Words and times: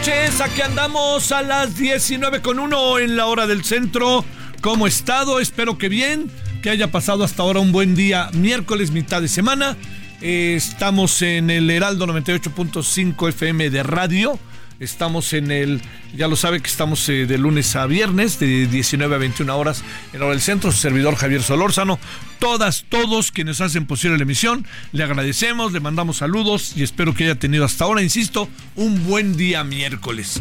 Noches, 0.00 0.40
aquí 0.40 0.62
andamos 0.62 1.30
a 1.30 1.42
las 1.42 1.76
19 1.76 2.40
con 2.40 2.58
uno 2.58 2.98
en 2.98 3.16
la 3.16 3.26
hora 3.26 3.46
del 3.46 3.64
centro. 3.64 4.24
¿Cómo 4.62 4.86
estado? 4.86 5.40
Espero 5.40 5.76
que 5.76 5.90
bien, 5.90 6.30
que 6.62 6.70
haya 6.70 6.90
pasado 6.90 7.22
hasta 7.22 7.42
ahora 7.42 7.60
un 7.60 7.70
buen 7.70 7.94
día, 7.94 8.30
miércoles, 8.32 8.92
mitad 8.92 9.20
de 9.20 9.28
semana. 9.28 9.76
Eh, 10.22 10.54
estamos 10.56 11.20
en 11.20 11.50
el 11.50 11.68
Heraldo 11.68 12.06
98.5 12.06 13.28
FM 13.28 13.68
de 13.68 13.82
radio. 13.82 14.38
Estamos 14.80 15.34
en 15.34 15.50
el, 15.50 15.82
ya 16.16 16.26
lo 16.26 16.36
sabe 16.36 16.60
que 16.60 16.70
estamos 16.70 17.06
eh, 17.10 17.26
de 17.26 17.36
lunes 17.36 17.76
a 17.76 17.84
viernes, 17.84 18.38
de 18.40 18.66
19 18.66 19.14
a 19.14 19.18
21 19.18 19.54
horas 19.54 19.84
en 20.14 20.22
hora 20.22 20.30
del 20.30 20.40
centro. 20.40 20.72
Su 20.72 20.78
servidor 20.78 21.16
Javier 21.16 21.42
Solórzano. 21.42 21.98
Todas, 22.38 22.86
todos 22.88 23.30
quienes 23.30 23.60
hacen 23.60 23.84
posible 23.84 24.16
la 24.16 24.22
emisión, 24.22 24.66
le 24.92 25.04
agradecemos, 25.04 25.72
le 25.72 25.80
mandamos 25.80 26.16
saludos 26.16 26.72
y 26.76 26.82
espero 26.82 27.12
que 27.12 27.24
haya 27.24 27.34
tenido 27.34 27.66
hasta 27.66 27.84
ahora, 27.84 28.00
insisto, 28.00 28.48
un 28.74 29.06
buen 29.06 29.36
día 29.36 29.64
miércoles. 29.64 30.40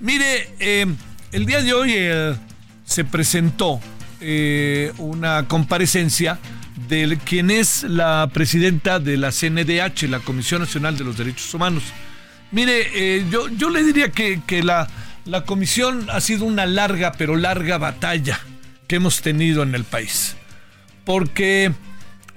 Mire, 0.00 0.48
eh, 0.60 0.86
el 1.32 1.44
día 1.44 1.62
de 1.62 1.74
hoy 1.74 1.92
eh, 1.94 2.34
se 2.86 3.04
presentó 3.04 3.80
una 4.96 5.46
comparecencia 5.46 6.38
de 6.88 7.18
quien 7.22 7.50
es 7.50 7.82
la 7.82 8.30
presidenta 8.32 8.98
de 8.98 9.18
la 9.18 9.30
CNDH, 9.30 10.08
la 10.08 10.20
Comisión 10.20 10.62
Nacional 10.62 10.96
de 10.96 11.04
los 11.04 11.18
Derechos 11.18 11.52
Humanos. 11.52 11.82
Mire, 12.54 12.86
eh, 12.94 13.26
yo, 13.32 13.48
yo 13.48 13.68
le 13.68 13.82
diría 13.82 14.12
que, 14.12 14.40
que 14.46 14.62
la, 14.62 14.86
la 15.24 15.44
comisión 15.44 16.06
ha 16.08 16.20
sido 16.20 16.44
una 16.44 16.66
larga, 16.66 17.10
pero 17.18 17.34
larga 17.34 17.78
batalla 17.78 18.38
que 18.86 18.96
hemos 18.96 19.22
tenido 19.22 19.64
en 19.64 19.74
el 19.74 19.82
país. 19.82 20.36
Porque 21.04 21.72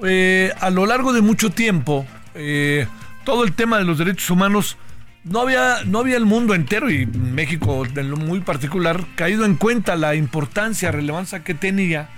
eh, 0.04 0.52
a 0.60 0.72
lo 0.72 0.88
largo 0.88 1.14
de 1.14 1.22
mucho 1.22 1.52
tiempo, 1.52 2.08
eh, 2.34 2.88
todo 3.26 3.44
el 3.44 3.54
tema 3.54 3.78
de 3.78 3.84
los 3.84 4.00
derechos 4.00 4.32
humanos, 4.32 4.78
no 5.24 5.42
había, 5.42 5.84
no 5.86 6.00
había 6.00 6.18
el 6.18 6.26
mundo 6.26 6.56
entero 6.56 6.90
y 6.90 7.06
México 7.06 7.86
en 7.86 8.10
lo 8.10 8.18
muy 8.18 8.40
particular 8.40 9.06
caído 9.16 9.46
en 9.46 9.56
cuenta 9.56 9.96
la 9.96 10.16
importancia, 10.16 10.92
relevancia 10.92 11.44
que 11.44 11.54
tenía 11.54 12.10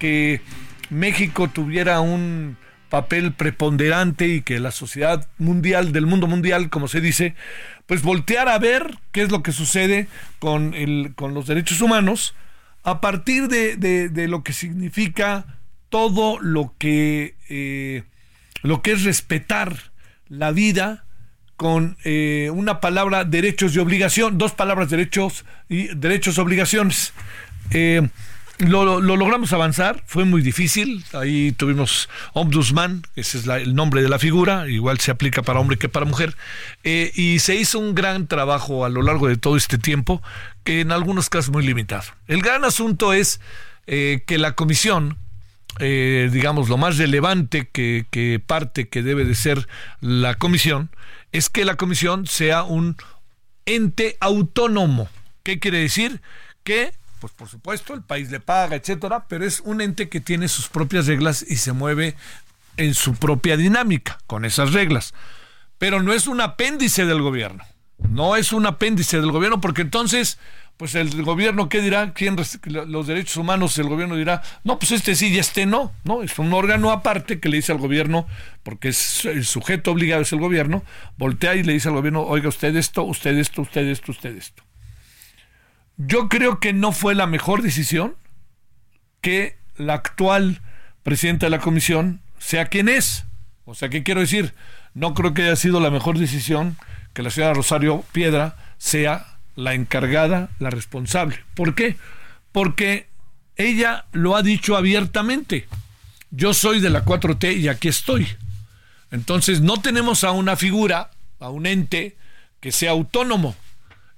que 0.00 0.40
México 0.90 1.46
tuviera 1.46 2.00
un 2.00 2.56
papel 2.94 3.32
preponderante 3.32 4.28
y 4.28 4.42
que 4.42 4.60
la 4.60 4.70
sociedad 4.70 5.26
mundial, 5.38 5.90
del 5.90 6.06
mundo 6.06 6.28
mundial, 6.28 6.70
como 6.70 6.86
se 6.86 7.00
dice, 7.00 7.34
pues 7.86 8.02
voltear 8.02 8.48
a 8.48 8.56
ver 8.60 8.98
qué 9.10 9.22
es 9.22 9.32
lo 9.32 9.42
que 9.42 9.50
sucede 9.50 10.06
con, 10.38 10.74
el, 10.74 11.12
con 11.16 11.34
los 11.34 11.48
derechos 11.48 11.80
humanos 11.80 12.36
a 12.84 13.00
partir 13.00 13.48
de, 13.48 13.76
de- 13.76 14.28
lo 14.28 14.44
que 14.44 14.52
significa 14.52 15.44
todo 15.88 16.38
lo 16.38 16.72
que, 16.78 17.34
eh, 17.48 18.04
lo 18.62 18.80
que 18.80 18.92
es 18.92 19.02
respetar 19.02 19.74
la 20.28 20.52
vida 20.52 21.04
con 21.56 21.96
eh, 22.04 22.50
una 22.54 22.78
palabra 22.78 23.24
derechos 23.24 23.74
y 23.74 23.80
obligación, 23.80 24.38
dos 24.38 24.52
palabras 24.52 24.88
derechos 24.88 25.44
y 25.68 25.88
derechos 25.96 26.38
obligaciones. 26.38 27.12
Eh, 27.72 28.08
lo, 28.58 28.84
lo- 28.84 29.00
lo 29.00 29.16
logramos 29.16 29.52
avanzar, 29.52 30.02
fue 30.06 30.24
muy 30.24 30.40
difícil. 30.42 31.04
Ahí 31.12 31.52
tuvimos 31.52 32.08
Ombudsman, 32.32 33.02
ese 33.16 33.38
es 33.38 33.46
el 33.46 33.74
nombre 33.74 34.02
de 34.02 34.08
la 34.08 34.18
figura, 34.18 34.68
igual 34.68 35.00
se 35.00 35.10
aplica 35.10 35.42
para 35.42 35.60
hombre 35.60 35.76
que 35.78 35.88
para 35.88 36.06
mujer. 36.06 36.36
Eh, 36.84 37.10
y 37.14 37.38
se 37.40 37.54
hizo 37.56 37.78
un 37.78 37.94
gran 37.94 38.26
trabajo 38.28 38.84
a 38.84 38.88
lo 38.88 39.02
largo 39.02 39.28
de 39.28 39.36
todo 39.36 39.56
este 39.56 39.78
tiempo, 39.78 40.22
que 40.62 40.80
en 40.80 40.92
algunos 40.92 41.28
casos 41.30 41.50
muy 41.50 41.66
limitado. 41.66 42.04
El 42.26 42.42
gran 42.42 42.64
asunto 42.64 43.12
es 43.12 43.40
eh, 43.86 44.22
que 44.26 44.38
la 44.38 44.52
comisión, 44.52 45.18
eh, 45.80 46.28
digamos, 46.32 46.68
lo 46.68 46.76
más 46.76 46.96
relevante 46.98 47.68
que, 47.72 48.06
que 48.10 48.40
parte 48.44 48.88
que 48.88 49.02
debe 49.02 49.24
de 49.24 49.34
ser 49.34 49.66
la 50.00 50.34
comisión, 50.36 50.90
es 51.32 51.50
que 51.50 51.64
la 51.64 51.76
comisión 51.76 52.26
sea 52.26 52.62
un 52.62 52.96
ente 53.66 54.16
autónomo. 54.20 55.08
¿Qué 55.42 55.58
quiere 55.58 55.78
decir? 55.78 56.20
Que, 56.62 56.92
pues 57.24 57.32
por 57.32 57.48
supuesto, 57.48 57.94
el 57.94 58.02
país 58.02 58.30
le 58.30 58.38
paga, 58.38 58.76
etcétera, 58.76 59.24
pero 59.30 59.46
es 59.46 59.60
un 59.60 59.80
ente 59.80 60.10
que 60.10 60.20
tiene 60.20 60.46
sus 60.46 60.68
propias 60.68 61.06
reglas 61.06 61.42
y 61.48 61.56
se 61.56 61.72
mueve 61.72 62.16
en 62.76 62.92
su 62.92 63.14
propia 63.14 63.56
dinámica 63.56 64.18
con 64.26 64.44
esas 64.44 64.74
reglas. 64.74 65.14
Pero 65.78 66.02
no 66.02 66.12
es 66.12 66.26
un 66.26 66.42
apéndice 66.42 67.06
del 67.06 67.22
gobierno. 67.22 67.64
No 68.10 68.36
es 68.36 68.52
un 68.52 68.66
apéndice 68.66 69.22
del 69.22 69.32
gobierno 69.32 69.58
porque 69.62 69.80
entonces, 69.80 70.38
pues 70.76 70.94
el 70.96 71.22
gobierno, 71.22 71.70
¿qué 71.70 71.80
dirá? 71.80 72.12
¿Quién 72.12 72.36
los 72.66 73.06
derechos 73.06 73.38
humanos? 73.38 73.78
El 73.78 73.88
gobierno 73.88 74.16
dirá, 74.16 74.42
no, 74.62 74.78
pues 74.78 74.92
este 74.92 75.14
sí 75.14 75.28
y 75.28 75.38
este 75.38 75.64
no. 75.64 75.92
No, 76.04 76.22
es 76.22 76.38
un 76.38 76.52
órgano 76.52 76.90
aparte 76.90 77.40
que 77.40 77.48
le 77.48 77.56
dice 77.56 77.72
al 77.72 77.78
gobierno, 77.78 78.26
porque 78.62 78.88
es 78.88 79.24
el 79.24 79.46
sujeto 79.46 79.92
obligado 79.92 80.20
es 80.20 80.32
el 80.34 80.40
gobierno, 80.40 80.82
voltea 81.16 81.54
y 81.54 81.62
le 81.62 81.72
dice 81.72 81.88
al 81.88 81.94
gobierno, 81.94 82.20
oiga, 82.20 82.50
usted 82.50 82.76
esto, 82.76 83.02
usted 83.04 83.38
esto, 83.38 83.62
usted 83.62 83.86
esto, 83.88 84.12
usted 84.12 84.36
esto. 84.36 84.62
Yo 85.96 86.28
creo 86.28 86.58
que 86.60 86.72
no 86.72 86.92
fue 86.92 87.14
la 87.14 87.26
mejor 87.26 87.62
decisión 87.62 88.16
que 89.20 89.56
la 89.76 89.94
actual 89.94 90.60
presidenta 91.02 91.46
de 91.46 91.50
la 91.50 91.60
comisión 91.60 92.20
sea 92.38 92.66
quien 92.66 92.88
es. 92.88 93.24
O 93.64 93.74
sea, 93.74 93.88
¿qué 93.88 94.02
quiero 94.02 94.20
decir? 94.20 94.54
No 94.92 95.14
creo 95.14 95.34
que 95.34 95.42
haya 95.42 95.56
sido 95.56 95.80
la 95.80 95.90
mejor 95.90 96.18
decisión 96.18 96.76
que 97.12 97.22
la 97.22 97.30
señora 97.30 97.54
Rosario 97.54 98.04
Piedra 98.12 98.56
sea 98.78 99.38
la 99.54 99.74
encargada, 99.74 100.50
la 100.58 100.70
responsable. 100.70 101.40
¿Por 101.54 101.74
qué? 101.74 101.96
Porque 102.52 103.08
ella 103.56 104.06
lo 104.12 104.36
ha 104.36 104.42
dicho 104.42 104.76
abiertamente. 104.76 105.66
Yo 106.30 106.54
soy 106.54 106.80
de 106.80 106.90
la 106.90 107.04
4T 107.04 107.56
y 107.56 107.68
aquí 107.68 107.88
estoy. 107.88 108.26
Entonces 109.10 109.60
no 109.60 109.80
tenemos 109.80 110.24
a 110.24 110.32
una 110.32 110.56
figura, 110.56 111.10
a 111.38 111.48
un 111.50 111.66
ente 111.66 112.16
que 112.60 112.72
sea 112.72 112.90
autónomo. 112.90 113.54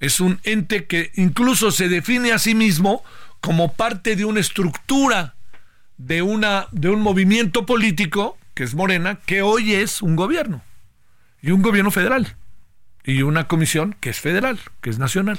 Es 0.01 0.21
un 0.21 0.41
ente 0.45 0.87
que 0.87 1.11
incluso 1.15 1.71
se 1.71 1.89
define 1.89 2.33
a 2.33 2.39
sí 2.39 2.55
mismo 2.55 3.03
como 3.41 3.73
parte 3.73 4.17
de 4.17 4.25
una 4.25 4.41
estructura 4.41 5.35
de, 5.97 6.23
una, 6.23 6.67
de 6.73 6.91
un 6.91 7.01
movimiento 7.01 7.65
político 7.67 8.37
que 8.55 8.65
es 8.65 8.75
Morena, 8.75 9.21
que 9.27 9.43
hoy 9.43 9.75
es 9.75 10.01
un 10.01 10.17
gobierno, 10.17 10.63
y 11.43 11.51
un 11.51 11.61
gobierno 11.61 11.91
federal, 11.91 12.37
y 13.05 13.21
una 13.21 13.49
comisión 13.49 13.95
que 14.01 14.09
es 14.09 14.19
federal, 14.19 14.59
que 14.81 14.89
es 14.89 14.99
nacional. 14.99 15.39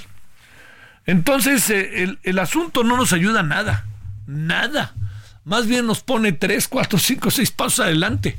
Entonces, 1.08 1.68
eh, 1.72 2.04
el, 2.04 2.20
el 2.22 2.38
asunto 2.38 2.84
no 2.84 2.96
nos 2.96 3.14
ayuda 3.14 3.42
nada, 3.42 3.88
nada. 4.28 4.94
Más 5.46 5.66
bien 5.66 5.88
nos 5.88 6.02
pone 6.02 6.32
tres, 6.32 6.68
cuatro, 6.68 7.00
cinco, 7.00 7.32
seis 7.32 7.50
pasos 7.50 7.80
adelante. 7.80 8.38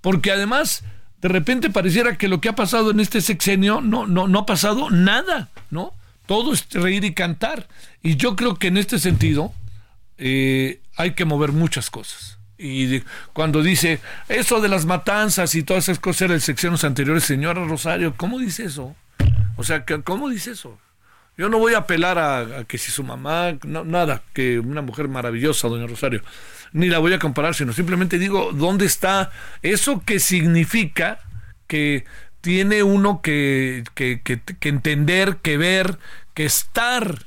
Porque 0.00 0.30
además, 0.30 0.84
de 1.24 1.30
repente 1.30 1.70
pareciera 1.70 2.18
que 2.18 2.28
lo 2.28 2.42
que 2.42 2.50
ha 2.50 2.54
pasado 2.54 2.90
en 2.90 3.00
este 3.00 3.22
sexenio 3.22 3.80
no, 3.80 4.06
no, 4.06 4.28
no 4.28 4.40
ha 4.40 4.44
pasado 4.44 4.90
nada, 4.90 5.48
¿no? 5.70 5.94
Todo 6.26 6.52
es 6.52 6.66
reír 6.70 7.02
y 7.02 7.14
cantar. 7.14 7.66
Y 8.02 8.16
yo 8.16 8.36
creo 8.36 8.56
que 8.56 8.66
en 8.66 8.76
este 8.76 8.98
sentido 8.98 9.54
eh, 10.18 10.80
hay 10.98 11.12
que 11.12 11.24
mover 11.24 11.52
muchas 11.52 11.88
cosas. 11.88 12.36
Y 12.58 13.00
cuando 13.32 13.62
dice 13.62 14.00
eso 14.28 14.60
de 14.60 14.68
las 14.68 14.84
matanzas 14.84 15.54
y 15.54 15.62
todas 15.62 15.84
esas 15.84 15.98
cosas 15.98 16.28
de 16.28 16.40
secciones 16.40 16.84
anteriores, 16.84 17.24
señora 17.24 17.64
Rosario, 17.64 18.12
¿cómo 18.18 18.38
dice 18.38 18.64
eso? 18.64 18.94
O 19.56 19.64
sea, 19.64 19.86
¿cómo 20.04 20.28
dice 20.28 20.50
eso? 20.50 20.78
Yo 21.38 21.48
no 21.48 21.58
voy 21.58 21.72
a 21.72 21.78
apelar 21.78 22.18
a, 22.18 22.64
que 22.64 22.76
si 22.76 22.92
su 22.92 23.02
mamá, 23.02 23.56
nada, 23.64 24.20
que 24.34 24.58
una 24.58 24.82
mujer 24.82 25.08
maravillosa, 25.08 25.68
doña 25.68 25.86
Rosario, 25.86 26.22
ni 26.74 26.88
la 26.88 26.98
voy 26.98 27.12
a 27.12 27.18
comparar, 27.20 27.54
sino 27.54 27.72
simplemente 27.72 28.18
digo, 28.18 28.50
¿dónde 28.52 28.84
está 28.84 29.30
eso 29.62 30.02
que 30.04 30.18
significa 30.18 31.20
que 31.68 32.04
tiene 32.40 32.82
uno 32.82 33.22
que, 33.22 33.84
que, 33.94 34.20
que, 34.20 34.68
entender, 34.68 35.38
que 35.40 35.56
ver, 35.56 35.98
que 36.34 36.44
estar 36.44 37.26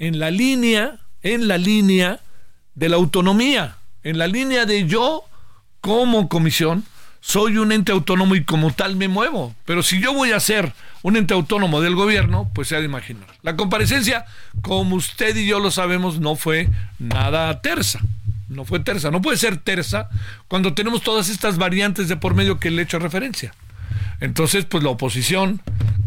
en 0.00 0.18
la 0.18 0.32
línea, 0.32 0.98
en 1.22 1.46
la 1.46 1.58
línea 1.58 2.20
de 2.74 2.88
la 2.88 2.96
autonomía, 2.96 3.76
en 4.02 4.18
la 4.18 4.26
línea 4.26 4.66
de 4.66 4.86
yo 4.86 5.22
como 5.80 6.28
comisión, 6.28 6.84
soy 7.20 7.56
un 7.56 7.70
ente 7.70 7.92
autónomo 7.92 8.34
y 8.34 8.44
como 8.44 8.72
tal 8.72 8.96
me 8.96 9.06
muevo. 9.06 9.54
Pero 9.64 9.84
si 9.84 10.00
yo 10.00 10.12
voy 10.12 10.32
a 10.32 10.40
ser 10.40 10.72
un 11.02 11.16
ente 11.16 11.34
autónomo 11.34 11.80
del 11.80 11.94
gobierno, 11.94 12.50
pues 12.52 12.66
se 12.66 12.74
ha 12.74 12.80
de 12.80 12.86
imaginar. 12.86 13.28
La 13.42 13.56
comparecencia, 13.56 14.26
como 14.60 14.96
usted 14.96 15.36
y 15.36 15.46
yo 15.46 15.60
lo 15.60 15.70
sabemos, 15.70 16.18
no 16.18 16.34
fue 16.34 16.68
nada 16.98 17.60
tersa. 17.60 18.00
No 18.48 18.64
fue 18.64 18.80
tersa. 18.80 19.10
No 19.10 19.20
puede 19.20 19.36
ser 19.36 19.58
tersa 19.58 20.08
cuando 20.48 20.74
tenemos 20.74 21.02
todas 21.02 21.28
estas 21.28 21.58
variantes 21.58 22.08
de 22.08 22.16
por 22.16 22.34
medio 22.34 22.58
que 22.58 22.70
le 22.70 22.82
he 22.82 22.84
hecho 22.84 22.98
referencia. 22.98 23.54
Entonces, 24.20 24.64
pues 24.64 24.82
la 24.82 24.90
oposición 24.90 25.60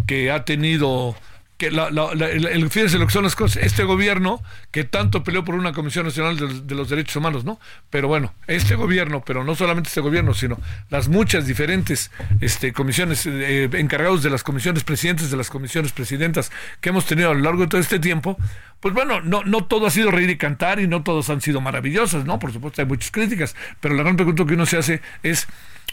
que 0.07 0.31
ha 0.31 0.43
tenido 0.43 1.15
que 1.61 1.69
la, 1.69 1.91
la, 1.91 2.09
el, 2.25 2.67
fíjense 2.71 2.97
lo 2.97 3.05
que 3.05 3.13
son 3.13 3.23
las 3.23 3.35
cosas, 3.35 3.63
este 3.63 3.83
gobierno 3.83 4.41
que 4.71 4.83
tanto 4.83 5.23
peleó 5.23 5.45
por 5.45 5.53
una 5.53 5.73
Comisión 5.73 6.07
Nacional 6.07 6.65
de, 6.65 6.73
los 6.73 6.89
Derechos 6.89 7.17
Humanos, 7.17 7.45
¿no? 7.45 7.59
Pero 7.91 8.07
bueno, 8.07 8.33
este 8.47 8.73
gobierno, 8.73 9.21
pero 9.23 9.43
no 9.43 9.53
solamente 9.53 9.89
este 9.89 10.01
gobierno, 10.01 10.33
sino 10.33 10.57
las 10.89 11.07
muchas 11.07 11.45
diferentes 11.45 12.09
este, 12.39 12.73
comisiones, 12.73 13.27
eh, 13.27 13.69
encargados 13.73 14.23
de 14.23 14.31
las 14.31 14.41
comisiones, 14.41 14.83
presidentes 14.83 15.29
de 15.29 15.37
las 15.37 15.51
comisiones, 15.51 15.91
presidentas 15.91 16.51
que 16.79 16.89
hemos 16.89 17.05
tenido 17.05 17.29
a 17.29 17.35
lo 17.35 17.41
largo 17.41 17.61
de 17.61 17.67
todo 17.67 17.79
este 17.79 17.99
tiempo, 17.99 18.39
pues 18.79 18.95
bueno, 18.95 19.21
no, 19.21 19.43
no 19.43 19.63
todo 19.65 19.85
ha 19.85 19.91
sido 19.91 20.09
reír 20.09 20.31
y 20.31 20.37
cantar 20.39 20.79
y 20.79 20.87
no 20.87 21.03
todos 21.03 21.29
han 21.29 21.41
sido 21.41 21.61
maravillosos, 21.61 22.25
¿no? 22.25 22.39
Por 22.39 22.51
supuesto 22.51 22.81
hay 22.81 22.87
muchas 22.87 23.11
críticas, 23.11 23.55
pero 23.79 23.93
la 23.93 24.01
gran 24.01 24.15
pregunta 24.15 24.47
que 24.47 24.55
uno 24.55 24.65
se 24.65 24.77
hace 24.77 25.01
es, 25.21 25.45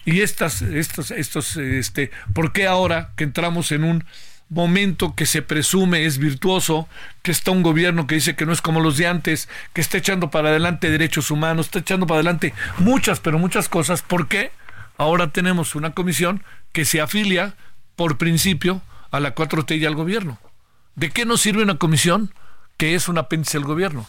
¿y 0.06 0.23
estas, 0.23 0.62
estos, 0.62 1.11
estos, 1.11 1.59
este, 1.59 2.11
por 2.32 2.53
qué 2.53 2.67
ahora 2.67 3.11
que 3.17 3.25
entramos 3.25 3.70
en 3.70 3.85
un 3.85 4.05
momento 4.48 5.14
que 5.14 5.26
se 5.26 5.42
presume 5.42 6.04
es 6.04 6.18
virtuoso, 6.18 6.88
que 7.22 7.30
está 7.30 7.50
un 7.50 7.62
gobierno 7.62 8.06
que 8.06 8.14
dice 8.14 8.36
que 8.36 8.46
no 8.46 8.52
es 8.52 8.62
como 8.62 8.80
los 8.80 8.96
de 8.96 9.06
antes, 9.06 9.48
que 9.72 9.80
está 9.80 9.98
echando 9.98 10.30
para 10.30 10.48
adelante 10.48 10.90
derechos 10.90 11.30
humanos, 11.30 11.66
está 11.66 11.80
echando 11.80 12.06
para 12.06 12.16
adelante 12.16 12.54
muchas, 12.78 13.20
pero 13.20 13.38
muchas 13.38 13.68
cosas. 13.68 14.02
¿Por 14.02 14.28
qué? 14.28 14.52
Ahora 14.96 15.30
tenemos 15.30 15.74
una 15.74 15.92
comisión 15.92 16.42
que 16.72 16.84
se 16.84 17.00
afilia 17.00 17.54
por 17.96 18.18
principio 18.18 18.82
a 19.10 19.20
la 19.20 19.34
4T 19.34 19.78
y 19.78 19.84
al 19.84 19.94
gobierno. 19.94 20.38
¿De 20.94 21.10
qué 21.10 21.24
nos 21.24 21.40
sirve 21.40 21.62
una 21.62 21.78
comisión 21.78 22.32
que 22.76 22.94
es 22.94 23.08
un 23.08 23.18
apéndice 23.18 23.58
del 23.58 23.66
gobierno? 23.66 24.06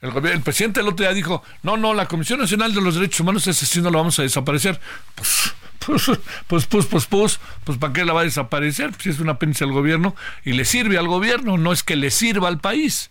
El, 0.00 0.40
presidente 0.40 0.80
el 0.80 0.88
otro 0.88 1.04
día 1.04 1.12
dijo, 1.12 1.42
no, 1.62 1.76
no, 1.76 1.92
la 1.92 2.06
Comisión 2.06 2.40
Nacional 2.40 2.72
de 2.72 2.80
los 2.80 2.94
Derechos 2.94 3.20
Humanos 3.20 3.46
es 3.46 3.62
así, 3.62 3.82
no 3.82 3.90
la 3.90 3.98
vamos 3.98 4.18
a 4.18 4.22
desaparecer. 4.22 4.80
Pues, 5.14 5.54
pues, 5.86 6.04
pues, 6.46 6.66
pues, 6.66 6.86
pues, 6.86 7.06
pues, 7.06 7.40
pues, 7.64 7.78
¿para 7.78 7.92
qué 7.92 8.04
la 8.04 8.12
va 8.12 8.20
a 8.20 8.24
desaparecer? 8.24 8.92
Pues 8.92 9.06
es 9.06 9.20
una 9.20 9.32
apéndice 9.32 9.64
al 9.64 9.72
gobierno 9.72 10.14
y 10.44 10.52
le 10.52 10.64
sirve 10.64 10.98
al 10.98 11.08
gobierno, 11.08 11.58
no 11.58 11.72
es 11.72 11.82
que 11.82 11.96
le 11.96 12.10
sirva 12.10 12.48
al 12.48 12.58
país. 12.58 13.10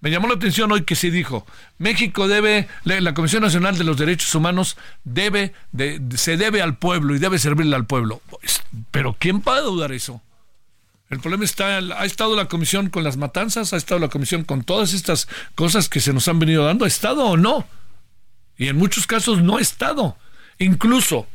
Me 0.00 0.10
llamó 0.10 0.26
la 0.26 0.34
atención 0.34 0.72
hoy 0.72 0.82
que 0.82 0.96
se 0.96 1.12
dijo, 1.12 1.46
México 1.78 2.26
debe, 2.26 2.68
la 2.82 3.14
Comisión 3.14 3.42
Nacional 3.42 3.78
de 3.78 3.84
los 3.84 3.96
Derechos 3.96 4.34
Humanos 4.34 4.76
debe, 5.04 5.54
de, 5.70 6.00
se 6.16 6.36
debe 6.36 6.60
al 6.60 6.76
pueblo 6.76 7.14
y 7.14 7.20
debe 7.20 7.38
servirle 7.38 7.76
al 7.76 7.86
pueblo. 7.86 8.20
Pero 8.90 9.14
¿quién 9.16 9.44
va 9.46 9.56
a 9.56 9.60
dudar 9.60 9.92
eso? 9.92 10.20
El 11.08 11.20
problema 11.20 11.44
está, 11.44 11.76
ha 11.76 12.04
estado 12.04 12.34
la 12.34 12.46
comisión 12.46 12.88
con 12.90 13.04
las 13.04 13.16
matanzas, 13.16 13.72
ha 13.74 13.76
estado 13.76 14.00
la 14.00 14.08
comisión 14.08 14.42
con 14.42 14.64
todas 14.64 14.92
estas 14.92 15.28
cosas 15.54 15.88
que 15.88 16.00
se 16.00 16.12
nos 16.12 16.26
han 16.26 16.40
venido 16.40 16.64
dando, 16.64 16.84
¿ha 16.84 16.88
estado 16.88 17.26
o 17.26 17.36
no? 17.36 17.64
Y 18.56 18.68
en 18.68 18.78
muchos 18.78 19.06
casos 19.06 19.40
no 19.42 19.58
ha 19.58 19.60
estado. 19.60 20.16
Incluso 20.58 21.28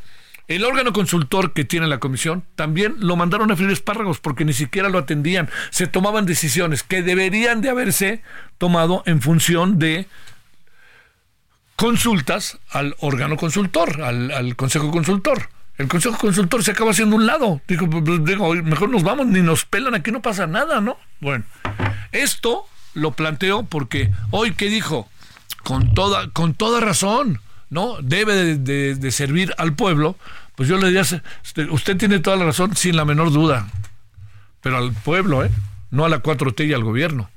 el 0.47 0.63
órgano 0.63 0.93
consultor 0.93 1.53
que 1.53 1.65
tiene 1.65 1.87
la 1.87 1.99
comisión 1.99 2.43
también 2.55 2.95
lo 2.99 3.15
mandaron 3.17 3.51
a 3.51 3.55
freír 3.55 3.71
espárragos 3.71 4.19
porque 4.19 4.45
ni 4.45 4.53
siquiera 4.53 4.89
lo 4.89 4.99
atendían. 4.99 5.49
Se 5.71 5.87
tomaban 5.87 6.25
decisiones 6.25 6.83
que 6.83 7.01
deberían 7.01 7.61
de 7.61 7.69
haberse 7.69 8.21
tomado 8.57 9.03
en 9.05 9.21
función 9.21 9.77
de 9.77 10.07
consultas 11.75 12.59
al 12.71 12.95
órgano 12.99 13.35
consultor, 13.35 14.01
al, 14.01 14.55
consejo 14.55 14.89
consultor. 14.89 15.49
El 15.77 15.87
consejo 15.87 16.17
consultor 16.17 16.63
se 16.63 16.71
acaba 16.71 16.91
haciendo 16.91 17.17
un 17.17 17.27
lado. 17.27 17.61
Digo, 17.67 17.89
pues, 17.89 18.03
pues, 18.03 18.25
digo, 18.25 18.53
mejor 18.55 18.89
nos 18.89 19.03
vamos, 19.03 19.27
ni 19.27 19.41
nos 19.41 19.65
pelan, 19.65 19.95
aquí 19.95 20.11
no 20.11 20.21
pasa 20.21 20.47
nada, 20.47 20.81
¿no? 20.81 20.97
Bueno, 21.19 21.43
esto 22.11 22.65
lo 22.93 23.11
planteo 23.11 23.63
porque 23.63 24.11
hoy 24.31 24.53
que 24.53 24.69
dijo, 24.69 25.07
con 25.63 25.93
toda, 25.93 26.29
con 26.31 26.55
toda 26.55 26.79
razón, 26.79 27.41
¿no? 27.69 27.97
Debe 28.01 28.57
de, 28.57 29.11
servir 29.11 29.53
al 29.57 29.73
pueblo, 29.73 30.15
pues 30.55 30.69
yo 30.69 30.77
le 30.77 30.87
diría, 30.87 31.03
usted 31.71 31.97
tiene 31.97 32.19
toda 32.19 32.37
la 32.37 32.45
razón, 32.45 32.75
sin 32.75 32.95
la 32.95 33.05
menor 33.05 33.31
duda, 33.31 33.67
pero 34.61 34.77
al 34.77 34.93
pueblo, 34.93 35.43
¿eh? 35.45 35.51
No 35.91 36.05
a 36.05 36.09
la 36.09 36.21
4T 36.21 36.67
y 36.67 36.73
al 36.73 36.83
gobierno. 36.83 37.29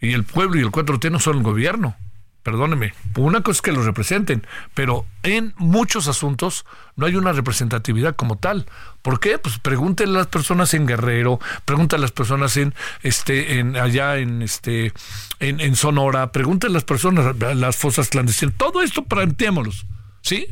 Y 0.00 0.12
el 0.12 0.24
pueblo 0.24 0.60
y 0.60 0.62
el 0.62 0.70
4T 0.70 1.10
no 1.10 1.18
son 1.18 1.38
el 1.38 1.42
gobierno 1.42 1.96
perdóneme, 2.42 2.94
una 3.16 3.42
cosa 3.42 3.58
es 3.58 3.62
que 3.62 3.72
los 3.72 3.84
representen, 3.84 4.46
pero 4.74 5.06
en 5.22 5.54
muchos 5.56 6.08
asuntos 6.08 6.64
no 6.96 7.06
hay 7.06 7.14
una 7.14 7.32
representatividad 7.32 8.16
como 8.16 8.36
tal. 8.36 8.66
¿Por 9.02 9.20
qué? 9.20 9.38
Pues 9.38 9.58
pregúntenle 9.58 10.16
a 10.16 10.22
las 10.22 10.26
personas 10.26 10.74
en 10.74 10.86
Guerrero, 10.86 11.40
pregúntenle 11.64 12.02
a 12.02 12.06
las 12.06 12.12
personas 12.12 12.56
en 12.56 12.74
este 13.02 13.58
en 13.58 13.76
allá 13.76 14.18
en 14.18 14.42
este 14.42 14.92
en, 15.38 15.76
Sonora, 15.76 16.32
pregúntenle 16.32 16.74
a 16.74 16.78
las 16.78 16.84
personas 16.84 17.36
las 17.56 17.76
fosas 17.76 18.08
clandestinas, 18.08 18.56
todo 18.56 18.82
esto 18.82 19.04
planteémoslos, 19.04 19.86
¿sí? 20.20 20.48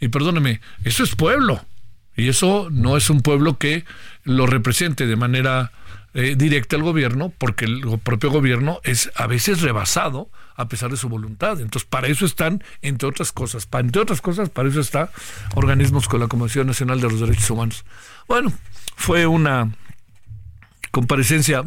Y 0.00 0.08
perdóneme, 0.08 0.60
eso 0.84 1.02
es 1.02 1.14
pueblo. 1.14 1.60
Y 2.16 2.28
eso 2.28 2.68
no 2.72 2.96
es 2.96 3.10
un 3.10 3.22
pueblo 3.22 3.58
que 3.58 3.84
lo 4.24 4.46
represente 4.46 5.06
de 5.06 5.14
manera 5.14 5.70
eh, 6.14 6.34
directa 6.36 6.74
al 6.74 6.82
gobierno, 6.82 7.32
porque 7.38 7.64
el 7.64 7.80
propio 8.02 8.30
gobierno 8.30 8.80
es 8.82 9.10
a 9.14 9.28
veces 9.28 9.60
rebasado 9.60 10.28
a 10.58 10.68
pesar 10.68 10.90
de 10.90 10.96
su 10.96 11.08
voluntad. 11.08 11.60
Entonces, 11.60 11.88
para 11.88 12.08
eso 12.08 12.26
están, 12.26 12.62
entre 12.82 13.08
otras 13.08 13.32
cosas, 13.32 13.64
para, 13.64 13.86
entre 13.86 14.02
otras 14.02 14.20
cosas, 14.20 14.50
para 14.50 14.68
eso 14.68 14.80
está 14.80 15.10
organismos 15.54 16.08
con 16.08 16.20
la 16.20 16.26
Comisión 16.26 16.66
Nacional 16.66 17.00
de 17.00 17.08
los 17.08 17.20
Derechos 17.20 17.48
Humanos. 17.48 17.84
Bueno, 18.26 18.52
fue 18.96 19.26
una 19.26 19.72
comparecencia 20.90 21.64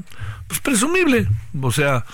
pues 0.48 0.60
presumible, 0.60 1.28
o 1.60 1.72
sea, 1.72 2.06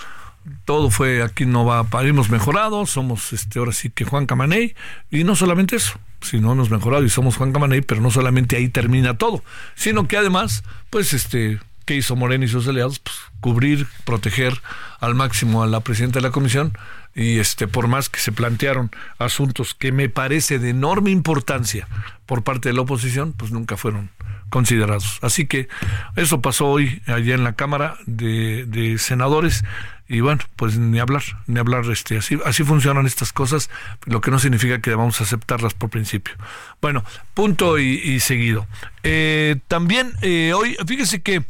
todo 0.64 0.90
fue 0.90 1.22
aquí 1.22 1.46
no 1.46 1.64
va, 1.64 1.84
hemos 2.02 2.30
mejorado, 2.30 2.86
somos 2.86 3.32
este 3.32 3.58
ahora 3.58 3.72
sí 3.72 3.90
que 3.90 4.04
Juan 4.04 4.26
Camaney 4.26 4.76
y 5.10 5.24
no 5.24 5.34
solamente 5.34 5.74
eso, 5.74 5.98
sino 6.20 6.52
hemos 6.52 6.70
mejorado 6.70 7.04
y 7.04 7.10
somos 7.10 7.36
Juan 7.36 7.52
Camaney, 7.52 7.80
pero 7.80 8.00
no 8.00 8.12
solamente 8.12 8.54
ahí 8.54 8.68
termina 8.68 9.18
todo, 9.18 9.42
sino 9.74 10.06
que 10.06 10.16
además 10.16 10.62
pues 10.90 11.12
este 11.12 11.58
¿qué 11.88 11.94
hizo 11.94 12.16
Morena 12.16 12.44
y 12.44 12.48
sus 12.48 12.68
aliados? 12.68 12.98
Pues 12.98 13.16
cubrir, 13.40 13.86
proteger 14.04 14.60
al 15.00 15.14
máximo 15.14 15.62
a 15.62 15.66
la 15.66 15.80
presidenta 15.80 16.18
de 16.18 16.22
la 16.22 16.30
comisión 16.30 16.76
y 17.14 17.38
este 17.38 17.66
por 17.66 17.88
más 17.88 18.10
que 18.10 18.20
se 18.20 18.30
plantearon 18.30 18.90
asuntos 19.18 19.72
que 19.72 19.90
me 19.90 20.10
parece 20.10 20.58
de 20.58 20.68
enorme 20.68 21.10
importancia 21.10 21.88
por 22.26 22.44
parte 22.44 22.68
de 22.68 22.74
la 22.74 22.82
oposición, 22.82 23.32
pues 23.32 23.52
nunca 23.52 23.78
fueron 23.78 24.10
considerados. 24.50 25.18
Así 25.22 25.46
que 25.46 25.68
eso 26.14 26.42
pasó 26.42 26.66
hoy 26.66 27.00
allá 27.06 27.34
en 27.34 27.42
la 27.42 27.54
Cámara 27.54 27.96
de, 28.04 28.96
Senadores 28.98 29.64
y 30.08 30.20
bueno, 30.20 30.42
pues 30.56 30.76
ni 30.76 30.98
hablar, 30.98 31.22
ni 31.46 31.58
hablar, 31.58 31.86
este, 31.90 32.18
así, 32.18 32.38
así 32.44 32.64
funcionan 32.64 33.06
estas 33.06 33.32
cosas, 33.32 33.70
lo 34.04 34.20
que 34.20 34.30
no 34.30 34.38
significa 34.38 34.82
que 34.82 34.90
debamos 34.90 35.22
aceptarlas 35.22 35.72
por 35.72 35.88
principio. 35.88 36.34
Bueno, 36.82 37.02
punto 37.32 37.78
y, 37.78 38.20
seguido. 38.20 38.66
Eh, 39.04 39.56
también 39.68 40.12
eh, 40.20 40.52
hoy, 40.54 40.76
fíjese 40.86 41.22
que 41.22 41.44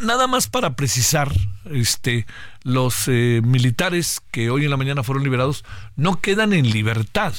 nada 0.00 0.26
más 0.26 0.48
para 0.48 0.76
precisar, 0.76 1.32
este, 1.70 2.26
los 2.62 3.08
eh, 3.08 3.40
militares 3.44 4.20
que 4.30 4.50
hoy 4.50 4.64
en 4.64 4.70
la 4.70 4.76
mañana 4.76 5.02
fueron 5.02 5.24
liberados 5.24 5.64
no 5.96 6.20
quedan 6.20 6.52
en 6.52 6.70
libertad. 6.70 7.34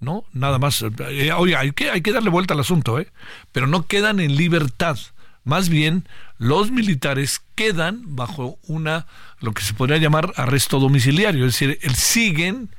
¿no? 0.00 0.24
Nada 0.32 0.58
más. 0.58 0.82
Eh, 0.82 1.32
oiga, 1.32 1.60
hay 1.60 1.72
que, 1.72 1.90
hay 1.90 2.02
que 2.02 2.12
darle 2.12 2.30
vuelta 2.30 2.54
al 2.54 2.60
asunto, 2.60 2.98
¿eh? 2.98 3.08
Pero 3.52 3.66
no 3.66 3.86
quedan 3.86 4.20
en 4.20 4.36
libertad. 4.36 4.98
Más 5.44 5.68
bien, 5.68 6.08
los 6.38 6.70
militares 6.70 7.40
quedan 7.54 8.16
bajo 8.16 8.58
una, 8.62 9.06
lo 9.40 9.52
que 9.52 9.62
se 9.62 9.74
podría 9.74 9.98
llamar 9.98 10.32
arresto 10.36 10.80
domiciliario, 10.80 11.46
es 11.46 11.52
decir, 11.52 11.78
siguen 11.94 12.70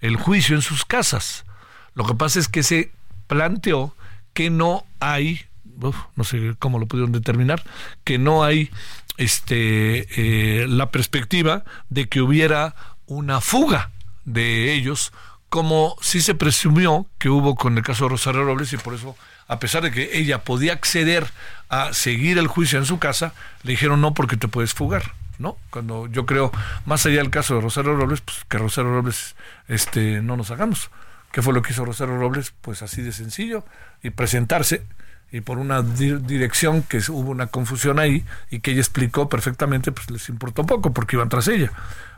el 0.00 0.16
juicio 0.16 0.54
en 0.54 0.62
sus 0.62 0.84
casas. 0.84 1.44
Lo 1.94 2.04
que 2.04 2.14
pasa 2.14 2.38
es 2.38 2.48
que 2.48 2.62
se 2.62 2.92
planteó 3.26 3.96
que 4.32 4.48
no 4.50 4.86
hay, 5.00 5.40
no 6.16 6.24
sé 6.24 6.54
cómo 6.58 6.78
lo 6.78 6.86
pudieron 6.86 7.12
determinar, 7.12 7.62
que 8.04 8.18
no 8.18 8.44
hay 8.44 8.70
este, 9.16 10.06
eh, 10.62 10.66
la 10.68 10.90
perspectiva 10.90 11.64
de 11.88 12.08
que 12.08 12.20
hubiera 12.20 12.74
una 13.06 13.40
fuga 13.40 13.90
de 14.24 14.72
ellos, 14.72 15.12
como 15.48 15.96
sí 16.00 16.20
se 16.20 16.34
presumió 16.34 17.06
que 17.18 17.28
hubo 17.28 17.54
con 17.54 17.76
el 17.76 17.84
caso 17.84 18.04
de 18.04 18.10
Rosario 18.10 18.44
Robles 18.44 18.72
y 18.72 18.76
por 18.76 18.94
eso, 18.94 19.16
a 19.46 19.58
pesar 19.58 19.82
de 19.82 19.90
que 19.90 20.18
ella 20.18 20.42
podía 20.42 20.72
acceder 20.72 21.30
a 21.68 21.92
seguir 21.92 22.38
el 22.38 22.46
juicio 22.46 22.78
en 22.78 22.86
su 22.86 22.98
casa, 22.98 23.34
le 23.62 23.72
dijeron 23.72 24.00
no 24.00 24.14
porque 24.14 24.36
te 24.36 24.48
puedes 24.48 24.74
fugar. 24.74 25.12
¿no? 25.38 25.56
Cuando 25.70 26.06
yo 26.06 26.26
creo, 26.26 26.52
más 26.86 27.04
allá 27.06 27.18
del 27.18 27.30
caso 27.30 27.56
de 27.56 27.60
Rosario 27.60 27.96
Robles, 27.96 28.20
pues 28.20 28.44
que 28.48 28.58
Rosario 28.58 28.92
Robles 28.92 29.34
este, 29.68 30.22
no 30.22 30.36
nos 30.36 30.50
hagamos. 30.50 30.90
¿Qué 31.32 31.42
fue 31.42 31.52
lo 31.52 31.62
que 31.62 31.72
hizo 31.72 31.84
Rosario 31.84 32.16
Robles? 32.16 32.52
Pues 32.60 32.82
así 32.82 33.02
de 33.02 33.12
sencillo, 33.12 33.64
y 34.02 34.10
presentarse, 34.10 34.86
y 35.34 35.40
por 35.40 35.58
una 35.58 35.82
dirección 35.82 36.84
que 36.84 36.98
hubo 37.08 37.32
una 37.32 37.48
confusión 37.48 37.98
ahí, 37.98 38.24
y 38.52 38.60
que 38.60 38.70
ella 38.70 38.80
explicó 38.80 39.28
perfectamente, 39.28 39.90
pues 39.90 40.08
les 40.08 40.28
importó 40.28 40.64
poco, 40.64 40.92
porque 40.92 41.16
iban 41.16 41.28
tras 41.28 41.48
ella. 41.48 41.72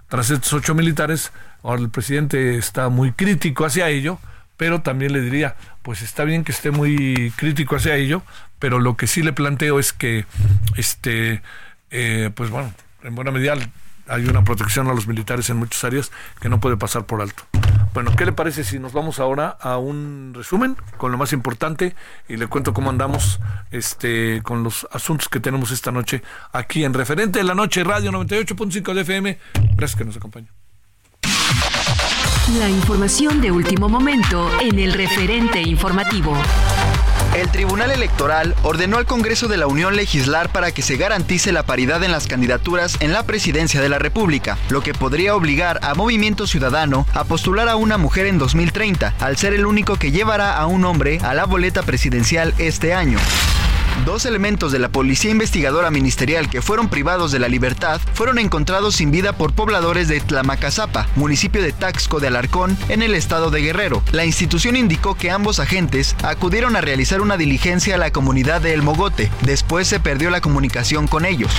Tras 0.09 0.29
estos 0.29 0.53
ocho 0.53 0.75
militares, 0.75 1.33
ahora 1.63 1.81
el 1.81 1.89
presidente 1.89 2.59
está 2.59 2.91
muy 2.91 3.13
crítico 3.13 3.65
hacia 3.65 3.89
ello, 3.89 4.19
pero 4.59 4.83
también 4.83 5.15
le 5.15 5.23
diría, 5.23 5.57
pues 5.81 6.03
está 6.03 6.25
bien 6.25 6.45
que 6.45 6.53
esté 6.53 6.71
muy 6.71 7.33
crítico 7.37 7.77
hacia 7.77 7.97
ello, 7.97 8.23
pero 8.59 8.81
lo 8.81 8.99
que 8.99 9.07
sí 9.07 9.23
le 9.23 9.33
planteo 9.33 9.79
es 9.79 9.95
que, 9.95 10.27
este, 10.77 11.41
eh, 11.91 12.31
pues 12.35 12.51
bueno, 12.51 12.75
en 13.03 13.15
buena 13.15 13.31
medida 13.31 13.55
hay 14.09 14.27
una 14.27 14.45
protección 14.45 14.89
a 14.89 14.95
los 14.95 15.07
militares 15.07 15.51
en 15.51 15.57
muchas 15.57 15.83
áreas 15.85 16.11
que 16.41 16.49
no 16.49 16.61
puede 16.61 16.77
pasar 16.77 17.07
por 17.07 17.21
alto. 17.21 17.43
Bueno, 17.95 18.13
¿qué 18.17 18.27
le 18.27 18.33
parece 18.33 18.65
si 18.65 18.79
nos 18.79 18.93
vamos 18.93 19.21
ahora 19.21 19.57
a 19.61 19.79
un 19.79 20.33
resumen 20.35 20.77
con 20.97 21.13
lo 21.13 21.19
más 21.19 21.33
importante 21.33 21.95
y 22.29 22.37
le 22.37 22.47
cuento 22.47 22.75
cómo 22.75 22.91
andamos 22.91 23.41
este 23.71 24.43
con 24.43 24.63
los 24.63 24.87
asuntos 24.93 25.29
que 25.29 25.41
tenemos 25.41 25.71
esta 25.71 25.91
noche 25.91 26.23
aquí 26.53 26.85
en 26.85 26.93
Referente 26.95 27.39
de 27.39 27.45
la 27.45 27.55
Noche 27.55 27.85
Radio 27.85 28.13
98.5 28.13 28.95
de 28.95 29.01
FM. 29.01 29.39
Gracias 29.77 29.97
que 29.97 30.05
nos 30.05 30.17
acompañe. 30.17 30.49
La 32.59 32.69
información 32.69 33.41
de 33.41 33.51
último 33.51 33.89
momento 33.89 34.51
en 34.61 34.79
el 34.79 34.93
Referente 34.93 35.61
Informativo. 35.61 36.37
El 37.37 37.51
Tribunal 37.51 37.91
Electoral 37.91 38.55
ordenó 38.63 38.97
al 38.97 39.05
Congreso 39.05 39.47
de 39.47 39.59
la 39.59 39.67
Unión 39.67 39.95
legislar 39.95 40.49
para 40.49 40.73
que 40.73 40.81
se 40.81 40.97
garantice 40.97 41.53
la 41.53 41.65
paridad 41.67 42.03
en 42.03 42.11
las 42.11 42.27
candidaturas 42.27 42.97
en 43.01 43.13
la 43.13 43.25
presidencia 43.25 43.83
de 43.83 43.91
la 43.91 43.99
República, 43.99 44.57
lo 44.71 44.81
que 44.81 44.95
podría 44.95 45.37
obligar 45.37 45.79
a 45.83 45.93
Movimiento 45.95 46.47
Ciudadano 46.47 47.07
a 47.13 47.25
postular 47.25 47.69
a 47.69 47.77
una 47.77 47.99
mujer 47.99 48.25
en 48.25 48.39
2030, 48.39 49.17
al 49.21 49.37
ser 49.37 49.53
el 49.53 49.67
único 49.67 49.97
que 49.97 50.13
llevará 50.13 50.57
a 50.57 50.65
un 50.65 50.87
hombre 50.87 51.19
a 51.23 51.35
la 51.35 51.45
boleta 51.45 51.83
presidencial 51.83 52.55
este 52.57 52.95
año. 52.95 53.19
Dos 54.05 54.27
elementos 54.27 54.73
de 54.73 54.79
la 54.79 54.89
Policía 54.89 55.31
Investigadora 55.31 55.91
Ministerial 55.91 56.51
que 56.51 56.63
fueron 56.63 56.89
privados 56.89 57.33
de 57.33 57.39
la 57.39 57.49
libertad 57.49 58.01
fueron 58.13 58.39
encontrados 58.39 58.97
sin 58.97 59.11
vida 59.11 59.33
por 59.33 59.53
pobladores 59.53 60.07
de 60.09 60.21
Tlamacazapa, 60.21 61.09
municipio 61.17 61.63
de 61.63 61.73
Taxco 61.73 62.21
de 62.21 62.29
Alarcón, 62.29 62.77
en 62.89 63.03
el 63.03 63.15
estado 63.15 63.51
de 63.51 63.63
Guerrero. 63.63 64.03
La 64.13 64.25
institución 64.25 64.77
indicó 64.77 65.15
que 65.15 65.31
ambos 65.31 65.59
agentes 65.61 66.15
acudieron 66.23 66.77
a 66.77 66.81
realizar 66.81 67.21
una 67.21 67.37
diligencia 67.37 67.95
a 67.95 67.99
la 67.99 68.13
comunidad 68.13 68.61
de 68.61 68.75
El 68.75 68.83
Mogote. 68.83 69.31
Después 69.43 69.89
se 69.89 69.99
perdió 69.99 70.31
la 70.31 70.41
comunicación 70.41 71.09
con 71.09 71.25
ellos. 71.25 71.51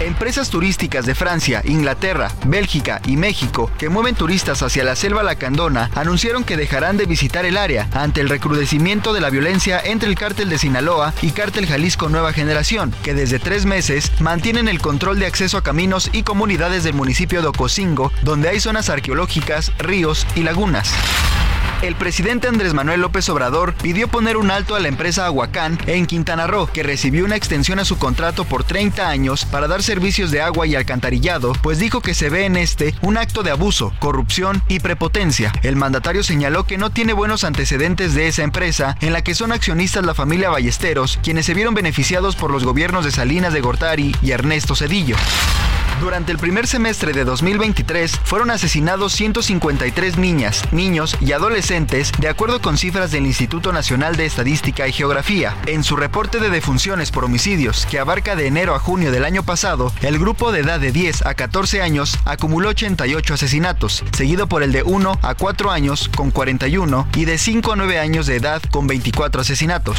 Empresas 0.00 0.50
turísticas 0.50 1.06
de 1.06 1.14
Francia, 1.14 1.62
Inglaterra, 1.64 2.30
Bélgica 2.44 3.00
y 3.06 3.16
México 3.16 3.70
que 3.78 3.88
mueven 3.88 4.14
turistas 4.14 4.62
hacia 4.62 4.84
la 4.84 4.94
selva 4.94 5.22
lacandona 5.22 5.90
anunciaron 5.94 6.44
que 6.44 6.58
dejarán 6.58 6.98
de 6.98 7.06
visitar 7.06 7.46
el 7.46 7.56
área 7.56 7.88
ante 7.92 8.20
el 8.20 8.28
recrudecimiento 8.28 9.14
de 9.14 9.22
la 9.22 9.30
violencia 9.30 9.80
entre 9.82 10.10
el 10.10 10.14
cártel 10.14 10.50
de 10.50 10.58
Sinaloa 10.58 11.14
y 11.22 11.30
cártel 11.30 11.66
Jalisco 11.66 12.10
Nueva 12.10 12.34
Generación, 12.34 12.94
que 13.02 13.14
desde 13.14 13.38
tres 13.38 13.64
meses 13.64 14.12
mantienen 14.20 14.68
el 14.68 14.80
control 14.80 15.18
de 15.18 15.26
acceso 15.26 15.56
a 15.56 15.62
caminos 15.62 16.10
y 16.12 16.24
comunidades 16.24 16.84
del 16.84 16.94
municipio 16.94 17.40
de 17.40 17.48
Ocosingo, 17.48 18.12
donde 18.22 18.50
hay 18.50 18.60
zonas 18.60 18.90
arqueológicas, 18.90 19.72
ríos 19.78 20.26
y 20.34 20.42
lagunas. 20.42 20.92
El 21.86 21.94
presidente 21.94 22.48
Andrés 22.48 22.74
Manuel 22.74 23.00
López 23.00 23.28
Obrador 23.28 23.72
pidió 23.74 24.08
poner 24.08 24.36
un 24.36 24.50
alto 24.50 24.74
a 24.74 24.80
la 24.80 24.88
empresa 24.88 25.24
Aguacán 25.24 25.78
en 25.86 26.06
Quintana 26.06 26.48
Roo, 26.48 26.66
que 26.66 26.82
recibió 26.82 27.24
una 27.24 27.36
extensión 27.36 27.78
a 27.78 27.84
su 27.84 27.96
contrato 27.96 28.44
por 28.44 28.64
30 28.64 29.08
años 29.08 29.44
para 29.44 29.68
dar 29.68 29.84
servicios 29.84 30.32
de 30.32 30.42
agua 30.42 30.66
y 30.66 30.74
alcantarillado, 30.74 31.52
pues 31.62 31.78
dijo 31.78 32.00
que 32.00 32.14
se 32.14 32.28
ve 32.28 32.44
en 32.44 32.56
este 32.56 32.92
un 33.02 33.16
acto 33.16 33.44
de 33.44 33.52
abuso, 33.52 33.94
corrupción 34.00 34.64
y 34.66 34.80
prepotencia. 34.80 35.52
El 35.62 35.76
mandatario 35.76 36.24
señaló 36.24 36.64
que 36.64 36.76
no 36.76 36.90
tiene 36.90 37.12
buenos 37.12 37.44
antecedentes 37.44 38.14
de 38.14 38.26
esa 38.26 38.42
empresa, 38.42 38.96
en 39.00 39.12
la 39.12 39.22
que 39.22 39.36
son 39.36 39.52
accionistas 39.52 40.04
la 40.04 40.14
familia 40.14 40.50
Ballesteros, 40.50 41.20
quienes 41.22 41.46
se 41.46 41.54
vieron 41.54 41.74
beneficiados 41.74 42.34
por 42.34 42.50
los 42.50 42.64
gobiernos 42.64 43.04
de 43.04 43.12
Salinas 43.12 43.52
de 43.52 43.60
Gortari 43.60 44.12
y 44.22 44.32
Ernesto 44.32 44.74
Cedillo. 44.74 45.14
Durante 46.00 46.30
el 46.30 46.38
primer 46.38 46.66
semestre 46.66 47.14
de 47.14 47.24
2023 47.24 48.20
fueron 48.22 48.50
asesinados 48.50 49.14
153 49.14 50.18
niñas, 50.18 50.62
niños 50.70 51.16
y 51.20 51.32
adolescentes, 51.32 52.12
de 52.18 52.28
acuerdo 52.28 52.60
con 52.60 52.76
cifras 52.76 53.12
del 53.12 53.24
Instituto 53.24 53.72
Nacional 53.72 54.14
de 54.16 54.26
Estadística 54.26 54.86
y 54.86 54.92
Geografía. 54.92 55.56
En 55.66 55.84
su 55.84 55.96
reporte 55.96 56.38
de 56.38 56.50
defunciones 56.50 57.10
por 57.10 57.24
homicidios, 57.24 57.86
que 57.86 57.98
abarca 57.98 58.36
de 58.36 58.46
enero 58.46 58.74
a 58.74 58.78
junio 58.78 59.10
del 59.10 59.24
año 59.24 59.42
pasado, 59.42 59.90
el 60.02 60.18
grupo 60.18 60.52
de 60.52 60.60
edad 60.60 60.80
de 60.80 60.92
10 60.92 61.24
a 61.24 61.32
14 61.32 61.80
años 61.80 62.18
acumuló 62.26 62.68
88 62.68 63.32
asesinatos, 63.32 64.04
seguido 64.12 64.48
por 64.48 64.62
el 64.62 64.72
de 64.72 64.82
1 64.82 65.18
a 65.22 65.34
4 65.34 65.70
años 65.70 66.10
con 66.14 66.30
41 66.30 67.08
y 67.14 67.24
de 67.24 67.38
5 67.38 67.72
a 67.72 67.76
9 67.76 67.98
años 67.98 68.26
de 68.26 68.36
edad 68.36 68.62
con 68.70 68.86
24 68.86 69.40
asesinatos. 69.40 69.96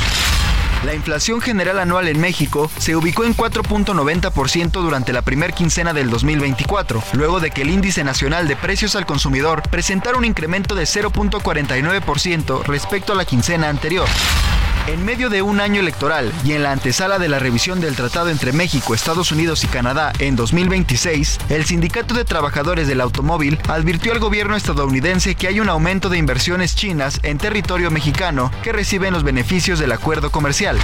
La 0.85 0.93
inflación 0.93 1.41
general 1.41 1.79
anual 1.79 2.07
en 2.07 2.19
México 2.19 2.69
se 2.77 2.95
ubicó 2.95 3.23
en 3.25 3.35
4.90% 3.35 4.71
durante 4.71 5.11
la 5.11 5.23
primer 5.23 5.53
quincena 5.53 5.91
del 5.91 6.09
2024, 6.09 7.03
luego 7.13 7.39
de 7.39 7.51
que 7.51 7.63
el 7.63 7.71
índice 7.71 8.03
nacional 8.03 8.47
de 8.47 8.55
precios 8.55 8.95
al 8.95 9.05
consumidor 9.05 9.63
presentara 9.69 10.17
un 10.17 10.25
incremento 10.25 10.75
de 10.75 10.83
0.49% 10.83 12.63
respecto 12.63 13.13
a 13.13 13.15
la 13.15 13.25
quincena 13.25 13.69
anterior. 13.69 14.07
En 14.87 15.03
medio 15.03 15.29
de 15.29 15.41
un 15.41 15.59
año 15.59 15.81
electoral 15.81 16.31
y 16.45 16.53
en 16.53 16.63
la 16.63 16.71
antesala 16.71 17.19
de 17.19 17.27
la 17.27 17.39
revisión 17.39 17.81
del 17.81 17.97
tratado 17.97 18.29
entre 18.29 18.53
México, 18.53 18.93
Estados 18.93 19.33
Unidos 19.33 19.65
y 19.65 19.67
Canadá 19.67 20.13
en 20.19 20.37
2026, 20.37 21.39
el 21.49 21.65
Sindicato 21.65 22.13
de 22.13 22.23
Trabajadores 22.23 22.87
del 22.87 23.01
Automóvil 23.01 23.59
advirtió 23.67 24.13
al 24.13 24.19
gobierno 24.19 24.55
estadounidense 24.55 25.35
que 25.35 25.49
hay 25.49 25.59
un 25.59 25.67
aumento 25.67 26.07
de 26.07 26.17
inversiones 26.17 26.73
chinas 26.73 27.19
en 27.23 27.37
territorio 27.37 27.91
mexicano 27.91 28.49
que 28.63 28.71
reciben 28.71 29.13
los 29.13 29.23
beneficios 29.23 29.77
del 29.77 29.91
acuerdo 29.91 30.31
comercial. 30.31 30.79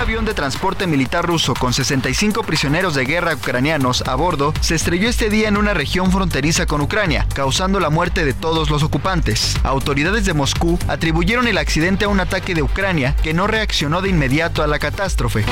Avión 0.00 0.24
de 0.24 0.32
transporte 0.32 0.86
militar 0.86 1.26
ruso 1.26 1.54
con 1.54 1.72
65 1.72 2.44
prisioneros 2.44 2.94
de 2.94 3.04
guerra 3.04 3.34
ucranianos 3.34 4.02
a 4.06 4.14
bordo 4.14 4.54
se 4.60 4.76
estrelló 4.76 5.08
este 5.08 5.28
día 5.28 5.48
en 5.48 5.56
una 5.56 5.74
región 5.74 6.12
fronteriza 6.12 6.66
con 6.66 6.80
Ucrania, 6.80 7.26
causando 7.34 7.80
la 7.80 7.90
muerte 7.90 8.24
de 8.24 8.32
todos 8.32 8.70
los 8.70 8.84
ocupantes. 8.84 9.56
Autoridades 9.64 10.24
de 10.24 10.34
Moscú 10.34 10.78
atribuyeron 10.86 11.48
el 11.48 11.58
accidente 11.58 12.04
a 12.04 12.08
un 12.08 12.20
ataque 12.20 12.54
de 12.54 12.62
Ucrania 12.62 13.16
que 13.24 13.34
no 13.34 13.48
reaccionó 13.48 14.00
de 14.00 14.10
inmediato 14.10 14.62
a 14.62 14.68
la 14.68 14.78
catástrofe. 14.78 15.44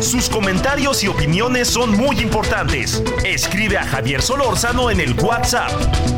Sus 0.00 0.28
comentarios 0.28 1.02
y 1.02 1.08
opiniones 1.08 1.66
son 1.68 1.96
muy 1.96 2.20
importantes. 2.20 3.02
Escribe 3.24 3.76
a 3.76 3.86
Javier 3.86 4.22
Solórzano 4.22 4.90
en 4.90 5.00
el 5.00 5.14
WhatsApp 5.18 5.72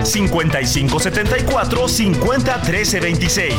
5574 0.04 1.88
50 1.88 2.60
26. 3.00 3.54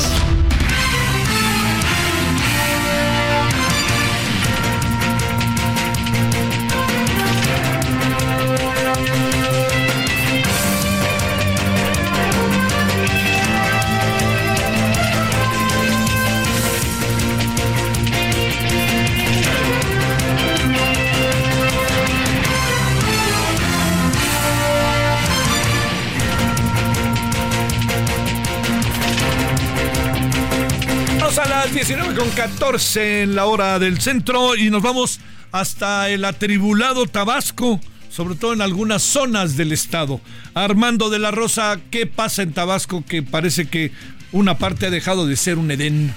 Con 32.17 32.29
14 32.31 33.21
en 33.23 33.35
la 33.35 33.45
hora 33.45 33.77
del 33.77 34.01
centro 34.01 34.55
y 34.55 34.71
nos 34.71 34.81
vamos 34.81 35.19
hasta 35.51 36.09
el 36.09 36.25
atribulado 36.25 37.05
Tabasco. 37.05 37.79
sobre 38.09 38.33
todo 38.35 38.53
en 38.53 38.61
algunas 38.61 39.03
zonas 39.03 39.55
del 39.55 39.71
estado. 39.71 40.19
Armando 40.55 41.11
de 41.11 41.19
la 41.19 41.29
Rosa, 41.29 41.79
¿qué 41.91 42.07
pasa 42.07 42.41
en 42.41 42.53
Tabasco 42.53 43.03
que 43.05 43.21
parece 43.21 43.67
que 43.67 43.91
una 44.31 44.57
parte 44.57 44.87
ha 44.87 44.89
dejado 44.89 45.27
de 45.27 45.35
ser 45.35 45.59
un 45.59 45.69
Edén? 45.69 46.15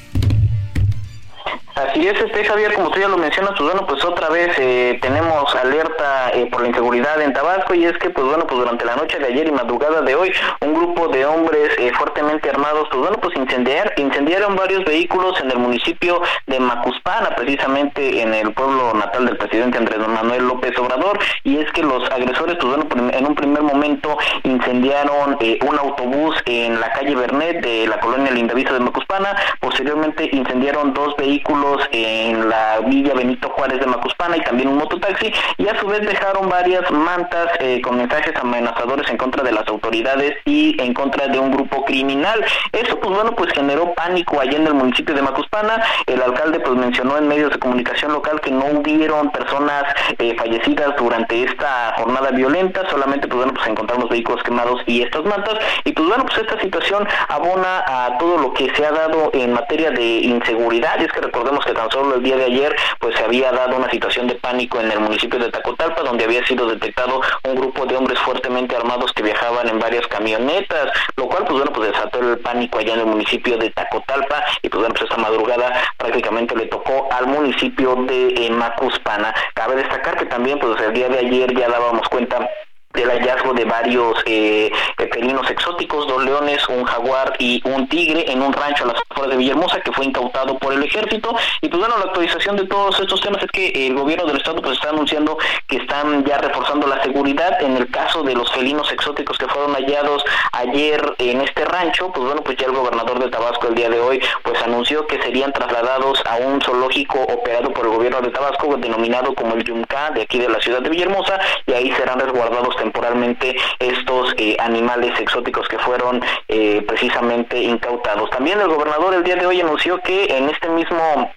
Así 1.77 2.07
es, 2.07 2.21
este 2.21 2.45
Javier, 2.45 2.75
como 2.75 2.91
tú 2.91 2.99
ya 2.99 3.07
lo 3.07 3.17
mencionas, 3.17 3.53
pues 3.57 3.71
bueno, 3.71 3.87
pues 3.87 4.05
otra 4.05 4.29
vez 4.29 4.51
eh, 4.59 4.99
tenemos 5.01 5.55
alerta 5.55 6.31
eh, 6.35 6.47
por 6.51 6.63
la 6.63 6.69
inseguridad 6.69 7.21
en 7.23 7.33
Tabasco 7.33 7.75
y 7.75 7.85
es 7.85 7.97
que, 7.99 8.11
pues 8.11 8.27
bueno, 8.27 8.45
pues 8.47 8.59
durante 8.59 8.85
la 8.85 8.97
noche 8.97 9.19
de 9.19 9.27
ayer 9.27 9.47
y 9.47 9.53
madrugada 9.53 10.03
de 10.03 10.15
hoy, 10.17 10.33
un 10.61 10.75
grupo 10.75 11.09
de 11.09 11.25
hombres 11.25 11.71
eh, 11.79 11.93
fuertemente 11.97 12.51
armados, 12.51 12.89
pues 12.91 13.01
bueno, 13.01 13.19
pues 13.23 13.37
incendiar, 13.37 13.95
incendiaron 13.97 14.57
varios 14.57 14.85
vehículos 14.85 15.41
en 15.41 15.53
el 15.53 15.59
municipio 15.59 16.21
de 16.47 16.59
Macuspana, 16.59 17.37
precisamente 17.37 18.21
en 18.21 18.35
el 18.35 18.53
pueblo 18.53 18.93
natal 18.95 19.27
del 19.27 19.37
presidente 19.37 19.79
Andrés 19.79 20.01
Manuel 20.09 20.49
López 20.49 20.77
Obrador, 20.77 21.21
y 21.45 21.59
es 21.59 21.71
que 21.71 21.83
los 21.83 22.11
agresores, 22.11 22.57
pues 22.61 22.75
bueno, 22.75 23.11
en 23.13 23.27
un 23.27 23.35
primer 23.37 23.63
momento 23.63 24.19
incendiaron 24.43 25.39
un 25.41 25.79
autobús 25.79 26.37
en 26.47 26.81
la 26.81 26.91
calle 26.93 27.15
Bernet 27.15 27.63
de 27.63 27.87
la 27.87 28.01
colonia 28.01 28.33
Lindavista 28.33 28.75
de 28.75 28.81
Macuspana, 28.81 29.37
posteriormente 29.61 30.29
incendiaron 30.33 30.93
dos 30.93 31.15
vehículos 31.17 31.60
en 31.93 32.49
la 32.49 32.81
Villa 32.87 33.15
Benito 33.15 33.51
Juárez 33.51 33.81
de 33.81 33.87
Macuspana 33.87 34.37
y 34.37 34.41
también 34.41 34.69
un 34.69 34.79
mototaxi 34.79 35.33
y 35.59 35.69
a 35.69 35.79
su 35.79 35.87
vez 35.87 36.01
dejaron 36.01 36.49
varias 36.49 36.91
mantas 36.91 37.49
eh, 37.61 37.81
con 37.83 37.97
mensajes 37.97 38.35
amenazadores 38.37 39.09
en 39.11 39.17
contra 39.19 39.43
de 39.43 39.53
las 39.53 39.67
autoridades 39.69 40.37
y 40.45 40.81
en 40.81 40.95
contra 40.95 41.29
de 41.29 41.39
un 41.39 41.51
grupo 41.51 41.85
criminal. 41.85 42.45
Eso 42.73 42.99
pues 42.99 43.15
bueno 43.15 43.33
pues 43.33 43.53
generó 43.53 43.93
pánico 43.95 44.41
allá 44.41 44.57
en 44.57 44.67
el 44.67 44.75
municipio 44.75 45.15
de 45.15 45.23
Macuspana. 45.23 45.83
El 46.07 46.23
alcalde 46.23 46.61
pues 46.61 46.77
mencionó 46.77 47.19
en 47.19 47.29
medios 47.29 47.51
de 47.51 47.59
comunicación 47.59 48.13
local 48.13 48.41
que 48.41 48.51
no 48.51 48.67
hubieron 48.67 49.31
personas 49.31 49.85
eh, 50.19 50.35
fallecidas 50.39 50.97
durante 50.97 51.45
esta 51.45 51.95
jornada 51.99 52.31
violenta, 52.31 52.89
solamente 52.89 53.29
pues 53.29 53.37
bueno 53.37 53.53
pues 53.55 53.67
encontraron 53.69 54.03
los 54.03 54.11
vehículos 54.11 54.43
quemados 54.43 54.83
y 54.87 55.03
estas 55.03 55.25
mantas 55.25 55.59
y 55.85 55.93
pues 55.93 56.09
bueno 56.09 56.25
pues 56.25 56.39
esta 56.39 56.59
situación 56.61 57.07
abona 57.29 57.85
a 57.87 58.19
todo 58.19 58.39
lo 58.39 58.55
que 58.55 58.75
se 58.75 58.87
ha 58.87 58.93
dado 58.93 59.31
en 59.35 59.53
materia 59.53 59.91
de 59.91 60.21
inseguridad. 60.21 61.01
Es 61.01 61.13
que 61.13 61.21
recordemos 61.21 61.50
que 61.59 61.73
tan 61.73 61.91
solo 61.91 62.15
el 62.15 62.23
día 62.23 62.37
de 62.37 62.45
ayer 62.45 62.77
pues 63.01 63.17
se 63.17 63.25
había 63.25 63.51
dado 63.51 63.77
una 63.77 63.91
situación 63.91 64.29
de 64.29 64.37
pánico 64.37 64.81
en 64.81 64.91
el 64.93 65.01
municipio 65.01 65.39
de 65.39 65.51
Tacotalpa 65.51 66.03
donde 66.03 66.25
había 66.25 66.47
sido 66.47 66.67
detectado 66.67 67.21
un 67.45 67.55
grupo 67.57 67.87
de 67.87 67.97
hombres 67.97 68.19
fuertemente 68.21 68.77
armados 68.77 69.13
que 69.13 69.23
viajaban 69.23 69.69
en 69.69 69.79
varias 69.79 70.07
camionetas, 70.07 70.93
lo 71.17 71.27
cual 71.27 71.45
pues 71.45 71.59
bueno 71.59 71.73
pues 71.73 71.91
desató 71.91 72.21
el 72.21 72.39
pánico 72.39 72.79
allá 72.79 72.95
en 72.95 73.01
el 73.01 73.07
municipio 73.07 73.57
de 73.59 73.71
Tacotalpa 73.71 74.45
y 74.63 74.69
pues 74.69 74.81
bueno 74.81 74.95
pues 74.95 75.11
esta 75.11 75.21
madrugada 75.21 75.73
prácticamente 75.97 76.55
le 76.55 76.67
tocó 76.67 77.09
al 77.11 77.27
municipio 77.27 77.97
de 78.07 78.47
eh, 78.47 78.51
Macuspana. 78.51 79.35
Cabe 79.55 79.77
destacar 79.77 80.17
que 80.17 80.27
también 80.27 80.59
pues 80.59 80.81
el 80.81 80.93
día 80.93 81.09
de 81.09 81.19
ayer 81.19 81.55
ya 81.55 81.69
dábamos 81.69 82.09
cuenta 82.09 82.49
del 82.93 83.09
hallazgo 83.09 83.55
de 83.55 83.65
varios 83.65 84.23
eh, 84.27 84.71
felinos 85.13 85.49
exóticos, 85.51 86.07
dos 86.09 86.25
leones, 86.25 86.69
un 86.69 86.85
jaguar 86.85 87.35
y 87.39 87.61
un 87.65 87.89
tigre 87.89 88.31
en 88.31 88.43
un 88.43 88.53
rancho 88.53 88.85
a 88.85 88.89
las 88.89 88.97
afueras 89.09 89.31
de 89.31 89.37
Villahermosa 89.37 89.81
que 89.81 89.93
fue 89.93 90.07
incautado 90.07 90.59
por 90.59 90.73
el 90.73 90.83
ejército. 90.83 91.35
Y 91.61 91.69
pues 91.69 91.81
bueno, 91.81 91.97
la 91.99 92.07
actualización 92.07 92.57
de 92.57 92.67
todos 92.67 92.99
estos 93.01 93.21
temas 93.21 93.43
es 93.43 93.51
que 93.51 93.87
el 93.87 93.95
gobierno 93.95 94.27
del 94.27 94.39
estado 94.39 94.61
pues 94.61 94.75
está 94.75 94.91
anunciando 94.91 95.39
que 95.69 95.77
están 95.77 96.25
ya 96.25 96.39
reforzando 96.39 96.87
la 96.87 97.03
seguridad 97.03 97.63
en 97.63 97.77
el 97.77 97.91
caso 97.91 98.23
de 98.23 98.35
los 98.35 98.51
felinos 98.53 98.91
exóticos 98.93 99.39
que 99.39 99.47
fueron 99.49 99.75
hallados 99.75 100.25
ayer 100.53 101.15
en 101.19 101.41
este 101.43 101.65
rancho, 101.65 102.11
pues 102.13 102.27
bueno, 102.27 102.43
pues 102.43 102.57
ya 102.57 102.67
el 102.67 102.73
gobernador 102.73 103.19
de 103.21 103.31
Tabasco 103.31 103.69
el 103.69 103.75
día 103.75 103.89
de 103.89 104.01
hoy 104.01 104.21
pues 104.43 104.61
anunció 104.63 105.07
que 105.07 105.23
serían 105.23 105.53
trasladados 105.53 106.23
a 106.27 106.37
un 106.37 106.61
zoológico 106.61 107.21
operado 107.21 107.73
por 107.73 107.87
el 107.87 107.93
gobierno 107.93 108.21
de 108.21 108.31
Tabasco 108.31 108.77
denominado 108.77 109.35
como 109.35 109.55
el 109.55 109.65
Yumca 109.65 110.11
de 110.11 110.23
aquí 110.23 110.39
de 110.39 110.49
la 110.49 110.61
ciudad 110.61 110.81
de 110.81 110.91
Villahermosa 110.91 111.39
y 111.67 111.73
ahí 111.73 111.93
serán 111.93 112.19
resguardados 112.19 112.80
temporalmente 112.81 113.55
estos 113.79 114.35
eh, 114.37 114.57
animales 114.59 115.19
exóticos 115.21 115.69
que 115.69 115.79
fueron 115.79 116.23
eh, 116.49 116.83
precisamente 116.89 117.61
incautados. 117.61 118.31
También 118.31 118.61
el 118.61 118.69
gobernador 118.69 119.15
el 119.15 119.23
día 119.23 119.37
de 119.37 119.47
hoy 119.47 119.61
anunció 119.61 120.01
que 120.01 120.25
en 120.37 120.49
este 120.49 120.69
mismo 120.69 121.31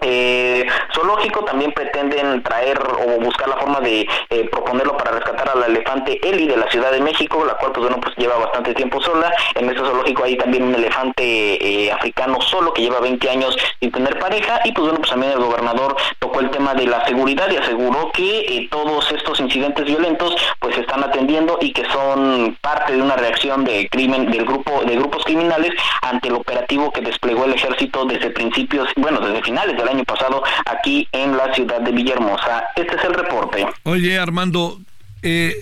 eh, 0.00 0.66
zoológico 0.94 1.44
también 1.44 1.72
pretenden 1.72 2.42
traer 2.42 2.78
o 2.78 3.20
buscar 3.20 3.48
la 3.48 3.56
forma 3.56 3.80
de 3.80 4.06
eh, 4.30 4.48
proponerlo 4.50 4.96
para 4.96 5.12
rescatar 5.12 5.50
al 5.50 5.64
elefante 5.64 6.18
Eli 6.26 6.46
de 6.46 6.56
la 6.56 6.70
Ciudad 6.70 6.92
de 6.92 7.00
México, 7.00 7.44
la 7.44 7.54
cual 7.54 7.72
pues 7.72 7.86
bueno 7.86 8.00
pues 8.00 8.16
lleva 8.16 8.36
bastante 8.36 8.74
tiempo 8.74 9.00
sola. 9.00 9.32
En 9.54 9.68
este 9.68 9.80
zoológico 9.80 10.24
hay 10.24 10.36
también 10.36 10.64
un 10.64 10.74
elefante 10.74 11.22
eh, 11.22 11.92
africano 11.92 12.40
solo 12.40 12.72
que 12.72 12.82
lleva 12.82 13.00
20 13.00 13.30
años 13.30 13.56
sin 13.80 13.90
tener 13.90 14.18
pareja 14.18 14.60
y 14.64 14.72
pues 14.72 14.86
bueno 14.86 14.98
pues 14.98 15.10
también 15.10 15.32
el 15.32 15.38
gobernador 15.38 15.96
tocó 16.18 16.40
el 16.40 16.50
tema 16.50 16.74
de 16.74 16.86
la 16.86 17.04
seguridad 17.06 17.50
y 17.50 17.56
aseguró 17.56 18.10
que 18.12 18.68
todos 18.70 19.10
estos 19.12 19.40
incidentes 19.40 19.84
violentos 19.84 20.34
pues 20.58 20.74
se 20.74 20.82
están 20.82 21.02
atendiendo 21.02 21.58
y 21.60 21.72
que 21.72 21.84
son 21.90 22.56
parte 22.60 22.94
de 22.94 23.02
una 23.02 23.16
reacción 23.16 23.64
de 23.64 23.88
crimen 23.90 24.30
del 24.30 24.44
grupo 24.44 24.82
de 24.84 24.96
grupos 24.96 25.24
criminales 25.24 25.72
ante 26.02 26.28
el 26.28 26.34
operativo 26.34 26.92
que 26.92 27.00
desplegó 27.00 27.44
el 27.44 27.54
ejército 27.54 28.04
desde 28.04 28.30
principios, 28.30 28.88
bueno, 28.96 29.20
desde 29.20 29.42
finales 29.42 29.76
del 29.76 29.88
año 29.90 30.04
pasado 30.04 30.42
aquí 30.66 31.08
en 31.12 31.36
la 31.36 31.52
ciudad 31.54 31.80
de 31.80 31.92
Villahermosa. 31.92 32.64
Este 32.76 32.96
es 32.96 33.04
el 33.04 33.14
reporte. 33.14 33.66
Oye, 33.84 34.18
Armando, 34.18 34.78
eh, 35.22 35.54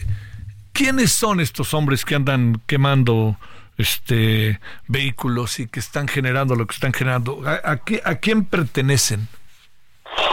¿quiénes 0.73 1.12
son 1.12 1.41
estos 1.41 1.75
hombres 1.75 2.05
que 2.05 2.14
andan 2.14 2.61
quemando 2.67 3.37
este 3.77 4.61
vehículos 4.87 5.61
y 5.61 5.69
que 5.69 5.81
están 5.81 6.09
generando 6.09 6.55
lo 6.55 6.67
que 6.67 6.75
están 6.75 6.93
generando? 6.93 7.43
¿A, 7.47 7.81
a 8.05 8.14
quién 8.17 8.45
pertenecen? 8.45 9.29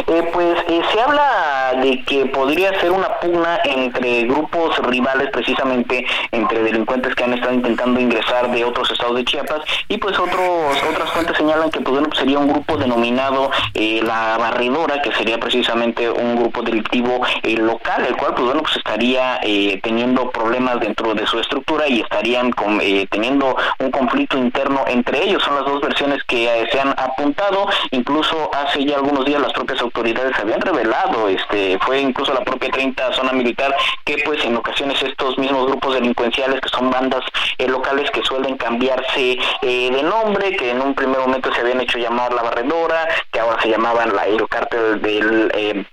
Eh, 0.08 0.30
pues 0.34 0.58
eh, 0.68 0.82
se 0.94 1.02
habla 1.02 1.74
de 1.82 2.04
que 2.04 2.28
podría 2.28 2.80
ser 2.80 2.92
una 2.92 3.20
pugna 3.20 3.60
entre 3.64 4.24
grupos 4.24 4.78
rivales, 4.80 5.30
precisamente 5.32 6.06
entre 6.32 6.62
delincuentes 6.62 7.16
que 7.16 7.24
han 7.24 7.34
estado 7.34 7.54
intentando 7.54 8.00
ingresar 8.00 8.52
de 8.52 8.64
otros 8.64 8.92
estados 8.92 9.16
de 9.16 9.26
Chiapas 9.26 9.62
y 9.88 9.98
pues 9.98 10.18
otros 10.20 10.78
otras 10.90 11.10
fuentes 11.12 11.36
señalan 11.38 11.72
que 11.72 11.82
pues, 11.82 12.04
pues 12.08 12.20
sería 12.20 12.38
un 12.38 12.50
grupo 12.50 12.78
denominado 12.78 13.50
eh, 13.74 14.02
la 14.04 14.38
Barredora, 14.38 15.02
que 15.02 15.12
sería 15.14 15.40
precisamente 15.40 16.10
un 16.10 16.36
grupo 16.36 16.62
delictivo 16.62 17.22
local, 17.44 18.06
el 18.08 18.16
cual 18.16 18.34
pues 18.36 18.46
bueno 18.46 18.62
pues 18.62 18.78
estaría 18.78 19.40
teniendo 19.82 20.30
problemas 20.32 20.80
dentro 20.80 21.14
de 21.14 21.26
su 21.26 21.40
estructura 21.40 21.88
y 21.88 22.02
estarían 22.02 22.52
con, 22.52 22.80
teniendo 23.10 23.56
un 23.80 23.92
conflicto 23.92 24.38
interno 24.38 24.84
entre 24.88 25.24
ellos. 25.24 25.44
Son 25.44 25.56
las 25.56 25.66
dos 25.66 25.82
versiones 25.82 26.24
que 26.26 26.68
se 26.72 26.80
han 26.80 26.90
apuntado, 26.90 27.68
incluso 27.92 28.52
hace 28.54 28.86
ya 28.86 28.96
algunos 28.96 29.26
días 29.26 29.42
las 29.42 29.54
propias 29.66 29.82
autoridades 29.82 30.38
habían 30.38 30.62
revelado, 30.62 31.28
este, 31.28 31.80
fue 31.80 32.00
incluso 32.00 32.34
la 32.34 32.44
propia 32.44 32.70
30 32.70 33.14
zona 33.14 33.34
militar, 33.34 33.76
que 34.04 34.18
pues 34.24 34.44
en 34.46 34.56
ocasiones 34.56 35.02
estos 35.02 35.38
mismos 35.40 35.66
grupos 35.66 35.96
delincuenciales, 35.96 36.62
que 36.62 36.70
son 36.70 36.92
bandas 36.92 37.24
eh, 37.58 37.68
locales 37.68 38.12
que 38.12 38.24
suelen 38.24 38.58
cambiarse 38.58 39.40
eh, 39.64 39.92
de 39.92 40.04
nombre, 40.04 40.56
que 40.56 40.70
en 40.70 40.82
un 40.82 40.94
primer 40.94 41.20
momento 41.20 41.52
se 41.52 41.62
habían 41.62 41.82
hecho 41.82 41.98
llamar 41.98 42.32
la 42.34 42.44
barredora, 42.44 43.08
que 43.32 43.40
ahora 43.40 43.60
se 43.62 43.70
llamaban 43.70 44.16
la 44.16 44.24
aerocártel 44.24 45.02
del... 45.02 45.88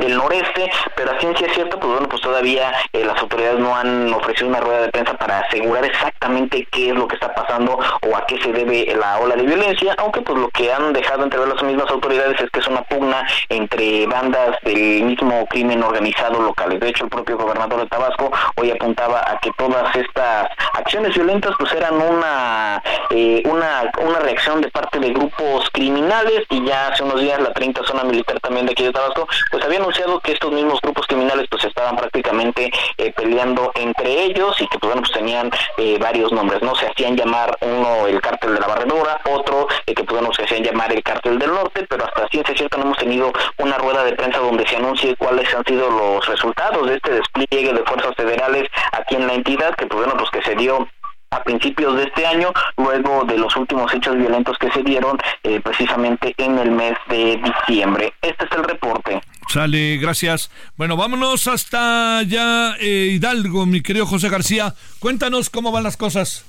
Del 0.00 0.16
noreste, 0.16 0.70
pero 0.94 1.12
a 1.12 1.18
ciencia 1.18 1.52
cierta, 1.54 1.78
pues 1.78 1.92
bueno, 1.92 2.08
pues 2.08 2.22
todavía 2.22 2.72
eh, 2.92 3.04
las 3.04 3.20
autoridades 3.20 3.58
no 3.58 3.74
han 3.74 4.12
ofrecido 4.12 4.48
una 4.48 4.60
rueda 4.60 4.82
de 4.82 4.88
prensa 4.88 5.14
para 5.14 5.40
asegurar 5.40 5.84
exactamente 5.84 6.66
qué 6.70 6.90
es 6.90 6.94
lo 6.94 7.08
que 7.08 7.16
está 7.16 7.34
pasando 7.34 7.78
o 8.02 8.16
a 8.16 8.26
qué 8.26 8.40
se 8.40 8.52
debe 8.52 8.94
la 8.96 9.18
ola 9.18 9.34
de 9.36 9.42
violencia, 9.42 9.94
aunque 9.98 10.20
pues 10.20 10.38
lo 10.38 10.48
que 10.50 10.72
han 10.72 10.92
dejado 10.92 11.24
entrever 11.24 11.48
las 11.48 11.62
mismas 11.62 11.90
autoridades 11.90 12.40
es 12.40 12.50
que 12.50 12.60
es 12.60 12.66
una 12.68 12.82
pugna 12.82 13.26
entre 13.48 14.06
bandas 14.06 14.56
del 14.62 15.02
mismo 15.02 15.46
crimen 15.46 15.82
organizado 15.82 16.40
locales. 16.40 16.80
De 16.80 16.88
hecho, 16.88 17.04
el 17.04 17.10
propio 17.10 17.36
gobernador 17.36 17.80
de 17.80 17.86
Tabasco 17.86 18.30
hoy 18.56 18.70
apuntaba 18.70 19.20
a 19.20 19.38
que 19.40 19.50
todas 19.56 19.94
estas 19.96 20.48
acciones 20.74 21.14
violentas 21.14 21.52
pues 21.58 21.72
eran 21.72 21.94
una 21.94 22.82
eh, 23.10 23.42
una, 23.46 23.90
una 24.00 24.18
reacción 24.20 24.60
de 24.60 24.70
parte 24.70 24.98
de 24.98 25.12
grupos 25.12 25.68
criminales 25.72 26.44
y 26.50 26.64
ya 26.64 26.88
hace 26.88 27.02
unos 27.02 27.20
días 27.20 27.40
la 27.40 27.52
30 27.52 27.82
zona 27.84 28.04
militar 28.04 28.38
también 28.40 28.66
de 28.66 28.72
aquí 28.72 28.84
de 28.84 28.92
Tabasco 28.92 29.26
pues 29.50 29.64
habían 29.64 29.82
anunciado 29.88 30.20
que 30.20 30.32
estos 30.32 30.52
mismos 30.52 30.80
grupos 30.82 31.06
criminales 31.06 31.46
pues 31.50 31.64
estaban 31.64 31.96
prácticamente 31.96 32.70
eh, 32.98 33.12
peleando 33.12 33.72
entre 33.74 34.24
ellos 34.24 34.60
y 34.60 34.66
que 34.68 34.78
pues 34.78 34.92
bueno 34.92 35.00
pues 35.00 35.12
tenían 35.12 35.50
eh, 35.78 35.96
varios 35.98 36.30
nombres, 36.30 36.60
¿no? 36.60 36.74
Se 36.74 36.86
hacían 36.86 37.16
llamar 37.16 37.56
uno 37.62 38.06
el 38.06 38.20
cártel 38.20 38.54
de 38.54 38.60
la 38.60 38.66
barredora, 38.66 39.18
otro 39.24 39.66
eh, 39.86 39.94
que 39.94 40.04
pues 40.04 40.20
bueno 40.20 40.32
se 40.34 40.44
hacían 40.44 40.62
llamar 40.62 40.92
el 40.92 41.02
cártel 41.02 41.38
del 41.38 41.54
norte, 41.54 41.86
pero 41.88 42.04
hasta 42.04 42.28
ciencia 42.28 42.54
cierta 42.54 42.76
no 42.76 42.84
hemos 42.84 42.98
tenido 42.98 43.32
una 43.56 43.78
rueda 43.78 44.04
de 44.04 44.12
prensa 44.12 44.40
donde 44.40 44.68
se 44.68 44.76
anuncie 44.76 45.16
cuáles 45.16 45.52
han 45.54 45.64
sido 45.64 45.88
los 45.88 46.26
resultados 46.26 46.86
de 46.86 46.96
este 46.96 47.10
despliegue 47.12 47.72
de 47.72 47.84
fuerzas 47.84 48.14
federales 48.14 48.68
aquí 48.92 49.16
en 49.16 49.26
la 49.26 49.34
entidad, 49.34 49.74
que 49.74 49.86
pues 49.86 50.04
bueno 50.04 50.18
pues 50.18 50.30
que 50.30 50.42
se 50.42 50.54
dio 50.54 50.86
a 51.30 51.42
principios 51.42 51.96
de 51.96 52.04
este 52.04 52.26
año, 52.26 52.52
luego 52.76 53.24
de 53.24 53.38
los 53.38 53.54
últimos 53.56 53.92
hechos 53.94 54.16
violentos 54.16 54.56
que 54.58 54.70
se 54.70 54.82
dieron 54.82 55.18
eh, 55.42 55.60
precisamente 55.60 56.34
en 56.36 56.58
el 56.58 56.70
mes 56.70 56.94
de 57.08 57.36
diciembre. 57.36 58.12
Este 58.22 58.44
es 58.44 58.52
el 58.52 58.64
reporte. 58.64 59.20
Sale, 59.48 59.96
gracias. 59.96 60.50
Bueno, 60.76 60.96
vámonos 60.96 61.48
hasta 61.48 62.22
ya 62.22 62.76
eh, 62.80 63.12
Hidalgo, 63.14 63.64
mi 63.64 63.80
querido 63.80 64.04
José 64.04 64.28
García. 64.28 64.74
Cuéntanos 64.98 65.48
cómo 65.48 65.72
van 65.72 65.84
las 65.84 65.96
cosas. 65.96 66.44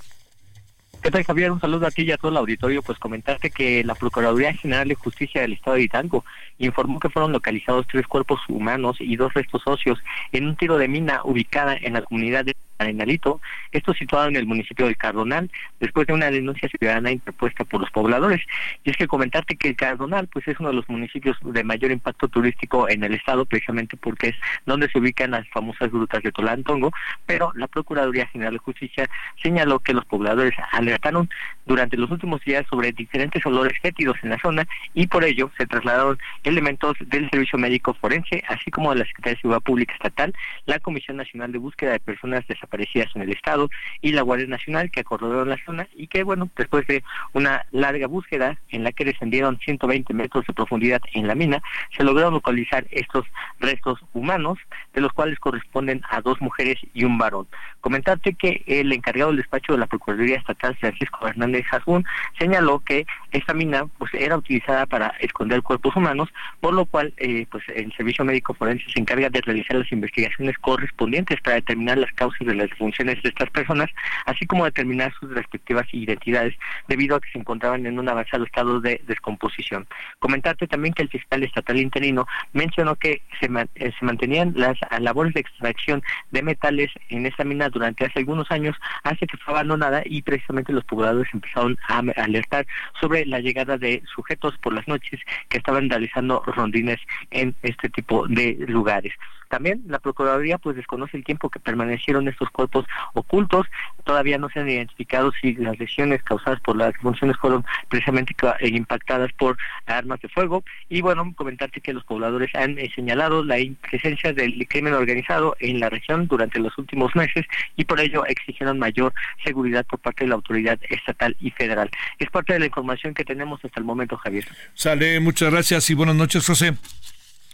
¿Qué 1.01 1.09
tal, 1.09 1.23
Javier? 1.23 1.49
Un 1.49 1.62
saludo 1.62 1.88
a 1.88 1.91
ti 1.91 2.01
y 2.01 2.12
a 2.12 2.17
todo 2.17 2.31
el 2.31 2.38
auditorio. 2.38 2.83
Pues 2.83 2.99
comentarte 2.99 3.51
que 3.51 3.85
la 3.85 3.95
Procuraduría 3.95 4.53
General 4.53 4.85
de 4.85 4.95
Justicia 4.95 5.39
del 5.39 5.53
Estado 5.53 5.77
de 5.77 5.83
Hidalgo 5.83 6.25
informó 6.57 6.99
que 6.99 7.09
fueron 7.09 7.31
localizados 7.31 7.88
tres 7.88 8.05
cuerpos 8.05 8.41
humanos 8.49 8.97
y 8.99 9.15
dos 9.15 9.33
restos 9.33 9.62
óseos 9.65 9.97
en 10.33 10.47
un 10.47 10.57
tiro 10.57 10.77
de 10.77 10.89
mina 10.89 11.21
ubicada 11.23 11.77
en 11.77 11.93
la 11.93 12.01
comunidad 12.01 12.43
de 12.43 12.55
Arenalito, 12.79 13.41
esto 13.71 13.93
situado 13.93 14.27
en 14.27 14.35
el 14.35 14.45
municipio 14.45 14.85
del 14.85 14.97
Cardonal, 14.97 15.51
después 15.79 16.07
de 16.07 16.13
una 16.13 16.31
denuncia 16.31 16.69
ciudadana 16.69 17.11
interpuesta 17.11 17.63
por 17.65 17.81
los 17.81 17.91
pobladores. 17.91 18.41
Y 18.83 18.89
es 18.89 18.97
que 18.97 19.07
comentarte 19.07 19.55
que 19.55 19.69
el 19.69 19.75
Cardonal 19.75 20.27
pues 20.27 20.47
es 20.47 20.59
uno 20.59 20.69
de 20.69 20.75
los 20.75 20.89
municipios 20.89 21.37
de 21.41 21.63
mayor 21.63 21.91
impacto 21.91 22.27
turístico 22.27 22.89
en 22.89 23.03
el 23.03 23.13
estado, 23.13 23.45
precisamente 23.45 23.97
porque 23.97 24.29
es 24.29 24.35
donde 24.65 24.89
se 24.89 24.97
ubican 24.97 25.31
las 25.31 25.47
famosas 25.49 25.91
grutas 25.91 26.23
de 26.23 26.31
Tolantongo, 26.31 26.91
pero 27.25 27.51
la 27.55 27.67
Procuraduría 27.67 28.27
General 28.27 28.53
de 28.53 28.59
Justicia 28.59 29.09
señaló 29.41 29.79
que 29.79 29.93
los 29.93 30.05
pobladores 30.05 30.53
alertaron 30.71 31.29
durante 31.69 31.97
los 31.97 32.10
últimos 32.10 32.43
días 32.43 32.65
sobre 32.67 32.91
diferentes 32.91 33.45
olores 33.45 33.77
fétidos 33.79 34.17
en 34.23 34.32
la 34.32 34.39
zona 34.39 34.67
y 34.95 35.05
por 35.05 35.23
ello 35.23 35.51
se 35.55 35.67
trasladaron 35.67 36.17
elementos 36.43 36.97
del 36.99 37.29
Servicio 37.29 37.60
Médico 37.60 37.93
Forense, 37.93 38.43
así 38.47 38.71
como 38.71 38.91
de 38.91 38.99
la 38.99 39.05
Secretaría 39.05 39.36
de 39.36 39.41
Seguridad 39.41 39.62
Pública 39.62 39.93
Estatal, 39.93 40.34
la 40.65 40.79
Comisión 40.79 41.17
Nacional 41.17 41.51
de 41.51 41.60
Búsqueda 41.60 41.91
de 41.91 41.99
Personas 41.99 42.45
Desaparecidas 42.47 43.15
en 43.15 43.21
el 43.21 43.29
estado 43.29 43.69
y 44.01 44.13
la 44.13 44.23
Guardia 44.23 44.47
Nacional 44.47 44.89
que 44.89 45.01
acordaron 45.01 45.47
la 45.47 45.63
zona 45.63 45.88
y 45.95 46.08
que 46.08 46.23
bueno, 46.23 46.49
después 46.58 46.88
de 46.88 47.03
una 47.34 47.63
larga 47.71 48.08
búsqueda 48.08 48.58
en 48.69 48.84
la 48.84 48.91
que 48.91 49.05
descendieron 49.05 49.60
120 49.60 50.12
metros 50.15 50.47
de 50.47 50.53
profundidad 50.53 51.01
en 51.13 51.27
la 51.27 51.36
mina, 51.36 51.62
se 51.95 52.03
lograron 52.03 52.34
localizar 52.34 52.88
estos 52.89 53.27
restos 53.60 53.99
humanos, 54.13 54.58
de 54.95 55.01
los 55.01 55.13
cuales 55.13 55.38
corresponden 55.38 56.01
a 56.10 56.21
dos 56.21 56.41
mujeres 56.41 56.77
y 56.95 57.03
un 57.03 57.19
varón. 57.19 57.47
Comentarte 57.82 58.34
que 58.34 58.63
el 58.65 58.91
encargado 58.91 59.29
del 59.29 59.38
despacho 59.38 59.73
de 59.73 59.79
la 59.79 59.86
Procuraduría 59.86 60.38
Estatal, 60.38 60.75
Francisco 60.77 61.27
Hernández 61.27 61.59
Jazún, 61.63 62.06
señaló 62.38 62.80
que 62.80 63.06
esta 63.31 63.53
mina 63.53 63.85
pues 63.97 64.13
era 64.13 64.37
utilizada 64.37 64.85
para 64.85 65.13
esconder 65.19 65.61
cuerpos 65.61 65.95
humanos, 65.95 66.29
por 66.59 66.73
lo 66.73 66.85
cual 66.85 67.13
eh, 67.17 67.45
pues 67.49 67.63
el 67.75 67.93
Servicio 67.93 68.25
Médico 68.25 68.53
Forense 68.53 68.85
se 68.91 68.99
encarga 68.99 69.29
de 69.29 69.41
realizar 69.41 69.77
las 69.77 69.91
investigaciones 69.91 70.57
correspondientes 70.59 71.39
para 71.41 71.55
determinar 71.55 71.97
las 71.97 72.11
causas 72.13 72.45
de 72.45 72.55
las 72.55 72.69
funciones 72.71 73.21
de 73.23 73.29
estas 73.29 73.49
personas, 73.49 73.89
así 74.25 74.45
como 74.45 74.65
determinar 74.65 75.13
sus 75.19 75.29
respectivas 75.31 75.85
identidades, 75.91 76.55
debido 76.87 77.15
a 77.15 77.19
que 77.19 77.31
se 77.31 77.39
encontraban 77.39 77.85
en 77.85 77.99
un 77.99 78.09
avanzado 78.09 78.43
estado 78.43 78.79
de 78.81 79.01
descomposición. 79.07 79.87
Comentarte 80.19 80.67
también 80.67 80.93
que 80.93 81.03
el 81.03 81.09
fiscal 81.09 81.43
estatal 81.43 81.77
interino 81.77 82.27
mencionó 82.53 82.95
que 82.95 83.21
se, 83.39 83.49
eh, 83.75 83.91
se 83.97 84.05
mantenían 84.05 84.53
las 84.55 84.77
labores 84.99 85.33
de 85.33 85.41
extracción 85.41 86.01
de 86.31 86.43
metales 86.43 86.91
en 87.09 87.25
esa 87.25 87.43
mina 87.43 87.69
durante 87.69 88.05
hace 88.05 88.19
algunos 88.19 88.49
años, 88.51 88.75
hace 89.03 89.27
que 89.27 89.37
fue 89.37 89.53
abandonada 89.53 90.01
y 90.05 90.21
precisamente 90.21 90.73
los 90.73 90.83
pobladores 90.83 91.31
empezaron 91.33 91.77
a 91.87 91.99
alertar 92.17 92.65
sobre 92.99 93.18
la 93.25 93.39
llegada 93.39 93.77
de 93.77 94.01
sujetos 94.13 94.58
por 94.58 94.73
las 94.73 94.88
noches 94.88 95.19
que 95.49 95.58
estaban 95.58 95.89
realizando 95.89 96.43
rondines 96.45 96.99
en 97.32 97.55
este 97.62 97.89
tipo 97.89 98.27
de 98.27 98.58
lugares. 98.67 99.13
También 99.49 99.83
la 99.88 99.99
Procuraduría 99.99 100.57
pues 100.57 100.75
desconoce 100.75 101.17
el 101.17 101.23
tiempo 101.23 101.49
que 101.49 101.59
permanecieron 101.59 102.27
estos 102.27 102.49
cuerpos 102.51 102.85
ocultos, 103.13 103.65
todavía 104.03 104.38
no 104.38 104.49
se 104.49 104.59
han 104.59 104.69
identificado 104.69 105.31
si 105.41 105.55
las 105.55 105.77
lesiones 105.79 106.23
causadas 106.23 106.59
por 106.62 106.77
las 106.77 106.95
funciones 106.97 107.35
fueron 107.38 107.65
precisamente 107.89 108.35
eh, 108.59 108.69
impactadas 108.69 109.33
por 109.33 109.57
armas 109.88 110.21
de 110.21 110.29
fuego 110.29 110.63
y 110.88 111.01
bueno, 111.01 111.33
comentarte 111.35 111.81
que 111.81 111.93
los 111.93 112.03
pobladores 112.03 112.53
han 112.53 112.77
eh, 112.77 112.91
señalado 112.93 113.43
la 113.43 113.57
presencia 113.89 114.33
del 114.33 114.67
crimen 114.67 114.93
organizado 114.93 115.55
en 115.59 115.79
la 115.79 115.89
región 115.89 116.27
durante 116.27 116.59
los 116.59 116.77
últimos 116.77 117.15
meses 117.15 117.45
y 117.75 117.85
por 117.85 117.99
ello 117.99 118.25
exigieron 118.27 118.77
mayor 118.77 119.13
seguridad 119.43 119.85
por 119.85 119.99
parte 119.99 120.25
de 120.25 120.29
la 120.29 120.35
autoridad 120.35 120.79
estatal 120.89 121.35
y 121.39 121.49
federal. 121.51 121.89
Es 122.19 122.29
parte 122.29 122.53
de 122.53 122.59
la 122.59 122.65
información 122.67 123.13
que 123.13 123.25
tenemos 123.25 123.63
hasta 123.63 123.79
el 123.79 123.85
momento, 123.85 124.15
Javier. 124.17 124.47
Sale, 124.73 125.19
muchas 125.19 125.51
gracias 125.51 125.89
y 125.89 125.95
buenas 125.95 126.15
noches, 126.15 126.45
José. 126.45 126.75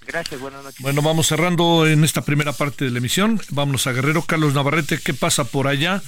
Gracias, 0.07 0.39
buenas 0.39 0.63
noches. 0.63 0.81
Bueno, 0.81 1.01
vamos 1.01 1.27
cerrando 1.27 1.87
en 1.87 2.03
esta 2.03 2.21
primera 2.21 2.53
parte 2.53 2.85
de 2.85 2.91
la 2.91 2.99
emisión. 2.99 3.39
Vámonos 3.49 3.87
a 3.87 3.91
Guerrero. 3.91 4.21
Carlos 4.21 4.53
Navarrete, 4.53 4.99
¿qué 5.03 5.13
pasa 5.13 5.45
por 5.45 5.67
allá? 5.67 6.01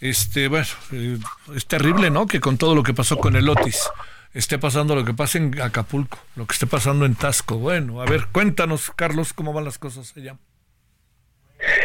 Este, 0.00 0.48
bueno, 0.48 0.66
eh, 0.92 1.18
es 1.54 1.66
terrible, 1.66 2.10
¿no? 2.10 2.26
Que 2.26 2.40
con 2.40 2.58
todo 2.58 2.74
lo 2.74 2.82
que 2.82 2.94
pasó 2.94 3.18
con 3.18 3.36
el 3.36 3.48
Otis 3.48 3.88
esté 4.34 4.58
pasando 4.58 4.94
lo 4.94 5.04
que 5.04 5.14
pasa 5.14 5.38
en 5.38 5.60
Acapulco, 5.60 6.18
lo 6.36 6.46
que 6.46 6.54
esté 6.54 6.66
pasando 6.66 7.04
en 7.04 7.14
Tasco. 7.14 7.56
Bueno, 7.56 8.00
a 8.00 8.06
ver, 8.06 8.28
cuéntanos, 8.32 8.90
Carlos, 8.96 9.32
cómo 9.32 9.52
van 9.52 9.64
las 9.64 9.78
cosas 9.78 10.14
allá. 10.16 10.36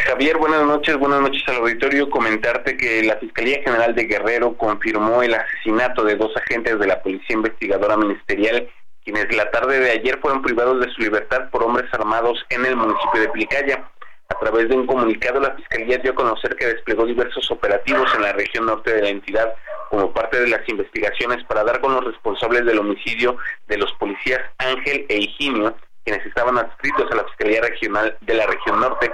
Javier, 0.06 0.36
buenas 0.38 0.66
noches, 0.66 0.96
buenas 0.96 1.20
noches 1.20 1.42
al 1.46 1.56
auditorio. 1.56 2.10
Comentarte 2.10 2.76
que 2.76 3.02
la 3.04 3.16
Fiscalía 3.18 3.62
General 3.62 3.94
de 3.94 4.04
Guerrero 4.04 4.56
confirmó 4.56 5.22
el 5.22 5.34
asesinato 5.34 6.02
de 6.02 6.16
dos 6.16 6.36
agentes 6.36 6.80
de 6.80 6.86
la 6.86 7.00
Policía 7.00 7.36
Investigadora 7.36 7.96
Ministerial 7.96 8.68
quienes 9.08 9.34
la 9.34 9.50
tarde 9.50 9.80
de 9.80 9.90
ayer 9.92 10.18
fueron 10.20 10.42
privados 10.42 10.84
de 10.84 10.92
su 10.92 11.00
libertad 11.00 11.48
por 11.48 11.62
hombres 11.62 11.88
armados 11.94 12.44
en 12.50 12.66
el 12.66 12.76
municipio 12.76 13.22
de 13.22 13.30
Plicaya. 13.30 13.90
A 14.28 14.38
través 14.38 14.68
de 14.68 14.76
un 14.76 14.86
comunicado, 14.86 15.40
la 15.40 15.54
Fiscalía 15.54 15.96
dio 15.96 16.12
a 16.12 16.14
conocer 16.14 16.54
que 16.56 16.66
desplegó 16.66 17.06
diversos 17.06 17.50
operativos 17.50 18.14
en 18.14 18.20
la 18.20 18.34
región 18.34 18.66
norte 18.66 18.92
de 18.92 19.00
la 19.00 19.08
entidad 19.08 19.54
como 19.88 20.12
parte 20.12 20.38
de 20.38 20.48
las 20.48 20.60
investigaciones 20.68 21.42
para 21.44 21.64
dar 21.64 21.80
con 21.80 21.94
los 21.94 22.04
responsables 22.04 22.66
del 22.66 22.80
homicidio 22.80 23.38
de 23.66 23.78
los 23.78 23.90
policías 23.94 24.40
Ángel 24.58 25.06
e 25.08 25.16
Higinio, 25.16 25.74
quienes 26.04 26.26
estaban 26.26 26.58
adscritos 26.58 27.10
a 27.10 27.14
la 27.14 27.24
Fiscalía 27.24 27.62
Regional 27.62 28.14
de 28.20 28.34
la 28.34 28.46
región 28.46 28.78
norte. 28.78 29.10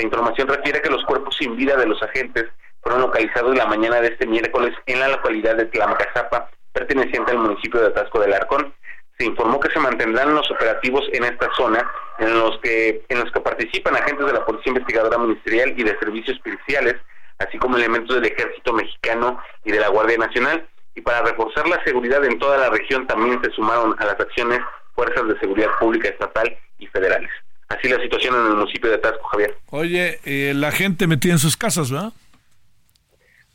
La 0.00 0.04
información 0.04 0.48
refiere 0.48 0.82
que 0.82 0.90
los 0.90 1.04
cuerpos 1.04 1.36
sin 1.36 1.54
vida 1.54 1.76
de 1.76 1.86
los 1.86 2.02
agentes 2.02 2.46
fueron 2.82 3.02
localizados 3.02 3.56
la 3.56 3.66
mañana 3.66 4.00
de 4.00 4.08
este 4.08 4.26
miércoles 4.26 4.74
en 4.86 4.98
la 4.98 5.06
localidad 5.06 5.54
de 5.54 5.66
Tlamacazapa, 5.66 6.50
perteneciente 6.72 7.30
al 7.30 7.38
municipio 7.38 7.80
de 7.80 7.86
Atasco 7.86 8.18
del 8.18 8.34
Arcón 8.34 8.74
se 9.18 9.24
informó 9.24 9.58
que 9.60 9.70
se 9.70 9.78
mantendrán 9.78 10.34
los 10.34 10.50
operativos 10.50 11.04
en 11.12 11.24
esta 11.24 11.48
zona 11.56 11.90
en 12.18 12.38
los 12.38 12.58
que 12.60 13.04
en 13.08 13.20
los 13.20 13.32
que 13.32 13.40
participan 13.40 13.96
agentes 13.96 14.26
de 14.26 14.32
la 14.32 14.44
Policía 14.44 14.70
Investigadora 14.72 15.18
Ministerial 15.18 15.74
y 15.76 15.82
de 15.84 15.98
Servicios 15.98 16.38
Policiales, 16.40 16.96
así 17.38 17.58
como 17.58 17.76
elementos 17.76 18.14
del 18.14 18.30
Ejército 18.30 18.72
Mexicano 18.72 19.38
y 19.64 19.72
de 19.72 19.80
la 19.80 19.88
Guardia 19.88 20.18
Nacional. 20.18 20.66
Y 20.94 21.02
para 21.02 21.22
reforzar 21.22 21.68
la 21.68 21.82
seguridad 21.84 22.24
en 22.24 22.38
toda 22.38 22.56
la 22.56 22.70
región 22.70 23.06
también 23.06 23.40
se 23.42 23.50
sumaron 23.50 23.94
a 23.98 24.06
las 24.06 24.18
acciones 24.18 24.60
fuerzas 24.94 25.28
de 25.28 25.38
seguridad 25.40 25.68
pública 25.78 26.08
estatal 26.08 26.56
y 26.78 26.86
federales. 26.86 27.30
Así 27.68 27.88
la 27.88 28.00
situación 28.00 28.34
en 28.34 28.46
el 28.46 28.56
municipio 28.56 28.90
de 28.90 28.98
Tasco, 28.98 29.24
Javier. 29.28 29.58
Oye, 29.70 30.20
eh, 30.24 30.54
la 30.54 30.70
gente 30.70 31.06
metida 31.06 31.32
en 31.32 31.38
sus 31.38 31.56
casas, 31.56 31.90
¿verdad? 31.90 32.12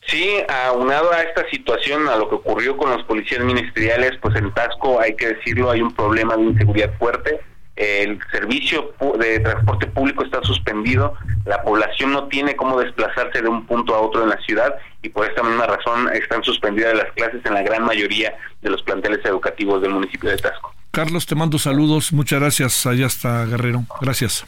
Sí, 0.08 0.38
aunado 0.66 1.12
a 1.14 1.22
esta 1.22 1.48
situación, 1.50 2.08
a 2.08 2.16
lo 2.16 2.28
que 2.28 2.36
ocurrió 2.36 2.76
con 2.76 2.92
los 2.92 3.04
policías 3.04 3.44
ministeriales, 3.44 4.14
pues 4.22 4.36
en 4.36 4.52
Tasco, 4.54 5.00
hay 5.00 5.16
que 5.16 5.34
decirlo, 5.34 5.70
hay 5.70 5.82
un 5.82 5.94
problema 5.94 6.36
de 6.36 6.44
inseguridad 6.44 6.92
fuerte. 6.98 7.40
El 7.76 8.20
servicio 8.32 8.94
de 9.18 9.40
transporte 9.40 9.88
público 9.88 10.24
está 10.24 10.42
suspendido, 10.44 11.14
la 11.46 11.62
población 11.64 12.12
no 12.12 12.28
tiene 12.28 12.56
cómo 12.56 12.80
desplazarse 12.80 13.42
de 13.42 13.48
un 13.48 13.66
punto 13.66 13.96
a 13.96 14.02
otro 14.02 14.24
en 14.24 14.30
la 14.30 14.38
ciudad 14.42 14.76
y 15.02 15.10
por 15.10 15.26
esta 15.26 15.42
misma 15.42 15.66
razón 15.66 16.10
están 16.14 16.44
suspendidas 16.44 16.96
las 16.96 17.12
clases 17.14 17.42
en 17.46 17.54
la 17.54 17.64
gran 17.64 17.84
mayoría 17.84 18.36
de 18.62 18.70
los 18.70 18.84
planteles 18.84 19.26
educativos 19.26 19.82
del 19.82 19.92
municipio 19.92 20.30
de 20.30 20.38
Tasco. 20.38 20.76
Carlos, 20.92 21.26
te 21.26 21.36
mando 21.36 21.58
saludos, 21.58 22.12
muchas 22.12 22.42
gracias, 22.42 22.86
allá 22.86 23.06
está 23.06 23.46
Guerrero, 23.46 23.86
gracias. 24.02 24.46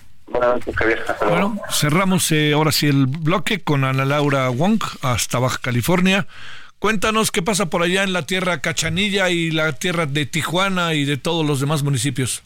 Bueno, 1.19 1.59
cerramos 1.71 2.31
eh, 2.31 2.53
ahora 2.53 2.71
sí 2.71 2.87
el 2.87 3.07
bloque 3.07 3.61
con 3.61 3.83
Ana 3.83 4.05
Laura 4.05 4.49
Wong 4.49 4.81
hasta 5.01 5.39
Baja 5.39 5.59
California. 5.61 6.27
Cuéntanos 6.79 7.31
qué 7.31 7.41
pasa 7.41 7.67
por 7.69 7.81
allá 7.83 8.03
en 8.03 8.13
la 8.13 8.25
tierra 8.25 8.59
Cachanilla 8.59 9.29
y 9.29 9.51
la 9.51 9.73
tierra 9.73 10.05
de 10.05 10.25
Tijuana 10.25 10.93
y 10.93 11.05
de 11.05 11.17
todos 11.17 11.45
los 11.45 11.59
demás 11.59 11.83
municipios. 11.83 12.43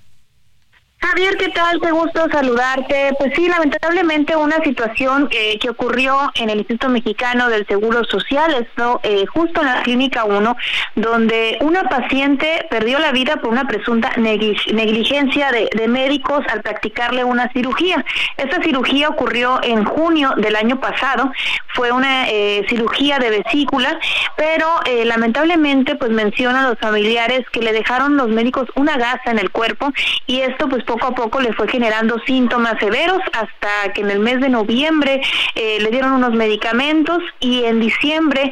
Javier, 1.00 1.38
¿qué 1.38 1.50
tal? 1.50 1.80
Qué 1.80 1.92
gusto 1.92 2.28
saludarte. 2.32 3.14
Pues 3.20 3.32
sí, 3.36 3.48
lamentablemente 3.48 4.36
una 4.36 4.58
situación 4.64 5.30
eh, 5.32 5.60
que 5.60 5.70
ocurrió 5.70 6.32
en 6.34 6.50
el 6.50 6.58
Instituto 6.58 6.90
Mexicano 6.90 7.50
del 7.50 7.68
Seguro 7.68 8.04
Social, 8.04 8.52
esto 8.56 9.00
eh, 9.04 9.26
justo 9.28 9.62
en 9.62 9.68
la 9.68 9.84
Clínica 9.84 10.26
1, 10.26 10.56
donde 10.96 11.60
una 11.62 11.84
paciente 11.84 12.66
perdió 12.72 12.98
la 12.98 13.12
vida 13.12 13.38
por 13.38 13.52
una 13.52 13.68
presunta 13.68 14.12
negligencia 14.18 15.52
de, 15.52 15.88
médicos 15.88 16.44
al 16.50 16.62
practicarle 16.64 17.24
una 17.24 17.52
cirugía. 17.54 18.04
Esta 18.36 18.62
cirugía 18.64 19.10
ocurrió 19.10 19.60
en 19.64 19.86
junio 19.86 20.34
del 20.38 20.56
año 20.56 20.80
pasado, 20.80 21.32
fue 21.76 21.92
una 21.92 22.28
eh, 22.28 22.66
cirugía 22.68 23.20
de 23.20 23.30
vesícula, 23.30 24.00
pero 24.36 24.68
lamentablemente 25.06 25.96
pues 25.96 26.12
mencionan 26.12 26.70
los 26.70 26.80
familiares 26.80 27.46
que 27.52 27.62
le 27.62 27.72
dejaron 27.72 28.18
los 28.18 28.30
médicos 28.30 28.68
una 28.76 28.98
gasa 28.98 29.32
en 29.32 29.40
el 29.40 29.52
cuerpo 29.52 29.92
y 30.26 30.42
esto 30.42 30.68
pues 30.68 30.84
poco 30.88 31.08
a 31.08 31.12
poco 31.14 31.40
le 31.40 31.54
fue 31.54 31.68
generando 31.68 32.18
síntomas 32.26 32.80
severos 32.80 33.20
hasta 33.34 33.94
que 33.94 34.02
en 34.02 34.10
el 34.10 34.20
mes 34.20 34.42
de 34.42 34.50
noviembre 34.50 35.22
eh, 35.54 35.78
le 35.80 35.92
dieron 35.92 36.14
unos 36.14 36.32
medicamentos 36.32 37.20
y 37.40 37.66
en 37.66 37.80
diciembre 37.80 38.52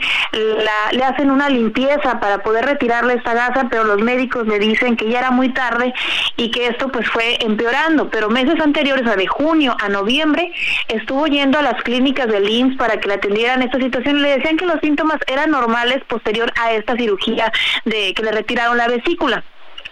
le 0.91 1.04
hacen 1.04 1.32
una 1.32 1.50
limpieza 1.50 2.19
para 2.19 2.39
poder 2.39 2.65
retirarle 2.65 3.15
esta 3.15 3.34
gasa, 3.34 3.67
pero 3.69 3.84
los 3.86 4.02
médicos 4.02 4.45
le 4.45 4.60
dicen 4.60 4.95
que 4.98 5.10
ya 5.10 5.19
era 5.19 5.32
muy 5.32 5.50
tarde 5.50 5.93
y 6.38 6.52
que 6.52 6.67
esto 6.67 6.89
pues 6.89 7.10
fue 7.10 7.38
empeorando. 7.43 8.10
Pero 8.10 8.30
meses 8.30 8.60
anteriores, 8.60 9.08
a 9.08 9.15
de 9.15 9.28
junio 9.28 9.76
a 9.82 9.89
noviembre, 9.89 10.52
estuvo 10.89 11.26
yendo 11.28 11.58
a 11.58 11.62
las 11.62 11.82
clínicas 11.84 12.28
del 12.28 12.50
IMSS 12.50 12.78
para 12.78 13.00
que 13.00 13.08
le 13.08 13.15
atendieran 13.15 13.62
esta 13.62 13.80
situación 13.80 14.17
y 14.17 14.21
le 14.21 14.38
decían 14.38 14.58
que 14.58 14.65
los 14.65 14.80
síntomas 14.82 15.19
eran 15.28 15.52
normales 15.52 16.04
posterior 16.08 16.52
a 16.62 16.74
esta 16.74 16.95
cirugía 16.95 17.52
de 17.86 18.13
que 18.13 18.24
le 18.24 18.32
retiraron 18.32 18.78
la 18.78 18.88
vesícula. 18.88 19.43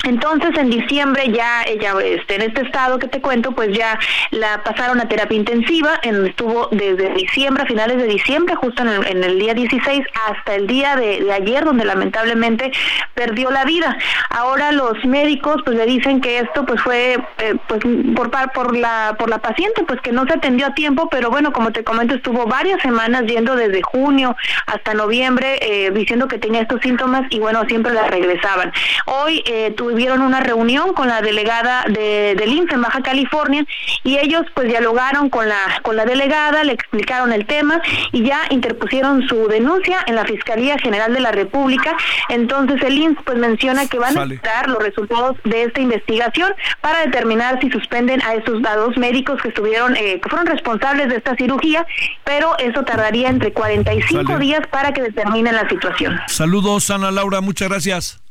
Entonces 0.04 0.52
en 0.58 0.70
diciembre 0.70 1.32
ya 1.32 1.64
ella 1.64 1.94
este, 2.04 2.36
en 2.36 2.42
este 2.42 2.62
estado 2.62 3.00
que 3.00 3.08
te 3.08 3.22
cuento 3.22 3.54
pues 3.54 3.76
ya 3.76 3.98
la 4.32 4.62
pasaron 4.64 5.00
a 5.00 5.08
terapia 5.08 5.38
intensiva, 5.38 6.00
en, 6.04 6.26
estuvo 6.26 6.68
desde 6.72 7.14
diciembre, 7.14 7.64
a 7.64 7.66
finales 7.66 7.98
de 7.98 8.08
diciembre, 8.08 8.56
justo 8.56 8.84
en 8.84 9.24
el, 9.24 9.40
día 9.40 9.54
16 9.54 10.06
hasta 10.28 10.56
el 10.56 10.68
día 10.68 10.96
de, 10.96 11.32
ayer 11.32 11.64
donde 11.64 11.86
lamentablemente 11.86 12.72
perdió 13.14 13.50
la 13.50 13.64
vida. 13.64 13.98
Ahora 14.30 14.72
los 14.72 15.04
médicos 15.06 15.62
pues 15.66 15.78
le 15.78 15.86
dicen 15.86 16.22
que 16.22 16.40
esto 16.40 16.66
pues 16.66 16.82
fue 16.82 17.18
eh, 17.40 17.56
pues 17.68 17.82
por, 18.16 18.30
por 18.52 18.76
la 18.76 19.16
por 19.18 19.30
la 19.30 19.40
paciente 19.40 19.84
pues 19.88 20.02
que 20.02 20.12
no 20.12 20.26
se 20.26 20.34
atendió 20.34 20.68
a 20.68 20.74
tiempo, 20.74 21.08
pero 21.10 21.30
bueno 21.30 21.54
como 21.54 21.72
te 21.72 21.84
comento 21.84 22.16
estuvo 22.16 22.46
varias 22.46 22.82
semanas 22.82 23.24
yendo 23.26 23.56
desde 23.56 23.82
junio 23.82 24.36
hasta 24.68 24.94
noviembre 24.94 25.60
eh, 25.62 25.92
diciendo 25.92 26.28
que 26.28 26.38
tenía 26.38 26.62
estos 26.62 26.82
síntomas 26.82 27.24
y 27.30 27.40
bueno 27.40 27.64
siempre 27.68 27.94
la 27.94 28.08
regresaban. 28.08 28.72
Hoy 29.06 29.44
eh, 29.46 29.74
tuvieron 29.94 30.22
una 30.22 30.40
reunión 30.40 30.94
con 30.94 31.08
la 31.08 31.22
delegada 31.22 31.86
de, 31.88 32.34
del 32.36 32.52
INSE 32.52 32.74
en 32.74 32.82
Baja 32.82 33.04
California 33.04 33.64
y 34.04 34.18
ellos 34.18 34.42
pues 34.56 34.68
dialogaron 34.68 35.30
con 35.30 35.48
la, 35.48 35.82
con 35.84 35.96
la 35.96 36.04
delegada, 36.06 36.64
le 36.64 36.74
explicaron 36.74 37.32
el 37.32 37.46
tema 37.46 37.80
y 38.12 38.24
ya 38.24 38.40
interpusieron 38.50 39.28
su 39.28 39.48
denuncia 39.48 40.00
en 40.08 40.16
la 40.16 40.26
Fiscalía 40.26 40.80
General 40.80 41.14
de 41.14 41.20
la 41.20 41.32
República. 41.32 41.96
Entonces 42.30 42.82
el 42.82 42.98
INSE 42.98 43.22
pues 43.24 43.38
menciona 43.38 43.86
que 43.86 44.00
van 44.00 44.18
a 44.18 44.26
dar 44.44 44.68
los 44.68 44.82
resultados 44.82 45.38
de 45.44 45.62
esta 45.62 45.80
investigación 45.80 46.52
para 46.82 47.02
determinar 47.02 47.60
si 47.62 47.70
suspenden 47.70 48.20
a 48.24 48.34
esos 48.34 48.64
dos 48.64 48.98
médicos 48.98 49.40
que 49.44 49.50
estuvieron, 49.50 49.96
eh, 49.96 50.20
que 50.24 50.28
fueron 50.28 50.48
responsables 50.48 51.10
de 51.10 51.18
esta 51.18 51.36
cirugía, 51.36 51.86
pero 52.24 52.58
eso 52.58 52.84
tardaría 52.84 53.30
entre 53.30 53.54
45 53.54 54.40
días 54.40 54.62
para 54.72 54.92
que 54.92 55.04
determinen 55.04 55.54
la 55.54 55.70
situación. 55.70 56.20
Saludos, 56.30 56.90
Ana 56.90 57.12
Laura, 57.12 57.42
muchas 57.42 57.70
gracias. 57.70 58.23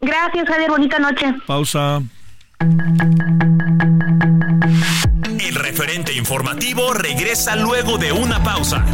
Gracias, 0.00 0.48
Javier. 0.48 0.70
Bonita 0.70 0.98
noche. 0.98 1.26
Pausa. 1.46 2.00
El 5.38 5.54
referente 5.54 6.14
informativo 6.14 6.94
regresa 6.94 7.54
luego 7.56 7.98
de 7.98 8.10
una 8.12 8.42
pausa. 8.42 8.84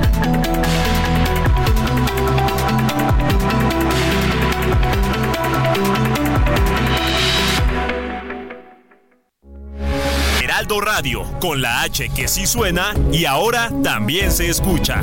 Heraldo 10.43 10.81
Radio, 10.81 11.23
con 11.41 11.63
la 11.63 11.83
H 11.83 12.09
que 12.17 12.27
sí 12.27 12.47
suena 12.47 12.95
y 13.13 13.27
ahora 13.27 13.71
también 13.85 14.33
se 14.33 14.49
escucha. 14.49 15.03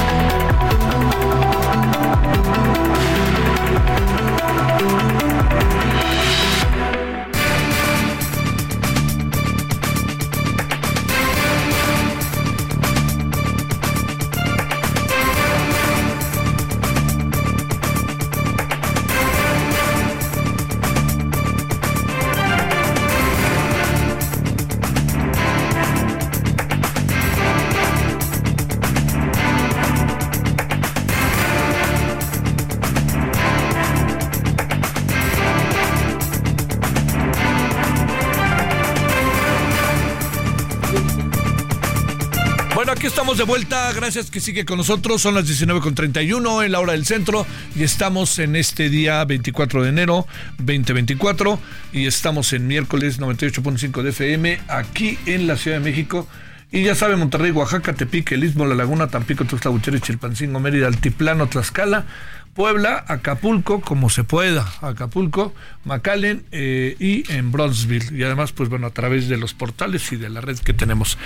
Estamos 43.21 43.37
de 43.37 43.43
vuelta. 43.43 43.93
Gracias 43.93 44.31
que 44.31 44.39
sigue 44.39 44.65
con 44.65 44.77
nosotros. 44.77 45.21
Son 45.21 45.35
las 45.35 45.45
19.31 45.45 46.65
en 46.65 46.71
la 46.71 46.79
hora 46.79 46.93
del 46.93 47.05
centro 47.05 47.45
y 47.75 47.83
estamos 47.83 48.39
en 48.39 48.55
este 48.55 48.89
día 48.89 49.23
24 49.25 49.83
de 49.83 49.89
enero 49.89 50.25
2024 50.57 51.59
y 51.93 52.07
estamos 52.07 52.51
en 52.53 52.65
miércoles 52.65 53.19
98.5 53.19 54.01
de 54.01 54.09
FM 54.09 54.61
aquí 54.67 55.19
en 55.27 55.45
la 55.45 55.55
Ciudad 55.55 55.77
de 55.77 55.83
México. 55.83 56.27
Y 56.71 56.83
ya 56.83 56.95
sabe, 56.95 57.17
Monterrey, 57.17 57.51
Oaxaca, 57.51 57.93
Tepic, 57.93 58.31
El 58.31 58.45
Istmo, 58.45 58.65
La 58.65 58.75
Laguna, 58.75 59.07
Tampico, 59.07 59.43
Tuxtla 59.43 59.71
Gutiérrez, 59.71 60.01
Chilpancingo, 60.03 60.59
Mérida, 60.61 60.87
Altiplano, 60.87 61.47
Tlaxcala, 61.47 62.05
Puebla, 62.53 63.03
Acapulco, 63.07 63.81
como 63.81 64.09
se 64.09 64.23
pueda, 64.23 64.65
Acapulco, 64.81 65.53
McAllen 65.83 66.45
eh, 66.51 66.95
y 66.97 67.29
en 67.31 67.51
Bronzeville. 67.51 68.17
Y 68.17 68.23
además, 68.23 68.53
pues 68.53 68.69
bueno, 68.69 68.87
a 68.87 68.91
través 68.91 69.27
de 69.27 69.37
los 69.37 69.53
portales 69.53 70.11
y 70.13 70.15
de 70.15 70.29
la 70.29 70.39
red 70.39 70.59
que 70.59 70.73
tenemos. 70.73 71.17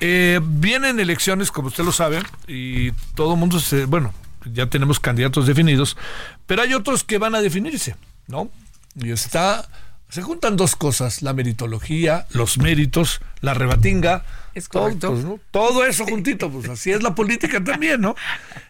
Eh, 0.00 0.40
vienen 0.40 1.00
elecciones, 1.00 1.50
como 1.50 1.68
usted 1.68 1.84
lo 1.84 1.92
sabe, 1.92 2.20
y 2.46 2.92
todo 3.14 3.34
el 3.34 3.40
mundo 3.40 3.58
se, 3.58 3.86
bueno, 3.86 4.12
ya 4.44 4.66
tenemos 4.66 5.00
candidatos 5.00 5.46
definidos, 5.46 5.96
pero 6.46 6.62
hay 6.62 6.74
otros 6.74 7.04
que 7.04 7.18
van 7.18 7.34
a 7.34 7.40
definirse, 7.40 7.96
¿no? 8.26 8.50
Y 8.96 9.10
está, 9.10 9.68
se 10.12 10.20
juntan 10.20 10.58
dos 10.58 10.76
cosas, 10.76 11.22
la 11.22 11.32
meritología, 11.32 12.26
los 12.32 12.58
méritos, 12.58 13.22
la 13.40 13.54
rebatinga, 13.54 14.26
es 14.54 14.68
correcto. 14.68 15.08
Todo, 15.08 15.40
todo 15.50 15.86
eso 15.86 16.04
juntito, 16.04 16.50
pues 16.50 16.68
así 16.68 16.90
es 16.90 17.02
la 17.02 17.14
política 17.14 17.64
también, 17.64 18.02
¿no? 18.02 18.14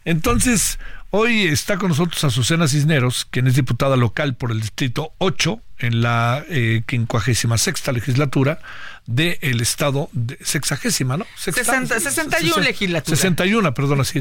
Entonces, 0.05 0.79
Hoy 1.15 1.43
está 1.43 1.77
con 1.77 1.91
nosotros 1.91 2.25
Azucena 2.25 2.67
Cisneros, 2.67 3.27
quien 3.29 3.47
es 3.47 3.55
diputada 3.55 3.97
local 3.97 4.35
por 4.35 4.51
el 4.51 4.63
Distrito 4.63 5.13
8 5.19 5.61
en 5.81 6.01
la 6.01 6.43
eh, 6.49 6.83
56 6.89 7.87
legislatura 7.93 8.61
del 9.05 9.61
Estado, 9.61 10.09
de, 10.13 10.39
sexagésima, 10.41 11.19
¿no? 11.19 11.27
61 11.37 12.63
legislatura. 12.63 13.15
61, 13.15 13.75
perdón, 13.75 14.01
así 14.01 14.21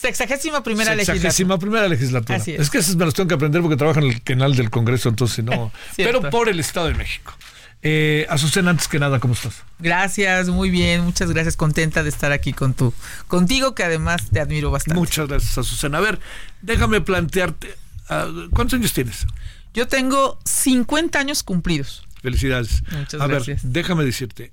Sexagésima 0.00 0.62
primera 0.62 0.96
Sexagésima 0.96 1.58
primera 1.58 1.86
legislatura. 1.86 2.38
es. 2.38 2.48
es. 2.48 2.70
que 2.70 2.78
esas 2.78 2.96
me 2.96 3.04
las 3.04 3.12
tengo 3.12 3.28
que 3.28 3.34
aprender 3.34 3.60
porque 3.60 3.76
trabajo 3.76 4.00
en 4.00 4.06
el 4.06 4.22
canal 4.22 4.56
del 4.56 4.70
Congreso, 4.70 5.10
entonces 5.10 5.44
no. 5.44 5.70
pero 5.96 6.30
por 6.30 6.48
el 6.48 6.58
Estado 6.58 6.86
de 6.86 6.94
México. 6.94 7.34
Eh, 7.82 8.26
Azucena, 8.28 8.70
antes 8.70 8.88
que 8.88 8.98
nada, 8.98 9.20
¿cómo 9.20 9.34
estás? 9.34 9.62
Gracias, 9.78 10.48
muy 10.48 10.70
bien, 10.70 11.02
muchas 11.02 11.30
gracias, 11.30 11.56
contenta 11.56 12.02
de 12.02 12.08
estar 12.08 12.32
aquí 12.32 12.52
con 12.52 12.74
tu, 12.74 12.92
contigo, 13.26 13.74
que 13.74 13.82
además 13.84 14.28
te 14.30 14.40
admiro 14.40 14.70
bastante. 14.70 14.98
Muchas 14.98 15.28
gracias, 15.28 15.58
Azucena. 15.58 15.98
A 15.98 16.00
ver, 16.00 16.18
déjame 16.62 17.00
plantearte, 17.00 17.68
uh, 18.10 18.50
¿cuántos 18.50 18.78
años 18.78 18.92
tienes? 18.92 19.26
Yo 19.72 19.86
tengo 19.86 20.38
50 20.44 21.18
años 21.18 21.42
cumplidos. 21.42 22.06
Felicidades. 22.22 22.82
Muchas 22.90 23.20
a 23.20 23.26
gracias. 23.26 23.62
ver, 23.62 23.72
déjame 23.72 24.04
decirte, 24.04 24.52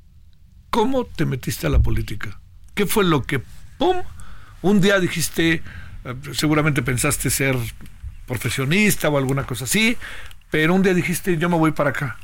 ¿cómo 0.70 1.06
te 1.06 1.26
metiste 1.26 1.68
a 1.68 1.70
la 1.70 1.80
política? 1.80 2.40
¿Qué 2.76 2.86
fue 2.86 3.04
lo 3.04 3.24
que, 3.24 3.42
pum, 3.78 3.98
un 4.62 4.82
día 4.82 5.00
dijiste, 5.00 5.62
uh, 6.06 6.34
seguramente 6.34 6.82
pensaste 6.82 7.30
ser 7.30 7.56
profesionista 8.26 9.10
o 9.10 9.18
alguna 9.18 9.46
cosa 9.46 9.66
así, 9.66 9.98
pero 10.50 10.74
un 10.74 10.84
día 10.84 10.94
dijiste, 10.94 11.38
yo 11.38 11.50
me 11.50 11.58
voy 11.58 11.72
para 11.72 11.92
acá? 11.92 12.18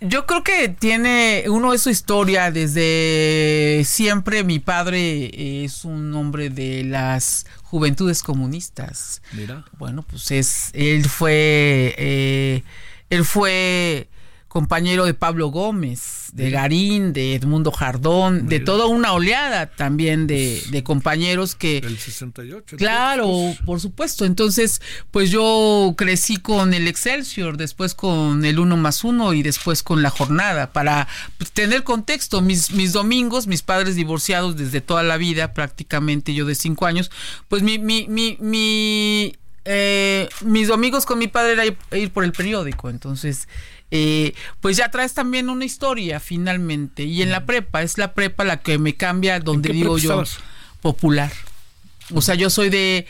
Yo 0.00 0.26
creo 0.26 0.44
que 0.44 0.68
tiene 0.68 1.44
uno 1.48 1.72
de 1.72 1.78
su 1.78 1.90
historia 1.90 2.52
desde 2.52 3.82
siempre. 3.84 4.44
Mi 4.44 4.60
padre 4.60 5.64
es 5.64 5.84
un 5.84 6.14
hombre 6.14 6.50
de 6.50 6.84
las 6.84 7.46
juventudes 7.64 8.22
comunistas. 8.22 9.22
Mira. 9.32 9.64
Bueno, 9.76 10.02
pues 10.02 10.30
es 10.30 10.70
él 10.72 11.08
fue 11.08 11.96
eh, 11.98 12.62
él 13.10 13.24
fue 13.24 14.08
compañero 14.48 15.04
de 15.04 15.12
Pablo 15.12 15.48
Gómez, 15.48 16.30
de 16.32 16.50
Garín, 16.50 17.12
de 17.12 17.34
Edmundo 17.34 17.70
Jardón, 17.70 18.48
de 18.48 18.60
toda 18.60 18.86
una 18.86 19.12
oleada 19.12 19.66
también 19.66 20.26
de, 20.26 20.62
de 20.70 20.82
compañeros 20.82 21.54
que... 21.54 21.78
El 21.78 21.98
68. 21.98 22.76
Claro, 22.78 23.28
por 23.66 23.80
supuesto. 23.80 24.24
Entonces, 24.24 24.80
pues 25.10 25.30
yo 25.30 25.94
crecí 25.96 26.38
con 26.38 26.72
el 26.72 26.88
Excelsior, 26.88 27.58
después 27.58 27.94
con 27.94 28.44
el 28.44 28.58
uno 28.58 28.78
más 28.78 29.04
uno 29.04 29.34
y 29.34 29.42
después 29.42 29.82
con 29.82 30.02
la 30.02 30.10
jornada. 30.10 30.72
Para 30.72 31.08
pues, 31.36 31.52
tener 31.52 31.84
contexto, 31.84 32.40
mis, 32.40 32.70
mis 32.72 32.92
domingos, 32.94 33.46
mis 33.46 33.62
padres 33.62 33.96
divorciados 33.96 34.56
desde 34.56 34.80
toda 34.80 35.02
la 35.02 35.18
vida, 35.18 35.52
prácticamente 35.52 36.32
yo 36.32 36.46
de 36.46 36.54
cinco 36.54 36.86
años, 36.86 37.10
pues 37.48 37.62
mi, 37.62 37.78
mi, 37.78 38.06
mi, 38.08 38.38
mi 38.40 39.34
eh, 39.70 40.30
mis 40.46 40.68
domingos 40.68 41.04
con 41.04 41.18
mi 41.18 41.28
padre 41.28 41.52
era 41.52 41.64
ir, 41.98 42.10
por 42.10 42.24
el 42.24 42.32
periódico. 42.32 42.88
Entonces, 42.88 43.48
eh, 43.90 44.34
pues 44.60 44.76
ya 44.76 44.90
traes 44.90 45.14
también 45.14 45.48
una 45.48 45.64
historia 45.64 46.20
finalmente. 46.20 47.04
Y 47.04 47.22
en 47.22 47.30
la 47.30 47.46
prepa, 47.46 47.82
es 47.82 47.98
la 47.98 48.12
prepa 48.12 48.44
la 48.44 48.60
que 48.60 48.78
me 48.78 48.94
cambia 48.94 49.40
donde 49.40 49.72
digo 49.72 49.98
yo 49.98 50.24
popular. 50.80 51.32
O 52.14 52.22
sea, 52.22 52.34
yo 52.34 52.50
soy 52.50 52.70
de 52.70 53.06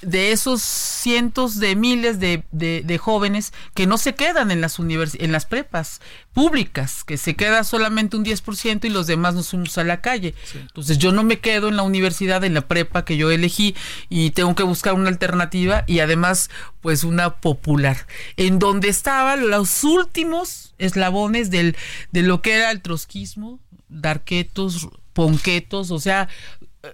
de 0.00 0.30
esos 0.30 0.62
cientos 0.62 1.58
de 1.58 1.74
miles 1.74 2.20
de, 2.20 2.44
de, 2.52 2.98
jóvenes 2.98 3.52
que 3.74 3.86
no 3.86 3.98
se 3.98 4.14
quedan 4.14 4.50
en 4.52 4.60
las 4.60 4.78
en 4.78 5.32
las 5.32 5.44
prepas 5.44 6.00
públicas, 6.32 7.02
que 7.02 7.16
se 7.16 7.34
queda 7.34 7.64
solamente 7.64 8.16
un 8.16 8.24
10% 8.24 8.84
y 8.84 8.90
los 8.90 9.08
demás 9.08 9.34
nos 9.34 9.50
fuimos 9.50 9.76
a 9.76 9.84
la 9.84 10.00
calle. 10.00 10.34
Entonces 10.54 10.98
yo 10.98 11.10
no 11.10 11.24
me 11.24 11.40
quedo 11.40 11.68
en 11.68 11.76
la 11.76 11.82
universidad, 11.82 12.44
en 12.44 12.54
la 12.54 12.68
prepa 12.68 13.04
que 13.04 13.16
yo 13.16 13.30
elegí 13.30 13.74
y 14.08 14.30
tengo 14.30 14.54
que 14.54 14.62
buscar 14.62 14.94
una 14.94 15.08
alternativa 15.08 15.82
y 15.88 15.98
además 15.98 16.48
pues 16.80 17.02
una 17.02 17.36
popular, 17.36 18.06
en 18.36 18.60
donde 18.60 18.88
estaban 18.88 19.48
los 19.50 19.82
últimos 19.82 20.74
eslabones 20.78 21.50
del, 21.50 21.76
de 22.12 22.22
lo 22.22 22.40
que 22.40 22.54
era 22.54 22.70
el 22.70 22.82
trotskismo, 22.82 23.58
darquetos, 23.88 24.88
ponquetos, 25.12 25.90
o 25.90 25.98
sea, 25.98 26.28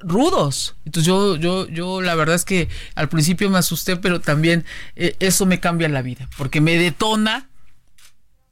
rudos. 0.03 0.77
Entonces 0.85 1.07
yo, 1.07 1.37
yo, 1.37 1.68
yo 1.68 2.01
la 2.01 2.14
verdad 2.14 2.37
es 2.37 2.44
que 2.44 2.68
al 2.94 3.09
principio 3.09 3.51
me 3.51 3.59
asusté, 3.59 3.97
pero 3.97 4.20
también 4.20 4.64
eh, 4.97 5.16
eso 5.20 5.47
me 5.47 5.61
cambia 5.61 5.88
la 5.88 6.03
vida, 6.03 6.29
porque 6.37 6.61
me 6.61 6.77
detona 6.77 7.49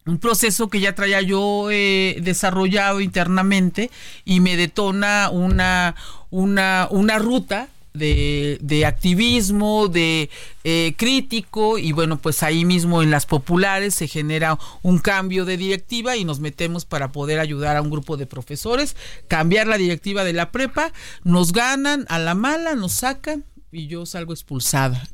un 0.04 0.18
proceso 0.18 0.68
que 0.68 0.80
ya 0.80 0.94
traía 0.94 1.20
yo 1.20 1.70
eh, 1.70 2.18
desarrollado 2.22 3.00
internamente 3.00 3.90
y 4.24 4.40
me 4.40 4.56
detona 4.56 5.30
una, 5.30 5.94
una, 6.30 6.88
una 6.90 7.18
ruta 7.18 7.68
de, 7.94 8.58
de 8.60 8.86
activismo, 8.86 9.88
de 9.88 10.30
eh, 10.64 10.94
crítico 10.96 11.78
y 11.78 11.92
bueno, 11.92 12.18
pues 12.18 12.42
ahí 12.42 12.64
mismo 12.64 13.02
en 13.02 13.10
las 13.10 13.26
populares 13.26 13.94
se 13.94 14.08
genera 14.08 14.58
un 14.82 14.98
cambio 14.98 15.44
de 15.44 15.56
directiva 15.56 16.16
y 16.16 16.24
nos 16.24 16.40
metemos 16.40 16.84
para 16.84 17.12
poder 17.12 17.40
ayudar 17.40 17.76
a 17.76 17.82
un 17.82 17.90
grupo 17.90 18.16
de 18.16 18.26
profesores, 18.26 18.96
cambiar 19.28 19.66
la 19.66 19.78
directiva 19.78 20.24
de 20.24 20.32
la 20.32 20.50
prepa, 20.50 20.92
nos 21.24 21.52
ganan 21.52 22.06
a 22.08 22.18
la 22.18 22.34
mala, 22.34 22.74
nos 22.74 22.92
sacan 22.92 23.44
y 23.70 23.86
yo 23.86 24.06
salgo 24.06 24.32
expulsada 24.32 25.08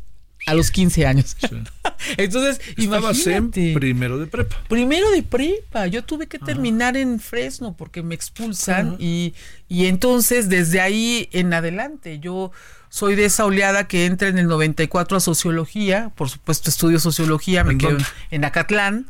a 0.48 0.54
los 0.54 0.70
15 0.70 1.06
años. 1.06 1.36
Entonces, 2.16 2.60
Estabas 2.76 3.18
imagínate. 3.26 3.74
primero 3.74 4.18
de 4.18 4.26
prepa. 4.26 4.56
Primero 4.68 5.10
de 5.10 5.22
prepa. 5.22 5.86
Yo 5.86 6.04
tuve 6.04 6.26
que 6.26 6.38
terminar 6.38 6.96
en 6.96 7.20
Fresno 7.20 7.74
porque 7.76 8.02
me 8.02 8.14
expulsan 8.14 8.96
y, 8.98 9.34
y 9.68 9.86
entonces 9.86 10.48
desde 10.48 10.80
ahí 10.80 11.28
en 11.32 11.52
adelante 11.52 12.18
yo 12.20 12.52
soy 12.90 13.14
de 13.14 13.24
esa 13.24 13.44
oleada 13.44 13.86
que 13.86 14.06
entra 14.06 14.28
en 14.28 14.38
el 14.38 14.46
94 14.46 15.16
a 15.16 15.20
sociología, 15.20 16.10
por 16.14 16.28
supuesto 16.30 16.70
estudio 16.70 16.98
sociología, 16.98 17.64
me 17.64 17.76
quedo 17.76 17.98
en, 18.30 18.44
Acatlán, 18.44 19.06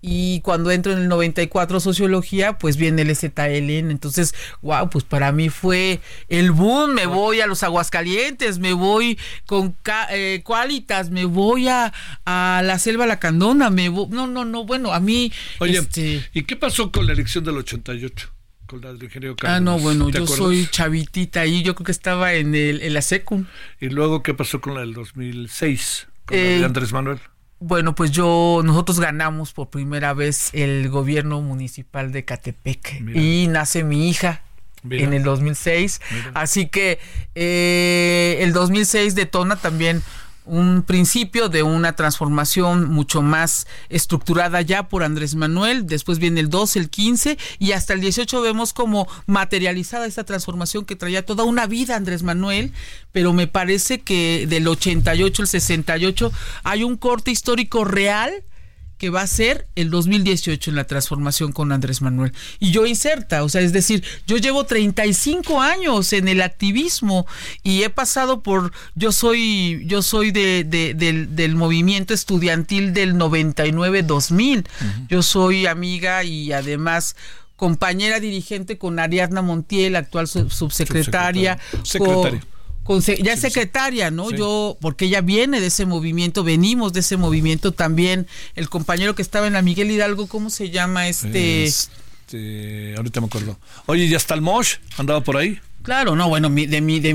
y 0.00 0.40
cuando 0.40 0.70
entro 0.70 0.92
en 0.92 0.98
el 0.98 1.08
94 1.08 1.76
a 1.76 1.80
sociología, 1.80 2.58
pues 2.58 2.76
viene 2.76 3.02
el 3.02 3.14
ZLN, 3.14 3.90
entonces, 3.90 4.34
wow, 4.62 4.88
pues 4.90 5.04
para 5.04 5.32
mí 5.32 5.48
fue 5.48 6.00
el 6.28 6.52
boom, 6.52 6.94
me 6.94 7.06
voy 7.06 7.40
a 7.40 7.46
los 7.46 7.62
Aguascalientes, 7.62 8.58
me 8.58 8.72
voy 8.72 9.18
con 9.46 9.76
eh, 10.10 10.42
Qualitas, 10.44 11.10
me 11.10 11.24
voy 11.24 11.68
a, 11.68 11.92
a 12.24 12.62
la 12.64 12.78
Selva 12.78 13.06
Lacandona, 13.06 13.70
me 13.70 13.88
voy, 13.88 14.08
no, 14.10 14.26
no, 14.26 14.44
no, 14.44 14.64
bueno, 14.64 14.92
a 14.92 15.00
mí... 15.00 15.32
Oye, 15.58 15.78
este 15.78 16.28
¿y 16.32 16.44
qué 16.44 16.56
pasó 16.56 16.90
con 16.90 17.06
la 17.06 17.12
elección 17.12 17.44
del 17.44 17.56
88? 17.58 18.30
Con 18.68 18.80
la 18.82 18.94
Ah, 19.42 19.60
no, 19.60 19.78
bueno, 19.78 20.10
yo 20.10 20.26
soy 20.26 20.68
chavitita 20.70 21.40
ahí, 21.40 21.62
yo 21.62 21.74
creo 21.74 21.86
que 21.86 21.92
estaba 21.92 22.34
en, 22.34 22.54
el, 22.54 22.82
en 22.82 22.94
la 22.94 23.02
SECUM. 23.02 23.46
¿Y 23.80 23.88
luego 23.88 24.22
qué 24.22 24.34
pasó 24.34 24.60
con 24.60 24.74
la 24.74 24.80
del 24.80 24.94
2006? 24.94 26.06
Con 26.26 26.36
la 26.36 26.42
de 26.42 26.60
eh, 26.60 26.64
Andrés 26.64 26.92
Manuel. 26.92 27.18
Bueno, 27.60 27.94
pues 27.94 28.12
yo, 28.12 28.60
nosotros 28.64 29.00
ganamos 29.00 29.52
por 29.52 29.70
primera 29.70 30.14
vez 30.14 30.50
el 30.52 30.88
gobierno 30.90 31.40
municipal 31.40 32.12
de 32.12 32.24
Catepec 32.24 33.02
y 33.16 33.48
nace 33.48 33.82
mi 33.82 34.08
hija 34.08 34.42
en 34.88 35.12
el 35.12 35.24
2006. 35.24 36.00
Así 36.34 36.68
que 36.68 37.00
eh, 37.34 38.38
el 38.40 38.52
2006 38.52 39.14
detona 39.16 39.56
también 39.56 40.02
un 40.48 40.82
principio 40.82 41.48
de 41.48 41.62
una 41.62 41.94
transformación 41.94 42.88
mucho 42.88 43.22
más 43.22 43.66
estructurada 43.88 44.60
ya 44.62 44.88
por 44.88 45.02
Andrés 45.02 45.34
Manuel, 45.34 45.86
después 45.86 46.18
viene 46.18 46.40
el 46.40 46.50
12, 46.50 46.78
el 46.78 46.90
15 46.90 47.38
y 47.58 47.72
hasta 47.72 47.92
el 47.92 48.00
18 48.00 48.40
vemos 48.40 48.72
como 48.72 49.06
materializada 49.26 50.06
esta 50.06 50.24
transformación 50.24 50.84
que 50.84 50.96
traía 50.96 51.24
toda 51.24 51.44
una 51.44 51.66
vida 51.66 51.96
Andrés 51.96 52.22
Manuel, 52.22 52.72
pero 53.12 53.32
me 53.32 53.46
parece 53.46 54.00
que 54.00 54.46
del 54.48 54.66
88 54.66 55.42
al 55.42 55.48
68 55.48 56.32
hay 56.64 56.82
un 56.82 56.96
corte 56.96 57.30
histórico 57.30 57.84
real 57.84 58.44
que 58.98 59.10
va 59.10 59.22
a 59.22 59.26
ser 59.26 59.66
el 59.76 59.90
2018 59.90 60.70
en 60.70 60.76
la 60.76 60.84
transformación 60.84 61.52
con 61.52 61.72
Andrés 61.72 62.02
Manuel. 62.02 62.32
Y 62.58 62.72
yo 62.72 62.84
inserta, 62.84 63.44
o 63.44 63.48
sea, 63.48 63.60
es 63.60 63.72
decir, 63.72 64.04
yo 64.26 64.36
llevo 64.36 64.64
35 64.64 65.60
años 65.60 66.12
en 66.12 66.28
el 66.28 66.42
activismo 66.42 67.26
y 67.62 67.84
he 67.84 67.90
pasado 67.90 68.42
por, 68.42 68.72
yo 68.96 69.12
soy, 69.12 69.84
yo 69.86 70.02
soy 70.02 70.32
de, 70.32 70.64
del, 70.64 71.54
movimiento 71.54 72.12
estudiantil 72.12 72.92
del 72.92 73.14
99-2000, 73.14 74.66
yo 75.08 75.22
soy 75.22 75.66
amiga 75.66 76.24
y 76.24 76.52
además 76.52 77.16
compañera 77.56 78.20
dirigente 78.20 78.78
con 78.78 78.98
Ariadna 78.98 79.42
Montiel, 79.42 79.96
actual 79.96 80.28
subsecretaria. 80.28 81.58
Secretaria 81.82 82.42
ya 83.22 83.32
es 83.32 83.40
secretaria, 83.40 84.10
¿no? 84.10 84.30
Yo, 84.30 84.76
porque 84.80 85.06
ella 85.06 85.20
viene 85.20 85.60
de 85.60 85.66
ese 85.66 85.86
movimiento, 85.86 86.44
venimos 86.44 86.92
de 86.92 87.00
ese 87.00 87.16
movimiento 87.16 87.72
también. 87.72 88.26
El 88.54 88.68
compañero 88.68 89.14
que 89.14 89.22
estaba 89.22 89.46
en 89.46 89.52
la 89.52 89.62
Miguel 89.62 89.90
Hidalgo, 89.90 90.26
¿cómo 90.26 90.50
se 90.50 90.70
llama 90.70 91.08
este? 91.08 91.64
Este, 91.64 92.94
ahorita 92.96 93.20
me 93.20 93.26
acuerdo. 93.26 93.58
Oye, 93.86 94.08
¿ya 94.08 94.16
está 94.16 94.34
el 94.34 94.40
Mosh? 94.40 94.76
¿Andaba 94.96 95.22
por 95.22 95.36
ahí? 95.36 95.60
Claro, 95.82 96.16
no, 96.16 96.28
bueno, 96.28 96.50
de 96.50 96.54
mi, 96.54 96.66
de 96.66 96.80
mi, 96.82 97.00
de 97.00 97.14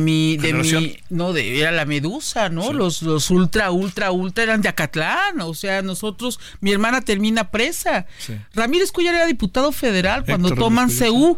mi, 0.53 0.97
no, 1.09 1.31
de, 1.31 1.59
era 1.59 1.71
la 1.71 1.86
medusa, 1.86 2.49
¿no? 2.49 2.73
Los, 2.73 3.03
los 3.03 3.29
ultra, 3.29 3.69
ultra, 3.69 4.12
ultra 4.12 4.45
eran 4.45 4.62
de 4.63 4.69
Acatlán, 4.69 5.41
o 5.41 5.53
sea, 5.53 5.83
nosotros, 5.83 6.39
mi 6.59 6.71
hermana 6.71 7.01
termina 7.01 7.51
presa. 7.51 8.07
Ramírez 8.55 8.91
Cuyar 8.91 9.13
era 9.13 9.27
diputado 9.27 9.71
federal 9.71 10.25
cuando 10.25 10.49
toman 10.55 10.89
CU. 10.89 11.38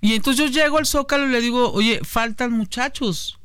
Y 0.00 0.14
entonces 0.14 0.44
yo 0.44 0.50
llego 0.50 0.78
al 0.78 0.86
Zócalo 0.86 1.28
y 1.28 1.30
le 1.30 1.40
digo, 1.40 1.70
oye, 1.72 2.00
faltan 2.02 2.50
muchachos. 2.50 3.38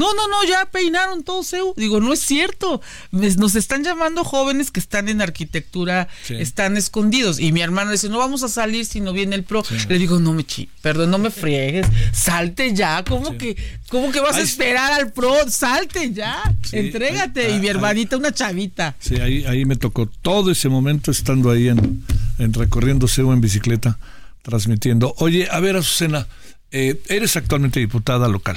No, 0.00 0.14
no, 0.14 0.28
no, 0.28 0.42
ya 0.48 0.64
peinaron 0.64 1.22
todo 1.24 1.44
CEU. 1.44 1.74
Digo, 1.76 2.00
no 2.00 2.14
es 2.14 2.20
cierto. 2.20 2.80
Nos 3.10 3.54
están 3.54 3.84
llamando 3.84 4.24
jóvenes 4.24 4.70
que 4.70 4.80
están 4.80 5.10
en 5.10 5.20
arquitectura, 5.20 6.08
están 6.30 6.78
escondidos. 6.78 7.38
Y 7.38 7.52
mi 7.52 7.60
hermano 7.60 7.90
dice, 7.90 8.08
no 8.08 8.16
vamos 8.16 8.42
a 8.42 8.48
salir 8.48 8.86
si 8.86 9.02
no 9.02 9.12
viene 9.12 9.36
el 9.36 9.44
pro. 9.44 9.62
Le 9.90 9.98
digo, 9.98 10.18
no 10.18 10.32
me 10.32 10.42
chi, 10.44 10.70
perdón, 10.80 11.10
no 11.10 11.18
me 11.18 11.30
friegues. 11.30 11.86
Salte 12.14 12.72
ya. 12.74 13.04
¿Cómo 13.04 13.36
que, 13.36 13.58
cómo 13.90 14.10
que 14.10 14.20
vas 14.20 14.36
a 14.36 14.40
esperar 14.40 14.90
al 14.90 15.12
pro? 15.12 15.34
Salte 15.50 16.14
ya. 16.14 16.42
Entrégate. 16.72 17.50
y 17.50 17.58
mi 17.58 17.68
hermanita, 17.68 18.16
una 18.16 18.32
chavita. 18.32 18.96
Sí, 19.00 19.16
ahí, 19.16 19.44
ahí 19.44 19.66
me 19.66 19.76
tocó 19.76 20.06
todo 20.06 20.50
ese 20.50 20.70
momento 20.70 21.10
estando 21.10 21.50
ahí 21.50 21.68
en, 21.68 22.02
en 22.38 22.54
recorriendo 22.54 23.06
CEU 23.06 23.34
en 23.34 23.42
bicicleta, 23.42 23.98
transmitiendo. 24.40 25.14
Oye, 25.18 25.46
a 25.50 25.60
ver, 25.60 25.76
Azucena, 25.76 26.26
eh, 26.70 27.02
eres 27.08 27.36
actualmente 27.36 27.80
diputada 27.80 28.28
local. 28.28 28.56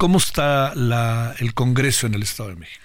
¿Cómo 0.00 0.16
está 0.16 0.74
la, 0.74 1.34
el 1.40 1.52
Congreso 1.52 2.06
en 2.06 2.14
el 2.14 2.22
Estado 2.22 2.48
de 2.48 2.56
México? 2.56 2.82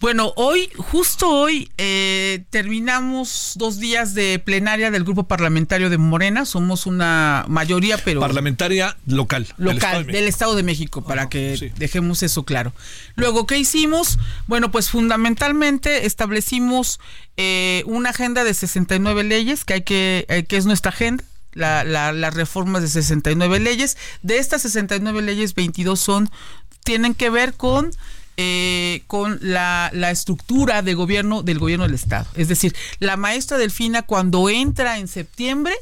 Bueno, 0.00 0.32
hoy, 0.36 0.70
justo 0.78 1.28
hoy, 1.28 1.70
eh, 1.76 2.44
terminamos 2.48 3.52
dos 3.56 3.78
días 3.78 4.14
de 4.14 4.38
plenaria 4.38 4.90
del 4.90 5.04
Grupo 5.04 5.24
Parlamentario 5.24 5.90
de 5.90 5.98
Morena. 5.98 6.46
Somos 6.46 6.86
una 6.86 7.44
mayoría, 7.48 7.98
pero... 7.98 8.18
Parlamentaria 8.20 8.96
local. 9.04 9.46
Local, 9.58 10.06
del 10.06 10.24
Estado 10.24 10.56
de 10.56 10.62
México, 10.62 11.04
para 11.04 11.28
que 11.28 11.70
dejemos 11.76 12.22
eso 12.22 12.44
claro. 12.44 12.72
Luego, 13.14 13.46
¿qué 13.46 13.58
hicimos? 13.58 14.18
Bueno, 14.46 14.70
pues 14.70 14.88
fundamentalmente 14.88 16.06
establecimos 16.06 16.98
eh, 17.36 17.82
una 17.84 18.08
agenda 18.08 18.42
de 18.42 18.54
69 18.54 19.22
leyes, 19.24 19.66
que, 19.66 19.74
hay 19.74 19.82
que, 19.82 20.24
eh, 20.30 20.44
que 20.44 20.56
es 20.56 20.64
nuestra 20.64 20.92
agenda 20.92 21.24
la, 21.54 21.84
la, 21.84 22.12
las 22.12 22.34
reformas 22.34 22.82
de 22.82 22.88
69 22.88 23.60
leyes. 23.60 23.96
De 24.22 24.38
estas 24.38 24.62
69 24.62 25.22
leyes, 25.22 25.54
22 25.54 25.98
son, 25.98 26.30
tienen 26.84 27.14
que 27.14 27.30
ver 27.30 27.54
con 27.54 27.90
eh, 28.36 29.04
con 29.06 29.38
la, 29.42 29.90
la, 29.92 30.10
estructura 30.10 30.82
de 30.82 30.94
gobierno 30.94 31.44
del 31.44 31.60
gobierno 31.60 31.84
del 31.84 31.94
Estado. 31.94 32.26
Es 32.34 32.48
decir, 32.48 32.74
la 32.98 33.16
maestra 33.16 33.58
Delfina 33.58 34.02
cuando 34.02 34.50
entra 34.50 34.98
en 34.98 35.06
septiembre 35.06 35.72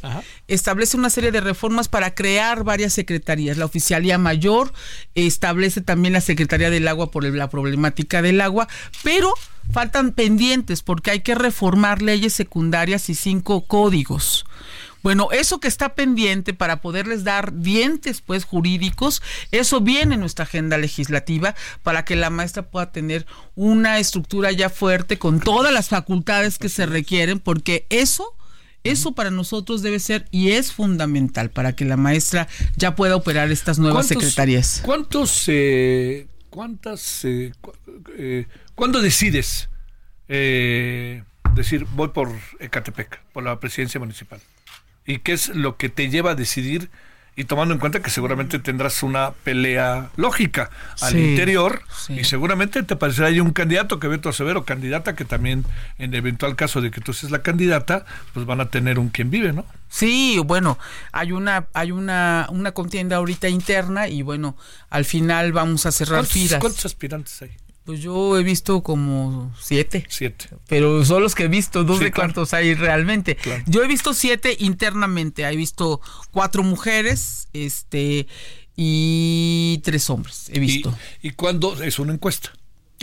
establece 0.49 0.99
una 0.99 1.09
serie 1.09 1.33
de 1.33 1.41
reformas 1.41 1.89
para 1.89 2.15
crear 2.15 2.63
varias 2.63 2.93
secretarías. 2.93 3.57
La 3.57 3.65
Oficialía 3.65 4.19
Mayor 4.19 4.75
establece 5.15 5.81
también 5.81 6.13
la 6.13 6.21
Secretaría 6.21 6.69
del 6.69 6.89
Agua 6.89 7.11
por 7.11 7.25
la 7.25 7.49
problemática 7.49 8.21
del 8.21 8.39
agua, 8.43 8.69
pero 9.03 9.33
faltan 9.73 10.13
pendientes 10.13 10.83
porque 10.83 11.11
hay 11.11 11.21
que 11.21 11.35
reformar 11.35 12.03
leyes 12.03 12.35
secundarias 12.35 13.09
y 13.09 13.15
cinco 13.15 13.65
códigos. 13.65 14.45
Bueno, 15.03 15.29
eso 15.33 15.61
que 15.61 15.69
está 15.69 15.95
pendiente 15.95 16.55
para 16.55 16.81
poderles 16.81 17.25
dar 17.25 17.53
dientes 17.53 18.21
pues 18.21 18.45
jurídicos, 18.45 19.23
eso 19.51 19.81
viene 19.81 20.15
en 20.15 20.21
nuestra 20.21 20.45
agenda 20.45 20.79
legislativa 20.79 21.55
para 21.83 22.05
que 22.05 22.17
la 22.17 22.31
maestra 22.31 22.63
pueda 22.63 22.93
tener 22.93 23.27
una 23.55 23.99
estructura 23.99 24.53
ya 24.53 24.71
fuerte 24.71 25.19
con 25.19 25.41
todas 25.41 25.73
las 25.73 25.89
facultades 25.89 26.59
que 26.59 26.69
se 26.69 26.87
requieren, 26.87 27.39
porque 27.39 27.87
eso 27.91 28.37
eso 28.85 29.13
para 29.13 29.31
nosotros 29.31 29.83
debe 29.83 30.01
ser 30.01 30.27
y 30.31 30.51
es 30.51 30.73
fundamental 30.73 31.51
para 31.51 31.75
que 31.75 31.85
la 31.85 31.97
maestra 31.97 32.49
ya 32.77 32.97
pueda 32.97 33.17
operar 33.17 33.51
estas 33.53 33.79
nuevas 33.79 34.09
secretarías. 34.09 34.83
¿Cuántos, 34.85 35.45
eh, 35.47 36.27
cuántas, 36.51 37.25
eh, 37.25 37.53
eh, 38.17 38.47
cuándo 38.75 39.01
decides 39.01 39.69
decir 40.29 41.87
voy 41.95 42.09
por 42.09 42.31
Ecatepec, 42.59 43.23
por 43.33 43.45
la 43.45 43.61
presidencia 43.61 44.01
municipal? 44.01 44.41
Y 45.07 45.19
qué 45.19 45.33
es 45.33 45.49
lo 45.49 45.77
que 45.77 45.89
te 45.89 46.09
lleva 46.09 46.33
a 46.33 46.35
decidir 46.35 46.91
y 47.35 47.45
tomando 47.45 47.73
en 47.73 47.81
cuenta 47.81 48.03
que 48.03 48.11
seguramente 48.11 48.59
tendrás 48.59 49.03
una 49.03 49.31
pelea 49.31 50.11
lógica 50.17 50.71
al 51.01 51.19
interior 51.19 51.83
y 52.11 52.25
seguramente 52.25 52.83
te 52.83 52.95
parecerá 52.95 53.29
ahí 53.29 53.41
un 53.41 53.53
candidato 53.53 53.99
que 53.99 54.07
Beto 54.07 54.33
Severo, 54.33 54.65
candidata 54.65 55.15
que 55.15 55.25
también 55.25 55.65
en 55.99 56.15
eventual 56.15 56.57
caso 56.57 56.83
de 56.83 56.91
que 56.91 57.01
tú 57.01 57.15
seas 57.15 57.33
la 57.33 57.43
candidata, 57.43 58.05
pues 58.35 58.45
van 58.45 58.61
a 58.61 58.69
tener 58.69 58.99
un 58.99 59.09
quien 59.09 59.31
vive, 59.31 59.55
¿no? 59.55 59.65
Sí, 59.89 60.39
bueno, 60.45 60.79
hay 61.11 61.33
una 61.33 61.67
hay 61.73 61.91
una 61.91 62.47
una 62.51 62.73
contienda 62.73 63.17
ahorita 63.17 63.49
interna 63.49 64.09
y 64.09 64.21
bueno, 64.21 64.57
al 64.91 65.07
final 65.07 65.53
vamos 65.53 65.87
a 65.87 65.93
cerrar 65.93 66.27
filas. 66.27 66.61
¿Cuántos 66.61 66.85
aspirantes 66.85 67.41
hay? 67.41 67.51
Pues 67.85 68.01
yo 68.01 68.39
he 68.39 68.45
visto 68.45 68.83
como 68.83 69.53
siete. 69.61 70.07
Siete. 70.09 70.49
Pero 70.69 71.05
son 71.05 71.23
los 71.23 71.35
que 71.35 71.45
he 71.45 71.49
visto, 71.49 71.83
no 71.83 71.99
sé 71.99 72.13
cuántos 72.13 72.55
hay 72.55 72.75
realmente. 72.75 73.37
Yo 73.67 73.83
he 73.83 73.89
visto 73.89 74.15
siete 74.15 74.57
internamente. 74.61 75.43
He 75.43 75.57
visto 75.57 76.01
cuatro 76.31 76.63
mujeres, 76.63 77.49
este, 77.53 78.29
y 78.77 79.81
tres 79.85 80.09
hombres. 80.11 80.49
He 80.53 80.61
visto. 80.61 80.97
¿Y, 81.23 81.29
y 81.29 81.31
cuándo 81.33 81.83
es 81.83 81.99
una 81.99 82.13
encuesta? 82.13 82.53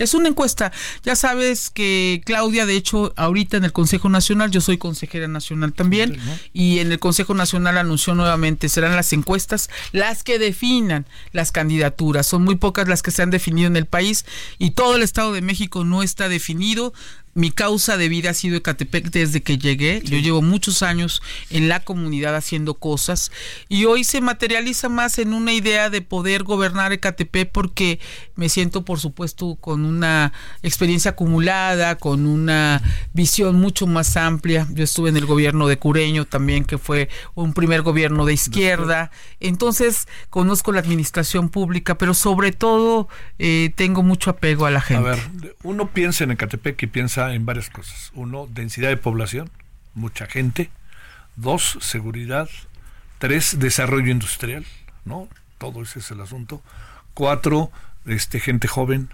Es 0.03 0.13
una 0.13 0.29
encuesta. 0.29 0.71
Ya 1.03 1.15
sabes 1.15 1.69
que 1.69 2.21
Claudia, 2.25 2.65
de 2.65 2.75
hecho, 2.75 3.13
ahorita 3.15 3.57
en 3.57 3.65
el 3.65 3.71
Consejo 3.71 4.09
Nacional, 4.09 4.51
yo 4.51 4.61
soy 4.61 4.77
consejera 4.77 5.27
nacional 5.27 5.73
también, 5.73 6.17
y 6.53 6.79
en 6.79 6.91
el 6.91 6.99
Consejo 6.99 7.33
Nacional 7.33 7.77
anunció 7.77 8.15
nuevamente, 8.15 8.69
serán 8.69 8.95
las 8.95 9.13
encuestas 9.13 9.69
las 9.91 10.23
que 10.23 10.39
definan 10.39 11.05
las 11.31 11.51
candidaturas. 11.51 12.27
Son 12.27 12.43
muy 12.43 12.55
pocas 12.55 12.87
las 12.87 13.01
que 13.01 13.11
se 13.11 13.21
han 13.21 13.29
definido 13.29 13.67
en 13.67 13.75
el 13.75 13.85
país 13.85 14.25
y 14.57 14.71
todo 14.71 14.95
el 14.95 15.03
Estado 15.03 15.33
de 15.33 15.41
México 15.41 15.83
no 15.83 16.03
está 16.03 16.29
definido 16.29 16.93
mi 17.33 17.51
causa 17.51 17.97
de 17.97 18.09
vida 18.09 18.31
ha 18.31 18.33
sido 18.33 18.57
Ecatepec 18.57 19.11
desde 19.11 19.41
que 19.41 19.57
llegué. 19.57 20.01
Yo 20.03 20.17
llevo 20.17 20.41
muchos 20.41 20.83
años 20.83 21.21
en 21.49 21.69
la 21.69 21.79
comunidad 21.79 22.35
haciendo 22.35 22.75
cosas 22.75 23.31
y 23.67 23.85
hoy 23.85 24.03
se 24.03 24.21
materializa 24.21 24.89
más 24.89 25.19
en 25.19 25.33
una 25.33 25.53
idea 25.53 25.89
de 25.89 26.01
poder 26.01 26.43
gobernar 26.43 26.91
Ecatepec 26.91 27.51
porque 27.51 27.99
me 28.35 28.49
siento, 28.49 28.83
por 28.85 28.99
supuesto, 28.99 29.55
con 29.55 29.85
una 29.85 30.33
experiencia 30.63 31.11
acumulada, 31.11 31.95
con 31.95 32.25
una 32.25 32.81
visión 33.13 33.55
mucho 33.55 33.87
más 33.87 34.17
amplia. 34.17 34.67
Yo 34.71 34.83
estuve 34.83 35.09
en 35.09 35.17
el 35.17 35.25
gobierno 35.25 35.67
de 35.67 35.77
Cureño 35.77 36.25
también, 36.25 36.65
que 36.65 36.77
fue 36.77 37.09
un 37.35 37.53
primer 37.53 37.81
gobierno 37.81 38.25
de 38.25 38.33
izquierda. 38.33 39.11
Entonces, 39.39 40.07
conozco 40.29 40.71
la 40.71 40.79
administración 40.79 41.49
pública, 41.49 41.97
pero 41.97 42.13
sobre 42.13 42.51
todo 42.51 43.07
eh, 43.37 43.71
tengo 43.75 44.03
mucho 44.03 44.31
apego 44.31 44.65
a 44.65 44.71
la 44.71 44.81
gente. 44.81 45.07
A 45.07 45.15
ver, 45.15 45.19
uno 45.63 45.89
piensa 45.91 46.23
en 46.23 46.31
Ecatepec 46.31 46.81
y 46.83 46.87
piensa 46.87 47.18
en 47.27 47.45
varias 47.45 47.69
cosas. 47.69 48.11
Uno, 48.15 48.47
densidad 48.49 48.89
de 48.89 48.97
población, 48.97 49.49
mucha 49.93 50.25
gente. 50.25 50.69
Dos, 51.35 51.77
seguridad. 51.81 52.49
Tres, 53.17 53.59
desarrollo 53.59 54.11
industrial, 54.11 54.65
¿no? 55.05 55.27
Todo 55.57 55.83
ese 55.83 55.99
es 55.99 56.09
el 56.11 56.21
asunto. 56.21 56.61
Cuatro, 57.13 57.71
este, 58.05 58.39
gente 58.39 58.67
joven. 58.67 59.09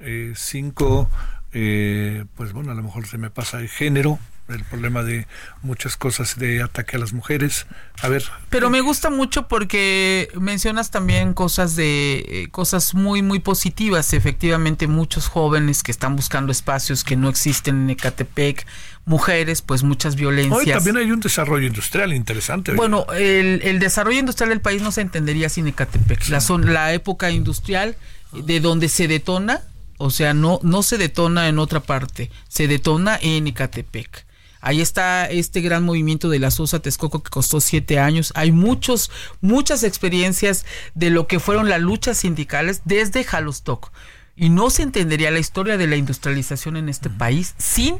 Eh, 0.00 0.32
cinco, 0.34 1.10
eh, 1.52 2.24
pues 2.36 2.52
bueno, 2.52 2.72
a 2.72 2.74
lo 2.74 2.82
mejor 2.82 3.06
se 3.06 3.18
me 3.18 3.30
pasa 3.30 3.60
el 3.60 3.68
género, 3.68 4.18
el 4.48 4.62
problema 4.64 5.02
de 5.02 5.26
muchas 5.62 5.96
cosas 5.96 6.38
de 6.38 6.62
ataque 6.62 6.96
a 6.96 6.98
las 6.98 7.12
mujeres. 7.12 7.66
A 8.02 8.08
ver. 8.08 8.24
Pero 8.50 8.68
me 8.68 8.80
gusta 8.80 9.08
mucho 9.08 9.48
porque 9.48 10.28
mencionas 10.34 10.90
también 10.90 11.32
cosas 11.32 11.76
de 11.76 12.24
eh, 12.28 12.48
cosas 12.50 12.94
muy 12.94 13.22
muy 13.22 13.38
positivas. 13.38 14.12
Efectivamente, 14.12 14.86
muchos 14.86 15.28
jóvenes 15.28 15.82
que 15.82 15.90
están 15.90 16.16
buscando 16.16 16.52
espacios 16.52 17.04
que 17.04 17.16
no 17.16 17.28
existen 17.28 17.84
en 17.84 17.90
Ecatepec, 17.90 18.66
mujeres, 19.06 19.62
pues 19.62 19.82
muchas 19.82 20.16
violencias. 20.16 20.58
Hoy 20.58 20.72
también 20.72 20.98
hay 20.98 21.10
un 21.10 21.20
desarrollo 21.20 21.66
industrial 21.66 22.12
interesante. 22.12 22.72
Bueno, 22.72 23.06
el, 23.14 23.78
desarrollo 23.78 24.18
industrial 24.18 24.50
del 24.50 24.60
país 24.60 24.82
no 24.82 24.92
se 24.92 25.00
entendería 25.00 25.48
sin 25.48 25.66
Ecatepec. 25.68 26.28
La, 26.28 26.40
son, 26.40 26.72
la 26.72 26.92
época 26.92 27.30
industrial 27.30 27.96
de 28.32 28.60
donde 28.60 28.88
se 28.88 29.08
detona 29.08 29.62
o 29.96 30.10
sea, 30.10 30.34
no, 30.34 30.58
no 30.62 30.82
se 30.82 30.98
detona 30.98 31.48
en 31.48 31.58
otra 31.58 31.80
parte, 31.80 32.30
se 32.48 32.66
detona 32.66 33.18
en 33.20 33.46
Ecatepec. 33.46 34.26
Ahí 34.66 34.80
está 34.80 35.26
este 35.26 35.60
gran 35.60 35.84
movimiento 35.84 36.30
de 36.30 36.38
la 36.38 36.50
Sosa 36.50 36.80
Texcoco 36.80 37.22
que 37.22 37.28
costó 37.28 37.60
siete 37.60 37.98
años. 37.98 38.32
Hay 38.34 38.50
muchos, 38.50 39.10
muchas 39.42 39.82
experiencias 39.82 40.64
de 40.94 41.10
lo 41.10 41.26
que 41.26 41.38
fueron 41.38 41.68
las 41.68 41.82
luchas 41.82 42.16
sindicales 42.16 42.80
desde 42.86 43.24
Jalostoc. 43.24 43.92
Y 44.36 44.48
no 44.48 44.70
se 44.70 44.80
entendería 44.80 45.30
la 45.30 45.38
historia 45.38 45.76
de 45.76 45.86
la 45.86 45.96
industrialización 45.96 46.78
en 46.78 46.88
este 46.88 47.10
país 47.10 47.54
sin 47.58 47.98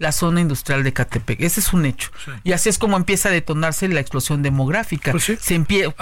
la 0.00 0.12
zona 0.12 0.40
industrial 0.40 0.82
de 0.82 0.94
Catepec. 0.94 1.42
Ese 1.42 1.60
es 1.60 1.74
un 1.74 1.84
hecho. 1.84 2.10
Y 2.42 2.52
así 2.52 2.70
es 2.70 2.78
como 2.78 2.96
empieza 2.96 3.28
a 3.28 3.32
detonarse 3.32 3.86
la 3.86 4.00
explosión 4.00 4.42
demográfica. 4.42 5.12
Pues 5.12 5.30
se 5.38 5.54
empieza, 5.54 5.94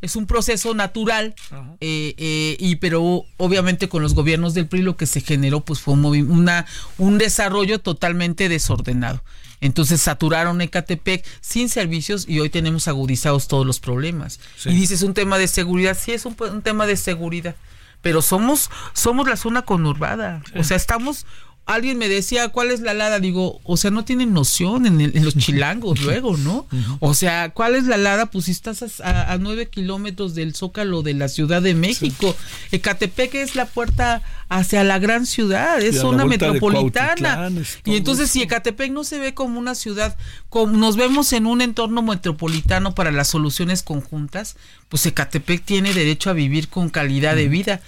Es 0.00 0.16
un 0.16 0.26
proceso 0.26 0.74
natural, 0.74 1.34
eh, 1.80 2.14
eh, 2.16 2.56
y 2.58 2.76
pero 2.76 3.24
obviamente 3.36 3.90
con 3.90 4.02
los 4.02 4.14
gobiernos 4.14 4.54
del 4.54 4.66
PRI 4.66 4.80
lo 4.80 4.96
que 4.96 5.04
se 5.04 5.20
generó 5.20 5.60
pues 5.60 5.80
fue 5.80 5.92
un, 5.92 6.04
una, 6.30 6.64
un 6.96 7.18
desarrollo 7.18 7.78
totalmente 7.78 8.48
desordenado. 8.48 9.22
Entonces 9.60 10.00
saturaron 10.00 10.62
Ecatepec 10.62 11.22
sin 11.42 11.68
servicios 11.68 12.26
y 12.26 12.40
hoy 12.40 12.48
tenemos 12.48 12.88
agudizados 12.88 13.48
todos 13.48 13.66
los 13.66 13.80
problemas. 13.80 14.40
Y 14.64 14.72
dices 14.72 15.02
un 15.02 15.12
tema 15.12 15.36
de 15.36 15.46
seguridad, 15.46 15.96
sí 15.98 16.12
es 16.12 16.24
un, 16.24 16.36
un 16.40 16.62
tema 16.62 16.86
de 16.86 16.96
seguridad 16.96 17.54
pero 18.02 18.22
somos 18.22 18.70
somos 18.92 19.26
la 19.26 19.36
zona 19.36 19.62
conurbada. 19.62 20.40
O 20.54 20.62
sea, 20.62 20.76
estamos 20.76 21.26
alguien 21.66 21.98
me 21.98 22.08
decía, 22.08 22.48
¿cuál 22.48 22.70
es 22.70 22.80
la 22.80 22.94
lada? 22.94 23.18
Digo, 23.18 23.60
o 23.64 23.76
sea, 23.76 23.90
no 23.90 24.04
tienen 24.04 24.32
noción 24.32 24.86
en, 24.86 25.24
los 25.24 25.36
chilangos 25.36 26.00
luego, 26.00 26.36
¿no? 26.36 26.66
O 27.00 27.12
sea, 27.12 27.50
¿cuál 27.50 27.74
es 27.74 27.84
la 27.84 27.96
lada? 27.96 28.26
Pues 28.26 28.46
si 28.46 28.52
estás 28.52 29.00
a, 29.00 29.36
nueve 29.38 29.66
kilómetros 29.66 30.36
del 30.36 30.54
zócalo 30.54 31.02
de 31.02 31.14
la 31.14 31.28
Ciudad 31.28 31.60
de 31.60 31.74
México. 31.74 32.34
Ecatepec 32.70 33.34
es 33.34 33.56
la 33.56 33.66
puerta 33.66 34.22
hacia 34.48 34.84
la 34.84 35.00
gran 35.00 35.26
ciudad, 35.26 35.82
es 35.82 35.98
zona 35.98 36.24
metropolitana. 36.24 37.50
Y 37.84 37.96
entonces 37.96 38.30
si 38.30 38.42
Ecatepec 38.42 38.92
no 38.92 39.02
se 39.02 39.18
ve 39.18 39.34
como 39.34 39.58
una 39.58 39.74
ciudad, 39.74 40.16
como 40.48 40.76
nos 40.76 40.96
vemos 40.96 41.32
en 41.32 41.46
un 41.46 41.62
entorno 41.62 42.00
metropolitano 42.00 42.94
para 42.94 43.10
las 43.10 43.26
soluciones 43.26 43.82
conjuntas, 43.82 44.56
pues 44.88 45.04
Ecatepec 45.04 45.64
tiene 45.64 45.92
derecho 45.92 46.30
a 46.30 46.34
vivir 46.34 46.68
con 46.68 46.90
calidad 46.90 47.34
de 47.34 47.48
vida. 47.48 47.80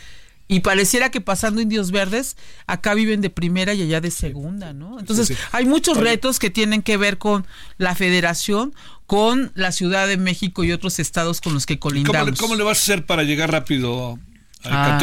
Y 0.49 0.61
pareciera 0.61 1.11
que 1.11 1.21
pasando 1.21 1.61
indios 1.61 1.91
verdes, 1.91 2.37
acá 2.67 2.95
viven 2.95 3.21
de 3.21 3.29
primera 3.29 3.75
y 3.75 3.83
allá 3.83 4.01
de 4.01 4.11
segunda, 4.11 4.73
¿no? 4.73 4.99
Entonces, 4.99 5.37
hay 5.53 5.67
muchos 5.67 5.99
retos 5.99 6.39
que 6.39 6.49
tienen 6.49 6.83
que 6.83 6.97
ver 6.97 7.19
con 7.19 7.47
la 7.77 7.95
federación, 7.95 8.75
con 9.07 9.53
la 9.55 9.73
Ciudad 9.73 10.09
de 10.09 10.17
México 10.17 10.65
y 10.65 10.73
otros 10.73 10.99
estados 10.99 11.43
con 11.43 11.53
los 11.53 11.67
que 11.67 11.79
colindamos. 11.79 12.39
¿Cómo 12.39 12.57
le, 12.57 12.65
vas 12.65 12.79
a 12.79 12.81
hacer 12.81 13.05
para 13.05 13.25
llegar 13.25 13.53
rápido 13.53 14.19
a 14.65 14.97
ah, 14.97 14.99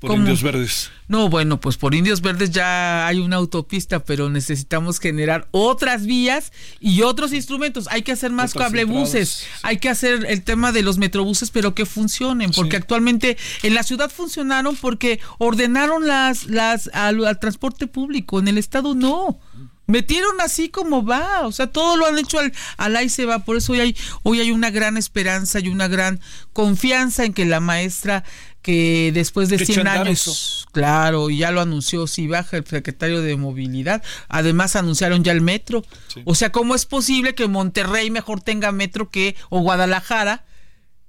Por 0.00 0.12
Indios 0.12 0.42
Verdes. 0.42 0.90
No, 1.08 1.28
bueno, 1.28 1.60
pues 1.60 1.76
por 1.76 1.94
Indios 1.94 2.20
Verdes 2.20 2.50
ya 2.50 3.06
hay 3.06 3.18
una 3.18 3.36
autopista, 3.36 4.04
pero 4.04 4.30
necesitamos 4.30 5.00
generar 5.00 5.48
otras 5.50 6.06
vías 6.06 6.52
y 6.78 7.02
otros 7.02 7.32
instrumentos. 7.32 7.88
Hay 7.90 8.02
que 8.02 8.12
hacer 8.12 8.30
más 8.30 8.54
cablebuses, 8.54 9.46
hay 9.62 9.78
que 9.78 9.88
hacer 9.88 10.24
el 10.26 10.42
tema 10.44 10.70
de 10.70 10.82
los 10.82 10.98
metrobuses, 10.98 11.50
pero 11.50 11.74
que 11.74 11.84
funcionen, 11.84 12.52
porque 12.52 12.76
actualmente 12.76 13.36
en 13.64 13.74
la 13.74 13.82
ciudad 13.82 14.10
funcionaron 14.10 14.76
porque 14.76 15.18
ordenaron 15.38 16.06
las, 16.06 16.46
las 16.46 16.88
al 16.94 17.38
transporte 17.40 17.88
público, 17.88 18.38
en 18.38 18.46
el 18.46 18.58
estado 18.58 18.94
no. 18.94 19.40
Metieron 19.88 20.40
así 20.40 20.68
como 20.68 21.04
va, 21.04 21.46
o 21.46 21.50
sea, 21.50 21.66
todo 21.66 21.96
lo 21.96 22.06
han 22.06 22.18
hecho 22.18 22.38
al, 22.38 22.52
al 22.76 22.94
ahí 22.94 23.08
se 23.08 23.24
va, 23.24 23.40
por 23.40 23.56
eso 23.56 23.72
hoy 23.72 23.80
hay, 23.80 23.96
hoy 24.22 24.38
hay 24.38 24.52
una 24.52 24.70
gran 24.70 24.96
esperanza 24.96 25.58
y 25.58 25.68
una 25.68 25.88
gran 25.88 26.20
confianza 26.52 27.24
en 27.24 27.32
que 27.32 27.46
la 27.46 27.58
maestra 27.58 28.22
que 28.62 29.12
después 29.14 29.48
de 29.48 29.64
100 29.64 29.88
años, 29.88 30.66
claro, 30.72 31.30
ya 31.30 31.50
lo 31.50 31.62
anunció, 31.62 32.06
si 32.06 32.26
baja 32.26 32.58
el 32.58 32.66
secretario 32.66 33.22
de 33.22 33.36
movilidad, 33.36 34.02
además 34.28 34.76
anunciaron 34.76 35.24
ya 35.24 35.32
el 35.32 35.40
metro, 35.40 35.82
o 36.24 36.34
sea, 36.34 36.52
¿cómo 36.52 36.74
es 36.74 36.84
posible 36.84 37.34
que 37.34 37.48
Monterrey 37.48 38.10
mejor 38.10 38.42
tenga 38.42 38.70
metro 38.72 39.10
que, 39.10 39.36
o 39.48 39.60
Guadalajara, 39.60 40.44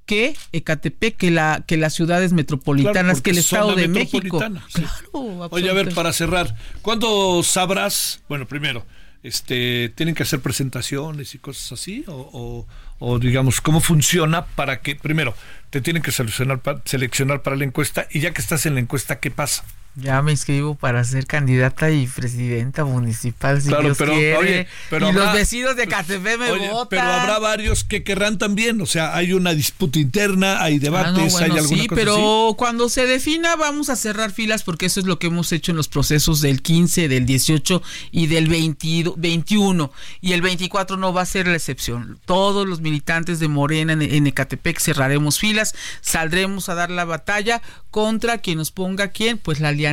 que 0.10 0.36
Ecatepec, 0.54 1.18
que, 1.18 1.30
la, 1.30 1.64
que 1.68 1.78
las 1.78 1.94
ciudades 1.94 2.34
metropolitanas, 2.34 3.22
que 3.22 3.30
el 3.30 3.38
Estado 3.38 3.76
de 3.76 3.88
México. 3.88 4.40
Claro, 4.40 5.50
Oye, 5.52 5.70
a 5.70 5.74
ver, 5.74 5.94
para 5.94 6.12
cerrar, 6.14 6.56
¿cuándo 6.82 7.44
sabrás? 7.44 8.20
Bueno, 8.28 8.48
primero, 8.48 8.88
este, 9.22 9.90
¿tienen 9.94 10.16
que 10.16 10.24
hacer 10.24 10.40
presentaciones 10.40 11.36
y 11.36 11.38
cosas 11.38 11.74
así? 11.74 12.06
O, 12.08 12.66
o, 12.98 13.20
digamos, 13.20 13.62
¿cómo 13.62 13.82
funciona 13.82 14.48
para 14.48 14.82
que, 14.82 14.96
primero, 14.96 15.36
te 15.70 15.80
tienen 15.80 16.02
que 16.02 16.12
seleccionar, 16.12 16.60
seleccionar 16.86 17.44
para 17.44 17.56
la 17.56 17.66
encuesta 17.66 18.08
y 18.10 18.20
ya 18.20 18.34
que 18.34 18.42
estás 18.42 18.66
en 18.66 18.74
la 18.74 18.80
encuesta, 18.80 19.20
¿qué 19.20 19.30
pasa? 19.30 19.64
Ya 19.96 20.22
me 20.22 20.32
inscribo 20.32 20.76
para 20.76 21.04
ser 21.04 21.26
candidata 21.26 21.90
y 21.92 22.08
presidenta 22.08 22.86
municipal, 22.86 23.62
si 23.62 23.70
Dios 23.70 23.98
pero, 23.98 24.14
quiere. 24.14 24.68
y 24.92 25.12
los 25.12 25.34
vecinos 25.34 25.76
de 25.76 25.88
Catepec 25.88 26.40
me 26.40 26.70
votan. 26.70 26.88
Pero 26.90 27.02
habrá 27.02 27.40
varios 27.40 27.84
que 27.84 28.04
querrán 28.04 28.38
también, 28.38 28.80
o 28.82 28.86
sea, 28.86 29.16
hay 29.16 29.34
una 29.34 29.54
disputa 29.54 30.00
interna, 30.00 30.62
hay 30.64 30.80
debates, 30.80 31.36
hay 31.36 31.52
alguna 31.52 31.64
sí, 31.64 31.88
pero 31.94 32.54
cuando 32.56 32.88
se 32.88 33.08
defina 33.08 33.56
vamos 33.56 33.90
a 33.90 33.96
cerrar 33.96 34.32
filas 34.32 34.64
porque 34.64 34.86
eso 34.86 35.00
es 35.00 35.06
lo 35.06 35.20
que 35.20 35.28
hemos 35.28 35.52
hecho 35.52 35.72
en 35.72 35.78
los 35.78 35.88
procesos 35.88 36.40
del 36.40 36.62
15, 36.62 37.08
del 37.10 37.26
18 37.26 37.82
y 38.12 38.28
del 38.28 38.48
21 38.48 39.92
y 40.22 40.34
el 40.34 40.42
24 40.42 40.98
no 40.98 41.14
va 41.14 41.24
a 41.24 41.26
ser 41.26 41.48
la 41.48 41.56
excepción. 41.56 42.20
Todos 42.26 42.68
los 42.68 42.80
militantes 42.80 43.40
de 43.40 43.48
Morena 43.48 43.94
en, 43.94 44.02
en 44.02 44.28
Ecatepec 44.28 44.80
cerraremos 44.80 45.40
filas, 45.40 45.74
saldremos 46.02 46.70
a 46.70 46.76
dar 46.76 46.90
la 46.90 47.06
batalla 47.06 47.62
contra 47.92 48.38
quien 48.38 48.60
nos 48.60 48.72
ponga 48.72 49.10
quién, 49.10 49.38
pues 49.38 49.60
la 49.60 49.70
alianza. 49.70 49.89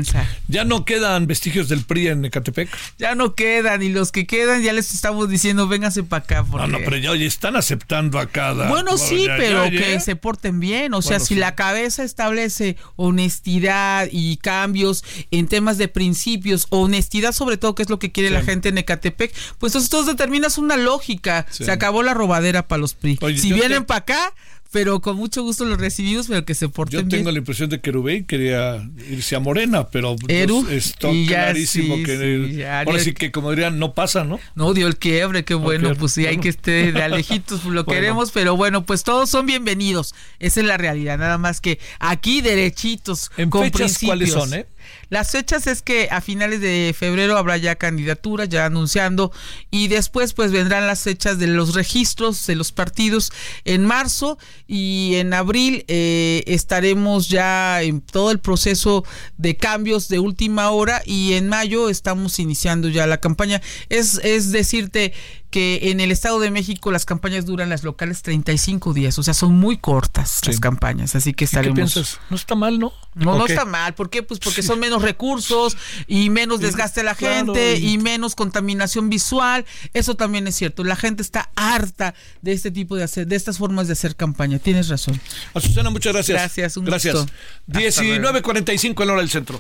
¿Ya 0.49 0.65
no 0.65 0.85
quedan 0.85 1.27
vestigios 1.27 1.69
del 1.69 1.85
PRI 1.85 2.09
en 2.09 2.25
Ecatepec? 2.25 2.69
Ya 2.99 3.15
no 3.15 3.35
quedan, 3.35 3.83
y 3.83 3.89
los 3.89 4.13
que 4.13 4.27
quedan 4.27 4.63
ya 4.63 4.73
les 4.73 4.95
estamos 4.95 5.29
diciendo, 5.29 5.69
vénganse 5.69 6.03
para 6.03 6.25
acá. 6.25 6.45
No, 6.51 6.67
no, 6.67 6.79
pero 6.79 6.97
ya 6.97 7.11
oye, 7.11 7.27
están 7.27 7.57
aceptando 7.57 8.19
a 8.19 8.27
cada. 8.27 8.69
Bueno, 8.69 8.99
sí, 8.99 9.27
pero 9.37 9.71
que 9.71 10.01
se 10.01 10.17
porten 10.17 10.61
bien. 10.61 10.95
O 10.95 11.03
sea, 11.03 11.21
si 11.21 11.35
la 11.35 11.55
cabeza 11.55 12.03
establece 12.03 12.77
honestidad 12.97 14.09
y 14.11 14.37
cambios 14.39 15.05
en 15.31 15.49
temas 15.49 15.79
de 15.79 15.89
principios, 15.89 16.67
honestidad 16.71 17.33
sobre 17.33 17.57
todo, 17.57 17.75
que 17.75 17.83
es 17.83 17.91
lo 17.91 17.99
que 17.99 18.13
quiere 18.13 18.31
la 18.31 18.43
gente 18.43 18.69
en 18.69 18.79
Ecatepec, 18.79 19.33
pues 19.59 19.73
entonces 19.73 19.91
tú 19.91 20.05
determinas 20.05 20.59
una 20.59 20.77
lógica. 20.77 21.47
Se 21.51 21.71
acabó 21.71 22.03
la 22.03 22.15
robadera 22.15 22.67
para 22.67 22.81
los 22.81 22.95
PRI. 22.95 23.19
si 23.37 23.53
vienen 23.53 23.85
para 23.85 23.99
acá 23.99 24.35
pero 24.77 25.01
con 25.01 25.17
mucho 25.17 25.43
gusto 25.43 25.65
los 25.65 25.79
recibimos, 25.79 26.27
pero 26.27 26.45
que 26.45 26.55
se 26.55 26.69
porten 26.69 27.01
Yo 27.01 27.09
tengo 27.09 27.33
la 27.33 27.39
impresión 27.39 27.71
de 27.71 27.81
que 27.81 27.91
Rubén 27.93 28.27
quería 28.27 28.87
irse 29.09 29.35
a 29.35 29.41
Morena, 29.41 29.89
pero 29.89 30.17
Eru, 30.29 30.69
está 30.69 31.09
clarísimo 31.27 31.97
que 32.05 32.69
ahora 32.71 32.99
sí 32.99 33.15
que 33.15 33.33
como 33.33 33.49
dirían, 33.53 33.79
no 33.79 33.95
pasa, 33.95 34.25
¿no? 34.25 34.39
No, 34.55 34.75
dio 34.75 34.87
el 34.87 34.99
quiebre, 34.99 35.47
qué 35.47 35.55
bueno, 35.55 35.95
pues 35.95 36.13
sí, 36.13 36.27
hay 36.27 36.37
que 36.37 36.51
esté 36.51 36.93
de 36.93 37.03
alejitos, 37.03 37.65
lo 37.65 37.87
queremos, 37.87 38.33
pero 38.33 38.55
bueno, 38.55 38.85
pues 38.85 39.03
todos 39.03 39.31
son 39.31 39.47
bienvenidos, 39.47 40.15
esa 40.41 40.61
es 40.61 40.67
la 40.67 40.77
realidad, 40.77 41.17
nada 41.17 41.39
más 41.39 41.63
que 41.63 41.79
aquí 41.99 42.43
derechitos, 42.43 43.31
¿En 43.39 43.49
con 43.49 43.63
fechas 43.63 43.99
cuáles 44.05 44.33
son, 44.33 44.53
eh? 44.53 44.67
Las 45.09 45.31
fechas 45.31 45.67
es 45.67 45.83
que 45.83 46.09
a 46.11 46.21
finales 46.21 46.61
de 46.61 46.95
febrero 46.99 47.37
habrá 47.37 47.57
ya 47.57 47.77
candidaturas, 47.77 48.49
ya 48.49 48.67
anunciando, 48.67 49.33
y 49.71 49.89
después 49.89 50.33
pues 50.33 50.53
vendrán 50.53 50.87
las 50.87 51.03
fechas 51.03 51.39
de 51.39 51.47
los 51.47 51.75
registros 51.75 52.47
de 52.47 52.57
los 52.57 52.73
partidos 52.73 53.33
en 53.65 53.85
marzo 53.85 54.39
y 54.67 55.15
en 55.17 55.33
abril 55.33 55.85
eh, 55.89 56.43
estaremos 56.47 57.29
ya 57.29 57.83
en 57.83 58.01
todo 58.01 58.31
el 58.31 58.39
proceso 58.39 59.05
de 59.37 59.57
cambios 59.57 60.09
de 60.09 60.19
última 60.19 60.71
hora 60.71 61.03
y 61.05 61.35
en 61.35 61.49
mayo 61.49 61.89
estamos 61.89 62.39
iniciando 62.39 62.89
ya 62.89 63.07
la 63.07 63.21
campaña. 63.21 63.63
Es, 63.89 64.21
es 64.25 64.53
decirte 64.53 65.13
que 65.51 65.91
en 65.91 66.01
el 66.01 66.11
Estado 66.11 66.39
de 66.41 66.51
México 66.51 66.91
las 66.91 67.05
campañas 67.05 67.47
duran 67.47 67.69
las 67.69 67.85
locales 67.85 68.23
35 68.23 68.93
días, 68.93 69.19
o 69.19 69.23
sea, 69.23 69.35
son 69.35 69.55
muy 69.55 69.79
cortas 69.79 70.41
las 70.47 70.61
campañas, 70.61 71.15
así 71.15 71.33
que 71.33 71.45
estaremos... 71.45 71.75
¿Qué 71.75 71.81
piensas? 71.83 72.21
No 72.31 72.37
está 72.37 72.55
mal, 72.55 72.79
¿no? 72.79 72.93
No, 73.15 73.39
no 73.39 73.47
está 73.47 73.65
mal, 73.65 73.95
¿por 73.95 74.11
qué? 74.11 74.23
Pues 74.23 74.41
porque 74.41 74.63
son 74.63 74.79
menos 74.81 75.03
recursos 75.03 75.77
y 76.07 76.31
menos 76.31 76.61
desgaste 76.61 77.01
a 77.01 77.05
la 77.05 77.15
gente 77.15 77.77
y... 77.79 77.99
menos 77.99 78.35
contaminación 78.35 79.09
visual, 79.09 79.65
eso 79.95 80.15
también 80.17 80.47
es 80.47 80.57
cierto, 80.57 80.85
la 80.85 80.97
gente 80.97 81.23
está 81.23 81.51
harta 81.55 82.15
de 82.43 82.53
este 82.53 82.71
tipo 82.71 82.97
de 82.97 83.05
hacer, 83.05 83.27
de 83.27 83.37
estas 83.37 83.59
formas 83.59 83.87
de 83.87 83.95
hacer 83.95 84.17
campaña, 84.17 84.59
tienes 84.59 84.89
razón. 84.89 85.21
Azucena, 85.55 85.91
muchas 85.91 86.13
gracias. 86.13 86.39
Gracias, 86.39 86.77
un 86.77 86.85
Gracias. 86.85 87.27
19.45 87.69 89.03
en 89.03 89.11
hora 89.11 89.21
del 89.21 89.31
centro. 89.31 89.59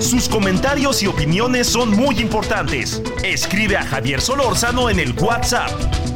Sus 0.00 0.28
comentarios 0.28 1.02
y 1.02 1.06
opiniones 1.06 1.66
son 1.66 1.90
muy 1.90 2.20
importantes. 2.20 3.02
Escribe 3.22 3.76
a 3.76 3.84
Javier 3.84 4.20
Solórzano 4.20 4.90
en 4.90 4.98
el 4.98 5.12
WhatsApp 5.18 5.70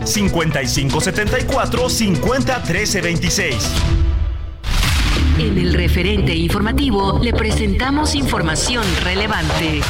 5574 0.04 1.88
501326. 1.88 3.56
En 5.38 5.58
el 5.58 5.74
referente 5.74 6.34
informativo 6.34 7.20
le 7.22 7.32
presentamos 7.32 8.14
información 8.14 8.84
relevante. 9.02 9.80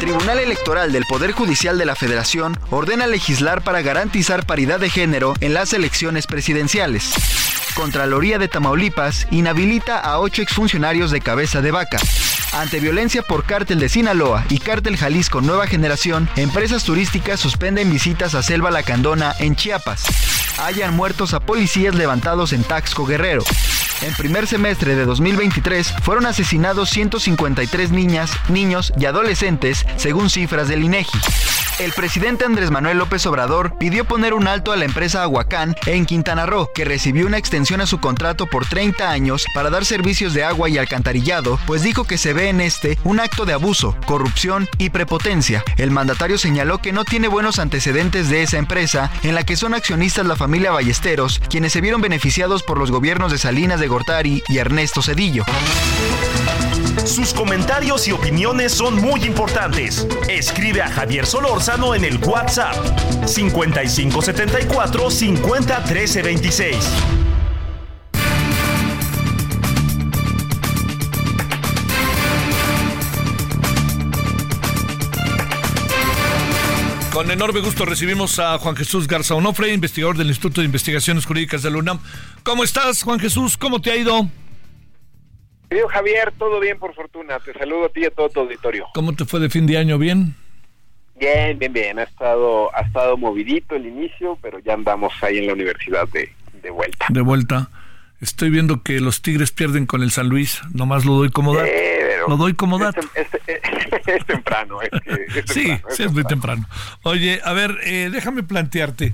Tribunal 0.00 0.38
Electoral 0.38 0.92
del 0.92 1.04
Poder 1.04 1.32
Judicial 1.32 1.76
de 1.76 1.84
la 1.84 1.94
Federación 1.94 2.58
ordena 2.70 3.06
legislar 3.06 3.62
para 3.62 3.82
garantizar 3.82 4.46
paridad 4.46 4.80
de 4.80 4.88
género 4.88 5.34
en 5.40 5.52
las 5.52 5.74
elecciones 5.74 6.26
presidenciales. 6.26 7.12
Contraloría 7.80 8.38
de 8.38 8.46
Tamaulipas 8.46 9.26
inhabilita 9.30 9.98
a 9.98 10.18
ocho 10.18 10.42
exfuncionarios 10.42 11.10
de 11.10 11.22
cabeza 11.22 11.62
de 11.62 11.70
vaca. 11.70 11.96
Ante 12.52 12.78
violencia 12.78 13.22
por 13.22 13.44
cártel 13.44 13.80
de 13.80 13.88
Sinaloa 13.88 14.44
y 14.50 14.58
cártel 14.58 14.98
Jalisco 14.98 15.40
Nueva 15.40 15.66
Generación, 15.66 16.28
empresas 16.36 16.84
turísticas 16.84 17.40
suspenden 17.40 17.90
visitas 17.90 18.34
a 18.34 18.42
Selva 18.42 18.70
Lacandona 18.70 19.34
en 19.38 19.56
Chiapas. 19.56 20.04
Hayan 20.58 20.94
muertos 20.94 21.32
a 21.32 21.40
policías 21.40 21.94
levantados 21.94 22.52
en 22.52 22.64
Taxco 22.64 23.06
Guerrero. 23.06 23.44
En 24.02 24.12
primer 24.12 24.46
semestre 24.46 24.94
de 24.94 25.06
2023 25.06 25.94
fueron 26.02 26.26
asesinados 26.26 26.90
153 26.90 27.92
niñas, 27.92 28.30
niños 28.50 28.92
y 29.00 29.06
adolescentes, 29.06 29.86
según 29.96 30.28
cifras 30.28 30.68
del 30.68 30.84
INEGI. 30.84 31.18
El 31.80 31.92
presidente 31.92 32.44
Andrés 32.44 32.70
Manuel 32.70 32.98
López 32.98 33.24
Obrador 33.24 33.78
pidió 33.78 34.04
poner 34.04 34.34
un 34.34 34.46
alto 34.46 34.70
a 34.70 34.76
la 34.76 34.84
empresa 34.84 35.22
Aguacán 35.22 35.74
en 35.86 36.04
Quintana 36.04 36.44
Roo, 36.44 36.68
que 36.74 36.84
recibió 36.84 37.26
una 37.26 37.38
extensión 37.38 37.80
a 37.80 37.86
su 37.86 38.00
contrato 38.00 38.46
por 38.46 38.66
30 38.66 39.10
años 39.10 39.46
para 39.54 39.70
dar 39.70 39.86
servicios 39.86 40.34
de 40.34 40.44
agua 40.44 40.68
y 40.68 40.76
alcantarillado, 40.76 41.58
pues 41.66 41.82
dijo 41.82 42.04
que 42.04 42.18
se 42.18 42.34
ve 42.34 42.50
en 42.50 42.60
este 42.60 42.98
un 43.02 43.18
acto 43.18 43.46
de 43.46 43.54
abuso, 43.54 43.96
corrupción 44.04 44.68
y 44.76 44.90
prepotencia. 44.90 45.64
El 45.78 45.90
mandatario 45.90 46.36
señaló 46.36 46.82
que 46.82 46.92
no 46.92 47.06
tiene 47.06 47.28
buenos 47.28 47.58
antecedentes 47.58 48.28
de 48.28 48.42
esa 48.42 48.58
empresa, 48.58 49.10
en 49.22 49.34
la 49.34 49.44
que 49.44 49.56
son 49.56 49.72
accionistas 49.72 50.26
la 50.26 50.36
familia 50.36 50.72
Ballesteros, 50.72 51.40
quienes 51.48 51.72
se 51.72 51.80
vieron 51.80 52.02
beneficiados 52.02 52.62
por 52.62 52.76
los 52.76 52.90
gobiernos 52.90 53.32
de 53.32 53.38
Salinas 53.38 53.80
de 53.80 53.88
Gortari 53.88 54.42
y 54.48 54.58
Ernesto 54.58 55.00
Cedillo. 55.00 55.46
Sus 57.04 57.32
comentarios 57.34 58.06
y 58.08 58.12
opiniones 58.12 58.72
son 58.72 58.96
muy 59.00 59.24
importantes. 59.24 60.06
Escribe 60.28 60.82
a 60.82 60.90
Javier 60.90 61.26
Solórzano 61.26 61.94
en 61.94 62.04
el 62.04 62.18
WhatsApp 62.18 62.74
5574 63.26 65.10
501326. 65.10 66.76
Con 77.12 77.30
enorme 77.30 77.60
gusto 77.60 77.84
recibimos 77.84 78.38
a 78.38 78.56
Juan 78.58 78.76
Jesús 78.76 79.06
Garza 79.06 79.34
Onofre, 79.34 79.74
investigador 79.74 80.16
del 80.16 80.28
Instituto 80.28 80.62
de 80.62 80.66
Investigaciones 80.66 81.26
Jurídicas 81.26 81.62
de 81.62 81.70
la 81.70 81.76
UNAM. 81.78 81.98
¿Cómo 82.44 82.64
estás, 82.64 83.02
Juan 83.02 83.20
Jesús? 83.20 83.56
¿Cómo 83.58 83.80
te 83.80 83.90
ha 83.90 83.96
ido? 83.96 84.30
Querido 85.70 85.86
Javier, 85.86 86.32
todo 86.36 86.58
bien 86.58 86.80
por 86.80 86.94
fortuna. 86.96 87.38
Te 87.38 87.52
saludo 87.52 87.86
a 87.86 87.88
ti 87.90 88.00
y 88.00 88.06
a 88.06 88.10
todo 88.10 88.28
tu 88.28 88.40
auditorio. 88.40 88.86
¿Cómo 88.92 89.14
te 89.14 89.24
fue 89.24 89.38
de 89.38 89.48
fin 89.48 89.68
de 89.68 89.78
año? 89.78 89.98
¿Bien? 89.98 90.34
Bien, 91.14 91.56
bien, 91.56 91.72
bien. 91.72 91.98
Ha 92.00 92.02
estado, 92.02 92.74
ha 92.74 92.80
estado 92.80 93.16
movidito 93.16 93.76
el 93.76 93.86
inicio, 93.86 94.36
pero 94.42 94.58
ya 94.58 94.74
andamos 94.74 95.12
ahí 95.22 95.38
en 95.38 95.46
la 95.46 95.52
universidad 95.52 96.08
de, 96.08 96.34
de 96.60 96.70
vuelta. 96.70 97.06
De 97.08 97.20
vuelta. 97.20 97.70
Estoy 98.20 98.50
viendo 98.50 98.82
que 98.82 98.98
los 98.98 99.22
Tigres 99.22 99.52
pierden 99.52 99.86
con 99.86 100.02
el 100.02 100.10
San 100.10 100.28
Luis. 100.28 100.60
Nomás 100.74 101.04
lo 101.04 101.12
doy 101.12 101.30
como 101.30 101.54
dato. 101.54 101.70
lo 102.26 102.36
doy 102.36 102.54
como 102.54 102.80
dato. 102.80 103.00
Es, 103.14 104.26
temprano. 104.26 104.82
Es 104.82 104.90
que, 104.90 105.42
sí, 105.46 105.72
sí, 105.90 106.02
es 106.02 106.12
muy 106.12 106.24
temprano. 106.24 106.66
Oye, 107.04 107.40
a 107.44 107.52
ver, 107.52 107.78
eh, 107.84 108.10
déjame 108.10 108.42
plantearte. 108.42 109.12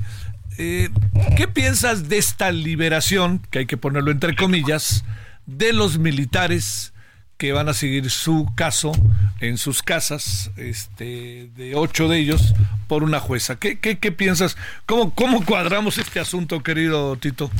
Eh, 0.56 0.88
¿Qué 1.36 1.48
piensas 1.48 2.08
de 2.08 2.16
esta 2.16 2.50
liberación, 2.50 3.42
que 3.50 3.58
hay 3.58 3.66
que 3.66 3.76
ponerlo 3.76 4.10
entre 4.10 4.34
comillas, 4.34 5.04
de 5.46 5.72
los 5.72 5.98
militares 5.98 6.92
que 7.38 7.52
van 7.52 7.68
a 7.68 7.74
seguir 7.74 8.10
su 8.10 8.46
caso 8.56 8.92
en 9.40 9.58
sus 9.58 9.82
casas, 9.82 10.50
este, 10.56 11.48
de 11.54 11.74
ocho 11.74 12.08
de 12.08 12.18
ellos, 12.18 12.54
por 12.88 13.02
una 13.02 13.20
jueza. 13.20 13.58
¿Qué, 13.58 13.78
qué, 13.78 13.98
qué 13.98 14.12
piensas? 14.12 14.56
¿Cómo, 14.86 15.14
¿Cómo 15.14 15.44
cuadramos 15.44 15.98
este 15.98 16.18
asunto, 16.18 16.62
querido 16.62 17.16
Tito? 17.16 17.50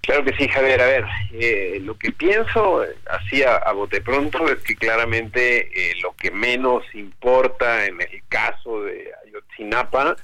Claro 0.00 0.24
que 0.24 0.34
sí, 0.36 0.48
Javier. 0.48 0.80
A 0.80 0.86
ver, 0.86 1.04
eh, 1.32 1.78
lo 1.82 1.96
que 1.96 2.10
pienso 2.10 2.84
así 3.10 3.42
a, 3.44 3.70
bote 3.72 4.00
pronto 4.00 4.50
es 4.50 4.58
que 4.62 4.74
claramente 4.74 5.70
eh, 5.72 5.94
lo 6.02 6.12
que 6.16 6.30
menos 6.30 6.82
importa 6.94 7.86
en 7.86 8.00
el 8.00 8.22
caso 8.28 8.82
de 8.82 9.10
Ayotzinapa 9.26 10.16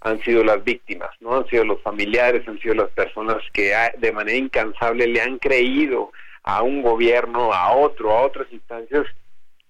han 0.00 0.20
sido 0.22 0.44
las 0.44 0.62
víctimas, 0.62 1.10
¿no? 1.20 1.36
Han 1.36 1.46
sido 1.48 1.64
los 1.64 1.82
familiares, 1.82 2.46
han 2.46 2.60
sido 2.60 2.74
las 2.74 2.90
personas 2.90 3.36
que 3.52 3.74
de 3.98 4.12
manera 4.12 4.38
incansable 4.38 5.06
le 5.06 5.20
han 5.20 5.38
creído 5.38 6.12
a 6.44 6.62
un 6.62 6.82
gobierno, 6.82 7.52
a 7.52 7.72
otro, 7.72 8.12
a 8.12 8.22
otras 8.22 8.46
instancias, 8.50 9.06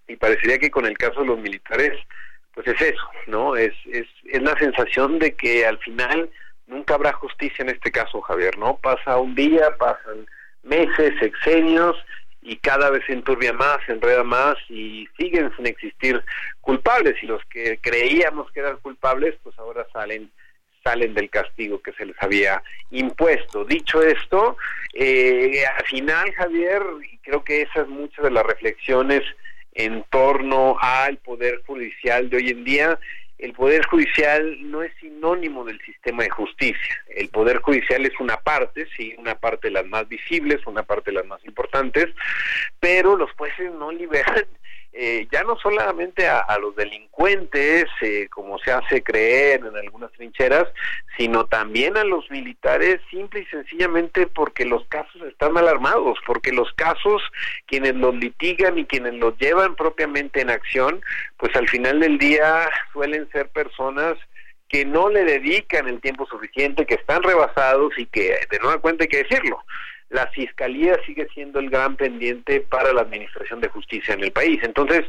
y 0.07 0.17
parecería 0.17 0.59
que 0.59 0.71
con 0.71 0.87
el 0.87 0.97
caso 0.97 1.21
de 1.21 1.27
los 1.27 1.39
militares, 1.39 1.99
pues 2.55 2.67
es 2.67 2.81
eso, 2.81 3.11
¿no? 3.27 3.57
Es, 3.57 3.73
es, 3.91 4.07
es 4.25 4.43
la 4.43 4.57
sensación 4.59 5.19
de 5.19 5.35
que 5.35 5.67
al 5.67 5.79
final 5.79 6.31
nunca 6.67 6.95
habrá 6.95 7.13
justicia 7.13 7.63
en 7.63 7.71
este 7.71 7.91
caso, 7.91 8.21
Javier, 8.21 8.59
¿no? 8.59 8.77
Pasa 8.77 9.17
un 9.17 9.35
día, 9.35 9.77
pasan 9.79 10.27
meses, 10.63 11.15
sexenios, 11.19 11.97
y 12.49 12.57
cada 12.57 12.89
vez 12.89 13.05
se 13.07 13.13
enturbia 13.13 13.53
más, 13.53 13.79
se 13.85 13.93
enreda 13.93 14.25
más 14.25 14.57
y 14.71 15.07
siguen 15.19 15.53
sin 15.55 15.67
existir 15.67 16.23
culpables 16.63 17.23
y 17.23 17.27
los 17.27 17.45
que 17.45 17.79
creíamos 17.79 18.51
que 18.53 18.61
eran 18.61 18.79
culpables 18.79 19.35
pues 19.43 19.57
ahora 19.59 19.87
salen 19.93 20.31
salen 20.83 21.13
del 21.13 21.29
castigo 21.29 21.83
que 21.83 21.93
se 21.93 22.07
les 22.07 22.17
había 22.23 22.63
impuesto. 22.91 23.65
Dicho 23.65 24.01
esto, 24.01 24.57
eh, 24.95 25.63
al 25.77 25.85
final, 25.85 26.33
Javier, 26.33 26.83
creo 27.23 27.45
que 27.45 27.63
esas 27.63 27.87
muchas 27.89 28.25
de 28.25 28.31
las 28.31 28.47
reflexiones 28.47 29.23
en 29.75 30.03
torno 30.11 30.77
al 30.81 31.19
Poder 31.19 31.63
Judicial 31.67 32.31
de 32.31 32.37
hoy 32.39 32.49
en 32.51 32.65
día, 32.65 32.99
el 33.39 33.53
Poder 33.53 33.87
Judicial 33.87 34.57
no 34.71 34.83
es 34.83 34.93
sinónimo 35.01 35.65
del 35.65 35.81
sistema 35.81 36.25
de 36.25 36.31
justicia. 36.31 36.97
El 37.09 37.29
Poder 37.29 37.59
Judicial 37.59 38.05
es 38.05 38.19
una 38.19 38.37
parte, 38.39 38.87
sí, 38.97 39.15
una 39.17 39.37
parte 39.37 39.69
de 39.69 39.75
las 39.75 39.87
más 39.87 40.09
visibles, 40.09 40.67
una 40.67 40.83
parte 40.83 41.13
de 41.13 41.19
las 41.19 41.27
más 41.27 41.45
importantes, 41.45 42.07
pero 42.81 43.17
los 43.17 43.31
jueces 43.33 43.73
no 43.75 43.93
liberan 43.93 44.45
eh, 44.93 45.29
ya 45.31 45.45
no 45.45 45.57
solamente 45.59 46.27
a, 46.27 46.59
los 46.59 46.75
delincuentes, 46.75 47.85
eh, 48.01 48.27
como 48.31 48.59
se 48.59 48.73
hace 48.73 49.03
creer 49.03 49.65
en 49.65 49.77
algunas 49.77 50.11
trincheras, 50.13 50.67
sino 51.17 51.47
también 51.47 51.97
a 51.97 52.05
los 52.05 52.29
militares, 52.31 53.01
simple 53.11 53.41
y 53.41 53.47
sencillamente 53.47 54.27
porque 54.27 54.65
los 54.65 54.85
casos 54.89 55.23
están 55.23 55.57
alarmados, 55.57 56.19
porque 56.27 56.53
los 56.53 56.73
casos, 56.73 57.23
quienes 57.67 57.95
los 57.95 58.15
litigan 58.15 58.79
y 58.79 58.87
quienes 58.87 59.15
los 59.15 59.37
llevan 59.39 59.77
propiamente 59.77 60.41
en 60.41 60.51
acción, 60.51 61.01
pues 61.37 61.55
al 61.55 61.69
final 61.69 62.01
del 62.01 62.19
día 62.19 62.69
suelen 62.93 63.31
ser 63.31 63.49
personas 63.51 64.17
que 64.69 64.85
no 64.85 65.09
le 65.09 65.25
dedican 65.25 65.89
el 65.89 66.01
tiempo 66.01 66.27
suficiente, 66.27 66.87
que 66.87 66.95
están 66.95 67.23
rebasados 67.23 67.93
y 67.97 68.07
que 68.07 68.39
de 68.51 68.59
nueva 68.59 68.79
cuenta 68.81 69.05
hay 69.05 69.09
que 69.09 69.23
decirlo, 69.25 69.63
la 70.11 70.27
fiscalía 70.29 70.99
sigue 71.05 71.29
siendo 71.35 71.61
el 71.61 71.71
gran 71.71 71.97
pendiente 71.97 72.61
para 72.61 72.93
la 72.93 73.03
administración 73.03 73.61
de 73.61 73.69
justicia 73.69 74.15
en 74.15 74.25
el 74.25 74.33
país. 74.33 74.59
Entonces, 74.63 75.05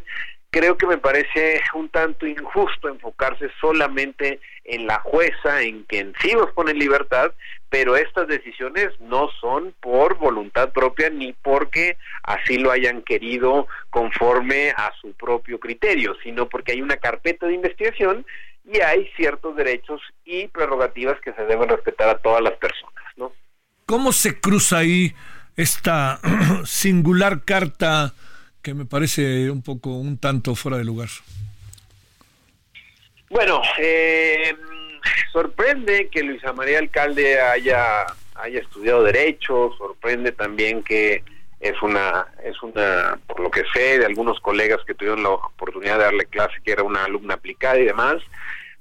creo 0.52 0.78
que 0.78 0.88
me 0.88 0.98
parece 0.98 1.62
un 1.74 1.90
tanto 1.90 2.26
injusto 2.26 2.90
enfocarse 2.90 3.50
solamente 3.62 4.40
en 4.64 4.88
la 4.88 5.00
jueza, 5.00 5.62
en 5.62 5.84
quien 5.84 6.14
sí 6.20 6.34
nos 6.34 6.52
pone 6.52 6.72
en 6.72 6.80
libertad, 6.80 7.34
pero 7.70 7.96
estas 7.96 8.28
decisiones 8.28 8.90
no 9.00 9.30
son 9.40 9.74
por 9.80 10.18
voluntad 10.18 10.72
propia 10.72 11.10
ni 11.10 11.34
porque 11.34 11.98
así 12.24 12.58
lo 12.58 12.72
hayan 12.72 13.02
querido 13.02 13.68
conforme 13.90 14.72
a 14.72 14.92
su 15.00 15.14
propio 15.14 15.60
criterio, 15.60 16.16
sino 16.24 16.50
porque 16.50 16.74
hay 16.74 16.82
una 16.82 16.98
carpeta 16.98 17.48
de 17.48 17.54
investigación 17.54 18.26
y 18.66 18.80
hay 18.82 19.10
ciertos 19.16 19.56
derechos 19.56 20.02
y 20.26 20.48
prerrogativas 20.48 21.20
que 21.22 21.34
se 21.34 21.46
deben 21.46 21.70
respetar 21.70 22.10
a 22.10 22.18
todas 22.18 22.42
las 22.42 22.54
personas, 22.54 23.04
¿no? 23.16 23.32
¿Cómo 23.90 24.12
se 24.12 24.40
cruza 24.40 24.78
ahí 24.78 25.16
esta 25.58 26.20
singular 26.64 27.44
carta 27.44 28.14
que 28.62 28.76
me 28.76 28.86
parece 28.86 29.50
un 29.50 29.64
poco, 29.64 29.98
un 29.98 30.20
tanto 30.20 30.54
fuera 30.54 30.78
de 30.78 30.84
lugar? 30.84 31.10
Bueno, 33.32 33.64
eh, 33.80 34.56
sorprende 35.32 36.08
que 36.10 36.22
Luisa 36.22 36.54
María 36.54 36.78
Alcalde 36.78 37.42
haya, 37.42 38.06
haya 38.36 38.60
estudiado 38.60 39.02
Derecho, 39.02 39.72
sorprende 39.76 40.34
también 40.34 40.84
que 40.84 41.24
es 41.60 41.82
una, 41.82 42.28
es 42.44 42.62
una, 42.62 43.20
por 43.26 43.40
lo 43.40 43.50
que 43.50 43.64
sé 43.74 43.98
de 43.98 44.06
algunos 44.06 44.40
colegas 44.40 44.82
que 44.86 44.94
tuvieron 44.94 45.24
la 45.24 45.30
oportunidad 45.30 45.98
de 45.98 46.04
darle 46.04 46.26
clase, 46.28 46.62
que 46.64 46.74
era 46.74 46.84
una 46.84 47.06
alumna 47.06 47.34
aplicada 47.34 47.80
y 47.80 47.86
demás, 47.86 48.18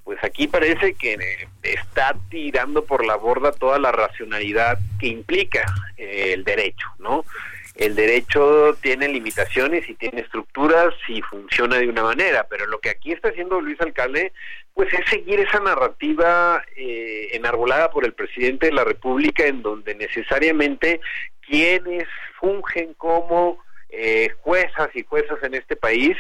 pues 0.09 0.25
aquí 0.25 0.49
parece 0.49 0.95
que 0.95 1.19
está 1.63 2.17
tirando 2.31 2.83
por 2.87 3.05
la 3.05 3.17
borda 3.17 3.53
toda 3.53 3.79
la 3.79 3.93
racionalidad 3.93 4.79
que 4.99 5.09
implica 5.09 5.67
eh, 5.99 6.31
el 6.33 6.45
derecho, 6.45 6.87
¿no? 6.99 7.27
El 7.75 7.95
derecho 7.95 8.75
tiene 8.81 9.07
limitaciones 9.09 9.87
y 9.87 9.95
tiene 9.97 10.23
estructuras 10.23 10.95
y 11.09 11.21
funciona 11.21 11.77
de 11.77 11.91
una 11.91 12.05
manera, 12.05 12.47
pero 12.49 12.65
lo 12.65 12.81
que 12.81 12.89
aquí 12.89 13.13
está 13.13 13.29
haciendo 13.29 13.61
Luis 13.61 13.79
Alcalde, 13.83 14.33
pues 14.73 14.91
es 14.95 15.07
seguir 15.11 15.41
esa 15.41 15.61
narrativa 15.61 16.65
eh, 16.75 17.29
enarbolada 17.33 17.91
por 17.91 18.07
el 18.07 18.15
presidente 18.15 18.65
de 18.65 18.73
la 18.73 18.85
República, 18.85 19.45
en 19.45 19.61
donde 19.61 19.95
necesariamente 19.95 21.03
quienes 21.43 22.09
fungen 22.41 22.95
como 22.95 23.63
eh, 23.91 24.35
juezas 24.41 24.89
y 24.95 25.05
juezas 25.05 25.43
en 25.43 25.55
este 25.55 25.77
país 25.77 26.17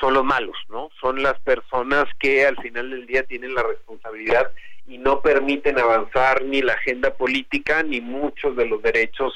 son 0.00 0.14
los 0.14 0.24
malos, 0.24 0.56
¿no? 0.68 0.90
Son 1.00 1.22
las 1.22 1.38
personas 1.40 2.04
que 2.18 2.46
al 2.46 2.56
final 2.56 2.90
del 2.90 3.06
día 3.06 3.22
tienen 3.22 3.54
la 3.54 3.62
responsabilidad 3.62 4.50
y 4.86 4.98
no 4.98 5.20
permiten 5.20 5.78
avanzar 5.78 6.42
ni 6.44 6.60
la 6.60 6.74
agenda 6.74 7.14
política 7.14 7.82
ni 7.82 8.00
muchos 8.00 8.56
de 8.56 8.66
los 8.66 8.82
derechos 8.82 9.32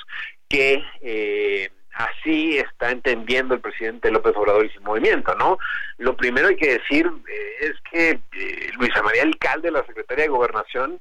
que 0.48 0.82
eh, 1.00 1.70
así 1.98 2.58
está 2.58 2.90
entendiendo 2.90 3.54
el 3.54 3.60
presidente 3.60 4.10
López 4.10 4.34
Obrador 4.36 4.64
y 4.64 4.70
su 4.70 4.80
movimiento, 4.82 5.34
¿no? 5.34 5.58
Lo 5.98 6.16
primero 6.16 6.48
hay 6.48 6.56
que 6.56 6.78
decir 6.78 7.06
eh, 7.06 7.54
es 7.60 7.74
que 7.90 8.10
eh, 8.10 8.70
Luisa 8.78 9.02
María 9.02 9.22
Alcalde, 9.22 9.70
la 9.70 9.84
secretaria 9.84 10.24
de 10.24 10.30
Gobernación, 10.30 11.00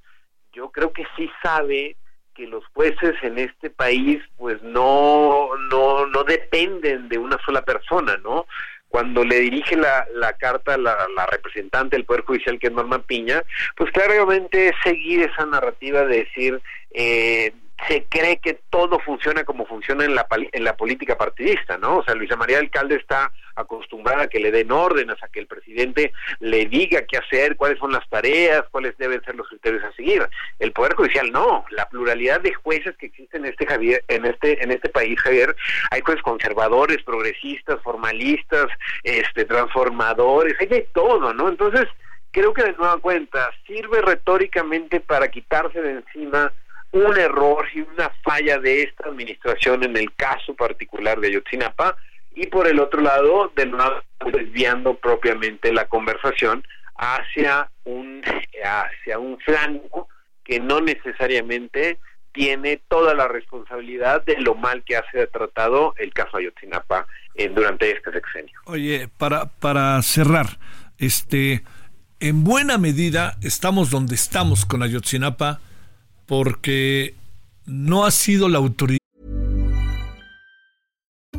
yo 0.54 0.70
creo 0.70 0.92
que 0.92 1.06
sí 1.16 1.30
sabe 1.44 1.96
que 2.38 2.48
los 2.48 2.64
jueces 2.68 3.16
en 3.24 3.40
este 3.40 3.70
país 3.72 4.22
pues 4.38 4.62
no 4.62 5.50
no 5.72 6.06
no 6.06 6.24
dependen 6.24 7.10
de 7.10 7.18
una 7.18 7.38
sola 7.44 7.64
persona 7.64 8.16
no 8.24 8.46
cuando 8.90 9.26
le 9.26 9.40
dirige 9.40 9.76
la, 9.76 10.08
la 10.14 10.34
carta 10.34 10.78
la, 10.78 10.96
la 11.16 11.26
representante 11.26 11.96
del 11.96 12.06
poder 12.06 12.22
judicial 12.22 12.60
que 12.60 12.68
es 12.68 12.74
Norma 12.74 13.00
Piña 13.00 13.44
pues 13.76 13.92
claramente 13.92 14.70
es 14.70 14.76
seguir 14.84 15.24
esa 15.24 15.46
narrativa 15.48 16.06
de 16.06 16.18
decir 16.20 16.62
eh, 16.92 17.54
se 17.88 18.06
cree 18.10 18.38
que 18.38 18.60
todo 18.70 19.00
funciona 19.00 19.44
como 19.44 19.66
funciona 19.66 20.04
en 20.04 20.16
la, 20.16 20.26
en 20.52 20.64
la 20.64 20.76
política 20.76 21.18
partidista, 21.18 21.78
¿no? 21.78 21.98
O 21.98 22.04
sea, 22.04 22.16
Luisa 22.16 22.36
María 22.36 22.60
Alcalde 22.60 22.96
está 22.96 23.32
acostumbrada 23.56 24.24
a 24.24 24.28
que 24.28 24.40
le 24.40 24.52
den 24.52 24.72
órdenes, 24.72 25.22
a 25.22 25.28
que 25.28 25.40
el 25.40 25.48
presidente 25.48 26.12
le 26.40 26.66
diga 26.66 27.06
qué 27.06 27.18
hacer, 27.18 27.56
cuáles 27.56 27.80
son 27.80 27.92
las 27.92 28.08
tareas, 28.10 28.64
cuáles 28.72 28.98
deben 28.98 29.24
ser 29.24 29.36
los 29.36 29.48
criterios 29.48 29.84
a 29.84 29.92
seguir. 29.94 30.28
El 30.60 30.72
Poder 30.72 30.96
Judicial 30.96 31.32
no, 31.32 31.66
la 31.72 31.88
pluralidad 31.90 32.42
de 32.42 32.54
jueces 32.54 32.96
que 32.98 33.08
existen 33.08 33.46
en 33.46 33.52
este, 33.52 33.66
Javier, 33.66 34.04
en 34.08 34.26
este, 34.26 34.64
en 34.64 34.72
este 34.72 34.90
país, 34.90 35.20
Javier, 35.20 35.56
hay 35.92 36.02
jueces 36.02 36.24
conservadores, 36.24 37.04
progresistas, 37.04 37.82
formalistas, 37.84 38.68
este, 39.04 39.46
transformadores, 39.46 40.56
hay 40.60 40.68
de 40.68 40.88
todo, 40.94 41.34
¿no? 41.34 41.50
Entonces, 41.50 41.88
creo 42.32 42.54
que 42.54 42.64
de 42.64 42.74
nueva 42.74 42.98
cuenta 43.00 43.50
sirve 43.66 44.02
retóricamente 44.02 45.00
para 45.00 45.30
quitarse 45.30 45.82
de 45.82 45.92
encima 45.92 46.52
un 47.06 47.18
error 47.18 47.66
y 47.74 47.82
una 47.82 48.10
falla 48.24 48.60
de 48.60 48.84
esta 48.84 49.10
administración 49.10 49.84
en 49.84 49.96
el 49.98 50.14
caso 50.16 50.56
particular 50.56 51.20
de 51.20 51.28
Ayotzinapa 51.28 51.96
y 52.34 52.48
por 52.48 52.68
el 52.68 52.80
otro 52.80 53.02
lado, 53.02 53.52
de 53.56 53.66
nuevo 53.66 54.02
desviando 54.32 54.96
propiamente 54.96 55.72
la 55.74 55.86
conversación 55.88 56.64
hacia 56.96 57.70
un 57.84 58.22
hacia 58.64 59.20
un 59.20 59.40
flanco 59.40 60.08
que 60.44 60.60
no 60.60 60.82
necesariamente 60.82 62.00
tiene 62.32 62.82
toda 62.88 63.14
la 63.14 63.28
responsabilidad 63.28 64.24
de 64.26 64.40
lo 64.40 64.56
mal 64.56 64.84
que 64.84 64.96
ha 64.96 65.12
sido 65.12 65.28
tratado 65.28 65.94
el 65.98 66.14
caso 66.14 66.38
Ayotzinapa 66.38 67.08
eh, 67.36 67.50
durante 67.50 67.92
este 67.92 68.12
sexenio. 68.12 68.60
Oye, 68.66 69.08
para 69.18 69.48
para 69.60 70.02
cerrar, 70.02 70.58
este 70.98 71.64
en 72.20 72.44
buena 72.44 72.78
medida 72.78 73.38
estamos 73.42 73.90
donde 73.92 74.16
estamos 74.16 74.66
con 74.66 74.84
Ayotzinapa 74.84 75.60
porque 76.28 77.16
no 77.66 78.06
ha 78.06 78.12
sido 78.12 78.48
la 78.50 78.60
autoridad. 78.60 78.97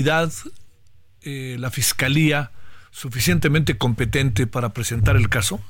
Eh, 0.00 1.56
la 1.58 1.70
fiscalía 1.70 2.52
suficientemente 2.90 3.76
competente 3.76 4.46
para 4.46 4.68
presentar 4.68 5.16
el 5.16 5.28
caso? 5.28 5.60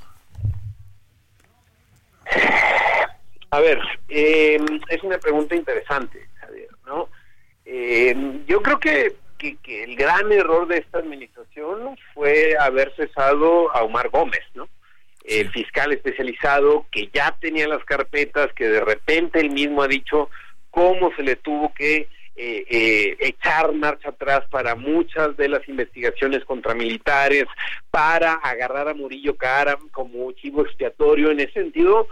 A 3.51 3.61
ver, 3.61 3.81
eh, 4.11 4.61
es 4.89 5.03
una 5.03 5.16
pregunta 5.18 5.57
interesante, 5.57 6.29
Javier, 6.41 6.68
¿no? 6.87 7.09
Eh, 7.64 8.14
yo 8.47 8.61
creo 8.61 8.79
que, 8.79 9.16
que, 9.39 9.57
que, 9.57 9.85
el 9.85 9.97
gran 9.97 10.31
error 10.31 10.68
de 10.68 10.79
esta 10.79 10.99
administración 10.99 11.97
fue 12.12 12.55
haber 12.61 12.95
cesado 12.97 13.74
a 13.74 13.83
Omar 13.83 14.11
Gómez, 14.11 14.43
¿no? 14.55 14.68
El 15.24 15.51
fiscal 15.51 15.93
especializado 15.93 16.87
que 16.91 17.09
ya 17.14 17.35
tenía 17.41 17.66
las 17.66 17.85
carpetas, 17.85 18.53
que 18.53 18.68
de 18.68 18.81
repente 18.81 19.41
él 19.41 19.51
mismo 19.51 19.83
ha 19.83 19.89
dicho 19.89 20.29
cómo 20.70 21.11
se 21.16 21.22
le 21.22 21.37
tuvo 21.37 21.72
que 21.72 22.09
eh, 22.41 22.64
eh, 22.70 23.16
echar 23.18 23.72
marcha 23.72 24.11
atrás 24.11 24.45
para 24.49 24.76
muchas 24.76 25.36
de 25.36 25.49
las 25.49 25.68
investigaciones 25.68 26.45
contra 26.45 26.72
militares, 26.72 27.47
para 27.91 28.34
agarrar 28.34 28.89
a 28.89 28.95
Murillo 28.95 29.36
Karam 29.36 29.89
como 29.91 30.30
chivo 30.30 30.62
expiatorio. 30.62 31.32
En 31.32 31.41
ese 31.41 31.55
sentido, 31.55 32.07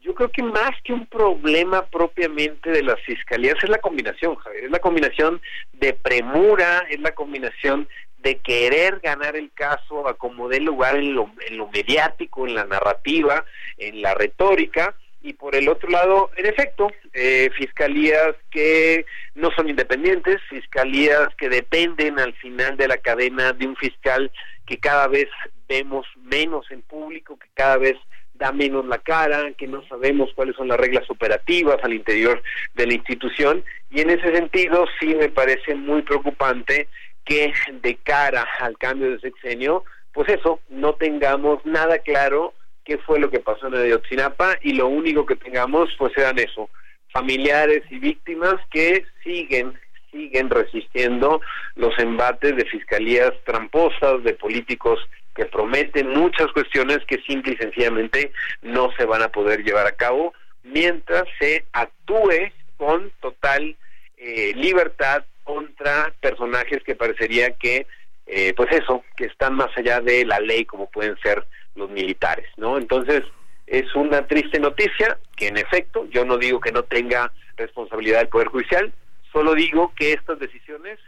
yo 0.00 0.14
creo 0.14 0.30
que 0.30 0.44
más 0.44 0.70
que 0.84 0.92
un 0.92 1.06
problema 1.06 1.84
propiamente 1.86 2.70
de 2.70 2.84
las 2.84 3.00
fiscalías 3.00 3.56
es 3.60 3.68
la 3.68 3.78
combinación, 3.78 4.36
Javier, 4.36 4.66
es 4.66 4.70
la 4.70 4.78
combinación 4.78 5.40
de 5.72 5.94
premura, 5.94 6.86
es 6.88 7.00
la 7.00 7.12
combinación 7.12 7.88
de 8.18 8.38
querer 8.38 9.00
ganar 9.00 9.34
el 9.34 9.50
caso 9.52 10.06
a 10.06 10.14
como 10.14 10.48
dé 10.48 10.60
lugar 10.60 10.94
en 10.94 11.16
lo, 11.16 11.28
en 11.48 11.58
lo 11.58 11.68
mediático, 11.68 12.46
en 12.46 12.54
la 12.54 12.64
narrativa, 12.64 13.44
en 13.78 14.00
la 14.00 14.14
retórica, 14.14 14.94
y 15.22 15.34
por 15.34 15.54
el 15.54 15.68
otro 15.68 15.88
lado, 15.88 16.30
en 16.36 16.46
efecto, 16.46 16.90
eh, 17.12 17.48
fiscalías 17.56 18.34
que 18.50 19.06
no 19.34 19.50
son 19.52 19.68
independientes, 19.68 20.40
fiscalías 20.48 21.28
que 21.36 21.48
dependen 21.48 22.18
al 22.18 22.34
final 22.34 22.76
de 22.76 22.88
la 22.88 22.96
cadena 22.98 23.52
de 23.52 23.66
un 23.66 23.76
fiscal 23.76 24.30
que 24.66 24.78
cada 24.78 25.06
vez 25.06 25.28
vemos 25.68 26.06
menos 26.16 26.70
en 26.70 26.82
público, 26.82 27.38
que 27.38 27.48
cada 27.54 27.76
vez 27.76 27.96
da 28.34 28.50
menos 28.50 28.84
la 28.86 28.98
cara, 28.98 29.52
que 29.52 29.68
no 29.68 29.86
sabemos 29.86 30.30
cuáles 30.34 30.56
son 30.56 30.68
las 30.68 30.78
reglas 30.78 31.08
operativas 31.08 31.78
al 31.82 31.92
interior 31.92 32.42
de 32.74 32.86
la 32.86 32.94
institución. 32.94 33.64
Y 33.90 34.00
en 34.00 34.10
ese 34.10 34.34
sentido 34.34 34.86
sí 34.98 35.14
me 35.14 35.28
parece 35.28 35.74
muy 35.74 36.02
preocupante 36.02 36.88
que 37.24 37.52
de 37.82 37.96
cara 37.96 38.46
al 38.58 38.76
cambio 38.78 39.10
de 39.10 39.20
sexenio, 39.20 39.84
pues 40.12 40.28
eso, 40.28 40.60
no 40.68 40.94
tengamos 40.94 41.64
nada 41.64 41.98
claro 41.98 42.54
qué 42.84 42.98
fue 42.98 43.18
lo 43.18 43.30
que 43.30 43.40
pasó 43.40 43.68
en 43.68 43.74
Ayotzinapa 43.74 44.58
y 44.62 44.72
lo 44.74 44.88
único 44.88 45.26
que 45.26 45.36
tengamos 45.36 45.90
pues 45.98 46.12
eran 46.16 46.38
eso, 46.38 46.68
familiares 47.12 47.82
y 47.90 47.98
víctimas 47.98 48.56
que 48.70 49.04
siguen 49.22 49.78
siguen 50.10 50.50
resistiendo 50.50 51.40
los 51.74 51.98
embates 51.98 52.54
de 52.54 52.66
fiscalías 52.66 53.32
tramposas, 53.44 54.22
de 54.22 54.34
políticos 54.34 55.00
que 55.34 55.46
prometen 55.46 56.10
muchas 56.10 56.48
cuestiones 56.52 56.98
que 57.06 57.16
simple 57.26 57.54
y 57.54 57.56
sencillamente 57.56 58.30
no 58.60 58.92
se 58.98 59.06
van 59.06 59.22
a 59.22 59.28
poder 59.28 59.64
llevar 59.64 59.86
a 59.86 59.96
cabo 59.96 60.34
mientras 60.62 61.24
se 61.40 61.64
actúe 61.72 62.52
con 62.76 63.10
total 63.20 63.76
eh, 64.18 64.52
libertad 64.54 65.24
contra 65.44 66.12
personajes 66.20 66.82
que 66.84 66.94
parecería 66.94 67.52
que, 67.52 67.86
eh, 68.26 68.52
pues 68.54 68.70
eso, 68.72 69.02
que 69.16 69.24
están 69.24 69.54
más 69.54 69.70
allá 69.76 70.00
de 70.00 70.24
la 70.24 70.38
ley 70.38 70.64
como 70.64 70.90
pueden 70.90 71.16
ser 71.22 71.44
los 71.74 71.90
militares, 71.90 72.46
¿no? 72.56 72.78
Entonces, 72.78 73.22
es 73.66 73.94
una 73.94 74.26
triste 74.26 74.60
noticia 74.60 75.18
que 75.36 75.48
en 75.48 75.56
efecto, 75.56 76.06
yo 76.10 76.24
no 76.24 76.36
digo 76.38 76.60
que 76.60 76.72
no 76.72 76.82
tenga 76.82 77.32
responsabilidad 77.56 78.22
el 78.22 78.28
Poder 78.28 78.48
Judicial, 78.48 78.92
solo 79.32 79.54
digo 79.54 79.92
que 79.96 80.12
estas 80.12 80.38
decisiones 80.38 80.98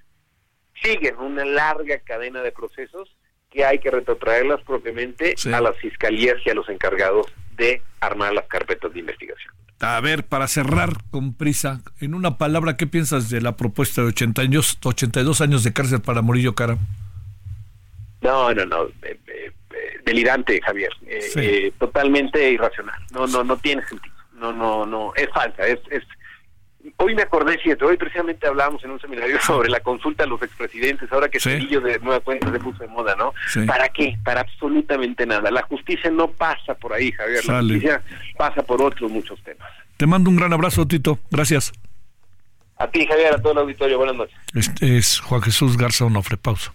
siguen 0.82 1.16
una 1.18 1.44
larga 1.44 1.98
cadena 1.98 2.42
de 2.42 2.52
procesos 2.52 3.14
que 3.50 3.64
hay 3.64 3.78
que 3.78 3.90
retrotraerlas 3.90 4.60
propiamente 4.62 5.34
sí. 5.36 5.52
a 5.52 5.60
las 5.60 5.76
fiscalías 5.76 6.36
y 6.44 6.50
a 6.50 6.54
los 6.54 6.68
encargados 6.68 7.26
de 7.56 7.82
armar 8.00 8.32
las 8.32 8.46
carpetas 8.46 8.92
de 8.92 9.00
investigación. 9.00 9.54
A 9.80 10.00
ver, 10.00 10.24
para 10.24 10.48
cerrar 10.48 10.90
con 11.10 11.34
prisa, 11.34 11.82
en 12.00 12.14
una 12.14 12.38
palabra, 12.38 12.76
¿qué 12.76 12.86
piensas 12.86 13.28
de 13.28 13.40
la 13.40 13.56
propuesta 13.56 14.02
de 14.02 14.08
80 14.08 14.42
años, 14.42 14.78
82 14.82 15.40
años 15.40 15.62
de 15.62 15.72
cárcel 15.72 16.00
para 16.00 16.22
Murillo 16.22 16.54
Cara? 16.54 16.78
No, 18.22 18.52
no, 18.54 18.64
no. 18.64 18.84
Eh, 19.02 19.20
eh, 19.26 19.52
delirante, 20.04 20.60
Javier. 20.60 20.90
Eh, 21.06 21.20
sí. 21.22 21.40
eh, 21.40 21.72
totalmente 21.78 22.50
irracional. 22.50 22.98
No, 23.12 23.26
no, 23.26 23.44
no 23.44 23.56
tiene 23.56 23.84
sentido. 23.86 24.14
No, 24.34 24.52
no, 24.52 24.84
no. 24.86 25.12
Es 25.16 25.28
falsa. 25.30 25.66
Es, 25.66 25.80
es. 25.90 26.02
Hoy 26.98 27.14
me 27.14 27.22
acordé, 27.22 27.56
fíjate, 27.58 27.82
hoy 27.82 27.96
precisamente 27.96 28.46
hablábamos 28.46 28.84
en 28.84 28.90
un 28.90 29.00
seminario 29.00 29.40
sobre 29.46 29.70
la 29.70 29.80
consulta 29.80 30.24
a 30.24 30.26
los 30.26 30.42
expresidentes, 30.42 31.10
ahora 31.10 31.30
que 31.30 31.40
sí. 31.40 31.50
de 31.66 31.98
nueva 32.00 32.20
cuenta 32.20 32.52
se 32.52 32.58
puso 32.58 32.82
de 32.82 32.88
moda, 32.88 33.16
¿no? 33.16 33.32
Sí. 33.48 33.64
¿Para 33.64 33.88
qué? 33.88 34.18
Para 34.22 34.42
absolutamente 34.42 35.24
nada. 35.24 35.50
La 35.50 35.62
justicia 35.62 36.10
no 36.10 36.28
pasa 36.28 36.74
por 36.74 36.92
ahí, 36.92 37.10
Javier. 37.12 37.42
Sale. 37.42 37.56
La 37.56 37.62
justicia 37.74 38.02
pasa 38.36 38.62
por 38.62 38.82
otros 38.82 39.10
muchos 39.10 39.42
temas. 39.42 39.70
Te 39.96 40.06
mando 40.06 40.28
un 40.28 40.36
gran 40.36 40.52
abrazo, 40.52 40.86
Tito. 40.86 41.18
Gracias. 41.30 41.72
A 42.76 42.88
ti, 42.88 43.06
Javier, 43.06 43.34
a 43.34 43.38
todo 43.40 43.52
el 43.52 43.58
auditorio. 43.58 43.96
Buenas 43.96 44.16
noches. 44.16 44.36
Este 44.52 44.98
es 44.98 45.20
Juan 45.20 45.40
Jesús 45.40 45.78
Garza 45.78 46.04
Onofre. 46.04 46.36
Pausa. 46.36 46.74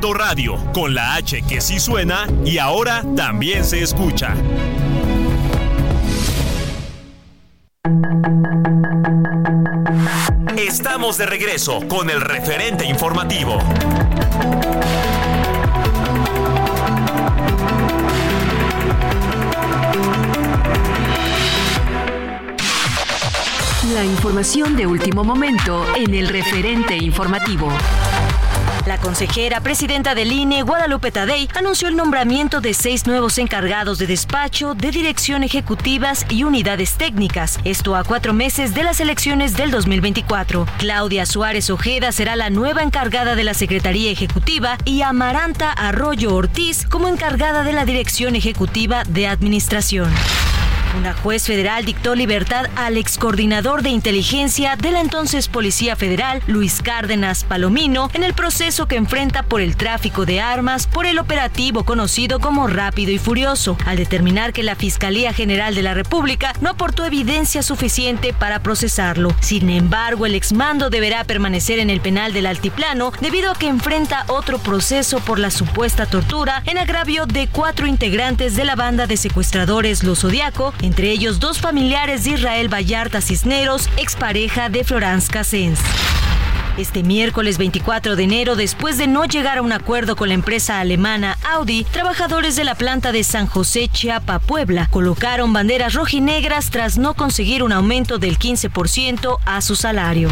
Radio, 0.00 0.56
con 0.72 0.94
la 0.94 1.14
H 1.14 1.42
que 1.42 1.60
sí 1.60 1.80
suena 1.80 2.26
y 2.44 2.58
ahora 2.58 3.02
también 3.16 3.64
se 3.64 3.82
escucha. 3.82 4.34
Estamos 10.56 11.18
de 11.18 11.26
regreso 11.26 11.80
con 11.88 12.10
el 12.10 12.20
referente 12.20 12.86
informativo. 12.86 13.58
La 23.92 24.04
información 24.04 24.76
de 24.76 24.86
último 24.86 25.24
momento 25.24 25.84
en 25.96 26.14
el 26.14 26.28
referente 26.28 26.96
informativo. 26.96 27.68
La 28.88 28.96
consejera 28.96 29.60
presidenta 29.60 30.14
del 30.14 30.32
INE, 30.32 30.62
Guadalupe 30.62 31.10
Tadei, 31.10 31.46
anunció 31.54 31.88
el 31.88 31.96
nombramiento 31.96 32.62
de 32.62 32.72
seis 32.72 33.06
nuevos 33.06 33.36
encargados 33.36 33.98
de 33.98 34.06
despacho, 34.06 34.74
de 34.74 34.90
dirección 34.90 35.42
ejecutivas 35.42 36.24
y 36.30 36.44
unidades 36.44 36.94
técnicas. 36.94 37.60
Esto 37.64 37.96
a 37.96 38.04
cuatro 38.04 38.32
meses 38.32 38.72
de 38.72 38.84
las 38.84 39.00
elecciones 39.00 39.54
del 39.58 39.70
2024. 39.70 40.66
Claudia 40.78 41.26
Suárez 41.26 41.68
Ojeda 41.68 42.12
será 42.12 42.34
la 42.34 42.48
nueva 42.48 42.82
encargada 42.82 43.34
de 43.34 43.44
la 43.44 43.52
Secretaría 43.52 44.10
Ejecutiva 44.10 44.78
y 44.86 45.02
Amaranta 45.02 45.70
Arroyo 45.70 46.34
Ortiz 46.34 46.86
como 46.86 47.08
encargada 47.08 47.64
de 47.64 47.74
la 47.74 47.84
Dirección 47.84 48.36
Ejecutiva 48.36 49.02
de 49.04 49.26
Administración. 49.26 50.10
Una 50.96 51.14
juez 51.14 51.46
federal 51.46 51.84
dictó 51.84 52.14
libertad 52.14 52.66
al 52.74 52.96
excoordinador 52.96 53.82
de 53.82 53.90
inteligencia 53.90 54.76
de 54.76 54.90
la 54.90 55.00
entonces 55.00 55.48
Policía 55.48 55.96
Federal, 55.96 56.42
Luis 56.46 56.82
Cárdenas 56.82 57.44
Palomino, 57.44 58.10
en 58.14 58.24
el 58.24 58.34
proceso 58.34 58.88
que 58.88 58.96
enfrenta 58.96 59.42
por 59.42 59.60
el 59.60 59.76
tráfico 59.76 60.24
de 60.24 60.40
armas 60.40 60.86
por 60.86 61.06
el 61.06 61.18
operativo 61.18 61.84
conocido 61.84 62.40
como 62.40 62.66
Rápido 62.66 63.12
y 63.12 63.18
Furioso, 63.18 63.76
al 63.86 63.96
determinar 63.96 64.52
que 64.52 64.62
la 64.62 64.74
Fiscalía 64.74 65.32
General 65.32 65.74
de 65.74 65.82
la 65.82 65.94
República 65.94 66.52
no 66.60 66.70
aportó 66.70 67.04
evidencia 67.04 67.62
suficiente 67.62 68.32
para 68.32 68.62
procesarlo. 68.62 69.34
Sin 69.40 69.70
embargo, 69.70 70.26
el 70.26 70.34
exmando 70.34 70.90
deberá 70.90 71.24
permanecer 71.24 71.78
en 71.78 71.90
el 71.90 72.00
penal 72.00 72.32
del 72.32 72.46
Altiplano 72.46 73.12
debido 73.20 73.52
a 73.52 73.54
que 73.54 73.68
enfrenta 73.68 74.24
otro 74.28 74.58
proceso 74.58 75.20
por 75.20 75.38
la 75.38 75.50
supuesta 75.50 76.06
tortura 76.06 76.62
en 76.66 76.78
agravio 76.78 77.26
de 77.26 77.48
cuatro 77.48 77.86
integrantes 77.86 78.56
de 78.56 78.64
la 78.64 78.74
banda 78.74 79.06
de 79.06 79.16
secuestradores 79.16 80.02
Los 80.02 80.20
Zodiaco, 80.20 80.72
entre 80.82 81.10
ellos 81.10 81.40
dos 81.40 81.58
familiares 81.58 82.24
de 82.24 82.30
Israel 82.30 82.72
Vallarta 82.72 83.20
Cisneros, 83.20 83.88
expareja 83.96 84.68
de 84.68 84.84
Florence 84.84 85.30
Cassens. 85.30 85.80
Este 86.78 87.02
miércoles 87.02 87.58
24 87.58 88.14
de 88.14 88.22
enero, 88.22 88.54
después 88.54 88.98
de 88.98 89.08
no 89.08 89.24
llegar 89.24 89.58
a 89.58 89.62
un 89.62 89.72
acuerdo 89.72 90.14
con 90.14 90.28
la 90.28 90.34
empresa 90.34 90.78
alemana 90.78 91.36
Audi, 91.50 91.82
trabajadores 91.82 92.54
de 92.54 92.62
la 92.62 92.76
planta 92.76 93.10
de 93.10 93.24
San 93.24 93.48
José 93.48 93.88
Chiapa, 93.88 94.38
Puebla, 94.38 94.86
colocaron 94.88 95.52
banderas 95.52 95.94
rojinegras 95.94 96.70
tras 96.70 96.96
no 96.96 97.14
conseguir 97.14 97.64
un 97.64 97.72
aumento 97.72 98.18
del 98.18 98.38
15% 98.38 99.38
a 99.44 99.60
su 99.60 99.74
salario. 99.74 100.30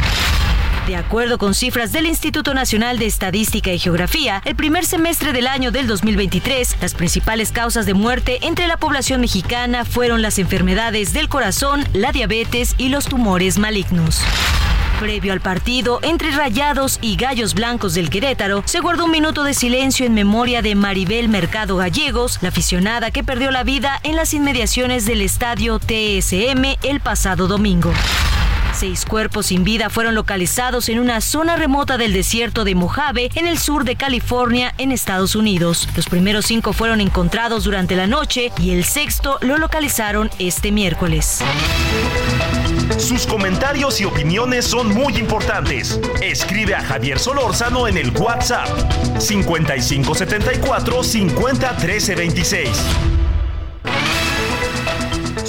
De 0.87 0.95
acuerdo 0.95 1.37
con 1.37 1.53
cifras 1.53 1.91
del 1.91 2.07
Instituto 2.07 2.55
Nacional 2.55 3.01
de 3.01 3.07
Estadística 3.07 3.73
y 3.73 3.79
Geografía, 3.81 4.41
el 4.45 4.55
primer 4.55 4.87
semestre 4.87 5.33
del 5.33 5.49
año 5.49 5.73
del 5.73 5.89
2023, 5.89 6.77
las 6.81 6.95
principales 6.95 7.51
causas 7.51 7.87
de 7.87 7.95
muerte 7.95 8.39
entre 8.43 8.69
la 8.69 8.77
población 8.77 9.21
mexicana 9.21 9.85
fueron 9.85 10.23
las 10.23 10.39
enfermedades 10.39 11.13
del 11.13 11.29
corazón, 11.29 11.85
la 11.93 12.13
diabetes 12.13 12.77
y 12.79 12.89
los 12.89 13.07
tumores 13.07 13.59
malignos. 13.59 14.21
Previo 15.01 15.33
al 15.33 15.41
partido 15.41 15.99
entre 16.03 16.31
Rayados 16.31 17.01
y 17.03 17.17
Gallos 17.17 17.55
Blancos 17.55 17.95
del 17.95 18.09
Querétaro, 18.09 18.63
se 18.65 18.79
guardó 18.79 19.07
un 19.07 19.11
minuto 19.11 19.43
de 19.43 19.55
silencio 19.55 20.07
en 20.07 20.15
memoria 20.15 20.63
de 20.63 20.77
Maribel 20.77 21.29
Mercado 21.29 21.77
Gallegos, 21.79 22.39
la 22.43 22.51
aficionada 22.51 23.11
que 23.11 23.25
perdió 23.25 23.51
la 23.51 23.65
vida 23.65 23.99
en 24.05 24.15
las 24.15 24.35
inmediaciones 24.35 25.05
del 25.05 25.21
estadio 25.21 25.81
TSM 25.81 26.77
el 26.85 27.01
pasado 27.01 27.49
domingo. 27.49 27.93
Seis 28.77 29.07
cuerpos 29.07 29.47
sin 29.47 29.65
vida 29.65 29.89
fueron 29.89 30.15
localizados 30.15 30.91
en 30.91 30.99
una 30.99 31.23
zona 31.23 31.57
remota 31.57 31.97
del 31.97 32.13
desierto 32.13 32.63
de 32.63 32.75
Mojave, 32.75 33.31
en 33.35 33.47
el 33.47 33.59
sur 33.59 33.85
de 33.85 33.97
California, 33.97 34.75
en 34.77 34.93
Estados 34.93 35.35
Unidos. 35.35 35.89
Los 35.97 36.05
primeros 36.11 36.45
cinco 36.45 36.75
fueron 36.75 37.01
encontrados 37.01 37.65
durante 37.65 37.97
la 37.97 38.07
noche 38.07 38.53
y 38.59 38.73
el 38.73 38.85
sexto 38.85 39.39
lo 39.41 39.57
localizaron 39.57 40.29
este 40.39 40.73
miércoles. 40.73 41.41
Sus 42.99 43.27
comentarios 43.27 43.99
y 44.03 44.05
opiniones 44.05 44.67
son 44.67 44.93
muy 44.93 45.17
importantes. 45.17 45.99
Escribe 46.21 46.75
a 46.75 46.83
Javier 46.83 47.19
Solórzano 47.19 47.89
en 47.89 47.97
el 47.97 48.11
WhatsApp 48.11 48.69
5574 49.19 51.03
50 51.03 51.77
26. 52.15 53.26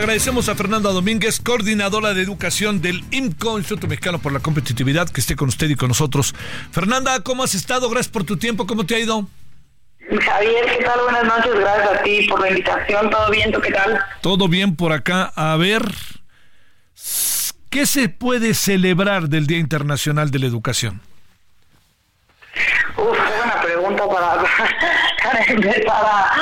Agradecemos 0.00 0.48
a 0.48 0.54
Fernanda 0.54 0.90
Domínguez, 0.90 1.40
coordinadora 1.40 2.14
de 2.14 2.22
educación 2.22 2.80
del 2.80 3.04
IMCO, 3.10 3.58
Instituto 3.58 3.86
Mexicano 3.86 4.18
por 4.18 4.32
la 4.32 4.40
Competitividad, 4.40 5.10
que 5.10 5.20
esté 5.20 5.36
con 5.36 5.48
usted 5.48 5.68
y 5.68 5.74
con 5.74 5.88
nosotros. 5.88 6.34
Fernanda, 6.72 7.20
¿cómo 7.20 7.44
has 7.44 7.54
estado? 7.54 7.90
Gracias 7.90 8.10
por 8.10 8.24
tu 8.24 8.38
tiempo. 8.38 8.66
¿Cómo 8.66 8.86
te 8.86 8.94
ha 8.94 8.98
ido? 8.98 9.28
Javier, 10.00 10.64
¿qué 10.78 10.84
tal? 10.84 11.00
Buenas 11.02 11.24
noches. 11.24 11.54
Gracias 11.54 11.98
a 11.98 12.02
ti 12.02 12.26
por 12.28 12.40
la 12.40 12.48
invitación. 12.48 13.10
¿Todo 13.10 13.30
bien? 13.30 13.52
¿Tú 13.52 13.60
qué 13.60 13.72
tal? 13.72 14.00
Todo 14.22 14.48
bien 14.48 14.74
por 14.74 14.92
acá. 14.92 15.32
A 15.36 15.56
ver, 15.56 15.82
¿qué 17.68 17.84
se 17.84 18.08
puede 18.08 18.54
celebrar 18.54 19.28
del 19.28 19.46
Día 19.46 19.58
Internacional 19.58 20.30
de 20.30 20.38
la 20.38 20.46
Educación? 20.46 21.02
Uf, 22.96 23.18
una 23.44 23.59
pregunta 23.80 24.06
para, 24.08 24.42
para 25.24 25.44
empezar 25.44 26.04
a, 26.04 26.32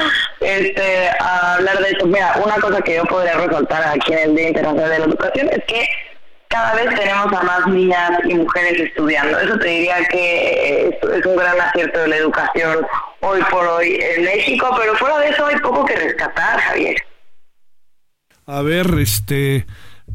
este, 0.41 1.09
hablar 1.20 1.78
de 1.78 1.91
eso. 1.91 2.07
Mira, 2.07 2.34
una 2.45 2.57
cosa 2.57 2.80
que 2.82 2.97
yo 2.97 3.05
podría 3.05 3.34
resaltar 3.34 3.89
aquí 3.89 4.12
en 4.12 4.18
el 4.18 4.36
Día 4.36 4.49
Internacional 4.49 4.91
de 4.91 4.99
la 4.99 5.05
Educación 5.05 5.49
es 5.53 5.64
que 5.66 5.89
cada 6.49 6.74
vez 6.74 6.95
tenemos 6.95 7.32
a 7.32 7.43
más 7.43 7.66
niñas 7.68 8.11
y 8.24 8.34
mujeres 8.34 8.80
estudiando. 8.80 9.39
Eso 9.39 9.59
te 9.59 9.68
diría 9.68 10.05
que 10.11 10.89
es, 10.89 11.11
es 11.11 11.26
un 11.26 11.36
gran 11.36 11.61
acierto 11.61 12.01
de 12.01 12.09
la 12.09 12.16
educación 12.16 12.86
hoy 13.20 13.43
por 13.51 13.66
hoy 13.66 13.99
en 14.01 14.24
México, 14.24 14.74
pero 14.78 14.95
fuera 14.97 15.18
de 15.18 15.28
eso 15.28 15.47
hay 15.47 15.57
poco 15.57 15.84
que 15.84 15.97
rescatar, 15.97 16.59
Javier. 16.61 16.97
A 18.47 18.62
ver, 18.62 18.86
este, 18.99 19.66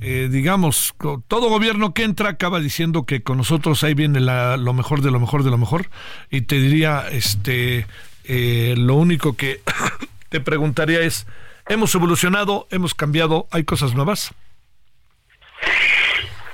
eh, 0.01 0.27
digamos, 0.29 0.95
todo 1.27 1.49
gobierno 1.49 1.93
que 1.93 2.03
entra 2.03 2.29
acaba 2.29 2.59
diciendo 2.59 3.05
que 3.05 3.23
con 3.23 3.37
nosotros 3.37 3.83
ahí 3.83 3.93
viene 3.93 4.19
la, 4.19 4.57
lo 4.57 4.73
mejor 4.73 5.01
de 5.01 5.11
lo 5.11 5.19
mejor 5.19 5.43
de 5.43 5.49
lo 5.49 5.57
mejor. 5.57 5.89
Y 6.29 6.41
te 6.41 6.55
diría, 6.55 7.05
este, 7.11 7.85
eh, 8.25 8.75
lo 8.77 8.95
único 8.95 9.35
que 9.35 9.61
te 10.29 10.39
preguntaría 10.39 11.01
es, 11.01 11.27
¿hemos 11.67 11.93
evolucionado? 11.95 12.67
¿Hemos 12.71 12.93
cambiado? 12.95 13.47
¿Hay 13.51 13.63
cosas 13.63 13.93
nuevas? 13.93 14.33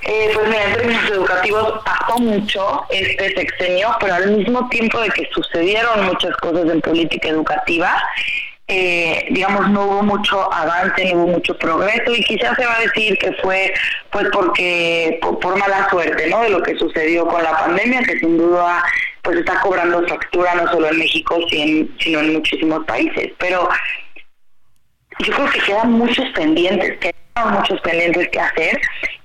Eh, 0.02 0.32
pues 0.34 0.48
mira, 0.48 0.64
en 0.64 0.74
términos 0.74 1.10
educativos 1.12 1.84
bajó 1.86 2.20
mucho 2.20 2.86
este 2.90 3.36
sexenio, 3.36 3.96
pero 4.00 4.16
al 4.16 4.38
mismo 4.38 4.68
tiempo 4.70 5.00
de 5.02 5.10
que 5.10 5.30
sucedieron 5.34 6.06
muchas 6.06 6.36
cosas 6.38 6.70
en 6.70 6.82
política 6.82 7.30
educativa, 7.30 8.02
eh, 8.72 9.26
digamos, 9.32 9.68
no 9.72 9.84
hubo 9.84 10.04
mucho 10.04 10.54
avance, 10.54 11.12
no 11.12 11.24
hubo 11.24 11.28
mucho 11.34 11.58
progreso 11.58 12.14
y 12.14 12.24
quizás 12.24 12.56
se 12.56 12.68
va 12.68 12.78
a 12.78 12.82
decir 12.82 13.18
que 13.18 13.34
fue 13.42 13.74
pues 14.12 14.28
porque 14.32 15.20
por, 15.22 15.58
mala 15.58 15.90
suerte, 15.90 16.30
¿no? 16.30 16.42
De 16.42 16.52
lo 16.52 16.62
que 16.62 16.78
sucedió 16.78 17.26
con 17.28 17.42
la 17.42 17.52
pandemia, 17.52 18.04
que 18.04 18.20
sin 18.20 18.38
duda 18.38 18.84
pues 19.24 19.40
está 19.40 19.60
cobrando 19.62 20.08
factura 20.08 20.54
no 20.54 20.72
solo 20.72 20.88
en 20.88 21.00
México, 21.00 21.40
sino 21.50 22.20
en 22.20 22.34
muchísimos 22.34 22.86
países. 22.86 23.32
Pero 23.40 23.68
yo 25.18 25.34
creo 25.34 25.50
que 25.50 25.60
quedan 25.62 25.92
muchos 25.94 26.26
pendientes, 26.36 26.98
quedan 27.00 27.16
muchos 27.48 27.80
pendientes 27.82 28.28
que 28.30 28.40
hacer 28.40 28.80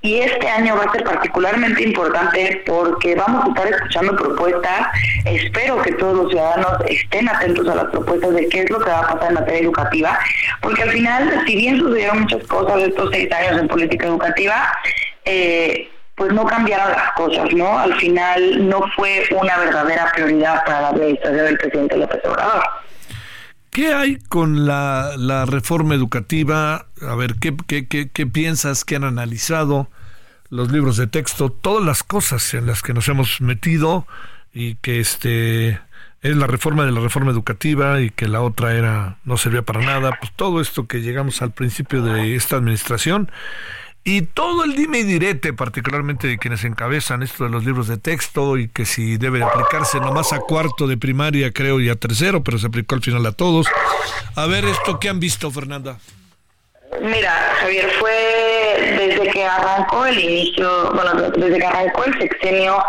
y 0.04 0.20
este 0.20 0.46
año 0.46 0.76
va 0.76 0.84
a 0.84 0.92
ser 0.92 1.02
particularmente 1.02 1.82
importante 1.82 2.62
porque 2.66 3.14
vamos 3.14 3.44
a 3.44 3.48
estar 3.48 3.66
escuchando 3.68 4.14
propuestas. 4.14 4.88
Espero 5.24 5.80
que 5.80 5.92
todos 5.92 6.16
los 6.16 6.30
ciudadanos 6.30 6.72
estén 6.86 7.26
atentos 7.26 7.66
a 7.68 7.74
las 7.74 7.86
propuestas 7.86 8.34
de 8.34 8.48
qué 8.48 8.60
es 8.60 8.70
lo 8.70 8.80
que 8.80 8.90
va 8.90 9.00
a 9.00 9.14
pasar 9.14 9.28
en 9.28 9.34
materia 9.34 9.60
educativa, 9.60 10.18
porque 10.60 10.82
al 10.82 10.90
final, 10.90 11.42
si 11.46 11.56
bien 11.56 11.78
sucedieron 11.78 12.20
muchas 12.20 12.46
cosas 12.46 12.82
estos 12.82 13.10
seis 13.12 13.32
años 13.32 13.60
en 13.62 13.68
política 13.68 14.06
educativa, 14.06 14.72
eh, 15.24 15.88
pues 16.16 16.32
no 16.32 16.44
cambiaron 16.44 16.92
las 16.92 17.12
cosas, 17.12 17.52
¿no? 17.54 17.78
Al 17.78 17.94
final 17.94 18.68
no 18.68 18.82
fue 18.94 19.24
una 19.30 19.56
verdadera 19.56 20.12
prioridad 20.14 20.64
para 20.64 20.82
la 20.82 20.88
administración 20.88 21.46
del 21.46 21.58
presidente 21.58 21.96
López 21.96 22.20
Obrador. 22.24 22.62
¿Qué 23.74 23.92
hay 23.92 24.18
con 24.28 24.66
la, 24.66 25.46
reforma 25.48 25.96
educativa? 25.96 26.86
A 27.02 27.14
ver, 27.16 27.34
¿qué, 27.40 27.56
qué, 27.66 27.88
qué, 27.88 28.08
qué 28.08 28.24
piensas? 28.24 28.84
¿Qué 28.84 28.94
han 28.94 29.02
analizado? 29.02 29.90
Los 30.48 30.70
libros 30.70 30.96
de 30.96 31.08
texto, 31.08 31.50
todas 31.50 31.84
las 31.84 32.04
cosas 32.04 32.54
en 32.54 32.66
las 32.66 32.82
que 32.82 32.94
nos 32.94 33.08
hemos 33.08 33.40
metido 33.40 34.06
y 34.52 34.76
que 34.76 35.00
este 35.00 35.80
es 36.22 36.36
la 36.36 36.46
reforma 36.46 36.86
de 36.86 36.92
la 36.92 37.00
reforma 37.00 37.32
educativa 37.32 38.00
y 38.00 38.10
que 38.10 38.28
la 38.28 38.42
otra 38.42 38.74
era 38.74 39.18
no 39.24 39.36
servía 39.36 39.62
para 39.62 39.80
nada, 39.80 40.18
pues 40.20 40.30
todo 40.36 40.60
esto 40.60 40.86
que 40.86 41.02
llegamos 41.02 41.42
al 41.42 41.50
principio 41.50 42.00
de 42.00 42.36
esta 42.36 42.54
administración 42.54 43.28
y 44.04 44.22
todo 44.22 44.64
el 44.64 44.76
dime 44.76 44.98
y 44.98 45.02
direte, 45.04 45.54
particularmente 45.54 46.28
de 46.28 46.38
quienes 46.38 46.62
encabezan 46.64 47.22
esto 47.22 47.44
de 47.44 47.50
los 47.50 47.64
libros 47.64 47.88
de 47.88 47.96
texto 47.96 48.58
y 48.58 48.68
que 48.68 48.84
si 48.84 49.16
debe 49.16 49.42
aplicarse 49.42 49.98
nomás 49.98 50.34
a 50.34 50.40
cuarto 50.40 50.86
de 50.86 50.98
primaria, 50.98 51.50
creo, 51.52 51.80
y 51.80 51.88
a 51.88 51.94
tercero, 51.94 52.44
pero 52.44 52.58
se 52.58 52.66
aplicó 52.66 52.94
al 52.94 53.02
final 53.02 53.24
a 53.24 53.32
todos. 53.32 53.66
A 54.36 54.46
ver, 54.46 54.66
esto 54.66 55.00
qué 55.00 55.08
han 55.08 55.20
visto, 55.20 55.50
Fernanda. 55.50 55.98
Mira, 57.00 57.32
Javier, 57.60 57.90
fue 57.98 58.96
desde 58.98 59.30
que 59.30 59.44
arrancó 59.44 60.04
el 60.04 60.18
inicio, 60.18 60.92
bueno, 60.92 61.14
desde 61.14 61.58
que 61.58 61.66
arrancó 61.66 62.04
el 62.04 62.18
sexenio 62.18 62.84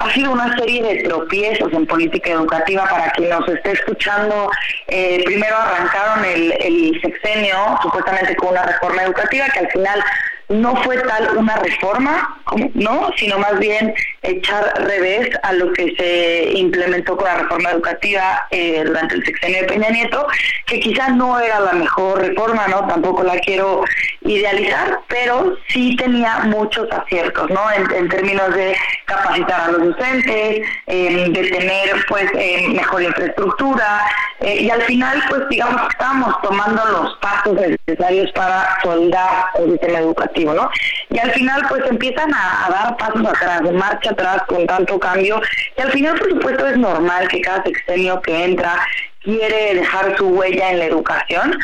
ha 0.00 0.12
sido 0.12 0.30
una 0.30 0.56
serie 0.56 0.80
de 0.82 1.02
tropiezos 1.02 1.72
en 1.72 1.84
política 1.84 2.30
educativa 2.30 2.86
para 2.88 3.10
quien 3.12 3.30
nos 3.30 3.48
esté 3.48 3.72
escuchando. 3.72 4.48
Eh, 4.86 5.22
primero 5.24 5.56
arrancaron 5.56 6.24
el, 6.24 6.52
el 6.52 7.00
sexenio 7.00 7.76
supuestamente 7.82 8.36
con 8.36 8.50
una 8.50 8.62
reforma 8.62 9.02
educativa 9.02 9.46
que 9.52 9.58
al 9.58 9.70
final 9.70 10.04
no 10.48 10.76
fue 10.82 10.96
tal 10.98 11.36
una 11.36 11.56
reforma, 11.56 12.40
¿no? 12.74 13.10
Sino 13.16 13.38
más 13.38 13.58
bien 13.58 13.94
echar 14.22 14.72
revés 14.84 15.30
a 15.42 15.52
lo 15.52 15.72
que 15.72 15.94
se 15.96 16.58
implementó 16.58 17.16
con 17.16 17.26
la 17.26 17.36
reforma 17.36 17.70
educativa 17.70 18.46
eh, 18.50 18.82
durante 18.84 19.16
el 19.16 19.24
sexenio 19.24 19.60
de 19.60 19.66
Peña 19.66 19.90
Nieto, 19.90 20.26
que 20.66 20.80
quizás 20.80 21.14
no 21.14 21.38
era 21.38 21.60
la 21.60 21.72
mejor 21.72 22.20
reforma, 22.20 22.66
¿no? 22.68 22.86
Tampoco 22.86 23.22
la 23.22 23.38
quiero 23.38 23.84
idealizar, 24.22 25.00
pero 25.08 25.56
sí 25.68 25.96
tenía 25.96 26.40
muchos 26.40 26.90
aciertos, 26.92 27.50
¿no? 27.50 27.60
En, 27.72 28.08
términos 28.08 28.54
de 28.54 28.74
capacitar 29.04 29.60
a 29.60 29.72
los 29.72 29.96
docentes, 29.96 30.66
de 30.86 31.50
tener, 31.50 32.06
pues, 32.08 32.24
mejor 32.72 33.02
infraestructura, 33.02 34.02
eh, 34.40 34.62
y 34.62 34.70
al 34.70 34.82
final, 34.82 35.20
pues, 35.28 35.42
digamos 35.50 35.82
que 35.82 35.88
estábamos 35.88 36.40
tomando 36.42 36.84
los 36.86 37.16
pasos 37.16 37.54
necesarios 37.54 38.30
para 38.32 38.78
soldar 38.82 39.46
el 39.58 39.72
sistema 39.72 39.98
educativo, 39.98 40.37
Y 40.38 41.18
al 41.18 41.30
final, 41.32 41.62
pues, 41.68 41.82
empiezan 41.88 42.32
a, 42.34 42.68
dar 42.70 42.96
pasos 42.96 43.26
atrás, 43.26 43.62
marcha 43.72 44.10
atrás 44.10 44.42
con 44.46 44.66
tanto 44.66 44.98
cambio, 44.98 45.40
y 45.76 45.80
al 45.80 45.90
final, 45.90 46.18
por 46.18 46.30
supuesto, 46.30 46.66
es 46.66 46.78
normal 46.78 47.28
que 47.28 47.40
cada 47.40 47.62
sexenio 47.62 48.20
que 48.22 48.44
entra 48.44 48.78
quiere 49.22 49.74
dejar 49.74 50.16
su 50.16 50.28
huella 50.28 50.70
en 50.70 50.78
la 50.78 50.84
educación, 50.86 51.58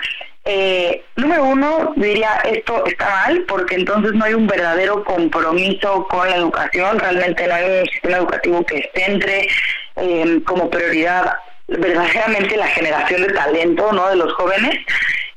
eh, 0.47 1.03
número 1.17 1.45
uno, 1.45 1.95
diría 1.97 2.35
esto 2.45 2.85
está 2.85 3.09
mal 3.09 3.45
porque 3.49 3.77
entonces 3.77 4.13
no 4.13 4.27
hay 4.27 4.35
un 4.35 4.47
verdadero 4.47 5.03
compromiso 5.03 6.07
con 6.09 6.29
la 6.29 6.37
educación, 6.37 6.99
realmente 6.99 7.47
no 7.47 7.55
hay 7.55 7.81
un 7.81 7.87
sistema 7.87 8.19
educativo 8.19 8.67
que 8.67 8.91
centre 8.95 9.49
eh, 9.97 10.41
como 10.45 10.69
prioridad 10.69 11.33
verdaderamente 11.67 12.59
la 12.59 12.67
generación 12.67 13.23
de 13.23 13.33
talento 13.33 13.91
no 13.93 14.09
de 14.11 14.17
los 14.17 14.35
jóvenes. 14.35 14.81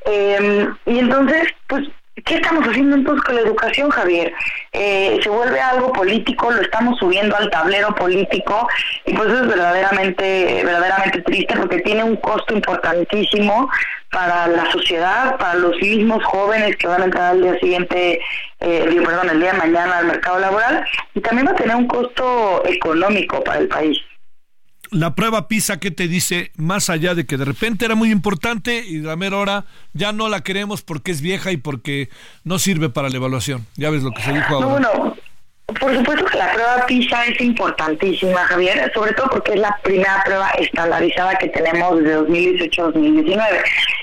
Eh, 0.07 0.67
y 0.85 0.99
entonces, 0.99 1.53
pues 1.67 1.87
¿Qué 2.25 2.35
estamos 2.35 2.67
haciendo 2.67 2.95
entonces 2.95 3.23
con 3.23 3.35
la 3.35 3.41
educación, 3.41 3.89
Javier? 3.89 4.33
Eh, 4.71 5.19
se 5.21 5.29
vuelve 5.29 5.61
algo 5.61 5.93
político, 5.93 6.51
lo 6.51 6.61
estamos 6.61 6.97
subiendo 6.97 7.35
al 7.35 7.49
tablero 7.51 7.93
político 7.93 8.67
y 9.05 9.13
pues 9.13 9.31
es 9.31 9.47
verdaderamente, 9.47 10.63
verdaderamente 10.65 11.21
triste 11.21 11.55
porque 11.55 11.79
tiene 11.81 12.03
un 12.03 12.15
costo 12.15 12.55
importantísimo 12.55 13.69
para 14.11 14.47
la 14.47 14.71
sociedad, 14.71 15.37
para 15.37 15.55
los 15.55 15.79
mismos 15.79 16.23
jóvenes 16.23 16.75
que 16.77 16.87
van 16.87 17.03
a 17.03 17.05
entrar 17.05 17.31
al 17.33 17.41
día 17.41 17.59
siguiente, 17.59 18.19
eh, 18.61 19.01
perdón, 19.05 19.29
el 19.29 19.39
día 19.39 19.51
de 19.53 19.59
mañana 19.59 19.99
al 19.99 20.07
mercado 20.07 20.39
laboral 20.39 20.85
y 21.13 21.21
también 21.21 21.47
va 21.47 21.51
a 21.51 21.55
tener 21.55 21.75
un 21.75 21.87
costo 21.87 22.63
económico 22.65 23.43
para 23.43 23.59
el 23.59 23.67
país 23.67 23.97
la 24.91 25.15
prueba 25.15 25.47
PISA, 25.47 25.79
¿qué 25.79 25.91
te 25.91 26.07
dice? 26.07 26.51
Más 26.55 26.89
allá 26.89 27.15
de 27.15 27.25
que 27.25 27.37
de 27.37 27.45
repente 27.45 27.85
era 27.85 27.95
muy 27.95 28.11
importante 28.11 28.83
y 28.85 28.99
de 28.99 29.07
la 29.07 29.15
mera 29.15 29.37
hora 29.37 29.65
ya 29.93 30.11
no 30.11 30.29
la 30.29 30.41
queremos 30.41 30.81
porque 30.81 31.11
es 31.11 31.21
vieja 31.21 31.51
y 31.51 31.57
porque 31.57 32.09
no 32.43 32.59
sirve 32.59 32.89
para 32.89 33.09
la 33.09 33.17
evaluación. 33.17 33.65
Ya 33.75 33.89
ves 33.89 34.03
lo 34.03 34.11
que 34.11 34.21
se 34.21 34.33
dijo 34.33 34.55
ahora. 34.55 34.79
No, 34.79 34.97
bueno, 34.97 35.17
por 35.79 35.95
supuesto 35.95 36.25
que 36.25 36.37
la 36.37 36.53
prueba 36.53 36.85
PISA 36.85 37.25
es 37.25 37.41
importantísima, 37.41 38.39
Javier, 38.45 38.91
sobre 38.93 39.13
todo 39.13 39.29
porque 39.29 39.53
es 39.53 39.59
la 39.59 39.77
primera 39.83 40.23
prueba 40.23 40.49
estandarizada 40.51 41.35
que 41.35 41.49
tenemos 41.49 42.01
de 42.03 42.19
2018-2019. 42.19 43.39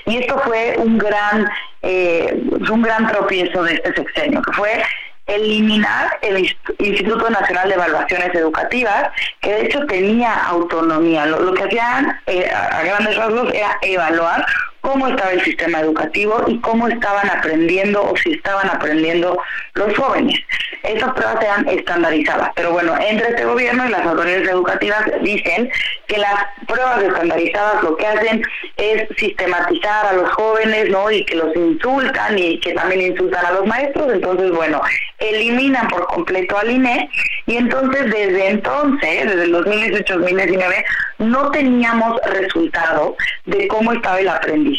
Y 0.05 0.17
esto 0.17 0.39
fue 0.45 0.75
un 0.77 0.97
gran, 0.97 1.47
eh, 1.81 2.43
un 2.71 2.81
gran 2.81 3.07
tropiezo 3.07 3.63
de 3.63 3.73
este 3.73 3.93
sexenio, 3.95 4.41
que 4.43 4.51
fue 4.53 4.83
eliminar 5.27 6.19
el 6.21 6.55
Instituto 6.79 7.29
Nacional 7.29 7.69
de 7.69 7.75
Evaluaciones 7.75 8.35
Educativas, 8.35 9.09
que 9.41 9.53
de 9.53 9.65
hecho 9.65 9.85
tenía 9.87 10.33
autonomía. 10.45 11.25
Lo, 11.25 11.53
que 11.53 11.63
hacían 11.63 12.19
eh, 12.27 12.49
a 12.51 12.83
grandes 12.83 13.15
rasgos 13.15 13.53
era 13.53 13.77
evaluar 13.81 14.45
cómo 14.85 15.07
estaba 15.07 15.31
el 15.31 15.43
sistema 15.43 15.79
educativo 15.79 16.43
y 16.47 16.59
cómo 16.59 16.87
estaban 16.87 17.27
aprendiendo 17.27 18.03
o 18.03 18.15
si 18.17 18.33
estaban 18.33 18.69
aprendiendo 18.69 19.41
los 19.73 19.97
jóvenes. 19.97 20.39
Esas 20.83 21.11
pruebas 21.15 21.43
eran 21.43 21.67
estandarizadas, 21.67 22.51
pero 22.55 22.71
bueno, 22.71 22.95
entre 23.01 23.29
este 23.29 23.45
gobierno 23.45 23.87
y 23.87 23.89
las 23.89 24.05
autoridades 24.05 24.47
educativas 24.47 25.03
dicen 25.23 25.71
que 26.07 26.17
las 26.19 26.35
pruebas 26.67 27.01
estandarizadas 27.01 27.81
lo 27.81 27.97
que 27.97 28.05
hacen 28.05 28.43
es 28.77 29.07
sistematizar 29.17 30.05
a 30.05 30.13
los 30.13 30.31
jóvenes, 30.33 30.89
¿no? 30.89 31.09
Y 31.09 31.25
que 31.25 31.35
los 31.35 31.55
insultan 31.55 32.37
y 32.37 32.59
que 32.59 32.73
también 32.73 33.01
insultan 33.01 33.43
a 33.43 33.53
los 33.53 33.65
maestros, 33.65 34.13
entonces 34.13 34.51
bueno, 34.51 34.81
eliminan 35.17 35.87
por 35.87 36.05
completo 36.05 36.59
al 36.59 36.69
INE 36.69 37.09
y 37.47 37.57
entonces 37.57 38.05
desde 38.05 38.49
entonces, 38.49 39.25
desde 39.25 39.43
el 39.45 39.55
2018-2019, 39.55 40.85
no 41.17 41.49
teníamos 41.49 42.19
resultado 42.27 43.15
de 43.45 43.67
cómo 43.67 43.93
estaba 43.93 44.19
el 44.19 44.29
aprendizaje 44.29 44.74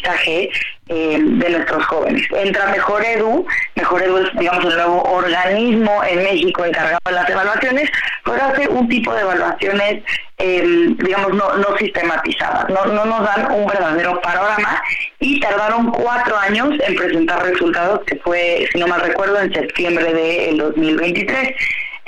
eh, 0.88 1.18
de 1.20 1.50
nuestros 1.50 1.84
jóvenes. 1.86 2.22
Entra 2.32 2.66
Mejor 2.66 3.04
Edu, 3.04 3.46
Mejor 3.74 4.02
Edu 4.02 4.18
es, 4.18 4.38
digamos, 4.38 4.64
el 4.64 4.76
nuevo 4.76 5.02
organismo 5.02 6.02
en 6.04 6.22
México 6.22 6.64
encargado 6.64 6.98
de 7.06 7.12
las 7.12 7.28
evaluaciones, 7.28 7.90
pero 8.24 8.42
hace 8.42 8.68
un 8.68 8.88
tipo 8.88 9.12
de 9.14 9.22
evaluaciones, 9.22 10.04
eh, 10.38 10.62
digamos, 10.98 11.34
no, 11.34 11.56
no 11.56 11.76
sistematizadas, 11.78 12.68
no, 12.68 12.84
no 12.86 13.04
nos 13.04 13.24
dan 13.24 13.50
un 13.50 13.66
verdadero 13.66 14.20
panorama 14.20 14.82
y 15.18 15.40
tardaron 15.40 15.90
cuatro 15.90 16.36
años 16.38 16.70
en 16.86 16.96
presentar 16.96 17.44
resultados, 17.44 18.00
que 18.06 18.16
fue, 18.16 18.68
si 18.72 18.78
no 18.78 18.86
mal 18.86 19.00
recuerdo, 19.00 19.40
en 19.40 19.52
septiembre 19.52 20.12
del 20.12 20.58
2023. 20.58 21.56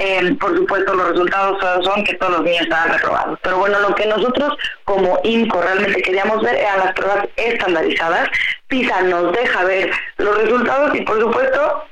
Eh, 0.00 0.36
por 0.38 0.56
supuesto, 0.56 0.94
los 0.94 1.08
resultados 1.08 1.58
son 1.84 2.04
que 2.04 2.14
todos 2.14 2.34
los 2.34 2.42
niños 2.42 2.62
estaban 2.62 2.92
reprobados. 2.92 3.38
Pero 3.42 3.58
bueno, 3.58 3.80
lo 3.80 3.94
que 3.96 4.06
nosotros 4.06 4.56
como 4.84 5.18
INCO 5.24 5.60
realmente 5.60 6.02
queríamos 6.02 6.40
ver 6.42 6.54
eran 6.54 6.78
las 6.78 6.94
pruebas 6.94 7.28
estandarizadas. 7.34 8.28
PISA 8.68 9.02
nos 9.02 9.32
deja 9.32 9.64
ver 9.64 9.90
los 10.18 10.38
resultados 10.38 10.94
y 10.94 11.00
por 11.00 11.20
supuesto 11.20 11.84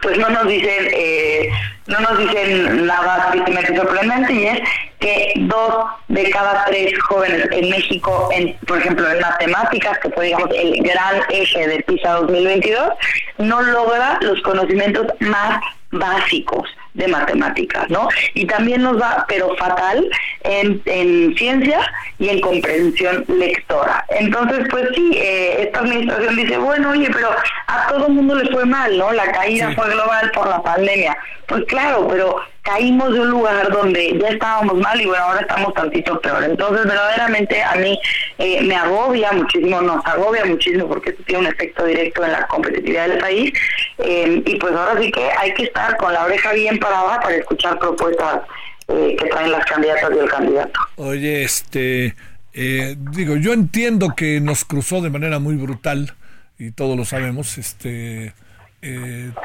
pues 0.00 0.16
no 0.16 0.28
nos 0.28 0.46
dicen 0.46 0.88
eh, 0.92 1.50
no 1.88 1.98
nos 1.98 2.18
dicen 2.18 2.86
nada 2.86 3.32
tristemente 3.32 3.76
sorprendente 3.76 4.32
y 4.32 4.46
es 4.46 4.60
que 5.00 5.32
dos 5.36 5.86
de 6.06 6.30
cada 6.30 6.64
tres 6.66 6.96
jóvenes 7.00 7.48
en 7.50 7.70
México, 7.70 8.28
por 8.68 8.78
ejemplo 8.78 9.10
en 9.10 9.20
matemáticas, 9.20 9.98
que 9.98 10.10
fue 10.10 10.30
el 10.30 10.82
gran 10.84 11.22
eje 11.30 11.66
de 11.66 11.82
PISA 11.82 12.14
2022, 12.14 12.90
no 13.38 13.62
logra 13.62 14.18
los 14.20 14.40
conocimientos 14.42 15.06
más 15.20 15.60
básicos 15.90 16.68
de 16.98 17.08
matemáticas, 17.08 17.88
¿no? 17.88 18.08
Y 18.34 18.44
también 18.46 18.82
nos 18.82 19.00
va, 19.00 19.24
pero 19.28 19.56
fatal, 19.56 20.10
en, 20.42 20.82
en 20.84 21.34
ciencia 21.36 21.80
y 22.18 22.28
en 22.28 22.40
comprensión 22.40 23.24
lectora. 23.28 24.04
Entonces, 24.08 24.66
pues 24.68 24.88
sí, 24.94 25.12
eh, 25.14 25.62
esta 25.62 25.80
administración 25.80 26.36
dice, 26.36 26.58
bueno, 26.58 26.90
oye, 26.90 27.08
pero 27.12 27.30
a 27.68 27.86
todo 27.88 28.08
el 28.08 28.12
mundo 28.14 28.34
le 28.34 28.50
fue 28.50 28.66
mal, 28.66 28.98
¿no? 28.98 29.12
La 29.12 29.30
caída 29.30 29.72
fue 29.74 29.88
global 29.90 30.30
por 30.32 30.48
la 30.48 30.60
pandemia. 30.60 31.16
Pues 31.46 31.64
claro, 31.66 32.06
pero 32.08 32.40
caímos 32.68 33.14
de 33.14 33.20
un 33.20 33.30
lugar 33.30 33.70
donde 33.70 34.18
ya 34.20 34.28
estábamos 34.28 34.76
mal 34.76 35.00
y 35.00 35.06
bueno, 35.06 35.24
ahora 35.24 35.40
estamos 35.40 35.72
tantito 35.72 36.20
peor. 36.20 36.44
Entonces, 36.44 36.84
verdaderamente 36.84 37.62
a 37.62 37.76
mí 37.76 37.98
eh, 38.38 38.62
me 38.62 38.74
agobia 38.74 39.32
muchísimo, 39.32 39.80
nos 39.80 40.04
agobia 40.04 40.44
muchísimo 40.44 40.86
porque 40.86 41.10
esto 41.10 41.22
tiene 41.24 41.46
un 41.46 41.46
efecto 41.46 41.86
directo 41.86 42.24
en 42.24 42.32
la 42.32 42.46
competitividad 42.46 43.08
del 43.08 43.18
país. 43.18 43.52
Eh, 43.98 44.42
y 44.44 44.56
pues 44.56 44.74
ahora 44.74 45.00
sí 45.00 45.10
que 45.10 45.30
hay 45.30 45.54
que 45.54 45.64
estar 45.64 45.96
con 45.96 46.12
la 46.12 46.24
oreja 46.24 46.52
bien 46.52 46.78
parada 46.78 47.20
para 47.20 47.36
escuchar 47.36 47.78
propuestas 47.78 48.42
eh, 48.88 49.16
que 49.18 49.28
traen 49.28 49.50
las 49.50 49.64
candidatas 49.64 50.10
y 50.14 50.18
el 50.18 50.28
candidato. 50.28 50.80
Oye, 50.96 51.44
este, 51.44 52.14
digo, 52.52 53.36
yo 53.36 53.54
entiendo 53.54 54.14
que 54.14 54.40
nos 54.40 54.66
cruzó 54.66 55.00
de 55.00 55.08
manera 55.08 55.38
muy 55.38 55.56
brutal 55.56 56.14
y 56.58 56.72
todos 56.72 56.98
lo 56.98 57.06
sabemos, 57.06 57.56
este, 57.56 58.34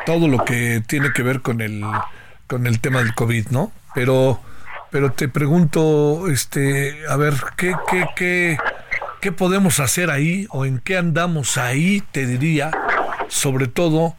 todo 0.05 0.28
lo 0.28 0.43
que 0.43 0.82
tiene 0.86 1.13
que 1.13 1.24
ver 1.24 1.41
con 1.41 1.61
el 1.61 1.84
con 2.47 2.67
el 2.67 2.79
tema 2.79 2.99
del 2.99 3.13
COVID, 3.13 3.47
¿no? 3.49 3.71
Pero, 3.93 4.39
pero 4.91 5.11
te 5.11 5.27
pregunto, 5.27 6.27
este, 6.29 6.97
a 7.07 7.15
ver, 7.15 7.33
¿qué, 7.57 7.73
qué, 8.15 8.57
qué, 9.19 9.31
podemos 9.31 9.79
hacer 9.79 10.09
ahí 10.09 10.47
o 10.49 10.65
en 10.65 10.79
qué 10.79 10.97
andamos 10.97 11.57
ahí? 11.57 12.01
Te 12.11 12.25
diría, 12.25 12.71
sobre 13.27 13.67
todo, 13.67 14.15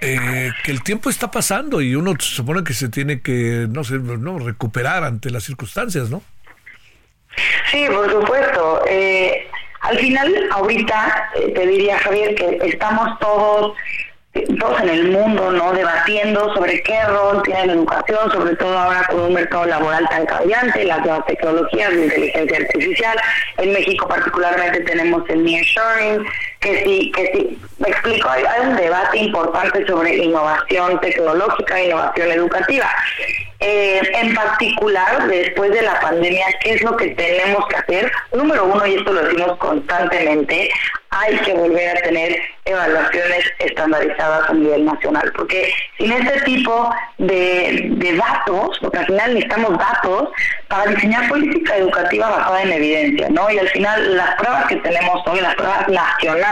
eh, 0.00 0.50
que 0.64 0.70
el 0.70 0.82
tiempo 0.82 1.10
está 1.10 1.30
pasando 1.30 1.80
y 1.80 1.94
uno 1.94 2.14
se 2.18 2.34
supone 2.34 2.64
que 2.64 2.74
se 2.74 2.88
tiene 2.88 3.20
que, 3.20 3.66
no 3.68 3.84
sé, 3.84 3.98
no 3.98 4.38
recuperar 4.38 5.04
ante 5.04 5.30
las 5.30 5.44
circunstancias, 5.44 6.10
¿no? 6.10 6.22
Sí, 7.70 7.86
por 7.88 8.10
supuesto. 8.10 8.82
Eh, 8.88 9.48
al 9.80 9.98
final, 9.98 10.48
ahorita 10.52 11.30
eh, 11.36 11.52
te 11.54 11.66
diría, 11.66 11.98
Javier, 11.98 12.34
que 12.34 12.58
estamos 12.64 13.18
todos 13.18 13.76
todos 14.32 14.80
en 14.82 14.88
el 14.88 15.10
mundo, 15.10 15.50
¿no? 15.50 15.72
Debatiendo 15.72 16.52
sobre 16.54 16.82
qué 16.82 17.02
rol 17.04 17.42
tiene 17.42 17.66
la 17.66 17.72
educación, 17.72 18.30
sobre 18.30 18.56
todo 18.56 18.78
ahora 18.78 19.06
con 19.08 19.20
un 19.20 19.34
mercado 19.34 19.66
laboral 19.66 20.06
tan 20.10 20.26
cambiante, 20.26 20.84
las 20.84 21.00
nuevas 21.00 21.26
tecnologías, 21.26 21.92
la 21.92 22.04
inteligencia 22.04 22.58
artificial. 22.58 23.18
En 23.58 23.72
México 23.72 24.06
particularmente 24.06 24.80
tenemos 24.80 25.28
el 25.28 25.44
nearshoring, 25.44 26.24
que 26.60 26.82
sí, 26.82 27.12
que 27.14 27.30
sí, 27.32 27.58
me 27.78 27.88
explico, 27.88 28.28
hay, 28.28 28.44
un 28.62 28.76
debate 28.76 29.18
importante 29.18 29.86
sobre 29.86 30.16
innovación 30.16 31.00
tecnológica 31.00 31.82
innovación 31.82 32.32
educativa. 32.32 32.90
Eh, 33.60 34.00
en 34.14 34.34
particular, 34.34 35.26
después 35.26 35.72
de 35.72 35.82
la 35.82 35.98
pandemia, 36.00 36.46
¿qué 36.60 36.74
es 36.74 36.82
lo 36.82 36.96
que 36.96 37.08
tenemos 37.08 37.66
que 37.66 37.76
hacer? 37.76 38.12
Número 38.32 38.64
uno, 38.64 38.86
y 38.86 38.94
esto 38.94 39.12
lo 39.12 39.24
decimos 39.24 39.56
constantemente, 39.58 40.70
hay 41.10 41.36
que 41.38 41.54
volver 41.54 41.96
a 41.96 42.00
tener 42.02 42.38
evaluaciones 42.64 43.44
estandarizadas 43.58 44.50
a 44.50 44.52
nivel 44.52 44.84
nacional, 44.84 45.32
porque 45.34 45.72
sin 45.96 46.12
este 46.12 46.40
tipo 46.42 46.90
de, 47.18 48.14
datos, 48.16 48.78
porque 48.80 48.98
al 48.98 49.06
final 49.06 49.34
necesitamos 49.34 49.78
datos 49.78 50.28
para 50.68 50.90
diseñar 50.90 51.28
política 51.28 51.76
educativa 51.76 52.28
basada 52.28 52.62
en 52.62 52.72
evidencia, 52.72 53.28
¿no? 53.30 53.50
Y 53.50 53.58
al 53.58 53.68
final 53.70 54.16
las 54.16 54.34
pruebas 54.36 54.66
que 54.66 54.76
tenemos 54.76 55.26
hoy, 55.26 55.40
las 55.40 55.54
pruebas 55.54 55.88
nacionales, 55.88 56.47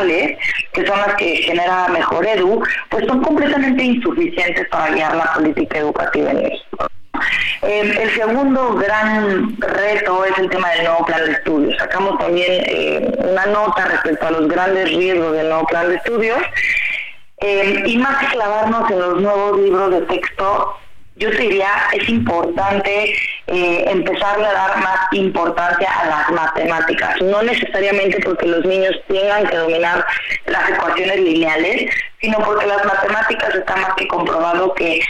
que 0.72 0.86
son 0.86 0.98
las 1.00 1.14
que 1.14 1.36
genera 1.36 1.88
Mejor 1.88 2.26
Edu, 2.26 2.62
pues 2.90 3.06
son 3.06 3.22
completamente 3.22 3.82
insuficientes 3.82 4.68
para 4.68 4.92
guiar 4.92 5.14
la 5.14 5.32
política 5.34 5.78
educativa 5.78 6.30
en 6.30 6.42
México. 6.42 6.86
Eh, 7.62 7.98
el 8.02 8.10
segundo 8.10 8.74
gran 8.74 9.56
reto 9.58 10.24
es 10.24 10.38
el 10.38 10.50
tema 10.50 10.70
del 10.70 10.84
nuevo 10.84 11.04
plan 11.06 11.24
de 11.24 11.32
estudios. 11.32 11.76
Sacamos 11.78 12.18
también 12.18 12.64
eh, 12.66 13.10
una 13.18 13.46
nota 13.46 13.86
respecto 13.86 14.26
a 14.26 14.30
los 14.30 14.48
grandes 14.48 14.88
riesgos 14.90 15.32
del 15.32 15.48
nuevo 15.48 15.66
plan 15.66 15.88
de 15.88 15.96
estudios. 15.96 16.38
Eh, 17.38 17.82
y 17.86 17.98
más 17.98 18.18
que 18.18 18.26
clavarnos 18.28 18.90
en 18.90 18.98
los 18.98 19.20
nuevos 19.20 19.58
libros 19.60 19.90
de 19.90 20.00
texto, 20.02 20.78
yo 21.16 21.30
diría 21.30 21.68
es 21.92 22.08
importante 22.08 23.14
eh, 23.46 23.84
empezar 23.86 24.38
a 24.38 24.52
dar 24.52 24.78
más 24.78 24.98
importancia 25.12 25.88
a 25.90 26.06
las 26.06 26.30
matemáticas, 26.30 27.20
no 27.22 27.42
necesariamente 27.42 28.20
porque 28.24 28.46
los 28.46 28.64
niños 28.64 28.94
tengan 29.08 29.46
que 29.46 29.56
dominar 29.56 30.04
las 30.46 30.70
ecuaciones 30.70 31.20
lineales, 31.20 31.90
sino 32.20 32.38
porque 32.38 32.66
las 32.66 32.84
matemáticas 32.84 33.54
está 33.54 33.76
más 33.76 33.94
que 33.94 34.06
comprobado 34.08 34.74
que 34.74 35.00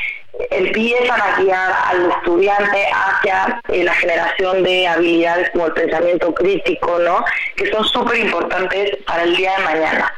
empiezan 0.51 1.21
a 1.21 1.41
guiar 1.41 1.73
al 1.87 2.11
estudiante 2.11 2.87
hacia 2.93 3.61
eh, 3.69 3.85
la 3.85 3.95
generación 3.95 4.63
de 4.63 4.87
habilidades 4.87 5.51
como 5.51 5.67
el 5.67 5.73
pensamiento 5.73 6.35
crítico, 6.35 6.99
¿no? 6.99 7.25
Que 7.57 7.71
son 7.71 7.85
súper 7.85 8.19
importantes 8.19 8.99
para 9.07 9.23
el 9.23 9.35
día 9.35 9.57
de 9.57 9.65
mañana. 9.65 10.13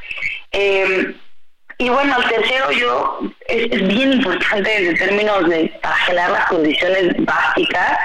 Eh, 0.53 1.15
y 1.81 1.89
bueno, 1.91 2.17
el 2.19 2.29
tercero 2.29 2.73
yo 2.73 3.21
es, 3.47 3.71
bien 3.87 4.15
importante 4.15 4.89
en 4.89 4.97
términos 4.97 5.49
de 5.49 5.73
para 5.81 6.29
las 6.29 6.47
condiciones 6.47 7.15
básicas 7.25 7.99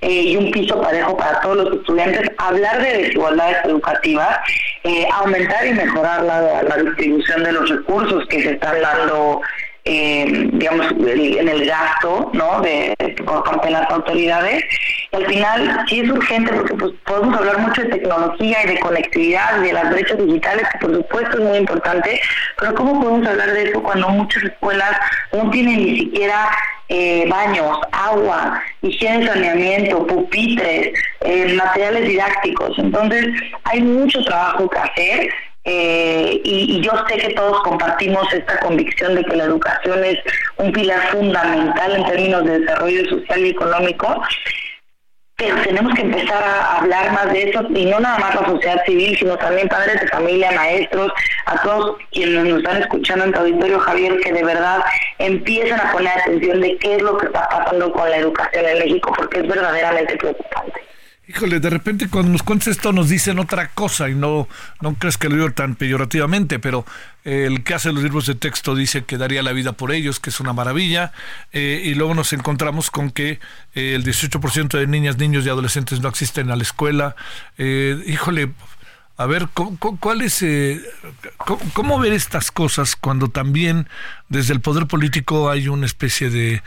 eh, 0.00 0.10
y 0.10 0.36
un 0.36 0.50
piso 0.50 0.80
parejo 0.80 1.16
para 1.16 1.40
todos 1.40 1.56
los 1.56 1.74
estudiantes, 1.76 2.28
hablar 2.38 2.82
de 2.82 3.04
desigualdades 3.04 3.58
educativas, 3.64 4.38
eh, 4.82 5.06
aumentar 5.12 5.64
y 5.64 5.74
mejorar 5.74 6.24
la, 6.24 6.62
la 6.62 6.76
distribución 6.78 7.44
de 7.44 7.52
los 7.52 7.68
recursos 7.68 8.26
que 8.28 8.42
se 8.42 8.52
están 8.52 8.80
dando 8.80 9.42
eh, 9.84 10.48
digamos, 10.52 10.90
en 10.92 11.48
el 11.48 11.64
gasto, 11.64 12.30
¿no? 12.34 12.60
De, 12.60 12.94
parte 13.24 13.66
de 13.66 13.72
las 13.72 13.90
autoridades. 13.90 14.64
Al 15.12 15.26
final 15.26 15.84
sí 15.88 16.00
es 16.00 16.10
urgente 16.10 16.52
porque 16.52 16.74
pues, 16.74 16.92
podemos 17.04 17.36
hablar 17.38 17.58
mucho 17.58 17.82
de 17.82 17.88
tecnología 17.88 18.58
y 18.64 18.68
de 18.68 18.80
conectividad 18.80 19.60
y 19.60 19.66
de 19.66 19.72
las 19.72 19.90
brechas 19.90 20.18
digitales, 20.18 20.66
que 20.72 20.78
por 20.78 20.96
supuesto 20.96 21.38
es 21.38 21.44
muy 21.44 21.58
importante, 21.58 22.20
pero 22.58 22.74
¿cómo 22.74 23.00
podemos 23.00 23.26
hablar 23.26 23.52
de 23.52 23.64
eso 23.64 23.82
cuando 23.82 24.08
muchas 24.08 24.42
escuelas 24.44 24.96
no 25.32 25.50
tienen 25.50 25.84
ni 25.84 25.98
siquiera 26.00 26.50
eh, 26.88 27.26
baños, 27.28 27.78
agua, 27.92 28.62
higiene, 28.82 29.26
saneamiento, 29.26 30.06
pupitres, 30.06 30.92
eh, 31.20 31.54
materiales 31.54 32.08
didácticos? 32.08 32.78
Entonces 32.78 33.26
hay 33.64 33.80
mucho 33.80 34.22
trabajo 34.24 34.68
que 34.68 34.78
hacer 34.78 35.30
eh, 35.64 36.40
y, 36.42 36.80
yo 36.80 36.92
sé 37.08 37.16
que 37.18 37.34
todos 37.34 37.60
compartimos 37.62 38.32
esta 38.32 38.58
convicción 38.60 39.14
de 39.14 39.24
que 39.24 39.36
la 39.36 39.44
educación 39.44 40.02
es 40.04 40.18
un 40.56 40.72
pilar 40.72 41.00
fundamental 41.10 41.96
en 41.96 42.06
términos 42.06 42.44
de 42.44 42.60
desarrollo 42.60 43.08
social 43.10 43.40
y 43.40 43.50
económico, 43.50 44.22
pero 45.36 45.56
tenemos 45.62 45.94
que 45.94 46.02
empezar 46.02 46.42
a 46.42 46.78
hablar 46.78 47.12
más 47.12 47.32
de 47.32 47.50
eso 47.50 47.62
y 47.74 47.86
no 47.86 48.00
nada 48.00 48.18
más 48.18 48.34
la 48.34 48.46
sociedad 48.46 48.84
civil, 48.84 49.16
sino 49.18 49.36
también 49.36 49.68
padres 49.68 50.00
de 50.00 50.08
familia, 50.08 50.52
maestros, 50.52 51.12
a 51.46 51.60
todos 51.62 51.96
quienes 52.10 52.44
nos 52.44 52.58
están 52.58 52.82
escuchando 52.82 53.24
en 53.26 53.32
tu 53.32 53.40
auditorio, 53.40 53.80
Javier, 53.80 54.18
que 54.20 54.32
de 54.32 54.44
verdad 54.44 54.82
empiecen 55.18 55.78
a 55.80 55.92
poner 55.92 56.18
atención 56.18 56.60
de 56.60 56.76
qué 56.78 56.96
es 56.96 57.02
lo 57.02 57.16
que 57.18 57.26
está 57.26 57.48
pasando 57.48 57.92
con 57.92 58.08
la 58.08 58.16
educación 58.16 58.64
en 58.66 58.78
México, 58.78 59.12
porque 59.16 59.40
es 59.40 59.48
verdaderamente 59.48 60.16
preocupante. 60.16 60.89
Híjole, 61.30 61.60
de 61.60 61.70
repente 61.70 62.08
cuando 62.08 62.32
nos 62.32 62.42
cuentas 62.42 62.66
esto 62.66 62.92
nos 62.92 63.08
dicen 63.08 63.38
otra 63.38 63.68
cosa 63.68 64.08
y 64.08 64.16
no, 64.16 64.48
no 64.80 64.94
crees 64.94 65.16
que 65.16 65.28
lo 65.28 65.36
digo 65.36 65.52
tan 65.52 65.76
peyorativamente, 65.76 66.58
pero 66.58 66.84
eh, 67.24 67.44
el 67.46 67.62
que 67.62 67.74
hace 67.74 67.92
los 67.92 68.02
libros 68.02 68.26
de 68.26 68.34
texto 68.34 68.74
dice 68.74 69.04
que 69.04 69.16
daría 69.16 69.40
la 69.44 69.52
vida 69.52 69.70
por 69.70 69.92
ellos, 69.92 70.18
que 70.18 70.30
es 70.30 70.40
una 70.40 70.52
maravilla, 70.52 71.12
eh, 71.52 71.82
y 71.84 71.94
luego 71.94 72.14
nos 72.14 72.32
encontramos 72.32 72.90
con 72.90 73.12
que 73.12 73.38
eh, 73.76 73.94
el 73.94 74.02
18% 74.02 74.76
de 74.76 74.88
niñas, 74.88 75.18
niños 75.18 75.46
y 75.46 75.50
adolescentes 75.50 76.00
no 76.00 76.08
asisten 76.08 76.50
a 76.50 76.56
la 76.56 76.64
escuela. 76.64 77.14
híjole, 77.56 78.50
a 79.16 79.26
ver, 79.26 79.46
¿cómo, 79.54 79.78
cuál 80.00 80.22
es, 80.22 80.44
cómo, 81.74 82.00
ver 82.00 82.12
estas 82.12 82.50
cosas 82.50 82.96
cuando 82.96 83.28
también 83.28 83.88
desde 84.28 84.52
el 84.52 84.60
poder 84.60 84.88
político 84.88 85.48
hay 85.48 85.68
una 85.68 85.86
especie 85.86 86.28
de 86.28 86.60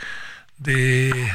de 0.57 1.32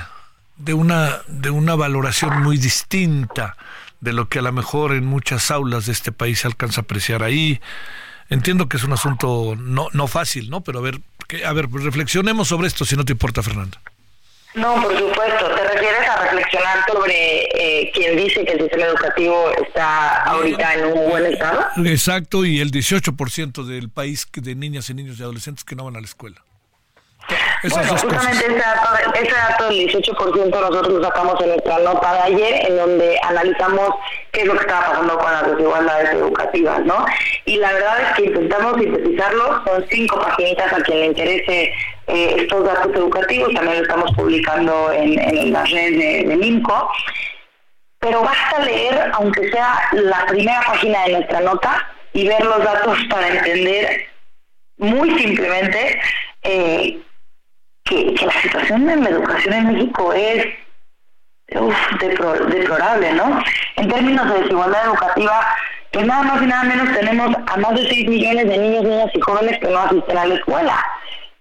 una, 0.74 1.18
de 1.26 1.50
una 1.50 1.74
valoración 1.74 2.42
muy 2.42 2.56
distinta 2.56 3.56
de 4.00 4.12
lo 4.12 4.28
que 4.28 4.38
a 4.38 4.42
lo 4.42 4.52
mejor 4.52 4.92
en 4.92 5.06
muchas 5.06 5.50
aulas 5.50 5.86
de 5.86 5.92
este 5.92 6.12
país 6.12 6.40
se 6.40 6.46
alcanza 6.46 6.80
a 6.80 6.84
apreciar 6.84 7.22
ahí. 7.22 7.60
Entiendo 8.30 8.68
que 8.68 8.76
es 8.76 8.84
un 8.84 8.92
asunto 8.92 9.54
no, 9.56 9.88
no 9.92 10.06
fácil, 10.06 10.50
¿no? 10.50 10.60
Pero 10.62 10.78
a 10.78 10.82
ver, 10.82 11.00
que, 11.26 11.44
a 11.44 11.52
ver, 11.52 11.68
reflexionemos 11.70 12.48
sobre 12.48 12.68
esto, 12.68 12.84
si 12.84 12.96
no 12.96 13.04
te 13.04 13.12
importa, 13.12 13.42
Fernando. 13.42 13.78
No, 14.54 14.74
por 14.82 14.96
supuesto. 14.96 15.54
¿Te 15.54 15.68
refieres 15.74 16.08
a 16.08 16.22
reflexionar 16.24 16.84
sobre 16.90 17.44
eh, 17.54 17.90
quien 17.94 18.16
dice 18.16 18.44
que 18.44 18.52
el 18.52 18.60
sistema 18.60 18.86
educativo 18.86 19.50
está 19.62 20.24
ahorita 20.24 20.74
en 20.74 20.84
un 20.86 21.10
buen 21.10 21.26
estado? 21.26 21.66
Exacto, 21.84 22.44
y 22.44 22.60
el 22.60 22.70
18% 22.70 23.64
del 23.64 23.88
país 23.88 24.26
de 24.32 24.54
niñas 24.54 24.90
y 24.90 24.94
niños 24.94 25.18
y 25.18 25.22
adolescentes 25.22 25.64
que 25.64 25.76
no 25.76 25.84
van 25.84 25.96
a 25.96 26.00
la 26.00 26.06
escuela 26.06 26.42
bueno, 27.70 27.96
justamente 27.96 28.46
ese 28.46 28.56
dato, 28.56 29.14
ese 29.14 29.32
dato 29.32 29.68
del 29.68 29.88
18% 29.88 30.50
nosotros 30.50 30.88
lo 30.88 31.04
sacamos 31.04 31.40
en 31.40 31.48
nuestra 31.48 31.78
nota 31.78 32.12
de 32.14 32.20
ayer, 32.20 32.68
en 32.68 32.76
donde 32.76 33.18
analizamos 33.22 33.94
qué 34.32 34.40
es 34.42 34.46
lo 34.46 34.54
que 34.54 34.60
estaba 34.60 34.86
pasando 34.86 35.18
con 35.18 35.32
las 35.32 35.50
desigualdades 35.50 36.10
educativas, 36.10 36.84
¿no? 36.84 37.06
Y 37.44 37.56
la 37.56 37.72
verdad 37.72 38.02
es 38.02 38.16
que 38.16 38.24
intentamos 38.24 38.80
sintetizarlo, 38.80 39.64
son 39.64 39.86
cinco 39.90 40.20
paginitas 40.20 40.72
a 40.72 40.80
quien 40.80 41.00
le 41.00 41.06
interese 41.06 41.72
eh, 42.06 42.34
estos 42.38 42.64
datos 42.64 42.94
educativos, 42.94 43.52
también 43.54 43.78
lo 43.78 43.82
estamos 43.82 44.10
publicando 44.16 44.92
en, 44.92 45.18
en 45.18 45.52
las 45.52 45.70
redes 45.70 45.98
de, 45.98 46.28
de 46.28 46.36
NIMCO, 46.36 46.90
pero 47.98 48.22
basta 48.22 48.60
leer, 48.60 49.10
aunque 49.14 49.50
sea 49.50 49.80
la 49.92 50.24
primera 50.26 50.60
página 50.62 51.04
de 51.04 51.12
nuestra 51.12 51.40
nota, 51.40 51.86
y 52.12 52.26
ver 52.26 52.44
los 52.44 52.64
datos 52.64 52.98
para 53.10 53.28
entender 53.28 54.06
muy 54.78 55.18
simplemente 55.18 56.00
eh, 56.42 56.98
que, 57.88 58.14
la 58.24 58.42
situación 58.42 58.88
en 58.90 59.04
la 59.04 59.10
educación 59.10 59.54
en 59.54 59.72
México 59.72 60.12
es 60.12 60.46
deplorable, 62.00 63.12
¿no? 63.14 63.42
En 63.76 63.88
términos 63.88 64.30
de 64.30 64.40
desigualdad 64.40 64.86
educativa, 64.86 65.56
pues 65.92 66.06
nada 66.06 66.22
más 66.22 66.42
y 66.42 66.46
nada 66.46 66.64
menos 66.64 66.98
tenemos 66.98 67.34
a 67.46 67.56
más 67.56 67.74
de 67.74 67.88
6 67.88 68.08
millones 68.08 68.48
de 68.48 68.58
niños, 68.58 68.84
niñas 68.84 69.10
y 69.14 69.20
jóvenes 69.20 69.58
que 69.58 69.68
no 69.68 69.78
asisten 69.78 70.18
a 70.18 70.26
la 70.26 70.34
escuela. 70.34 70.84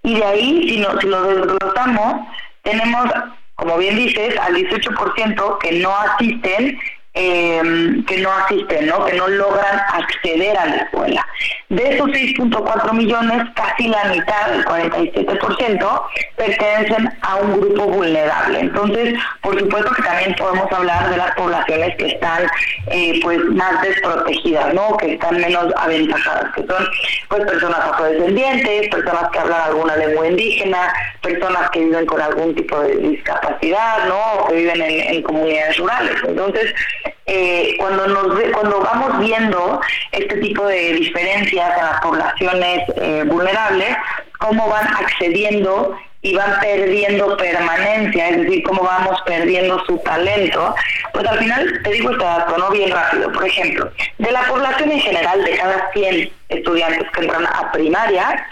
Y 0.04 0.16
de 0.16 0.26
ahí, 0.26 0.70
si, 0.70 0.80
no, 0.80 1.00
si 1.00 1.08
lo 1.08 1.22
desglosamos, 1.24 2.28
tenemos, 2.64 3.10
como 3.56 3.78
bien 3.78 3.98
dices, 3.98 4.38
al 4.40 4.56
18% 4.56 5.58
que 5.60 5.72
no 5.80 5.94
asisten 5.98 6.80
eh, 7.20 8.04
que 8.06 8.18
no 8.20 8.32
asisten, 8.32 8.86
¿no? 8.88 9.06
que 9.06 9.14
no 9.14 9.28
logran 9.28 9.80
acceder 9.94 10.56
a 10.58 10.66
la 10.68 10.76
escuela. 10.76 11.26
De 11.70 11.96
esos 11.96 12.08
6.4 12.10 12.94
millones, 12.94 13.44
casi 13.56 13.88
la 13.88 14.04
mitad, 14.06 14.54
el 14.54 14.64
47%, 14.64 16.02
pertenecen 16.36 17.10
a 17.22 17.36
un 17.38 17.60
grupo 17.60 17.88
vulnerable. 17.88 18.60
Entonces, 18.60 19.16
por 19.42 19.60
supuesto 19.60 19.92
que 19.96 20.04
también 20.04 20.36
podemos 20.36 20.72
hablar 20.72 21.10
de 21.10 21.18
las 21.18 21.32
poblaciones 21.32 21.96
que 21.98 22.08
están 22.08 22.44
eh, 22.92 23.20
pues 23.24 23.40
más 23.46 23.82
desprotegidas, 23.82 24.74
¿no? 24.74 24.96
que 24.98 25.14
están 25.14 25.42
menos 25.42 25.74
aventajadas, 25.76 26.54
que 26.54 26.66
son 26.68 26.88
pues 27.30 27.46
personas 27.46 27.80
afrodescendientes, 27.80 28.90
personas 28.90 29.30
que 29.32 29.40
hablan 29.40 29.62
alguna 29.62 29.96
lengua 29.98 30.28
indígena, 30.28 30.94
personas 31.22 31.70
que 31.72 31.80
viven 31.80 32.06
con 32.06 32.22
algún 32.22 32.54
tipo 32.54 32.80
de 32.80 32.96
discapacidad, 32.96 34.08
¿no? 34.08 34.48
que 34.48 34.56
viven 34.56 34.82
en, 34.82 35.16
en 35.16 35.24
comunidades 35.24 35.78
rurales. 35.78 36.16
Entonces, 36.28 36.74
eh, 37.26 37.76
cuando 37.78 38.08
nos 38.08 38.40
cuando 38.52 38.80
vamos 38.82 39.20
viendo 39.20 39.82
este 40.12 40.38
tipo 40.38 40.66
de 40.66 40.94
diferencias 40.94 41.78
en 41.78 41.86
las 41.86 42.02
poblaciones 42.02 42.84
eh, 42.98 43.24
vulnerables, 43.28 43.96
cómo 44.40 44.68
van 44.70 44.88
accediendo 44.88 45.98
y 46.22 46.36
van 46.36 46.60
perdiendo 46.60 47.38
permanencia, 47.38 48.30
es 48.30 48.38
decir, 48.38 48.64
cómo 48.64 48.84
vamos 48.84 49.22
perdiendo 49.26 49.84
su 49.86 49.98
talento, 50.00 50.76
pues 51.14 51.26
al 51.28 51.40
final 51.40 51.82
te 51.84 51.92
digo 51.92 52.12
este 52.12 52.24
dato, 52.24 52.58
¿no? 52.58 52.70
Bien 52.72 52.92
rápido. 52.92 53.32
Por 53.32 53.46
ejemplo, 53.46 53.90
de 54.18 54.32
la 54.32 54.42
población 54.44 54.92
en 54.92 55.00
general, 55.00 55.44
de 55.44 55.58
cada 55.58 55.92
100 55.94 56.32
estudiantes 56.50 57.10
que 57.12 57.22
entran 57.22 57.46
a 57.46 57.72
primaria, 57.72 58.48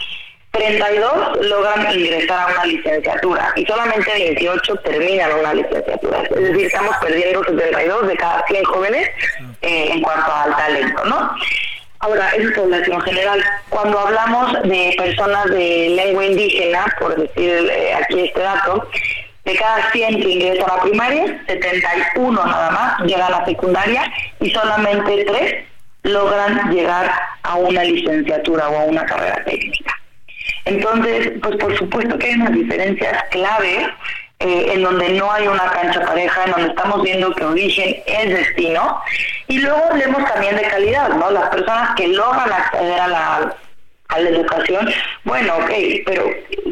32 0.55 1.47
logran 1.47 1.99
ingresar 1.99 2.49
a 2.49 2.53
una 2.53 2.65
licenciatura 2.65 3.51
y 3.55 3.65
solamente 3.65 4.11
28 4.11 4.75
terminan 4.77 5.31
una 5.39 5.53
licenciatura. 5.53 6.23
Es 6.23 6.29
decir, 6.29 6.65
estamos 6.65 6.95
perdiendo 6.97 7.43
72 7.43 8.07
de 8.07 8.15
cada 8.15 8.43
100 8.47 8.63
jóvenes 8.63 9.09
eh, 9.61 9.89
en 9.91 10.01
cuanto 10.01 10.31
al 10.33 10.55
talento, 10.55 11.05
¿no? 11.05 11.31
Ahora, 11.99 12.29
es 12.37 12.51
población 12.51 13.01
general. 13.01 13.43
Cuando 13.69 13.99
hablamos 13.99 14.53
de 14.63 14.93
personas 14.97 15.45
de 15.45 15.89
lengua 15.95 16.25
indígena, 16.25 16.85
por 16.99 17.15
decir 17.15 17.69
eh, 17.71 17.93
aquí 17.95 18.27
este 18.27 18.39
dato, 18.39 18.87
de 19.43 19.55
cada 19.55 19.91
100 19.91 20.21
que 20.21 20.29
ingresan 20.29 20.69
a 20.69 20.75
la 20.75 20.81
primaria, 20.83 21.43
71 21.47 22.45
nada 22.45 22.71
más 22.71 22.99
llegan 23.01 23.33
a 23.33 23.39
la 23.39 23.45
secundaria 23.45 24.03
y 24.39 24.51
solamente 24.51 25.25
3 25.25 25.65
logran 26.03 26.71
llegar 26.71 27.11
a 27.43 27.55
una 27.55 27.83
licenciatura 27.83 28.69
o 28.69 28.79
a 28.79 28.83
una 28.83 29.05
carrera 29.05 29.43
técnica. 29.43 29.94
Entonces, 30.65 31.33
pues 31.41 31.55
por 31.57 31.77
supuesto 31.77 32.17
que 32.17 32.27
hay 32.27 32.35
unas 32.35 32.53
diferencias 32.53 33.23
clave 33.31 33.87
eh, 34.39 34.71
en 34.73 34.83
donde 34.83 35.09
no 35.09 35.31
hay 35.31 35.47
una 35.47 35.71
cancha 35.71 36.01
pareja, 36.01 36.43
en 36.45 36.51
donde 36.51 36.67
estamos 36.69 37.01
viendo 37.03 37.33
que 37.33 37.45
origen 37.45 37.95
es 38.05 38.29
destino. 38.29 39.01
Y 39.47 39.59
luego 39.59 39.81
hablemos 39.91 40.25
también 40.25 40.55
de 40.55 40.63
calidad, 40.63 41.09
¿no? 41.09 41.31
Las 41.31 41.49
personas 41.49 41.95
que 41.95 42.07
logran 42.09 42.51
acceder 42.51 42.99
a 42.99 43.07
la, 43.07 43.55
a 44.09 44.19
la 44.19 44.29
educación, 44.29 44.89
bueno, 45.23 45.55
ok, 45.55 45.71
pero 46.05 46.25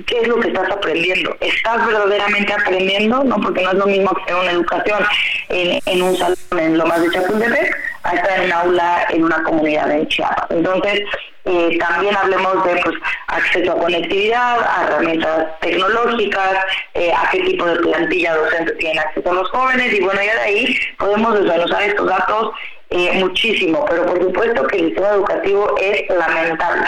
¿qué 0.06 0.20
es 0.22 0.28
lo 0.28 0.40
que 0.40 0.50
estás 0.50 0.70
aprendiendo? 0.72 1.36
¿Estás 1.40 1.86
verdaderamente 1.88 2.54
aprendiendo? 2.54 3.24
¿no? 3.24 3.38
Porque 3.38 3.64
no 3.64 3.72
es 3.72 3.78
lo 3.78 3.86
mismo 3.88 4.12
que 4.26 4.34
una 4.34 4.52
educación 4.52 5.04
en, 5.50 5.80
en 5.86 6.02
un 6.02 6.18
salón 6.18 6.38
en 6.58 6.78
lo 6.78 6.86
más 6.86 7.02
de 7.02 7.12
Chapultepec 7.12 7.78
a 8.04 8.16
estar 8.16 8.40
en 8.40 8.46
un 8.46 8.52
aula 8.52 9.06
en 9.10 9.24
una 9.24 9.42
comunidad 9.44 9.90
en 9.92 10.08
Chiapas. 10.08 10.48
Entonces, 10.50 11.02
eh, 11.46 11.78
también 11.78 12.16
hablemos 12.16 12.64
de 12.64 12.82
pues, 12.84 12.96
acceso 13.28 13.74
a 13.74 13.78
conectividad, 13.78 14.60
a 14.62 14.84
herramientas 14.86 15.60
tecnológicas, 15.60 16.60
eh, 16.94 17.12
a 17.12 17.30
qué 17.32 17.40
tipo 17.42 17.66
de 17.66 17.76
plantilla 17.78 18.36
docente 18.36 18.72
tienen 18.74 19.00
acceso 19.00 19.34
los 19.34 19.50
jóvenes 19.50 19.94
y 19.94 20.02
bueno, 20.02 20.22
ya 20.24 20.36
de 20.36 20.42
ahí 20.42 20.78
podemos 20.98 21.34
desglosar 21.34 21.84
estos 21.84 22.08
datos 22.08 22.52
eh, 22.90 23.12
muchísimo, 23.20 23.86
pero 23.90 24.06
por 24.06 24.22
supuesto 24.22 24.68
que 24.68 24.78
el 24.78 24.86
sistema 24.88 25.10
educativo 25.10 25.76
es 25.82 26.10
lamentable. 26.10 26.88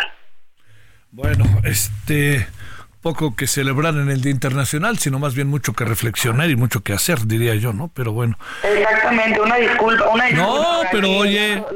Bueno, 1.12 1.46
este 1.64 2.48
poco 3.06 3.36
que 3.36 3.46
celebrar 3.46 3.94
en 3.98 4.10
el 4.10 4.22
Día 4.22 4.32
Internacional, 4.32 4.98
sino 4.98 5.20
más 5.20 5.36
bien 5.36 5.48
mucho 5.48 5.74
que 5.74 5.86
reflexionar 5.86 6.50
y 6.50 6.56
mucho 6.56 6.82
que 6.82 6.92
hacer, 6.92 7.28
diría 7.28 7.54
yo, 7.54 7.72
¿no? 7.72 7.92
Pero 7.94 8.14
bueno. 8.14 8.36
Exactamente, 8.64 9.40
una 9.40 9.58
disculpa, 9.58 10.10
una 10.10 10.26
disculpa. 10.26 10.52
No, 10.52 10.80
pero 10.92 11.12
oye. 11.12 11.64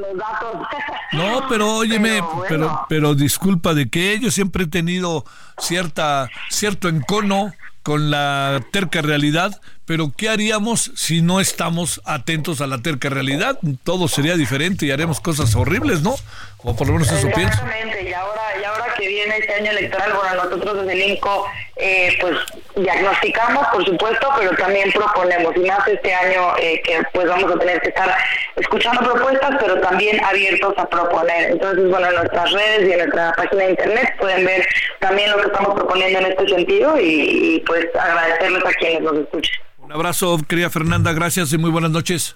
No, 1.11 1.47
pero 1.49 1.76
óyeme, 1.76 2.22
pero, 2.47 2.85
pero, 2.88 3.15
disculpa 3.15 3.73
de 3.73 3.89
que 3.89 4.19
yo 4.19 4.30
siempre 4.30 4.65
he 4.65 4.68
tenido 4.68 5.26
cierta 5.57 6.30
cierto 6.49 6.88
encono 6.88 7.51
con 7.81 8.11
la 8.11 8.61
terca 8.72 9.01
realidad, 9.01 9.60
pero 9.85 10.11
¿qué 10.15 10.30
haríamos 10.30 10.91
si 10.95 11.23
no 11.23 11.39
estamos 11.39 12.01
atentos 12.06 12.61
a 12.61 12.68
la 12.68 12.80
terca 12.80 13.10
realidad? 13.10 13.57
Todo 13.84 14.07
sería 14.07 14.38
diferente 14.38 14.85
y 14.85 14.91
haremos 14.91 15.19
cosas 15.19 15.56
horribles, 15.56 16.01
¿no? 16.03 16.15
O 16.60 16.76
por 16.76 16.85
lo 16.88 16.93
menos 16.93 17.11
eso 17.11 17.27
pienso. 17.34 17.53
Exactamente, 17.53 18.10
y 18.10 18.14
ahora, 18.14 18.41
y 18.61 18.64
ahora 18.64 18.85
que 18.95 19.07
viene 19.07 19.19
este 19.39 19.53
año 19.53 19.71
electoral, 19.71 20.13
bueno, 20.13 20.43
nosotros 20.43 20.85
desde 20.85 20.93
el 20.93 21.11
INCO, 21.11 21.45
eh, 21.75 22.17
pues 22.19 22.35
diagnosticamos, 22.75 23.67
por 23.67 23.85
supuesto, 23.85 24.29
pero 24.37 24.51
también 24.55 24.91
proponemos, 24.91 25.55
y 25.55 25.59
más 25.61 25.87
este 25.87 26.13
año 26.13 26.55
eh, 26.57 26.81
que 26.83 27.01
pues 27.13 27.27
vamos 27.27 27.51
a 27.51 27.59
tener 27.59 27.81
que 27.81 27.89
estar 27.89 28.15
escuchando 28.55 29.01
propuestas, 29.01 29.51
pero 29.59 29.79
también 29.81 30.23
abiertos 30.23 30.73
a 30.77 30.87
proponer. 30.87 31.51
Entonces, 31.51 31.89
bueno, 31.89 32.07
en 32.07 32.15
nuestras 32.15 32.51
redes 32.51 32.87
y 32.87 32.91
en 32.91 32.97
nuestra 32.99 33.33
página 33.33 33.63
de 33.63 33.69
internet 33.71 34.15
pueden 34.19 34.45
ver 34.45 34.67
también 34.99 35.31
lo 35.31 35.37
que 35.37 35.47
estamos 35.47 35.75
proponiendo 35.75 36.19
en 36.19 36.25
este 36.25 36.47
sentido 36.47 36.99
y, 36.99 37.63
pues 37.65 37.87
agradecerles 37.95 38.65
a 38.65 38.73
quienes 38.73 39.01
nos 39.01 39.17
escuchen. 39.17 39.53
Un 39.77 39.91
abrazo, 39.91 40.37
querida 40.47 40.69
Fernanda, 40.69 41.13
gracias 41.13 41.51
y 41.53 41.57
muy 41.57 41.71
buenas 41.71 41.91
noches. 41.91 42.35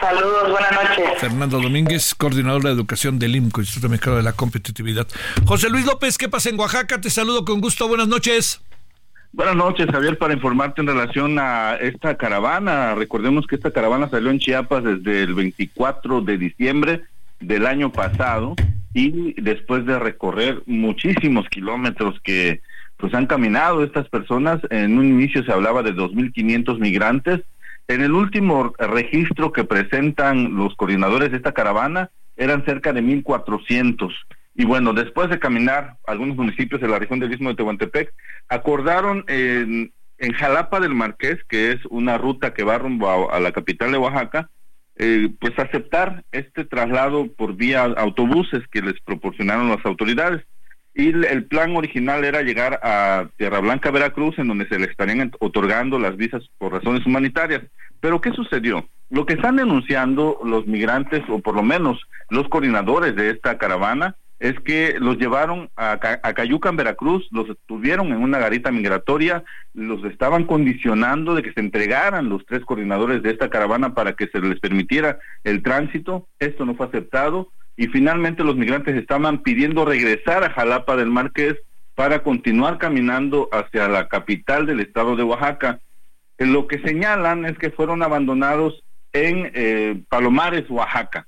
Saludos, 0.00 0.50
buenas 0.50 0.72
noches. 0.72 1.18
Fernando 1.18 1.60
Domínguez, 1.60 2.14
coordinador 2.14 2.62
de 2.62 2.70
educación 2.70 3.18
del 3.18 3.36
IMCO, 3.36 3.60
Instituto 3.60 3.88
Mexicano 3.88 4.16
de 4.16 4.22
la 4.22 4.32
Competitividad. 4.32 5.06
José 5.44 5.68
Luis 5.70 5.86
López, 5.86 6.18
¿qué 6.18 6.28
pasa 6.28 6.50
en 6.50 6.58
Oaxaca? 6.58 7.00
Te 7.00 7.10
saludo 7.10 7.44
con 7.44 7.60
gusto, 7.60 7.88
buenas 7.88 8.08
noches. 8.08 8.60
Buenas 9.32 9.56
noches, 9.56 9.86
Javier, 9.90 10.18
para 10.18 10.34
informarte 10.34 10.82
en 10.82 10.88
relación 10.88 11.38
a 11.38 11.76
esta 11.76 12.16
caravana. 12.16 12.94
Recordemos 12.94 13.46
que 13.46 13.56
esta 13.56 13.70
caravana 13.70 14.10
salió 14.10 14.30
en 14.30 14.38
Chiapas 14.38 14.84
desde 14.84 15.22
el 15.22 15.34
24 15.34 16.20
de 16.20 16.38
diciembre 16.38 17.02
del 17.40 17.66
año 17.66 17.90
pasado 17.90 18.54
y 18.94 19.40
después 19.40 19.86
de 19.86 19.98
recorrer 19.98 20.62
muchísimos 20.66 21.48
kilómetros 21.48 22.20
que 22.22 22.60
pues 22.98 23.14
han 23.14 23.26
caminado 23.26 23.82
estas 23.82 24.08
personas. 24.08 24.60
En 24.70 24.98
un 24.98 25.06
inicio 25.06 25.42
se 25.44 25.52
hablaba 25.52 25.82
de 25.82 25.94
2.500 25.94 26.78
migrantes. 26.78 27.40
En 27.88 28.02
el 28.02 28.12
último 28.12 28.72
registro 28.78 29.52
que 29.52 29.64
presentan 29.64 30.56
los 30.56 30.74
coordinadores 30.76 31.30
de 31.30 31.36
esta 31.36 31.52
caravana 31.52 32.10
eran 32.36 32.64
cerca 32.64 32.92
de 32.92 33.02
1.400. 33.02 34.12
Y 34.54 34.64
bueno, 34.64 34.92
después 34.92 35.30
de 35.30 35.38
caminar 35.38 35.96
algunos 36.06 36.36
municipios 36.36 36.80
de 36.80 36.88
la 36.88 36.98
región 36.98 37.20
del 37.20 37.32
Istmo 37.32 37.50
de 37.50 37.56
Tehuantepec, 37.56 38.12
acordaron 38.48 39.24
en, 39.28 39.92
Jalapa 40.36 40.78
del 40.78 40.94
Marqués, 40.94 41.38
que 41.48 41.72
es 41.72 41.78
una 41.90 42.16
ruta 42.16 42.54
que 42.54 42.62
va 42.62 42.78
rumbo 42.78 43.32
a, 43.32 43.40
la 43.40 43.50
capital 43.50 43.90
de 43.90 43.98
Oaxaca, 43.98 44.50
eh, 44.96 45.30
pues 45.40 45.58
aceptar 45.58 46.22
este 46.30 46.64
traslado 46.64 47.26
por 47.32 47.56
vía 47.56 47.82
autobuses 47.82 48.62
que 48.70 48.82
les 48.82 49.00
proporcionaron 49.00 49.68
las 49.68 49.84
autoridades. 49.84 50.44
Y 50.94 51.08
el 51.08 51.44
plan 51.46 51.74
original 51.74 52.24
era 52.24 52.42
llegar 52.42 52.78
a 52.82 53.26
Tierra 53.38 53.60
Blanca, 53.60 53.90
Veracruz, 53.90 54.38
en 54.38 54.48
donde 54.48 54.68
se 54.68 54.78
le 54.78 54.86
estarían 54.86 55.32
otorgando 55.40 55.98
las 55.98 56.16
visas 56.16 56.42
por 56.58 56.72
razones 56.72 57.06
humanitarias. 57.06 57.62
Pero 58.00 58.20
¿qué 58.20 58.30
sucedió? 58.32 58.86
Lo 59.08 59.24
que 59.24 59.34
están 59.34 59.56
denunciando 59.56 60.40
los 60.44 60.66
migrantes, 60.66 61.22
o 61.28 61.38
por 61.38 61.54
lo 61.54 61.62
menos 61.62 62.00
los 62.28 62.48
coordinadores 62.48 63.16
de 63.16 63.30
esta 63.30 63.56
caravana, 63.56 64.16
es 64.38 64.58
que 64.60 64.96
los 64.98 65.18
llevaron 65.18 65.70
a, 65.76 65.92
a 65.92 66.34
Cayuca, 66.34 66.68
en 66.68 66.76
Veracruz, 66.76 67.26
los 67.30 67.46
tuvieron 67.66 68.08
en 68.08 68.22
una 68.22 68.38
garita 68.38 68.72
migratoria, 68.72 69.44
los 69.72 70.04
estaban 70.04 70.44
condicionando 70.44 71.34
de 71.34 71.42
que 71.42 71.52
se 71.52 71.60
entregaran 71.60 72.28
los 72.28 72.44
tres 72.44 72.64
coordinadores 72.64 73.22
de 73.22 73.30
esta 73.30 73.48
caravana 73.48 73.94
para 73.94 74.14
que 74.14 74.26
se 74.26 74.40
les 74.40 74.58
permitiera 74.58 75.18
el 75.44 75.62
tránsito. 75.62 76.26
Esto 76.40 76.66
no 76.66 76.74
fue 76.74 76.86
aceptado 76.86 77.52
y 77.76 77.86
finalmente 77.88 78.44
los 78.44 78.56
migrantes 78.56 78.96
estaban 78.96 79.42
pidiendo 79.42 79.84
regresar 79.84 80.44
a 80.44 80.50
Jalapa 80.50 80.96
del 80.96 81.10
Marqués 81.10 81.56
para 81.94 82.22
continuar 82.22 82.78
caminando 82.78 83.48
hacia 83.52 83.88
la 83.88 84.08
capital 84.08 84.66
del 84.66 84.80
estado 84.80 85.16
de 85.16 85.22
Oaxaca. 85.22 85.80
Eh, 86.38 86.46
lo 86.46 86.66
que 86.66 86.78
señalan 86.80 87.44
es 87.44 87.58
que 87.58 87.70
fueron 87.70 88.02
abandonados 88.02 88.82
en 89.12 89.50
eh, 89.54 90.02
Palomares, 90.08 90.68
Oaxaca. 90.70 91.26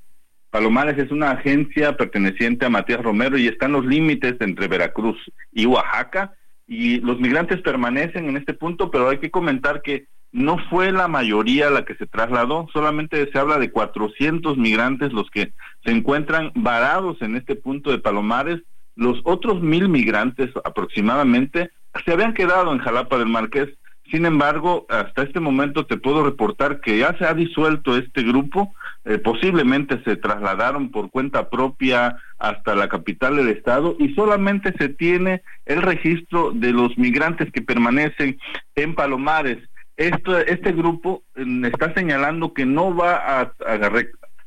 Palomares 0.51 0.99
es 0.99 1.11
una 1.11 1.33
agencia 1.33 1.97
perteneciente 1.97 2.65
a 2.65 2.71
Matías 2.71 3.03
Romero 3.03 3.37
y 3.37 3.49
está 3.49 3.67
en 3.67 3.73
los 3.73 3.85
límites 3.85 4.35
entre 4.41 4.69
Veracruz 4.69 5.19
y 5.53 5.67
Oaxaca 5.67 6.33
y 6.67 7.01
los 7.01 7.21
migrantes 7.21 7.61
permanecen 7.61 8.29
en 8.29 8.37
este 8.37 8.55
punto, 8.55 8.91
pero 8.91 9.09
hay 9.09 9.19
que 9.19 9.31
comentar 9.31 9.83
que 9.83 10.07
no 10.35 10.59
fue 10.69 10.91
la 10.91 11.07
mayoría 11.07 11.71
la 11.71 11.85
que 11.85 11.95
se 11.95 12.09
trasladó, 12.09 12.67
solamente 12.73 13.31
se 13.31 13.39
habla 13.39 13.57
de 13.57 13.71
400 13.71 14.59
migrantes 14.59 15.13
los 15.13 15.31
que 15.31 15.53
se 15.85 15.93
encuentran 15.93 16.51
varados 16.57 17.23
en 17.23 17.37
este 17.37 17.55
punto 17.55 17.93
de 17.93 18.01
Palomares. 18.01 18.61
Los 18.97 19.21
otros 19.23 19.63
mil 19.63 19.89
migrantes 19.89 20.51
aproximadamente 20.65 21.71
se 22.05 22.13
habían 22.13 22.35
quedado 22.35 22.73
en 22.73 22.81
Jalapa 22.81 23.17
del 23.17 23.29
Marqués. 23.29 23.69
Sin 24.11 24.27
embargo, 24.27 24.87
hasta 24.89 25.23
este 25.23 25.39
momento 25.39 25.87
te 25.87 25.99
puedo 25.99 26.25
reportar 26.25 26.81
que 26.81 26.99
ya 26.99 27.17
se 27.17 27.27
ha 27.27 27.35
disuelto 27.35 27.97
este 27.97 28.25
grupo. 28.25 28.75
Eh, 29.05 29.19
posiblemente 29.19 30.03
se 30.03 30.17
trasladaron 30.17 30.91
por 30.91 31.11
cuenta 31.11 31.49
propia 31.49 32.17
hasta 32.39 32.75
la 32.75 32.89
capital 32.89 33.37
del 33.37 33.51
estado 33.51 33.95
y 34.01 34.13
solamente 34.15 34.75
se 34.79 34.89
tiene 34.89 35.43
el 35.65 35.81
registro 35.81 36.51
de 36.53 36.73
los 36.73 36.99
migrantes 36.99 37.53
que 37.53 37.63
permanecen 37.63 38.37
en 38.75 38.97
Palomares 38.97 39.59
este 39.97 40.73
grupo 40.73 41.23
mm, 41.37 41.67
está 41.67 41.95
señalando 41.95 42.53
que 42.53 42.67
no 42.67 42.95
va 42.95 43.41
a, 43.41 43.53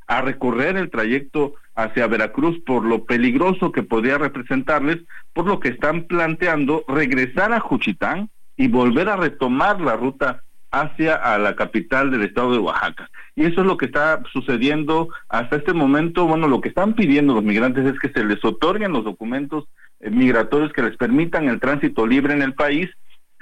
a, 0.07 0.21
recorrer 0.21 0.77
el 0.77 0.89
trayecto 0.89 1.55
hacia 1.75 2.07
Veracruz 2.07 2.59
por 2.65 2.83
lo 2.83 3.05
peligroso 3.05 3.71
que 3.71 3.83
podría 3.83 4.17
representarles, 4.17 4.97
por 5.33 5.45
lo 5.45 5.59
que 5.59 5.69
están 5.69 6.03
planteando 6.03 6.83
regresar 6.87 7.53
a 7.53 7.59
Juchitán 7.59 8.29
y 8.55 8.67
volver 8.67 9.09
a 9.09 9.15
retomar 9.15 9.79
la 9.79 9.95
ruta 9.95 10.43
hacia 10.71 11.37
la 11.37 11.55
capital 11.55 12.11
del 12.11 12.23
estado 12.23 12.51
de 12.51 12.59
Oaxaca. 12.59 13.09
Y 13.35 13.45
eso 13.45 13.61
es 13.61 13.67
lo 13.67 13.77
que 13.77 13.85
está 13.85 14.21
sucediendo 14.33 15.09
hasta 15.29 15.57
este 15.57 15.73
momento. 15.73 16.25
Bueno, 16.25 16.47
lo 16.47 16.59
que 16.59 16.69
están 16.69 16.93
pidiendo 16.93 17.33
los 17.33 17.43
migrantes 17.43 17.85
es 17.85 17.99
que 17.99 18.09
se 18.09 18.25
les 18.25 18.43
otorguen 18.43 18.91
los 18.91 19.05
documentos 19.05 19.65
eh, 19.99 20.09
migratorios 20.09 20.73
que 20.73 20.81
les 20.81 20.97
permitan 20.97 21.47
el 21.47 21.59
tránsito 21.59 22.05
libre 22.05 22.33
en 22.33 22.41
el 22.41 22.53
país 22.53 22.89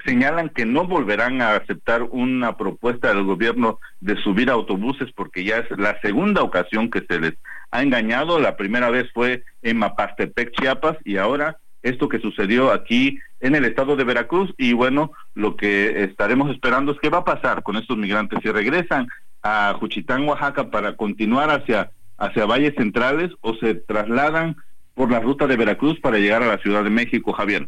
señalan 0.05 0.49
que 0.49 0.65
no 0.65 0.85
volverán 0.85 1.41
a 1.41 1.55
aceptar 1.55 2.03
una 2.03 2.57
propuesta 2.57 3.09
del 3.09 3.23
gobierno 3.23 3.79
de 3.99 4.15
subir 4.17 4.49
autobuses 4.49 5.11
porque 5.13 5.43
ya 5.43 5.57
es 5.57 5.77
la 5.77 5.99
segunda 6.01 6.43
ocasión 6.43 6.89
que 6.89 7.03
se 7.07 7.19
les 7.19 7.33
ha 7.71 7.81
engañado. 7.81 8.39
La 8.39 8.55
primera 8.55 8.89
vez 8.89 9.11
fue 9.13 9.43
en 9.61 9.77
Mapastepec, 9.77 10.51
Chiapas, 10.51 10.97
y 11.03 11.17
ahora 11.17 11.57
esto 11.81 12.09
que 12.09 12.19
sucedió 12.19 12.71
aquí 12.71 13.19
en 13.39 13.55
el 13.55 13.65
estado 13.65 13.95
de 13.95 14.03
Veracruz 14.03 14.53
y 14.57 14.73
bueno, 14.73 15.11
lo 15.33 15.55
que 15.55 16.03
estaremos 16.03 16.49
esperando 16.51 16.91
es 16.91 16.99
qué 16.99 17.09
va 17.09 17.19
a 17.19 17.25
pasar 17.25 17.63
con 17.63 17.75
estos 17.75 17.97
migrantes 17.97 18.39
si 18.41 18.49
regresan 18.49 19.07
a 19.43 19.75
Juchitán, 19.79 20.27
Oaxaca 20.27 20.71
para 20.71 20.95
continuar 20.95 21.49
hacia 21.49 21.91
hacia 22.17 22.45
valles 22.45 22.73
centrales 22.75 23.31
o 23.41 23.55
se 23.55 23.75
trasladan 23.75 24.55
por 24.93 25.11
la 25.11 25.19
ruta 25.19 25.47
de 25.47 25.57
Veracruz 25.57 25.99
para 25.99 26.17
llegar 26.17 26.41
a 26.41 26.47
la 26.47 26.57
Ciudad 26.57 26.83
de 26.83 26.89
México, 26.89 27.33
Javier. 27.33 27.67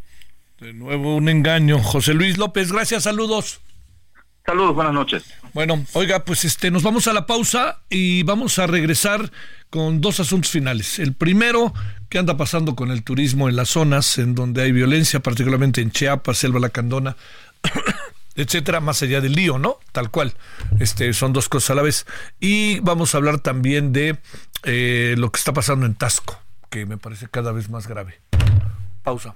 De 0.60 0.74
nuevo 0.74 1.16
un 1.16 1.30
engaño. 1.30 1.80
José 1.80 2.16
Luis 2.16 2.38
López, 2.38 2.72
gracias, 2.72 3.04
saludos. 3.04 3.62
Saludos, 4.44 4.74
buenas 4.74 4.94
noches. 4.94 5.26
Bueno, 5.54 5.86
oiga, 5.94 6.26
pues 6.26 6.46
este 6.46 6.72
nos 6.72 6.82
vamos 6.82 7.08
a 7.08 7.14
la 7.14 7.28
pausa 7.28 7.82
y 7.90 8.24
vamos 8.24 8.58
a 8.58 8.66
regresar 8.66 9.32
con 9.70 10.02
dos 10.02 10.20
asuntos 10.20 10.50
finales. 10.50 10.98
El 10.98 11.14
primero, 11.14 11.74
¿qué 12.10 12.18
anda 12.18 12.38
pasando 12.38 12.76
con 12.76 12.90
el 12.90 13.04
turismo 13.04 13.50
en 13.50 13.56
las 13.56 13.70
zonas 13.70 14.18
en 14.18 14.34
donde 14.34 14.64
hay 14.64 14.72
violencia, 14.72 15.20
particularmente 15.20 15.82
en 15.82 15.92
Chiapas, 15.92 16.40
Selva 16.40 16.60
Lacandona, 16.60 17.18
etcétera, 18.36 18.80
más 18.80 19.04
allá 19.04 19.22
del 19.22 19.34
lío, 19.34 19.60
¿no? 19.60 19.78
Tal 19.92 20.10
cual. 20.10 20.34
Este, 20.80 21.14
son 21.14 21.34
dos 21.34 21.50
cosas 21.50 21.72
a 21.72 21.76
la 21.76 21.82
vez. 21.84 22.08
Y 22.40 22.80
vamos 22.80 23.14
a 23.14 23.18
hablar 23.20 23.40
también 23.40 23.94
de 23.94 24.18
eh, 24.64 25.14
lo 25.18 25.32
que 25.32 25.38
está 25.38 25.54
pasando 25.54 25.86
en 25.86 25.94
Tasco, 25.94 26.42
que 26.72 26.88
me 26.88 26.98
parece 26.98 27.28
cada 27.28 27.52
vez 27.52 27.70
más 27.70 27.88
grave. 27.88 28.22
Pausa. 29.04 29.36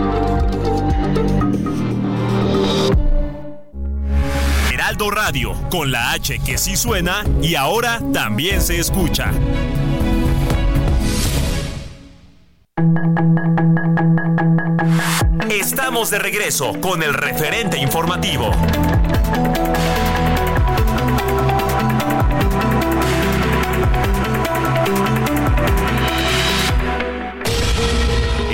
Radio, 5.09 5.53
con 5.69 5.91
la 5.91 6.11
H 6.11 6.39
que 6.45 6.57
sí 6.57 6.75
suena 6.75 7.23
y 7.41 7.55
ahora 7.55 7.99
también 8.13 8.61
se 8.61 8.79
escucha. 8.79 9.31
Estamos 15.49 16.09
de 16.11 16.19
regreso 16.19 16.79
con 16.79 17.01
el 17.01 17.13
referente 17.13 17.77
informativo. 17.77 18.51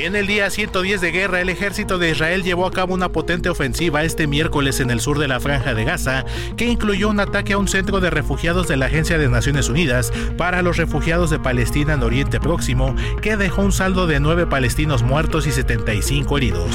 En 0.07 0.15
el 0.15 0.25
día 0.25 0.49
110 0.49 1.01
de 1.01 1.11
guerra, 1.11 1.41
el 1.41 1.49
ejército 1.49 1.97
de 1.97 2.11
Israel 2.11 2.41
llevó 2.41 2.65
a 2.65 2.71
cabo 2.71 2.93
una 2.93 3.09
potente 3.09 3.49
ofensiva 3.49 4.05
este 4.05 4.25
miércoles 4.25 4.79
en 4.79 4.89
el 4.89 5.01
sur 5.01 5.19
de 5.19 5.27
la 5.27 5.41
franja 5.41 5.73
de 5.73 5.83
Gaza, 5.83 6.23
que 6.55 6.65
incluyó 6.65 7.09
un 7.09 7.19
ataque 7.19 7.51
a 7.51 7.57
un 7.57 7.67
centro 7.67 7.99
de 7.99 8.09
refugiados 8.09 8.69
de 8.69 8.77
la 8.77 8.85
Agencia 8.85 9.17
de 9.17 9.27
Naciones 9.27 9.67
Unidas 9.67 10.13
para 10.37 10.61
los 10.61 10.77
refugiados 10.77 11.29
de 11.29 11.39
Palestina 11.39 11.95
en 11.95 12.03
Oriente 12.03 12.39
Próximo, 12.39 12.95
que 13.21 13.35
dejó 13.35 13.63
un 13.63 13.73
saldo 13.73 14.07
de 14.07 14.21
nueve 14.21 14.47
palestinos 14.47 15.03
muertos 15.03 15.45
y 15.45 15.51
75 15.51 16.37
heridos. 16.37 16.71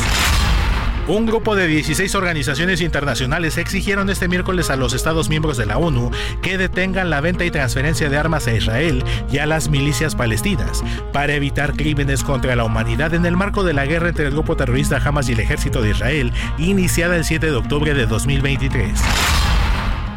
Un 1.08 1.26
grupo 1.26 1.56
de 1.56 1.66
16 1.66 2.14
organizaciones 2.14 2.80
internacionales 2.80 3.58
exigieron 3.58 4.08
este 4.08 4.28
miércoles 4.28 4.70
a 4.70 4.76
los 4.76 4.92
Estados 4.92 5.28
miembros 5.28 5.56
de 5.56 5.66
la 5.66 5.76
ONU 5.76 6.12
que 6.42 6.58
detengan 6.58 7.10
la 7.10 7.20
venta 7.20 7.44
y 7.44 7.50
transferencia 7.50 8.08
de 8.08 8.16
armas 8.16 8.46
a 8.46 8.54
Israel 8.54 9.02
y 9.30 9.38
a 9.38 9.46
las 9.46 9.68
milicias 9.68 10.14
palestinas 10.14 10.84
para 11.12 11.34
evitar 11.34 11.74
crímenes 11.74 12.22
contra 12.22 12.54
la 12.54 12.64
humanidad 12.64 13.14
en 13.14 13.26
el 13.26 13.36
marco 13.36 13.64
de 13.64 13.72
la 13.72 13.84
guerra 13.84 14.10
entre 14.10 14.26
el 14.26 14.32
grupo 14.32 14.56
terrorista 14.56 15.00
Hamas 15.04 15.28
y 15.28 15.32
el 15.32 15.40
ejército 15.40 15.82
de 15.82 15.90
Israel, 15.90 16.32
iniciada 16.56 17.16
el 17.16 17.24
7 17.24 17.46
de 17.46 17.56
octubre 17.56 17.94
de 17.94 18.06
2023. 18.06 19.41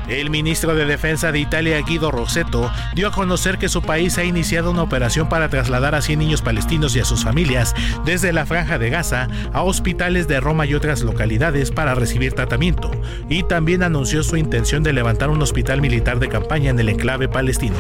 El 0.08 0.30
ministro 0.30 0.76
de 0.76 0.86
Defensa 0.86 1.32
de 1.32 1.40
Italia, 1.40 1.82
Guido 1.82 2.12
Rossetto, 2.12 2.72
dio 2.94 3.08
a 3.08 3.12
conocer 3.12 3.58
que 3.58 3.70
su 3.70 3.82
país 3.82 4.18
ha 4.18 4.24
iniciado 4.24 4.72
una 4.72 4.84
operación 4.84 5.30
para 5.30 5.50
trasladar 5.50 5.96
a 5.96 6.02
100 6.02 6.20
niños 6.20 6.42
palestinos 6.42 6.96
y 6.96 7.00
a 7.00 7.06
sus 7.06 7.24
familias 7.24 7.74
desde 8.06 8.32
la 8.32 8.46
franja 8.46 8.78
de 8.78 8.90
Gaza 8.90 9.28
a 9.52 9.64
hospitales 9.64 10.28
de 10.28 10.40
Roma 10.40 10.66
y 10.66 10.76
otras 10.76 11.02
localidades 11.02 11.72
para 11.72 11.96
recibir 11.96 12.34
tratamiento, 12.34 12.92
y 13.30 13.44
también 13.44 13.84
anunció 13.84 14.22
su 14.24 14.38
intención 14.38 14.84
de 14.84 14.94
levantar 14.94 15.30
un 15.30 15.42
hospital 15.42 15.82
militar 15.82 16.20
de 16.20 16.30
campaña 16.30 16.70
en 16.70 16.80
el 16.80 16.90
enclave 16.90 17.28
palestino. 17.28 17.76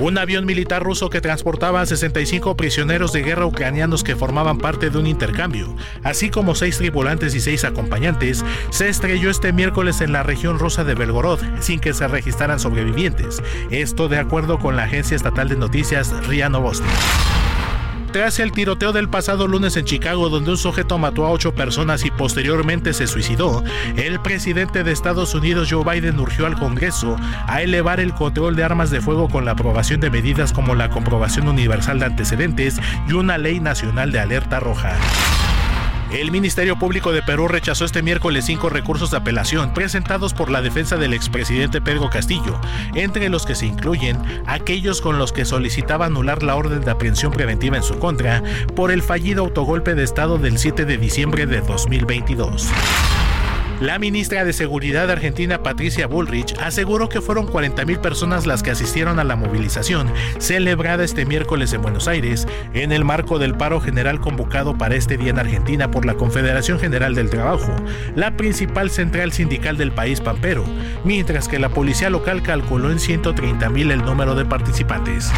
Un 0.00 0.16
avión 0.16 0.46
militar 0.46 0.84
ruso 0.84 1.10
que 1.10 1.20
transportaba 1.20 1.80
a 1.80 1.86
65 1.86 2.56
prisioneros 2.56 3.12
de 3.12 3.24
guerra 3.24 3.46
ucranianos 3.46 4.04
que 4.04 4.14
formaban 4.14 4.58
parte 4.58 4.90
de 4.90 4.98
un 4.98 5.08
intercambio, 5.08 5.74
así 6.04 6.30
como 6.30 6.54
seis 6.54 6.78
tripulantes 6.78 7.34
y 7.34 7.40
seis 7.40 7.64
acompañantes, 7.64 8.44
se 8.70 8.88
estrelló 8.88 9.28
este 9.28 9.52
miércoles 9.52 10.00
en 10.00 10.12
la 10.12 10.22
región 10.22 10.60
rusa 10.60 10.84
de 10.84 10.94
Belgorod 10.94 11.40
sin 11.58 11.80
que 11.80 11.94
se 11.94 12.06
registraran 12.06 12.60
sobrevivientes. 12.60 13.42
Esto 13.70 14.08
de 14.08 14.18
acuerdo 14.18 14.60
con 14.60 14.76
la 14.76 14.84
agencia 14.84 15.16
estatal 15.16 15.48
de 15.48 15.56
noticias 15.56 16.12
RIA 16.28 16.48
Novosti. 16.48 16.86
Tras 18.12 18.38
el 18.38 18.52
tiroteo 18.52 18.92
del 18.92 19.10
pasado 19.10 19.46
lunes 19.46 19.76
en 19.76 19.84
Chicago, 19.84 20.30
donde 20.30 20.52
un 20.52 20.56
sujeto 20.56 20.96
mató 20.96 21.26
a 21.26 21.30
ocho 21.30 21.54
personas 21.54 22.06
y 22.06 22.10
posteriormente 22.10 22.94
se 22.94 23.06
suicidó, 23.06 23.62
el 23.96 24.18
presidente 24.20 24.82
de 24.82 24.92
Estados 24.92 25.34
Unidos, 25.34 25.68
Joe 25.70 25.84
Biden, 25.84 26.18
urgió 26.18 26.46
al 26.46 26.58
Congreso 26.58 27.16
a 27.46 27.60
elevar 27.60 28.00
el 28.00 28.14
control 28.14 28.56
de 28.56 28.64
armas 28.64 28.90
de 28.90 29.02
fuego 29.02 29.28
con 29.28 29.44
la 29.44 29.52
aprobación 29.52 30.00
de 30.00 30.10
medidas 30.10 30.54
como 30.54 30.74
la 30.74 30.88
comprobación 30.88 31.48
universal 31.48 31.98
de 31.98 32.06
antecedentes 32.06 32.80
y 33.08 33.12
una 33.12 33.36
ley 33.36 33.60
nacional 33.60 34.10
de 34.10 34.20
alerta 34.20 34.58
roja. 34.58 34.96
El 36.12 36.30
Ministerio 36.30 36.78
Público 36.78 37.12
de 37.12 37.22
Perú 37.22 37.48
rechazó 37.48 37.84
este 37.84 38.02
miércoles 38.02 38.46
cinco 38.46 38.70
recursos 38.70 39.10
de 39.10 39.18
apelación 39.18 39.74
presentados 39.74 40.32
por 40.32 40.50
la 40.50 40.62
defensa 40.62 40.96
del 40.96 41.12
expresidente 41.12 41.82
Pedro 41.82 42.08
Castillo, 42.08 42.58
entre 42.94 43.28
los 43.28 43.44
que 43.44 43.54
se 43.54 43.66
incluyen 43.66 44.18
aquellos 44.46 45.02
con 45.02 45.18
los 45.18 45.32
que 45.32 45.44
solicitaba 45.44 46.06
anular 46.06 46.42
la 46.42 46.56
orden 46.56 46.80
de 46.80 46.90
aprehensión 46.90 47.30
preventiva 47.30 47.76
en 47.76 47.82
su 47.82 47.98
contra 47.98 48.42
por 48.74 48.90
el 48.90 49.02
fallido 49.02 49.42
autogolpe 49.44 49.94
de 49.94 50.04
Estado 50.04 50.38
del 50.38 50.56
7 50.56 50.86
de 50.86 50.96
diciembre 50.96 51.46
de 51.46 51.60
2022. 51.60 52.68
La 53.80 54.00
ministra 54.00 54.44
de 54.44 54.52
Seguridad 54.52 55.08
argentina 55.08 55.62
Patricia 55.62 56.08
Bullrich 56.08 56.52
aseguró 56.58 57.08
que 57.08 57.20
fueron 57.20 57.46
40.000 57.46 58.00
personas 58.00 58.44
las 58.44 58.64
que 58.64 58.72
asistieron 58.72 59.20
a 59.20 59.24
la 59.24 59.36
movilización 59.36 60.12
celebrada 60.38 61.04
este 61.04 61.24
miércoles 61.24 61.72
en 61.72 61.82
Buenos 61.82 62.08
Aires 62.08 62.48
en 62.74 62.90
el 62.90 63.04
marco 63.04 63.38
del 63.38 63.54
paro 63.54 63.80
general 63.80 64.20
convocado 64.20 64.76
para 64.76 64.96
este 64.96 65.16
día 65.16 65.30
en 65.30 65.38
Argentina 65.38 65.92
por 65.92 66.06
la 66.06 66.14
Confederación 66.14 66.80
General 66.80 67.14
del 67.14 67.30
Trabajo, 67.30 67.70
la 68.16 68.36
principal 68.36 68.90
central 68.90 69.30
sindical 69.30 69.76
del 69.76 69.92
país 69.92 70.20
pampero, 70.20 70.64
mientras 71.04 71.46
que 71.46 71.60
la 71.60 71.68
policía 71.68 72.10
local 72.10 72.42
calculó 72.42 72.90
en 72.90 72.98
130.000 72.98 73.92
el 73.92 74.04
número 74.04 74.34
de 74.34 74.44
participantes. 74.44 75.30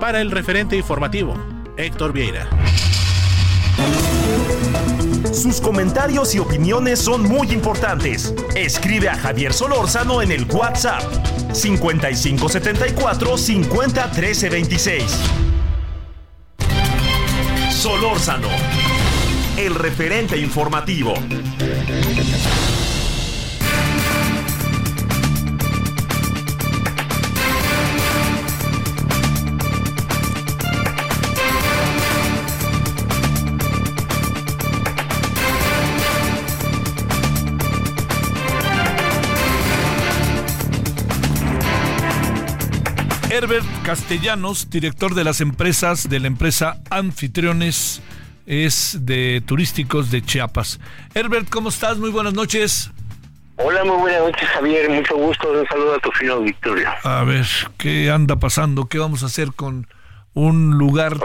Para 0.00 0.22
el 0.22 0.30
referente 0.30 0.76
informativo, 0.76 1.34
Héctor 1.76 2.14
Vieira. 2.14 2.48
Sus 5.32 5.60
comentarios 5.60 6.34
y 6.34 6.38
opiniones 6.38 6.98
son 6.98 7.22
muy 7.22 7.52
importantes. 7.52 8.34
Escribe 8.54 9.08
a 9.08 9.16
Javier 9.16 9.52
Solórzano 9.52 10.22
en 10.22 10.32
el 10.32 10.44
WhatsApp 10.44 11.02
5574 11.52 13.38
50 13.38 14.10
13 14.10 14.50
26. 14.50 15.04
Solórzano, 17.70 18.48
el 19.56 19.74
referente 19.74 20.36
informativo. 20.36 21.14
Herbert 43.40 43.64
Castellanos, 43.86 44.68
director 44.68 45.14
de 45.14 45.24
las 45.24 45.40
empresas 45.40 46.10
de 46.10 46.20
la 46.20 46.26
empresa 46.26 46.82
Anfitriones, 46.90 48.02
es 48.44 48.98
de 49.00 49.42
turísticos 49.46 50.10
de 50.10 50.20
Chiapas. 50.20 50.78
Herbert, 51.14 51.48
¿cómo 51.48 51.70
estás? 51.70 51.96
Muy 51.96 52.10
buenas 52.10 52.34
noches. 52.34 52.90
Hola, 53.56 53.82
muy 53.82 53.96
buenas 53.96 54.20
noches, 54.24 54.46
Javier. 54.46 54.90
Mucho 54.90 55.16
gusto. 55.16 55.50
Un 55.52 55.66
saludo 55.68 55.94
a 55.94 55.98
tu 56.00 56.12
fino 56.12 56.38
Victoria. 56.42 56.94
A 57.02 57.24
ver, 57.24 57.46
¿qué 57.78 58.10
anda 58.10 58.36
pasando? 58.36 58.88
¿Qué 58.88 58.98
vamos 58.98 59.22
a 59.22 59.26
hacer 59.26 59.54
con 59.54 59.88
un 60.34 60.76
lugar 60.76 61.16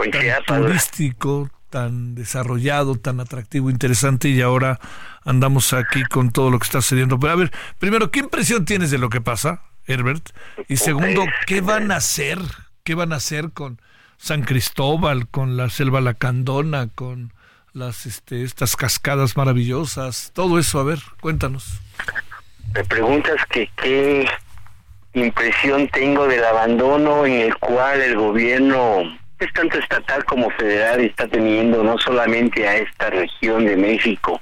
tan 0.46 0.62
turístico, 0.62 1.50
tan 1.68 2.14
desarrollado, 2.14 2.94
tan 2.94 3.20
atractivo, 3.20 3.68
interesante 3.68 4.30
y 4.30 4.40
ahora 4.40 4.80
andamos 5.22 5.74
aquí 5.74 6.02
con 6.04 6.30
todo 6.30 6.48
lo 6.48 6.58
que 6.58 6.64
está 6.64 6.80
sucediendo. 6.80 7.20
Pero 7.20 7.34
a 7.34 7.36
ver, 7.36 7.52
primero, 7.78 8.10
¿qué 8.10 8.20
impresión 8.20 8.64
tienes 8.64 8.90
de 8.90 8.96
lo 8.96 9.10
que 9.10 9.20
pasa, 9.20 9.60
Herbert? 9.86 10.30
Y 10.68 10.76
segundo, 10.76 11.24
¿qué 11.46 11.60
van 11.60 11.90
a 11.90 11.96
hacer? 11.96 12.38
¿Qué 12.84 12.94
van 12.94 13.12
a 13.12 13.16
hacer 13.16 13.50
con 13.52 13.80
San 14.16 14.42
Cristóbal, 14.42 15.28
con 15.28 15.56
la 15.56 15.68
selva 15.70 16.00
lacandona, 16.00 16.88
con 16.94 17.32
las 17.72 18.06
este, 18.06 18.42
estas 18.42 18.76
cascadas 18.76 19.36
maravillosas? 19.36 20.32
Todo 20.34 20.58
eso, 20.58 20.80
a 20.80 20.84
ver, 20.84 20.98
cuéntanos. 21.20 21.80
Me 22.74 22.84
preguntas 22.84 23.36
que 23.50 23.70
qué 23.76 24.28
impresión 25.14 25.88
tengo 25.88 26.26
del 26.26 26.44
abandono 26.44 27.24
en 27.24 27.40
el 27.40 27.56
cual 27.56 28.00
el 28.00 28.16
gobierno 28.16 29.02
es 29.38 29.52
tanto 29.52 29.78
estatal 29.78 30.24
como 30.24 30.50
federal 30.50 31.00
está 31.00 31.28
teniendo 31.28 31.82
no 31.82 31.98
solamente 31.98 32.66
a 32.66 32.76
esta 32.76 33.10
región 33.10 33.66
de 33.66 33.76
México, 33.76 34.40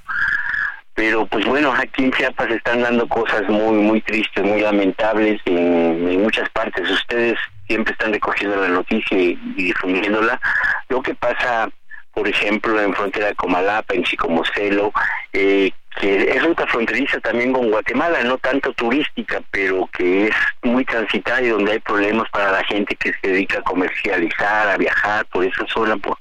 pero 0.94 1.26
pues 1.26 1.44
bueno, 1.44 1.72
aquí 1.76 2.04
en 2.04 2.12
Chiapas 2.12 2.50
están 2.50 2.82
dando 2.82 3.08
cosas 3.08 3.42
muy, 3.48 3.78
muy 3.78 4.00
tristes, 4.00 4.44
muy 4.44 4.60
lamentables 4.60 5.40
en, 5.44 6.22
muchas 6.22 6.48
partes. 6.50 6.88
Ustedes 6.88 7.36
siempre 7.66 7.92
están 7.92 8.12
recogiendo 8.12 8.56
la 8.56 8.68
noticia 8.68 9.18
y, 9.18 9.34
difundiéndola. 9.56 10.40
Lo 10.88 11.02
que 11.02 11.14
pasa, 11.14 11.68
por 12.12 12.28
ejemplo, 12.28 12.80
en 12.80 12.94
frontera 12.94 13.34
Comalapa, 13.34 13.94
en 13.94 14.04
Chicomocelo, 14.04 14.92
eh, 15.32 15.72
que 16.00 16.30
es 16.30 16.42
ruta 16.42 16.66
fronteriza 16.68 17.18
también 17.20 17.52
con 17.52 17.70
Guatemala, 17.70 18.22
no 18.22 18.38
tanto 18.38 18.72
turística, 18.72 19.42
pero 19.50 19.88
que 19.96 20.28
es 20.28 20.34
muy 20.62 20.84
transitada 20.84 21.42
y 21.42 21.48
donde 21.48 21.72
hay 21.72 21.78
problemas 21.80 22.28
para 22.30 22.52
la 22.52 22.64
gente 22.64 22.94
que 22.96 23.12
se 23.20 23.28
dedica 23.28 23.58
a 23.58 23.62
comercializar, 23.62 24.68
a 24.68 24.76
viajar 24.76 25.26
por 25.26 25.44
esa 25.44 25.66
zona, 25.66 25.96
por 25.96 26.16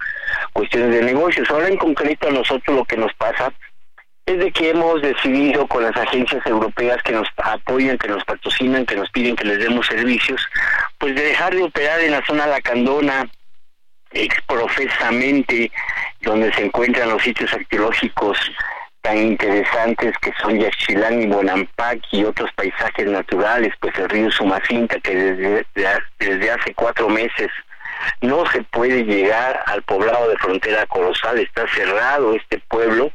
cuestiones 0.53 0.91
de 0.91 1.03
negocios. 1.03 1.49
Ahora 1.51 1.67
en 1.67 1.77
concreto 1.77 2.27
a 2.27 2.31
nosotros 2.31 2.75
lo 2.75 2.85
que 2.85 2.97
nos 2.97 3.13
pasa 3.13 3.53
es 4.25 4.39
de 4.39 4.51
que 4.51 4.69
hemos 4.69 5.01
decidido 5.01 5.67
con 5.67 5.83
las 5.83 5.95
agencias 5.97 6.45
europeas 6.45 7.01
que 7.03 7.11
nos 7.11 7.27
apoyan, 7.37 7.97
que 7.97 8.07
nos 8.07 8.23
patrocinan, 8.23 8.85
que 8.85 8.95
nos 8.95 9.09
piden 9.09 9.35
que 9.35 9.45
les 9.45 9.59
demos 9.59 9.85
servicios, 9.87 10.41
pues 10.97 11.13
de 11.15 11.23
dejar 11.23 11.53
de 11.53 11.63
operar 11.63 11.99
en 11.99 12.11
la 12.11 12.25
zona 12.25 12.47
Lacandona, 12.47 13.29
exprofesamente, 14.11 15.71
donde 16.21 16.53
se 16.53 16.65
encuentran 16.65 17.09
los 17.09 17.21
sitios 17.21 17.51
arqueológicos 17.53 18.37
tan 19.01 19.17
interesantes 19.17 20.17
que 20.19 20.31
son 20.41 20.57
Yaxchilán 20.57 21.21
y 21.21 21.27
Bonampak 21.27 21.99
y 22.11 22.23
otros 22.23 22.49
paisajes 22.55 23.05
naturales, 23.05 23.73
pues 23.81 23.93
el 23.97 24.07
río 24.07 24.31
Sumacinta 24.31 24.97
que 25.01 25.13
desde, 25.13 25.65
desde 26.19 26.51
hace 26.51 26.73
cuatro 26.73 27.09
meses 27.09 27.49
no 28.21 28.45
se 28.45 28.63
puede 28.63 29.03
llegar 29.03 29.61
al 29.65 29.81
poblado 29.83 30.29
de 30.29 30.37
frontera 30.37 30.85
colosal, 30.85 31.37
está 31.39 31.67
cerrado 31.67 32.33
este 32.35 32.59
pueblo 32.69 33.11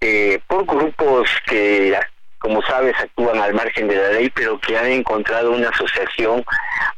eh, 0.00 0.40
por 0.46 0.64
grupos 0.64 1.28
que, 1.46 1.98
como 2.38 2.62
sabes, 2.62 2.94
actúan 2.98 3.38
al 3.38 3.54
margen 3.54 3.88
de 3.88 3.96
la 3.96 4.08
ley, 4.10 4.30
pero 4.30 4.60
que 4.60 4.76
han 4.76 4.86
encontrado 4.86 5.52
una 5.52 5.68
asociación 5.70 6.44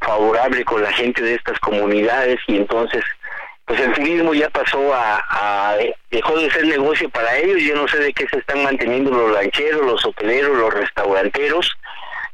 favorable 0.01 0.65
con 0.65 0.83
la 0.83 0.93
gente 0.93 1.23
de 1.23 1.35
estas 1.35 1.59
comunidades 1.61 2.39
y 2.47 2.57
entonces 2.57 3.05
pues 3.71 3.83
el 3.83 3.93
turismo 3.93 4.35
ya 4.35 4.51
pasó 4.51 4.93
a, 4.93 5.77
dejó 6.11 6.37
de 6.37 6.51
ser 6.51 6.67
negocio 6.67 7.09
para 7.09 7.37
ellos, 7.39 7.63
yo 7.63 7.77
no 7.77 7.87
sé 7.87 7.99
de 7.99 8.13
qué 8.13 8.27
se 8.27 8.39
están 8.39 8.65
manteniendo 8.65 9.13
los 9.13 9.33
rancheros, 9.33 9.87
los 9.87 10.05
hoteleros, 10.05 10.59
los 10.59 10.75
restauranteros, 10.75 11.71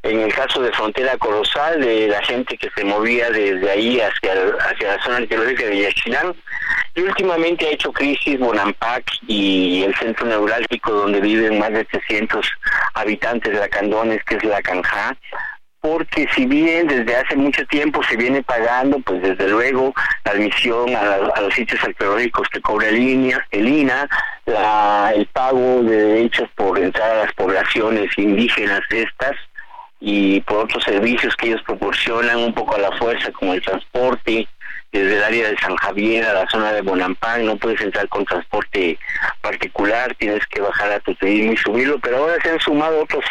en 0.03 0.21
el 0.21 0.33
caso 0.33 0.61
de 0.61 0.73
Frontera 0.73 1.17
Colosal, 1.19 1.81
de 1.81 2.09
la 2.09 2.23
gente 2.23 2.57
que 2.57 2.71
se 2.77 2.85
movía 2.85 3.31
desde 3.31 3.71
ahí 3.71 4.01
hacia, 4.01 4.33
hacia 4.71 4.97
la 4.97 5.03
zona 5.03 5.17
arqueológica 5.19 5.65
de 5.67 5.79
Yaxchilán, 5.83 6.35
y 6.95 7.01
últimamente 7.03 7.67
ha 7.67 7.71
hecho 7.71 7.93
crisis 7.93 8.39
Bonampak 8.39 9.05
y 9.27 9.83
el 9.85 9.95
centro 9.97 10.27
neurálgico 10.27 10.93
donde 10.93 11.21
viven 11.21 11.59
más 11.59 11.73
de 11.73 11.85
300 11.85 12.47
habitantes 12.95 13.53
de 13.53 13.59
la 13.59 13.69
Candones, 13.69 14.23
que 14.25 14.37
es 14.37 14.45
la 14.45 14.63
Canja, 14.63 15.17
porque 15.87 16.27
si 16.35 16.47
bien 16.47 16.89
desde 16.89 17.15
hace 17.15 17.37
mucho 17.37 17.65
tiempo 17.67 18.03
se 18.03 18.17
viene 18.17 18.43
pagando, 18.43 18.99
pues 19.01 19.23
desde 19.23 19.49
luego 19.49 19.95
la 20.25 20.33
admisión 20.33 20.97
a, 20.97 21.41
los 21.41 21.55
sitios 21.55 21.83
arqueológicos 21.85 22.49
que 22.49 22.61
cobra 22.61 22.89
el, 22.89 22.99
INA, 22.99 23.47
el 23.53 23.69
INA, 23.69 24.09
el 25.15 25.27
pago 25.27 25.83
de 25.85 25.97
derechos 25.97 26.49
por 26.57 26.79
entrar 26.79 27.11
a 27.11 27.25
las 27.25 27.33
poblaciones 27.35 28.11
indígenas 28.17 28.81
estas 28.91 29.37
y 30.01 30.41
por 30.43 30.65
otros 30.65 30.85
servicios 30.85 31.35
que 31.37 31.49
ellos 31.49 31.63
proporcionan 31.63 32.39
un 32.39 32.55
poco 32.55 32.75
a 32.77 32.81
la 32.81 32.93
fuerza, 32.93 33.31
como 33.33 33.55
el 33.55 33.63
transporte, 33.63 34.47
desde 34.93 35.17
el 35.17 35.23
área 35.23 35.51
de 35.51 35.59
San 35.59 35.77
Javier 35.77 36.25
a 36.25 36.33
la 36.33 36.49
zona 36.49 36.73
de 36.73 36.83
Bonampán, 36.83 37.45
no 37.45 37.57
puedes 37.57 37.81
entrar 37.81 38.09
con 38.09 38.25
transporte 38.25 38.99
particular, 39.41 40.15
tienes 40.15 40.47
que 40.47 40.61
bajar 40.61 40.93
a 40.93 41.01
tu 41.01 41.15
turismo 41.15 41.53
y 41.53 41.57
subirlo, 41.57 41.99
pero 41.99 42.19
ahora 42.19 42.37
se 42.43 42.51
han 42.51 42.61
sumado 42.61 43.03
otros 43.03 43.25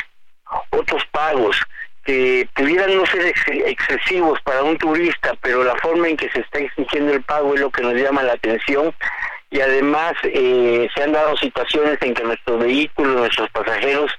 otros 0.70 1.04
pagos 1.12 1.60
que 2.04 2.48
pudieran 2.54 2.96
no 2.96 3.06
ser 3.08 3.34
excesivos 3.48 4.40
para 4.42 4.62
un 4.62 4.78
turista, 4.78 5.34
pero 5.42 5.64
la 5.64 5.76
forma 5.78 6.08
en 6.08 6.18
que 6.18 6.30
se 6.30 6.42
está 6.42 6.60
exigiendo 6.60 7.14
el 7.14 7.24
pago 7.24 7.56
es 7.56 7.62
lo 7.62 7.72
que 7.72 7.82
nos 7.82 7.96
llama 7.96 8.22
la 8.22 8.34
atención 8.34 8.94
y 9.52 9.62
además 9.62 10.14
eh, 10.24 10.88
se 10.94 11.04
han 11.04 11.14
dado 11.14 11.38
situaciones 11.38 11.98
en 12.02 12.14
que 12.14 12.24
nuestros 12.24 12.60
vehículos, 12.60 13.16
nuestros 13.16 13.50
pasajeros 13.52 14.12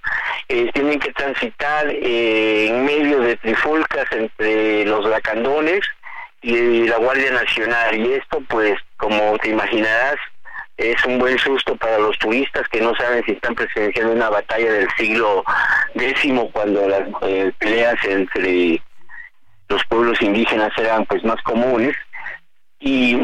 eh, 0.49 0.71
tienen 0.73 0.99
que 0.99 1.13
transitar 1.13 1.89
eh, 1.91 2.69
en 2.69 2.85
medio 2.85 3.21
de 3.21 3.37
trifulcas 3.37 4.07
entre 4.13 4.85
los 4.87 5.05
lacandones 5.07 5.81
y 6.43 6.87
la 6.87 6.99
Guardia 6.99 7.33
Nacional. 7.33 7.97
Y 7.97 8.13
esto 8.15 8.41
pues 8.49 8.79
como 8.97 9.37
te 9.39 9.51
imaginarás 9.51 10.17
es 10.77 11.03
un 11.05 11.19
buen 11.19 11.39
susto 11.39 11.75
para 11.77 11.99
los 11.99 12.19
turistas 12.19 12.69
que 12.69 12.81
no 12.81 12.95
saben 12.97 13.25
si 13.25 13.33
están 13.33 13.55
presenciando 13.55 14.13
una 14.13 14.29
batalla 14.29 14.73
del 14.73 14.89
siglo 14.97 15.43
X 15.95 16.33
cuando 16.53 16.87
las 16.87 17.09
eh, 17.23 17.51
peleas 17.59 17.97
entre 18.05 18.83
los 19.69 19.85
pueblos 19.87 20.21
indígenas 20.21 20.71
eran 20.77 21.07
pues 21.07 21.25
más 21.25 21.41
comunes. 21.43 21.97
Y 22.79 23.19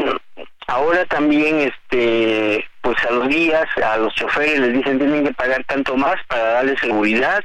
ahora 0.67 1.05
también 1.05 1.59
este 1.61 2.65
pues 2.81 2.97
a 3.05 3.11
los 3.11 3.29
días 3.29 3.67
a 3.83 3.97
los 3.97 4.13
choferes 4.15 4.59
les 4.59 4.73
dicen 4.73 4.99
tienen 4.99 5.25
que 5.25 5.33
pagar 5.33 5.63
tanto 5.65 5.95
más 5.95 6.15
para 6.27 6.43
darle 6.43 6.77
seguridad 6.77 7.43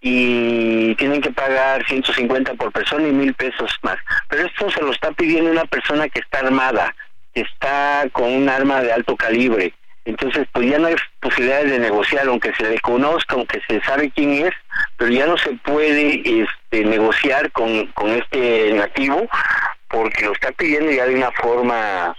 y 0.00 0.94
tienen 0.94 1.20
que 1.20 1.32
pagar 1.32 1.84
150 1.86 2.54
por 2.54 2.70
persona 2.72 3.08
y 3.08 3.12
mil 3.12 3.34
pesos 3.34 3.76
más 3.82 3.96
pero 4.28 4.46
esto 4.46 4.70
se 4.70 4.80
lo 4.80 4.92
está 4.92 5.10
pidiendo 5.12 5.50
una 5.50 5.64
persona 5.64 6.08
que 6.08 6.20
está 6.20 6.40
armada 6.40 6.94
está 7.34 8.06
con 8.12 8.32
un 8.32 8.48
arma 8.48 8.82
de 8.82 8.92
alto 8.92 9.16
calibre. 9.16 9.72
Entonces, 10.04 10.46
pues 10.52 10.70
ya 10.70 10.78
no 10.78 10.86
hay 10.86 10.96
posibilidades 11.20 11.70
de 11.70 11.78
negociar, 11.78 12.26
aunque 12.28 12.54
se 12.54 12.62
le 12.62 12.80
conozca, 12.80 13.34
aunque 13.34 13.60
se 13.68 13.80
sabe 13.82 14.10
quién 14.10 14.46
es, 14.46 14.54
pero 14.96 15.10
ya 15.10 15.26
no 15.26 15.36
se 15.36 15.50
puede 15.50 16.22
este, 16.24 16.84
negociar 16.84 17.52
con 17.52 17.90
este 18.08 18.72
nativo 18.72 19.28
porque 19.88 20.24
lo 20.24 20.32
está 20.32 20.52
pidiendo 20.52 20.90
ya 20.90 21.06
de 21.06 21.14
una 21.14 21.30
forma, 21.32 22.16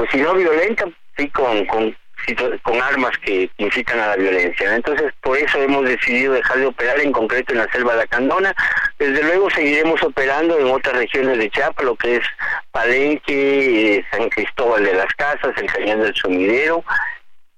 pues 0.00 0.12
si 0.12 0.16
no 0.16 0.32
violenta, 0.32 0.86
sí, 1.14 1.28
con, 1.28 1.66
con 1.66 2.80
armas 2.80 3.12
que 3.18 3.50
incitan 3.58 4.00
a 4.00 4.06
la 4.06 4.16
violencia. 4.16 4.74
Entonces, 4.74 5.12
por 5.20 5.36
eso 5.36 5.60
hemos 5.60 5.84
decidido 5.84 6.32
dejar 6.32 6.56
de 6.56 6.64
operar 6.64 6.98
en 7.00 7.12
concreto 7.12 7.52
en 7.52 7.58
la 7.58 7.70
selva 7.70 7.92
de 7.92 7.98
la 7.98 8.06
Candona. 8.06 8.54
Desde 8.98 9.22
luego 9.22 9.50
seguiremos 9.50 10.02
operando 10.02 10.58
en 10.58 10.68
otras 10.68 10.96
regiones 10.96 11.36
de 11.36 11.50
Chiapas, 11.50 11.84
lo 11.84 11.96
que 11.96 12.16
es 12.16 12.22
Palenque, 12.70 13.96
eh, 13.96 14.04
San 14.10 14.30
Cristóbal 14.30 14.84
de 14.84 14.94
las 14.94 15.12
Casas, 15.16 15.52
el 15.58 15.66
Cañón 15.66 16.00
del 16.00 16.14
Sumidero. 16.14 16.82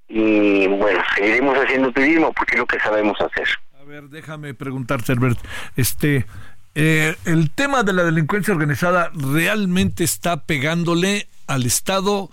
Y 0.09 0.67
bueno, 0.67 1.01
seguiremos 1.15 1.57
haciendo 1.57 1.93
turismo 1.93 2.33
porque 2.33 2.55
es 2.55 2.59
lo 2.59 2.67
que 2.67 2.81
sabemos 2.81 3.21
hacer. 3.21 3.47
A 3.81 3.85
ver, 3.85 4.09
déjame 4.09 4.53
preguntarte, 4.53 5.13
Herbert. 5.13 5.39
Este, 5.77 6.27
eh, 6.75 7.15
el 7.25 7.53
tema 7.53 7.85
de 7.85 7.93
la 7.93 8.03
delincuencia 8.03 8.53
organizada 8.53 9.13
realmente 9.15 10.03
está 10.03 10.45
pegándole 10.45 11.29
al 11.53 11.67
Estado. 11.67 12.31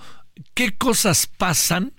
¿Qué 0.53 0.77
cosas 0.77 1.27
pasan 1.27 1.93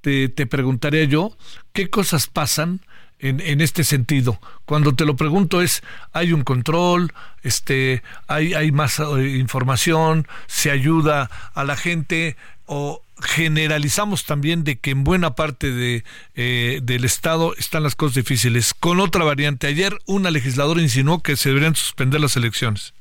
te, 0.00 0.28
te 0.28 0.46
preguntaría 0.46 1.04
yo, 1.04 1.36
¿qué 1.72 1.90
cosas 1.90 2.26
pasan 2.26 2.80
en, 3.18 3.40
en, 3.40 3.60
este 3.60 3.82
sentido. 3.82 4.40
Cuando 4.64 4.94
te 4.94 5.04
lo 5.04 5.16
pregunto 5.16 5.60
es, 5.60 5.82
hay 6.12 6.32
un 6.32 6.44
control, 6.44 7.12
este, 7.42 8.02
hay, 8.28 8.54
hay 8.54 8.70
más 8.70 9.00
eh, 9.00 9.36
información, 9.38 10.28
se 10.46 10.70
ayuda 10.70 11.28
a 11.52 11.64
la 11.64 11.76
gente 11.76 12.36
o 12.66 13.02
generalizamos 13.20 14.24
también 14.24 14.62
de 14.62 14.78
que 14.78 14.90
en 14.90 15.02
buena 15.02 15.34
parte 15.34 15.72
de, 15.72 16.04
eh, 16.36 16.78
del 16.82 17.04
Estado 17.04 17.56
están 17.56 17.82
las 17.82 17.96
cosas 17.96 18.14
difíciles. 18.14 18.72
Con 18.72 19.00
otra 19.00 19.24
variante, 19.24 19.66
ayer 19.66 19.98
una 20.06 20.30
legisladora 20.30 20.80
insinuó 20.80 21.20
que 21.20 21.36
se 21.36 21.48
deberían 21.48 21.74
suspender 21.74 22.20
las 22.20 22.36
elecciones. 22.36 22.94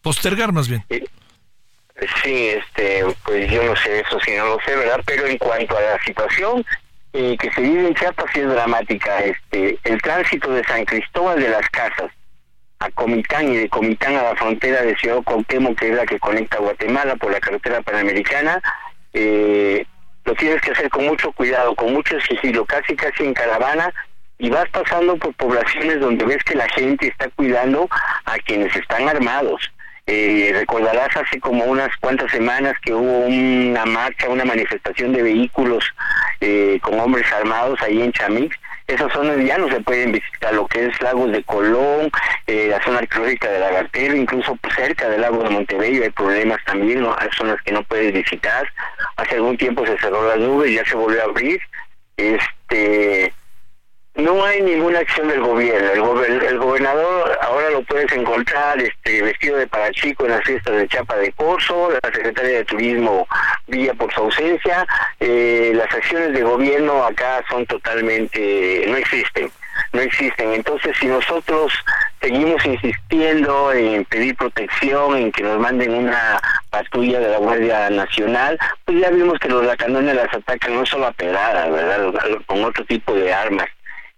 Postergar 0.00 0.52
más 0.52 0.68
bien. 0.68 0.84
Sí, 2.22 2.48
este, 2.48 3.04
pues 3.24 3.50
yo 3.50 3.62
no 3.62 3.76
sé 3.76 4.00
eso, 4.00 4.18
si 4.20 4.32
no 4.32 4.46
lo 4.46 4.58
sé, 4.64 4.74
¿verdad? 4.74 5.00
Pero 5.06 5.26
en 5.26 5.38
cuanto 5.38 5.76
a 5.76 5.80
la 5.80 6.02
situación 6.02 6.64
eh, 7.12 7.36
que 7.38 7.52
se 7.52 7.60
vive 7.60 7.88
en 7.88 7.94
Chiapas 7.94 8.34
es 8.34 8.48
dramática. 8.48 9.20
Este, 9.20 9.78
el 9.84 10.00
tránsito 10.00 10.50
de 10.52 10.64
San 10.64 10.84
Cristóbal 10.84 11.40
de 11.40 11.50
las 11.50 11.68
Casas 11.70 12.10
a 12.78 12.90
Comitán 12.90 13.52
y 13.52 13.56
de 13.56 13.68
Comitán 13.68 14.16
a 14.16 14.22
la 14.22 14.36
frontera 14.36 14.82
de 14.82 14.96
Ciudad 14.96 15.22
Cuauhtémoc, 15.22 15.78
que 15.78 15.90
es 15.90 15.94
la 15.94 16.06
que 16.06 16.18
conecta 16.18 16.56
a 16.56 16.60
Guatemala 16.60 17.16
por 17.16 17.30
la 17.30 17.40
carretera 17.40 17.80
panamericana, 17.82 18.60
eh, 19.12 19.86
lo 20.24 20.34
tienes 20.34 20.60
que 20.62 20.72
hacer 20.72 20.88
con 20.88 21.06
mucho 21.06 21.32
cuidado, 21.32 21.74
con 21.74 21.92
mucho 21.92 22.20
sigilo, 22.20 22.64
casi 22.64 22.96
casi 22.96 23.24
en 23.24 23.34
caravana, 23.34 23.92
y 24.38 24.50
vas 24.50 24.68
pasando 24.70 25.16
por 25.16 25.32
poblaciones 25.34 26.00
donde 26.00 26.24
ves 26.24 26.42
que 26.42 26.56
la 26.56 26.68
gente 26.70 27.08
está 27.08 27.28
cuidando 27.30 27.88
a 28.24 28.36
quienes 28.38 28.74
están 28.74 29.08
armados. 29.08 29.70
Eh, 30.06 30.50
recordarás 30.52 31.16
hace 31.16 31.38
como 31.38 31.64
unas 31.64 31.96
cuantas 31.98 32.30
semanas 32.32 32.74
que 32.82 32.92
hubo 32.92 33.26
una 33.26 33.84
marcha, 33.86 34.28
una 34.28 34.44
manifestación 34.44 35.12
de 35.12 35.22
vehículos 35.22 35.84
eh, 36.40 36.80
con 36.82 36.98
hombres 36.98 37.30
armados 37.32 37.80
ahí 37.82 38.02
en 38.02 38.12
Chamix. 38.12 38.56
Esas 38.88 39.12
zonas 39.12 39.38
ya 39.44 39.58
no 39.58 39.68
se 39.68 39.80
pueden 39.80 40.10
visitar, 40.10 40.52
lo 40.54 40.66
que 40.66 40.86
es 40.86 41.00
Lagos 41.00 41.30
de 41.30 41.44
Colón, 41.44 42.10
eh, 42.48 42.66
la 42.68 42.82
zona 42.82 42.98
arqueológica 42.98 43.48
de 43.48 43.60
Lagartero, 43.60 44.16
incluso 44.16 44.58
cerca 44.74 45.08
del 45.08 45.20
lago 45.20 45.42
de 45.44 45.50
Montebello 45.50 46.02
hay 46.02 46.10
problemas 46.10 46.58
también, 46.66 47.00
¿no? 47.00 47.14
hay 47.16 47.28
zonas 47.36 47.62
que 47.62 47.72
no 47.72 47.84
puedes 47.84 48.12
visitar. 48.12 48.68
Hace 49.16 49.36
algún 49.36 49.56
tiempo 49.56 49.86
se 49.86 49.96
cerró 49.98 50.28
la 50.28 50.36
nube 50.36 50.68
y 50.68 50.74
ya 50.74 50.84
se 50.84 50.96
volvió 50.96 51.20
a 51.22 51.26
abrir. 51.26 51.60
Este, 52.16 53.32
no 54.14 54.44
hay 54.44 54.60
ninguna 54.60 54.98
acción 54.98 55.28
del 55.28 55.40
gobierno. 55.40 55.90
El, 56.22 56.58
gobernador 56.58 57.38
ahora 57.40 57.70
lo 57.70 57.82
puedes 57.82 58.12
encontrar 58.12 58.78
este 58.80 59.22
vestido 59.22 59.56
de 59.56 59.66
parachico 59.66 60.24
en 60.24 60.32
las 60.32 60.44
fiestas 60.44 60.76
de 60.76 60.88
Chapa 60.88 61.16
de 61.16 61.32
Corso, 61.32 61.90
la 61.90 62.10
secretaria 62.12 62.58
de 62.58 62.64
Turismo 62.64 63.26
vía 63.66 63.94
por 63.94 64.12
su 64.12 64.20
ausencia. 64.20 64.86
Eh, 65.18 65.72
las 65.74 65.92
acciones 65.94 66.34
de 66.34 66.42
gobierno 66.42 67.04
acá 67.04 67.42
son 67.48 67.64
totalmente, 67.64 68.84
no 68.86 68.96
existen, 68.96 69.50
no 69.94 70.02
existen. 70.02 70.52
Entonces, 70.52 70.94
si 71.00 71.06
nosotros 71.06 71.72
seguimos 72.20 72.62
insistiendo 72.66 73.72
en 73.72 74.04
pedir 74.04 74.36
protección, 74.36 75.16
en 75.16 75.32
que 75.32 75.42
nos 75.42 75.58
manden 75.58 75.94
una 75.94 76.38
patrulla 76.68 77.18
de 77.18 77.28
la 77.30 77.38
Guardia 77.38 77.88
Nacional, 77.88 78.58
pues 78.84 79.00
ya 79.00 79.08
vimos 79.08 79.38
que 79.38 79.48
los 79.48 79.64
lacanones 79.64 80.14
las 80.14 80.32
atacan 80.34 80.74
no 80.74 80.84
solo 80.84 81.06
a 81.06 81.12
pedradas, 81.12 81.70
¿verdad? 81.70 82.12
Con 82.44 82.62
otro 82.62 82.84
tipo 82.84 83.14
de 83.14 83.32
armas 83.32 83.68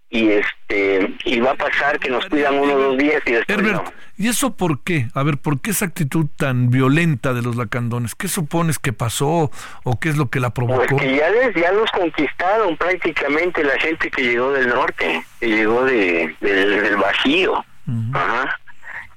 y 0.09 0.29
este 0.29 1.15
y 1.25 1.39
va 1.39 1.51
a 1.51 1.55
pasar 1.55 1.99
que 1.99 2.09
nos 2.09 2.25
cuidan 2.27 2.55
uno 2.55 2.73
o 2.73 2.77
dos 2.77 2.97
días 2.97 3.21
y 3.25 3.31
después 3.31 3.57
Herbert, 3.57 3.93
¿y 4.17 4.27
eso 4.27 4.55
por 4.55 4.81
qué? 4.83 5.07
A 5.13 5.23
ver, 5.23 5.37
¿por 5.37 5.59
qué 5.59 5.71
esa 5.71 5.85
actitud 5.85 6.27
tan 6.37 6.69
violenta 6.69 7.33
de 7.33 7.41
los 7.41 7.55
lacandones? 7.55 8.15
¿Qué 8.15 8.27
supones 8.27 8.79
que 8.79 8.93
pasó 8.93 9.51
o 9.83 9.99
qué 9.99 10.09
es 10.09 10.17
lo 10.17 10.29
que 10.29 10.39
la 10.39 10.51
provocó? 10.51 10.85
Porque 10.87 11.15
ya, 11.15 11.27
ya 11.59 11.71
los 11.71 11.91
conquistaron 11.91 12.77
prácticamente 12.77 13.63
la 13.63 13.77
gente 13.79 14.09
que 14.11 14.23
llegó 14.23 14.51
del 14.51 14.69
norte, 14.69 15.23
que 15.39 15.47
llegó 15.47 15.83
de, 15.83 16.35
del 16.39 16.95
Bajío. 16.97 17.65
Ajá. 18.13 18.59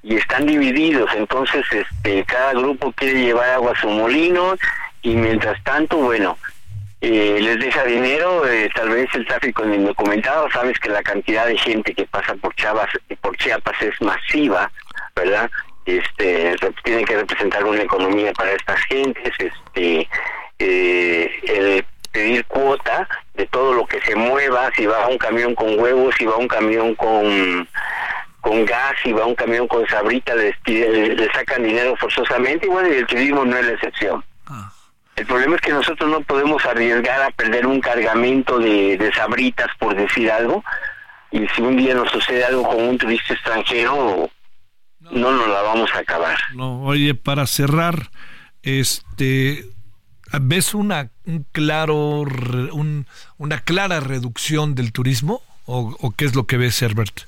Y 0.01 0.15
están 0.15 0.45
divididos, 0.45 1.09
entonces 1.15 1.65
este 1.71 2.23
cada 2.23 2.53
grupo 2.53 2.93
quiere 2.93 3.21
llevar 3.21 3.49
agua 3.49 3.73
a 3.73 3.81
su 3.81 3.89
molino 3.89 4.55
y 5.01 5.15
mientras 5.15 5.61
tanto, 5.63 5.97
bueno, 5.97 6.37
eh, 7.01 7.39
les 7.41 7.59
deja 7.59 7.83
dinero, 7.85 8.45
eh, 8.45 8.69
tal 8.75 8.89
vez 8.89 9.07
el 9.13 9.25
tráfico 9.25 9.65
indocumentado, 9.65 10.49
sabes 10.51 10.77
que 10.79 10.89
la 10.89 11.01
cantidad 11.01 11.47
de 11.47 11.57
gente 11.57 11.93
que 11.93 12.05
pasa 12.05 12.35
por 12.35 12.53
Chiapas, 12.55 12.89
por 13.21 13.37
Chiapas 13.37 13.81
es 13.81 14.01
masiva, 14.01 14.69
¿verdad? 15.15 15.49
Este, 15.85 16.55
tienen 16.83 17.05
que 17.05 17.15
representar 17.15 17.63
una 17.63 17.83
economía 17.83 18.33
para 18.33 18.51
estas 18.51 18.79
gentes, 18.81 19.33
este, 19.39 20.09
eh, 20.59 21.31
el 21.47 21.85
pedir 22.11 22.43
cuota 22.45 23.07
de 23.35 23.45
todo 23.47 23.73
lo 23.73 23.85
que 23.85 24.01
se 24.01 24.15
mueva, 24.15 24.69
si 24.75 24.85
va 24.85 25.07
un 25.07 25.17
camión 25.17 25.55
con 25.55 25.79
huevos, 25.79 26.13
si 26.17 26.25
va 26.25 26.35
un 26.35 26.47
camión 26.47 26.95
con 26.95 27.67
con 28.41 28.65
gas, 28.65 28.93
si 29.03 29.11
va 29.11 29.25
un 29.25 29.35
camión 29.35 29.67
con 29.67 29.85
sabrita, 29.87 30.33
le, 30.33 30.55
le, 30.65 31.31
sacan 31.33 31.61
dinero 31.61 31.95
forzosamente, 31.97 32.67
y 32.67 32.69
bueno, 32.69 32.87
y 32.87 32.97
el 32.97 33.05
turismo 33.05 33.43
no 33.43 33.57
es 33.57 33.65
la 33.65 33.73
excepción. 33.73 34.23
El 35.19 35.25
problema 35.25 35.57
es 35.57 35.61
que 35.61 35.73
nosotros 35.73 36.09
no 36.09 36.21
podemos 36.21 36.65
arriesgar 36.65 37.21
a 37.21 37.31
perder 37.31 37.67
un 37.67 37.81
cargamento 37.81 38.57
de, 38.57 39.11
sabritas, 39.13 39.67
por 39.77 39.93
decir 39.93 40.31
algo, 40.31 40.63
y 41.29 41.45
si 41.49 41.61
un 41.61 41.75
día 41.75 41.93
nos 41.93 42.09
sucede 42.09 42.45
algo 42.45 42.65
con 42.65 42.81
un 42.81 42.97
turista 42.97 43.33
extranjero, 43.33 44.29
no, 45.01 45.31
nos 45.31 45.47
la 45.49 45.61
vamos 45.61 45.93
a 45.93 45.99
acabar. 45.99 46.39
No, 46.53 46.83
oye, 46.83 47.15
para 47.15 47.47
cerrar, 47.47 48.11
este, 48.63 49.65
¿ves 50.39 50.73
una 50.73 51.09
un 51.25 51.45
claro, 51.51 52.23
una 53.37 53.59
clara 53.59 53.99
reducción 53.99 54.73
del 54.73 54.93
turismo 54.93 55.41
o, 55.65 55.97
o 55.99 56.11
qué 56.11 56.23
es 56.23 56.33
lo 56.33 56.47
que 56.47 56.55
ves, 56.55 56.81
Herbert? 56.81 57.23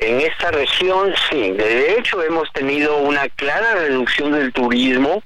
En 0.00 0.20
esta 0.20 0.50
región, 0.50 1.14
sí. 1.30 1.52
De 1.52 1.98
hecho, 1.98 2.22
hemos 2.22 2.52
tenido 2.52 2.98
una 2.98 3.26
clara 3.30 3.74
reducción 3.76 4.32
del 4.32 4.52
turismo 4.52 5.22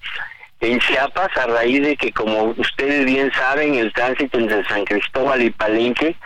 en 0.60 0.78
Chiapas 0.78 1.34
a 1.36 1.46
raíz 1.46 1.82
de 1.82 1.96
que, 1.96 2.12
como 2.12 2.54
ustedes 2.56 3.06
bien 3.06 3.32
saben, 3.32 3.74
el 3.74 3.92
tránsito 3.92 4.38
entre 4.38 4.64
San 4.64 4.84
Cristóbal 4.84 5.42
y 5.42 5.50
Palenque, 5.50 6.16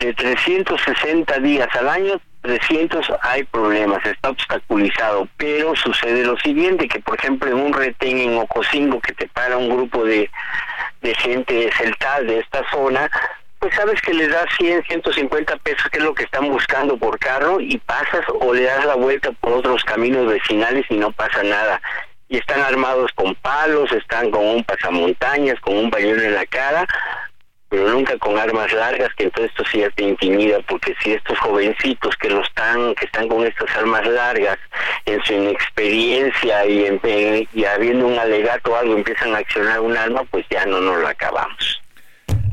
de 0.00 0.14
360 0.14 1.38
días 1.38 1.68
al 1.76 1.88
año, 1.88 2.20
300 2.42 3.06
hay 3.20 3.44
problemas, 3.44 4.04
está 4.04 4.30
obstaculizado, 4.30 5.28
pero 5.36 5.76
sucede 5.76 6.24
lo 6.24 6.38
siguiente, 6.38 6.88
que 6.88 7.00
por 7.00 7.18
ejemplo 7.18 7.50
en 7.50 7.58
un 7.58 7.72
retén 7.72 8.18
en 8.18 8.38
Ocosingo 8.38 8.98
que 9.00 9.12
te 9.12 9.28
para 9.28 9.58
un 9.58 9.68
grupo 9.68 10.04
de, 10.04 10.30
de 11.02 11.14
gente 11.16 11.70
celtal 11.76 12.26
de 12.26 12.38
esta 12.38 12.68
zona, 12.70 13.10
pues 13.58 13.74
sabes 13.74 14.00
que 14.00 14.14
le 14.14 14.26
das 14.26 14.46
100, 14.58 14.84
150 14.84 15.56
pesos, 15.58 15.90
que 15.90 15.98
es 15.98 16.04
lo 16.04 16.14
que 16.14 16.24
están 16.24 16.48
buscando 16.48 16.96
por 16.96 17.18
carro, 17.18 17.60
y 17.60 17.76
pasas 17.76 18.24
o 18.40 18.54
le 18.54 18.62
das 18.62 18.86
la 18.86 18.94
vuelta 18.94 19.30
por 19.32 19.52
otros 19.52 19.84
caminos 19.84 20.26
vecinales 20.26 20.86
y 20.88 20.96
no 20.96 21.12
pasa 21.12 21.42
nada 21.42 21.80
y 22.30 22.38
están 22.38 22.60
armados 22.60 23.10
con 23.16 23.34
palos, 23.34 23.90
están 23.90 24.30
con 24.30 24.46
un 24.46 24.64
pasamontañas, 24.64 25.58
con 25.60 25.76
un 25.76 25.90
pañuelo 25.90 26.22
en 26.22 26.34
la 26.34 26.46
cara, 26.46 26.86
pero 27.68 27.88
nunca 27.90 28.16
con 28.18 28.38
armas 28.38 28.72
largas, 28.72 29.10
que 29.16 29.24
entonces 29.24 29.50
esto 29.50 29.64
sí 29.70 29.78
ya 29.78 29.90
te 29.90 30.04
intimida, 30.04 30.60
porque 30.68 30.94
si 31.02 31.12
estos 31.12 31.36
jovencitos 31.40 32.14
que 32.16 32.30
lo 32.30 32.40
están, 32.42 32.94
que 32.94 33.06
están 33.06 33.26
con 33.26 33.44
estas 33.44 33.68
armas 33.76 34.06
largas, 34.06 34.58
en 35.06 35.20
su 35.24 35.32
inexperiencia 35.32 36.66
y, 36.66 36.84
en, 36.84 37.48
y 37.52 37.64
habiendo 37.64 38.06
un 38.06 38.16
alegato 38.16 38.70
o 38.70 38.76
algo, 38.76 38.96
empiezan 38.96 39.34
a 39.34 39.38
accionar 39.38 39.80
un 39.80 39.96
arma, 39.96 40.22
pues 40.30 40.46
ya 40.50 40.64
no 40.66 40.80
nos 40.80 41.00
lo 41.00 41.08
acabamos. 41.08 41.82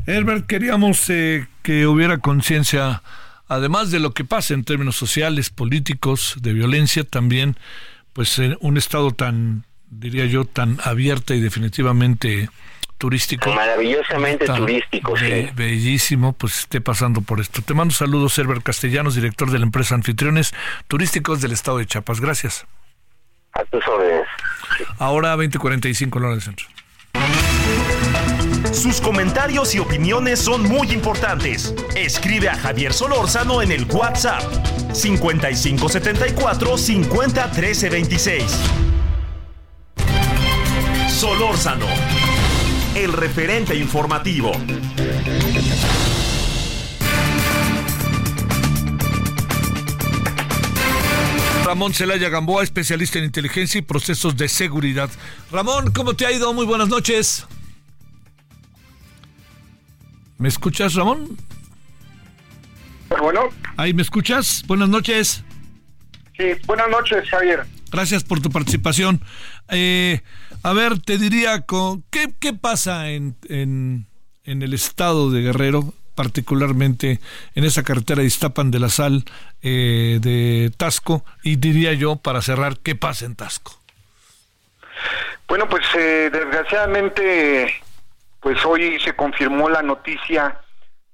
Herbert, 0.08 0.46
queríamos 0.48 1.08
eh, 1.08 1.46
que 1.62 1.86
hubiera 1.86 2.18
conciencia, 2.18 3.02
además 3.46 3.92
de 3.92 4.00
lo 4.00 4.12
que 4.12 4.24
pasa 4.24 4.54
en 4.54 4.64
términos 4.64 4.96
sociales, 4.96 5.50
políticos, 5.50 6.34
de 6.40 6.52
violencia, 6.52 7.04
también 7.04 7.56
pues 8.12 8.36
en 8.40 8.56
un 8.60 8.76
estado 8.76 9.12
tan 9.12 9.67
diría 9.90 10.26
yo, 10.26 10.44
tan 10.44 10.78
abierta 10.84 11.34
y 11.34 11.40
definitivamente 11.40 12.48
turístico. 12.98 13.52
Maravillosamente 13.52 14.46
turístico, 14.46 15.16
sí. 15.16 15.48
Bellísimo, 15.54 16.32
pues 16.32 16.60
esté 16.60 16.80
pasando 16.80 17.22
por 17.22 17.40
esto. 17.40 17.62
Te 17.62 17.74
mando 17.74 17.94
saludos, 17.94 18.36
Herbert 18.38 18.62
Castellanos, 18.62 19.14
director 19.14 19.50
de 19.50 19.58
la 19.58 19.64
empresa 19.64 19.94
Anfitriones 19.94 20.52
Turísticos 20.88 21.40
del 21.40 21.52
Estado 21.52 21.78
de 21.78 21.86
Chiapas. 21.86 22.20
Gracias. 22.20 22.66
A 23.52 23.64
tus 23.64 23.86
órdenes. 23.86 24.26
Ahora 24.98 25.30
2045 25.30 26.18
en 26.18 26.24
hora 26.24 26.34
del 26.34 26.42
centro. 26.42 26.66
Sus 28.72 29.00
comentarios 29.00 29.74
y 29.74 29.78
opiniones 29.78 30.40
son 30.40 30.62
muy 30.62 30.92
importantes. 30.92 31.74
Escribe 31.96 32.48
a 32.48 32.56
Javier 32.56 32.92
Solórzano 32.92 33.62
en 33.62 33.72
el 33.72 33.84
WhatsApp 33.84 34.42
5574 34.92 36.76
501326. 36.76 38.97
Solórzano, 41.08 41.86
el 42.94 43.12
referente 43.12 43.74
informativo. 43.74 44.52
Ramón 51.64 51.92
Celaya 51.92 52.28
Gamboa, 52.28 52.62
especialista 52.62 53.18
en 53.18 53.24
inteligencia 53.24 53.78
y 53.78 53.82
procesos 53.82 54.36
de 54.36 54.48
seguridad. 54.48 55.10
Ramón, 55.50 55.92
¿cómo 55.92 56.14
te 56.14 56.24
ha 56.24 56.32
ido? 56.32 56.52
Muy 56.54 56.64
buenas 56.64 56.88
noches. 56.88 57.46
¿Me 60.38 60.48
escuchas, 60.48 60.94
Ramón? 60.94 61.36
Bueno. 63.08 63.48
Ahí, 63.76 63.92
¿me 63.92 64.02
escuchas? 64.02 64.62
Buenas 64.66 64.88
noches. 64.88 65.42
Sí, 66.36 66.44
buenas 66.66 66.88
noches, 66.88 67.28
Javier. 67.28 67.66
Gracias 67.90 68.22
por 68.22 68.40
tu 68.40 68.50
participación. 68.50 69.22
Eh, 69.68 70.22
a 70.68 70.74
ver, 70.74 71.00
te 71.00 71.16
diría, 71.16 71.64
¿qué, 72.10 72.28
qué 72.38 72.52
pasa 72.52 73.08
en, 73.08 73.36
en, 73.48 74.06
el 74.44 74.74
estado 74.74 75.30
de 75.30 75.40
Guerrero, 75.40 75.94
particularmente 76.14 77.20
en 77.54 77.64
esa 77.64 77.82
carretera 77.82 78.20
de 78.20 78.26
Iztapan 78.26 78.70
de 78.70 78.78
la 78.78 78.90
Sal 78.90 79.24
eh, 79.62 80.18
de 80.20 80.70
Tasco? 80.76 81.24
Y 81.42 81.56
diría 81.56 81.94
yo, 81.94 82.16
para 82.16 82.42
cerrar, 82.42 82.76
¿qué 82.80 82.94
pasa 82.94 83.24
en 83.24 83.34
Tasco? 83.34 83.72
Bueno, 85.46 85.66
pues 85.70 85.86
eh, 85.96 86.28
desgraciadamente, 86.30 87.74
pues 88.40 88.62
hoy 88.66 89.00
se 89.00 89.16
confirmó 89.16 89.70
la 89.70 89.80
noticia 89.80 90.60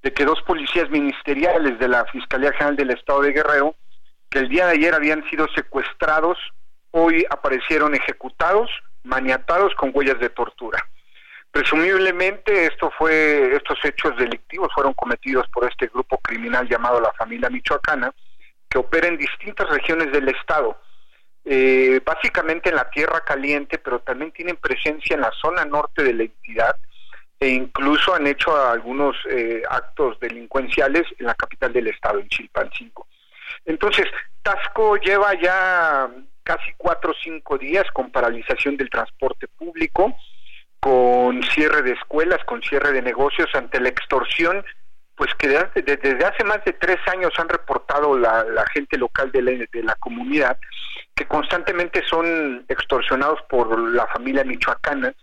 de 0.03 0.11
que 0.11 0.25
dos 0.25 0.41
policías 0.41 0.89
ministeriales 0.89 1.79
de 1.79 1.87
la 1.87 2.03
Fiscalía 2.07 2.51
General 2.51 2.75
del 2.75 2.89
Estado 2.89 3.21
de 3.21 3.31
Guerrero, 3.31 3.73
que 4.29 4.39
el 4.39 4.49
día 4.49 4.65
de 4.65 4.73
ayer 4.73 4.93
habían 4.93 5.23
sido 5.29 5.47
secuestrados, 5.55 6.37
hoy 6.91 7.25
aparecieron 7.29 7.95
ejecutados 7.95 8.69
maniatados 9.05 9.73
con 9.75 9.91
huellas 9.93 10.19
de 10.19 10.29
tortura. 10.29 10.83
Presumiblemente 11.51 12.65
esto 12.65 12.91
fue, 12.97 13.55
estos 13.55 13.79
hechos 13.85 14.17
delictivos 14.17 14.69
fueron 14.73 14.93
cometidos 14.93 15.47
por 15.53 15.65
este 15.69 15.87
grupo 15.87 16.17
criminal 16.17 16.67
llamado 16.67 16.99
la 16.99 17.13
familia 17.13 17.49
michoacana, 17.49 18.13
que 18.69 18.77
opera 18.77 19.07
en 19.07 19.17
distintas 19.17 19.69
regiones 19.69 20.11
del 20.11 20.27
estado, 20.27 20.77
eh, 21.45 22.01
básicamente 22.03 22.69
en 22.69 22.75
la 22.75 22.89
tierra 22.89 23.21
caliente, 23.21 23.77
pero 23.77 23.99
también 23.99 24.31
tienen 24.31 24.57
presencia 24.57 25.13
en 25.13 25.21
la 25.21 25.31
zona 25.31 25.63
norte 25.63 26.03
de 26.03 26.13
la 26.13 26.23
entidad 26.23 26.75
e 27.39 27.49
incluso 27.49 28.15
han 28.15 28.27
hecho 28.27 28.55
algunos 28.55 29.15
eh, 29.29 29.61
actos 29.69 30.19
delincuenciales 30.19 31.03
en 31.19 31.27
la 31.27 31.35
capital 31.35 31.71
del 31.71 31.87
estado, 31.87 32.19
en 32.19 32.27
Chilpancingo. 32.29 33.07
Entonces, 33.65 34.07
Tasco 34.41 34.97
lleva 34.97 35.33
ya 35.39 36.09
casi 36.45 36.71
cuatro 36.77 37.11
o 37.11 37.15
cinco 37.21 37.57
días 37.57 37.85
con 37.91 38.11
paralización 38.11 38.77
del 38.77 38.89
transporte 38.89 39.47
público, 39.47 40.15
con 40.79 41.41
cierre 41.43 41.81
de 41.81 41.93
escuelas, 41.93 42.41
con 42.45 42.61
cierre 42.61 42.93
de 42.93 43.01
negocios 43.01 43.49
ante 43.55 43.81
la 43.81 43.89
extorsión, 43.89 44.63
pues 45.15 45.33
que 45.35 45.47
desde, 45.47 46.25
hace 46.25 46.43
más 46.43 46.63
de 46.63 46.73
tres 46.73 46.97
años 47.07 47.33
han 47.37 47.49
reportado 47.49 48.17
la, 48.17 48.63
gente 48.73 48.97
local 48.97 49.31
de 49.31 49.41
la, 49.41 49.51
de 49.51 49.83
la 49.83 49.95
comunidad, 49.95 50.57
que 51.15 51.25
constantemente 51.25 52.03
son 52.05 52.63
extorsionados 52.67 53.41
por 53.49 53.79
la 53.79 54.05
familia 54.07 54.43
michoacana, 54.43 55.13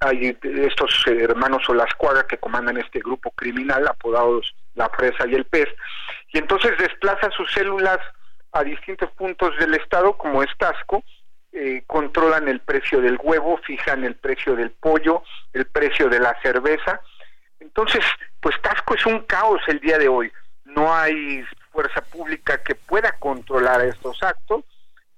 hay 0.00 0.36
estos 0.42 1.04
hermanos 1.06 1.68
Olascuaga 1.68 2.26
que 2.26 2.38
comandan 2.38 2.76
este 2.78 2.98
grupo 2.98 3.30
criminal 3.32 3.86
apodados 3.86 4.54
La 4.74 4.88
Fresa 4.88 5.26
y 5.28 5.34
el 5.34 5.44
Pez, 5.44 5.68
y 6.32 6.38
entonces 6.38 6.72
desplazan 6.78 7.30
sus 7.32 7.52
células 7.52 7.98
a 8.52 8.62
distintos 8.64 9.10
puntos 9.12 9.56
del 9.58 9.74
estado 9.74 10.16
como 10.16 10.42
es 10.42 10.50
Tasco, 10.58 11.02
eh, 11.52 11.82
controlan 11.86 12.48
el 12.48 12.60
precio 12.60 13.00
del 13.00 13.18
huevo, 13.22 13.58
fijan 13.58 14.04
el 14.04 14.14
precio 14.14 14.54
del 14.56 14.70
pollo, 14.70 15.22
el 15.52 15.66
precio 15.66 16.08
de 16.08 16.20
la 16.20 16.34
cerveza. 16.42 17.00
Entonces, 17.60 18.04
pues 18.40 18.60
Tasco 18.62 18.94
es 18.94 19.04
un 19.06 19.20
caos 19.20 19.60
el 19.66 19.80
día 19.80 19.98
de 19.98 20.08
hoy. 20.08 20.32
No 20.64 20.94
hay 20.94 21.44
fuerza 21.70 22.02
pública 22.02 22.62
que 22.62 22.74
pueda 22.74 23.12
controlar 23.18 23.82
estos 23.82 24.22
actos. 24.22 24.64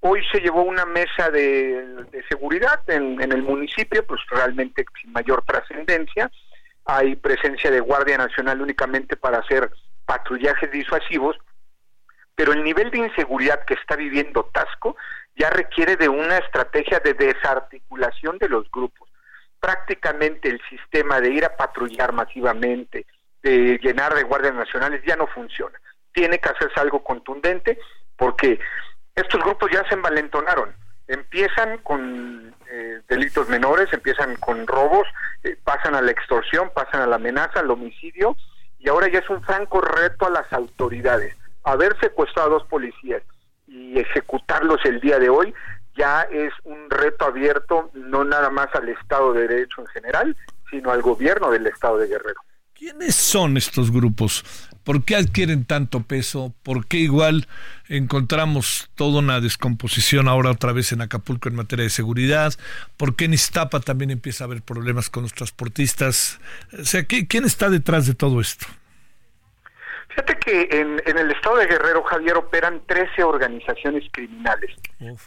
Hoy 0.01 0.23
se 0.31 0.39
llevó 0.39 0.63
una 0.63 0.85
mesa 0.85 1.29
de, 1.31 2.05
seguridad 2.29 2.81
en, 2.89 3.21
en, 3.21 3.31
el 3.31 3.41
municipio, 3.41 4.05
pues 4.05 4.21
realmente 4.29 4.85
sin 5.01 5.11
mayor 5.11 5.43
trascendencia. 5.45 6.29
Hay 6.85 7.15
presencia 7.15 7.71
de 7.71 7.79
Guardia 7.79 8.17
Nacional 8.17 8.61
únicamente 8.61 9.15
para 9.15 9.39
hacer 9.39 9.71
patrullajes 10.05 10.69
disuasivos 10.71 11.37
pero 12.35 12.51
el 12.51 12.63
nivel 12.63 12.91
de 12.91 12.99
inseguridad 12.99 13.63
que 13.65 13.75
está 13.75 13.95
viviendo 13.95 14.49
Tasco 14.53 14.95
ya 15.35 15.49
requiere 15.49 15.95
de 15.95 16.09
una 16.09 16.37
estrategia 16.37 16.99
de 16.99 17.13
desarticulación 17.13 18.37
de 18.37 18.49
los 18.49 18.69
grupos. 18.71 19.09
Prácticamente 19.59 20.49
el 20.49 20.61
sistema 20.69 21.19
de 21.21 21.29
ir 21.31 21.45
a 21.45 21.55
patrullar 21.55 22.13
masivamente, 22.13 23.05
de 23.41 23.79
llenar 23.81 24.13
de 24.13 24.23
guardias 24.23 24.53
nacionales, 24.53 25.01
ya 25.05 25.15
no 25.15 25.27
funciona. 25.27 25.79
Tiene 26.13 26.39
que 26.39 26.49
hacerse 26.49 26.79
algo 26.79 27.03
contundente 27.03 27.79
porque 28.17 28.59
estos 29.15 29.41
grupos 29.41 29.71
ya 29.71 29.87
se 29.87 29.95
envalentonaron. 29.95 30.73
Empiezan 31.07 31.77
con 31.79 32.53
eh, 32.69 33.01
delitos 33.07 33.47
menores, 33.49 33.91
empiezan 33.93 34.35
con 34.37 34.65
robos, 34.65 35.07
eh, 35.43 35.57
pasan 35.63 35.95
a 35.95 36.01
la 36.01 36.11
extorsión, 36.11 36.71
pasan 36.73 37.01
a 37.01 37.07
la 37.07 37.17
amenaza, 37.17 37.59
al 37.59 37.69
homicidio, 37.71 38.35
y 38.79 38.89
ahora 38.89 39.07
ya 39.07 39.19
es 39.19 39.29
un 39.29 39.43
franco 39.43 39.81
reto 39.81 40.25
a 40.25 40.31
las 40.31 40.51
autoridades 40.51 41.35
haber 41.65 41.99
secuestrado 41.99 42.49
a 42.49 42.53
dos 42.53 42.67
policías 42.67 43.23
y 43.67 43.99
ejecutarlos 43.99 44.79
el 44.85 45.01
día 45.01 45.19
de 45.19 45.29
hoy 45.29 45.53
ya 45.97 46.21
es 46.23 46.53
un 46.63 46.89
reto 46.89 47.25
abierto 47.25 47.89
no 47.93 48.23
nada 48.23 48.49
más 48.49 48.67
al 48.75 48.89
Estado 48.89 49.33
de 49.33 49.47
Derecho 49.47 49.81
en 49.81 49.87
general, 49.87 50.37
sino 50.69 50.91
al 50.91 51.01
gobierno 51.01 51.49
del 51.49 51.67
Estado 51.67 51.97
de 51.97 52.07
Guerrero. 52.07 52.39
¿Quiénes 52.73 53.15
son 53.15 53.55
estos 53.55 53.91
grupos? 53.91 54.43
¿Por 54.83 55.03
qué 55.03 55.15
adquieren 55.15 55.63
tanto 55.63 56.01
peso? 56.03 56.53
¿Por 56.61 56.85
qué 56.85 56.97
igual 56.97 57.47
encontramos 57.87 58.89
toda 58.95 59.19
una 59.19 59.39
descomposición 59.39 60.27
ahora 60.27 60.51
otra 60.51 60.73
vez 60.73 60.91
en 60.91 61.01
Acapulco 61.01 61.47
en 61.47 61.55
materia 61.55 61.83
de 61.83 61.89
seguridad? 61.89 62.53
¿Por 62.97 63.15
qué 63.15 63.25
en 63.25 63.33
Iztapa 63.33 63.79
también 63.79 64.11
empieza 64.11 64.43
a 64.43 64.47
haber 64.47 64.61
problemas 64.61 65.09
con 65.09 65.23
los 65.23 65.33
transportistas? 65.33 66.39
O 66.77 66.83
sea, 66.83 67.05
¿quién 67.05 67.45
está 67.45 67.69
detrás 67.69 68.05
de 68.07 68.13
todo 68.13 68.41
esto? 68.41 68.67
Fíjate 70.15 70.39
que 70.39 70.69
en, 70.71 71.01
el 71.05 71.31
estado 71.31 71.57
de 71.57 71.67
Guerrero, 71.67 72.01
Javier, 72.03 72.37
operan 72.37 72.81
13 72.85 73.21
organizaciones 73.25 74.05
criminales, 74.13 74.73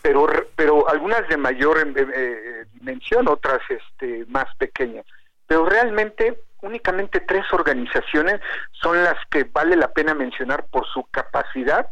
pero 0.01 0.27
pero 0.57 0.89
algunas 0.89 1.29
de 1.29 1.37
mayor 1.37 1.77
eh, 1.77 2.07
eh, 2.15 2.65
dimensión, 2.73 3.29
otras 3.29 3.59
este, 3.69 4.25
más 4.29 4.47
pequeñas. 4.57 5.05
Pero 5.47 5.67
realmente 5.67 6.41
únicamente 6.63 7.21
tres 7.21 7.45
organizaciones 7.53 8.41
son 8.73 9.05
las 9.05 9.17
que 9.31 9.45
vale 9.45 9.77
la 9.77 9.93
pena 9.93 10.15
mencionar 10.15 10.65
por 10.71 10.87
su 10.87 11.05
capacidad 11.11 11.91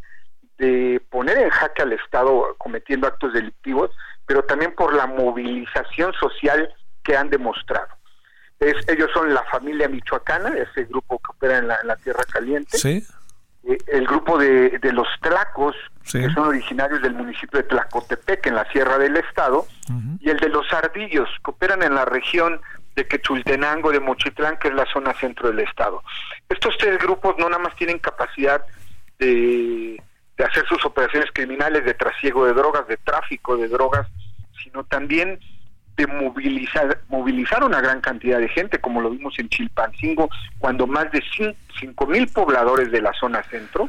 de 0.57 1.03
poner 1.11 1.37
en 1.37 1.51
jaque 1.51 1.83
al 1.83 1.93
Estado 1.93 2.55
cometiendo 2.57 3.07
actos 3.09 3.35
delictivos, 3.35 3.91
pero 4.25 4.43
también 4.45 4.75
por 4.75 4.95
la 4.95 5.07
movilización 5.07 6.15
social 6.15 6.75
que 7.05 7.15
han 7.15 7.29
demostrado 7.29 7.96
ellos 8.61 9.11
son 9.13 9.35
la 9.35 9.43
familia 9.45 9.89
michoacana, 9.89 10.49
ese 10.57 10.85
grupo 10.85 11.19
que 11.19 11.31
opera 11.31 11.59
en 11.59 11.69
la, 11.69 11.97
Tierra 11.97 12.25
Caliente. 12.25 12.79
Sí. 12.79 13.05
Eh, 13.65 13.79
el 13.89 14.07
grupo 14.07 14.39
de, 14.39 14.79
los 14.93 15.09
Tlacos, 15.21 15.77
que 16.11 16.31
son 16.31 16.49
originarios 16.49 17.03
del 17.03 17.15
municipio 17.15 17.59
de 17.61 17.69
Tlacotepec, 17.69 18.47
en 18.47 18.55
la 18.55 18.71
Sierra 18.71 18.99
del 18.99 19.17
Estado, 19.17 19.67
y 20.21 20.31
el 20.31 20.39
de 20.39 20.49
los 20.49 20.73
Ardillos, 20.73 21.29
que 21.45 21.51
operan 21.51 21.83
en 21.83 21.95
la 21.95 22.05
región 22.05 22.61
de 22.95 23.07
Quechultenango, 23.07 23.93
de 23.93 24.01
Mochitlán, 24.01 24.57
que 24.59 24.69
es 24.69 24.75
la 24.75 24.87
zona 24.87 25.13
centro 25.15 25.49
del 25.49 25.61
Estado. 25.61 26.03
Estos 26.49 26.79
tres 26.79 26.99
grupos 26.99 27.37
no 27.39 27.49
nada 27.49 27.63
más 27.63 27.77
tienen 27.77 27.99
capacidad 27.99 28.65
de, 29.19 30.01
de 30.39 30.45
hacer 30.45 30.67
sus 30.67 30.83
operaciones 30.85 31.31
criminales 31.33 31.85
de 31.85 31.93
trasiego 31.93 32.47
de 32.47 32.55
drogas, 32.55 32.89
de 32.89 32.97
tráfico 32.97 33.57
de 33.57 33.69
drogas, 33.69 34.07
sino 34.63 34.85
también 34.85 35.39
de 35.97 36.07
movilizar, 36.07 37.01
movilizar 37.09 37.65
una 37.65 37.81
gran 37.81 38.01
cantidad 38.01 38.39
de 38.39 38.49
gente, 38.49 38.79
como 38.79 39.01
lo 39.01 39.11
vimos 39.11 39.39
en 39.39 39.49
Chilpancingo, 39.49 40.29
cuando 40.59 40.87
más 40.87 41.11
de 41.11 41.23
cinco 41.79 42.07
mil 42.07 42.29
pobladores 42.29 42.91
de 42.91 43.01
la 43.01 43.13
zona 43.15 43.43
centro 43.45 43.89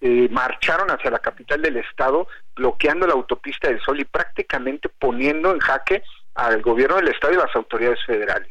eh, 0.00 0.28
marcharon 0.30 0.90
hacia 0.90 1.10
la 1.10 1.18
capital 1.18 1.60
del 1.60 1.76
estado, 1.76 2.28
bloqueando 2.54 3.06
la 3.06 3.14
autopista 3.14 3.68
del 3.68 3.80
Sol 3.80 4.00
y 4.00 4.04
prácticamente 4.04 4.88
poniendo 4.88 5.52
en 5.52 5.58
jaque 5.58 6.02
al 6.34 6.62
gobierno 6.62 6.96
del 6.96 7.08
estado 7.08 7.34
y 7.34 7.36
las 7.36 7.54
autoridades 7.54 8.02
federales. 8.06 8.48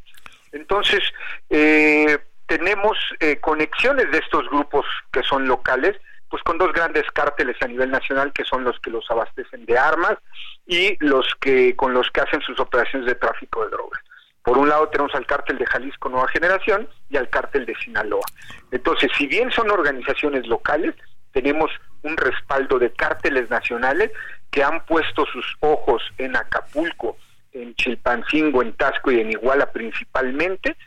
Entonces, 0.51 1.01
eh, 1.49 2.19
tenemos 2.45 2.97
eh, 3.19 3.37
conexiones 3.37 4.11
de 4.11 4.17
estos 4.17 4.49
grupos 4.49 4.85
que 5.11 5.23
son 5.23 5.47
locales, 5.47 5.95
pues 6.29 6.43
con 6.43 6.57
dos 6.57 6.71
grandes 6.73 7.05
cárteles 7.11 7.57
a 7.61 7.67
nivel 7.67 7.89
nacional 7.89 8.31
que 8.33 8.45
son 8.45 8.63
los 8.63 8.79
que 8.79 8.91
los 8.91 9.09
abastecen 9.09 9.65
de 9.65 9.77
armas 9.77 10.17
y 10.65 10.95
los 11.03 11.27
que 11.41 11.75
con 11.75 11.93
los 11.93 12.09
que 12.11 12.21
hacen 12.21 12.41
sus 12.41 12.59
operaciones 12.59 13.07
de 13.07 13.15
tráfico 13.15 13.63
de 13.63 13.71
drogas. 13.71 14.01
Por 14.43 14.57
un 14.57 14.69
lado 14.69 14.87
tenemos 14.89 15.13
al 15.15 15.25
cártel 15.25 15.57
de 15.57 15.65
Jalisco 15.65 16.09
Nueva 16.09 16.27
Generación 16.27 16.87
y 17.09 17.17
al 17.17 17.29
cártel 17.29 17.65
de 17.65 17.75
Sinaloa. 17.75 18.25
Entonces, 18.71 19.11
si 19.17 19.27
bien 19.27 19.51
son 19.51 19.69
organizaciones 19.69 20.47
locales, 20.47 20.95
tenemos 21.33 21.69
un 22.03 22.15
respaldo 22.15 22.79
de 22.79 22.91
cárteles 22.93 23.49
nacionales 23.49 24.11
que 24.51 24.63
han 24.63 24.85
puesto 24.85 25.25
sus 25.25 25.45
ojos 25.59 26.01
en 26.17 26.35
Acapulco, 26.35 27.17
en 27.51 27.75
Chilpancingo, 27.75 28.61
en 28.61 28.73
Tasco 28.73 29.11
y 29.11 29.19
en 29.19 29.31
Iguala 29.31 29.71
principalmente. 29.71 30.77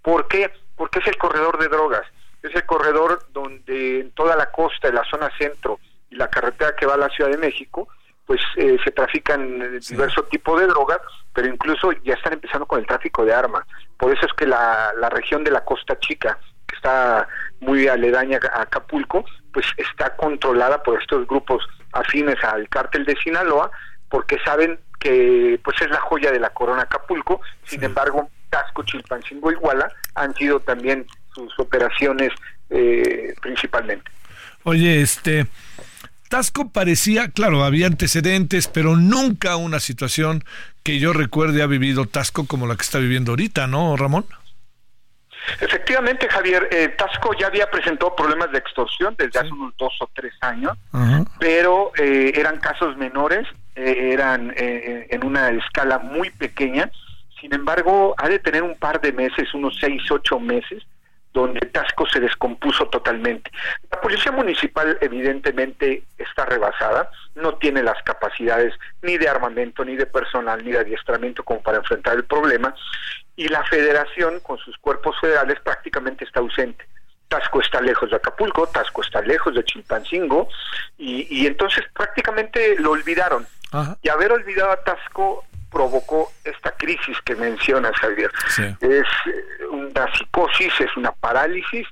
¿Por 0.00 0.26
qué? 0.28 0.50
Porque 0.76 1.00
es 1.00 1.06
el 1.06 1.18
corredor 1.18 1.58
de 1.58 1.68
drogas 1.68 2.06
es 2.42 2.54
el 2.54 2.66
corredor 2.66 3.26
donde 3.32 4.00
en 4.00 4.10
toda 4.12 4.36
la 4.36 4.50
costa, 4.50 4.88
en 4.88 4.96
la 4.96 5.04
zona 5.04 5.30
centro 5.38 5.78
y 6.10 6.16
la 6.16 6.28
carretera 6.28 6.74
que 6.76 6.86
va 6.86 6.94
a 6.94 6.98
la 6.98 7.08
Ciudad 7.08 7.30
de 7.30 7.38
México, 7.38 7.88
pues 8.26 8.40
eh, 8.56 8.76
se 8.84 8.90
trafican 8.90 9.62
eh, 9.62 9.80
diversos 9.88 10.28
tipos 10.28 10.60
de 10.60 10.66
drogas, 10.66 10.98
pero 11.32 11.48
incluso 11.48 11.92
ya 12.04 12.14
están 12.14 12.34
empezando 12.34 12.66
con 12.66 12.80
el 12.80 12.86
tráfico 12.86 13.24
de 13.24 13.34
armas. 13.34 13.64
Por 13.96 14.12
eso 14.12 14.26
es 14.26 14.32
que 14.32 14.46
la, 14.46 14.92
la 14.98 15.10
región 15.10 15.44
de 15.44 15.50
la 15.50 15.64
Costa 15.64 15.98
Chica, 15.98 16.38
que 16.66 16.76
está 16.76 17.28
muy 17.60 17.88
aledaña 17.88 18.38
a 18.52 18.62
Acapulco, 18.62 19.24
pues 19.52 19.66
está 19.76 20.16
controlada 20.16 20.82
por 20.82 21.00
estos 21.00 21.26
grupos 21.26 21.66
afines 21.92 22.42
al 22.44 22.68
cártel 22.68 23.04
de 23.04 23.16
Sinaloa, 23.16 23.70
porque 24.08 24.38
saben 24.44 24.80
que 24.98 25.60
pues 25.62 25.80
es 25.82 25.90
la 25.90 26.00
joya 26.00 26.30
de 26.30 26.40
la 26.40 26.50
corona 26.50 26.82
Acapulco, 26.82 27.40
sin 27.64 27.82
embargo, 27.82 28.28
Tasco, 28.50 28.82
Chilpancingo, 28.82 29.50
Iguala 29.50 29.88
han 30.14 30.34
sido 30.34 30.60
también 30.60 31.06
sus 31.34 31.58
operaciones 31.58 32.30
eh, 32.74 33.34
principalmente. 33.42 34.10
Oye, 34.64 35.02
este, 35.02 35.46
Tasco 36.28 36.70
parecía, 36.70 37.28
claro, 37.28 37.64
había 37.64 37.86
antecedentes, 37.86 38.66
pero 38.66 38.96
nunca 38.96 39.56
una 39.56 39.78
situación 39.78 40.42
que 40.82 40.98
yo 40.98 41.12
recuerde 41.12 41.62
ha 41.62 41.66
vivido 41.66 42.06
Tasco 42.06 42.46
como 42.46 42.66
la 42.66 42.76
que 42.76 42.82
está 42.82 42.98
viviendo 42.98 43.32
ahorita, 43.32 43.66
¿no, 43.66 43.94
Ramón? 43.96 44.24
Efectivamente, 45.60 46.28
Javier, 46.30 46.68
eh, 46.70 46.94
Tasco 46.96 47.34
ya 47.38 47.48
había 47.48 47.68
presentado 47.70 48.16
problemas 48.16 48.50
de 48.52 48.58
extorsión 48.58 49.16
desde 49.18 49.40
hace 49.40 49.52
unos 49.52 49.74
dos 49.76 49.92
o 50.00 50.08
tres 50.14 50.32
años, 50.40 50.78
pero 51.38 51.92
eh, 51.98 52.32
eran 52.36 52.58
casos 52.58 52.96
menores, 52.96 53.46
eran 53.74 54.54
en 54.56 55.24
una 55.24 55.48
escala 55.50 55.98
muy 55.98 56.28
pequeña 56.30 56.90
Sin 57.40 57.52
embargo, 57.54 58.14
ha 58.18 58.28
de 58.28 58.38
tener 58.38 58.62
un 58.62 58.76
par 58.76 59.00
de 59.00 59.12
meses, 59.12 59.52
unos 59.52 59.76
seis, 59.80 60.00
ocho 60.10 60.38
meses, 60.38 60.84
donde 61.32 61.60
Tasco 61.60 62.06
se 62.06 62.20
descompuso 62.20 62.86
totalmente. 62.88 63.50
La 63.90 64.00
policía 64.00 64.32
municipal 64.32 64.98
evidentemente 65.00 66.04
está 66.18 66.44
rebasada, 66.44 67.10
no 67.34 67.54
tiene 67.54 67.82
las 67.82 68.02
capacidades 68.02 68.74
ni 69.00 69.16
de 69.16 69.28
armamento, 69.28 69.84
ni 69.84 69.96
de 69.96 70.06
personal, 70.06 70.62
ni 70.64 70.72
de 70.72 70.80
adiestramiento 70.80 71.42
como 71.42 71.62
para 71.62 71.78
enfrentar 71.78 72.16
el 72.16 72.24
problema, 72.24 72.74
y 73.36 73.48
la 73.48 73.64
federación 73.64 74.40
con 74.40 74.58
sus 74.58 74.76
cuerpos 74.78 75.18
federales 75.20 75.58
prácticamente 75.60 76.24
está 76.24 76.40
ausente. 76.40 76.86
Tasco 77.28 77.62
está 77.62 77.80
lejos 77.80 78.10
de 78.10 78.16
Acapulco, 78.16 78.66
Tasco 78.66 79.00
está 79.00 79.22
lejos 79.22 79.54
de 79.54 79.64
Chilpancingo, 79.64 80.48
y, 80.98 81.26
y 81.30 81.46
entonces 81.46 81.84
prácticamente 81.94 82.76
lo 82.78 82.90
olvidaron. 82.90 83.46
Y 84.02 84.10
haber 84.10 84.32
olvidado 84.32 84.70
a 84.70 84.84
Tasco 84.84 85.46
provocó 85.72 86.30
esta 86.44 86.72
crisis 86.72 87.16
que 87.24 87.34
mencionas, 87.34 87.92
Javier. 87.96 88.30
Es 88.80 89.06
eh, 89.26 89.66
una 89.70 90.12
psicosis, 90.14 90.72
es 90.80 90.96
una 90.96 91.12
parálisis, 91.12 91.86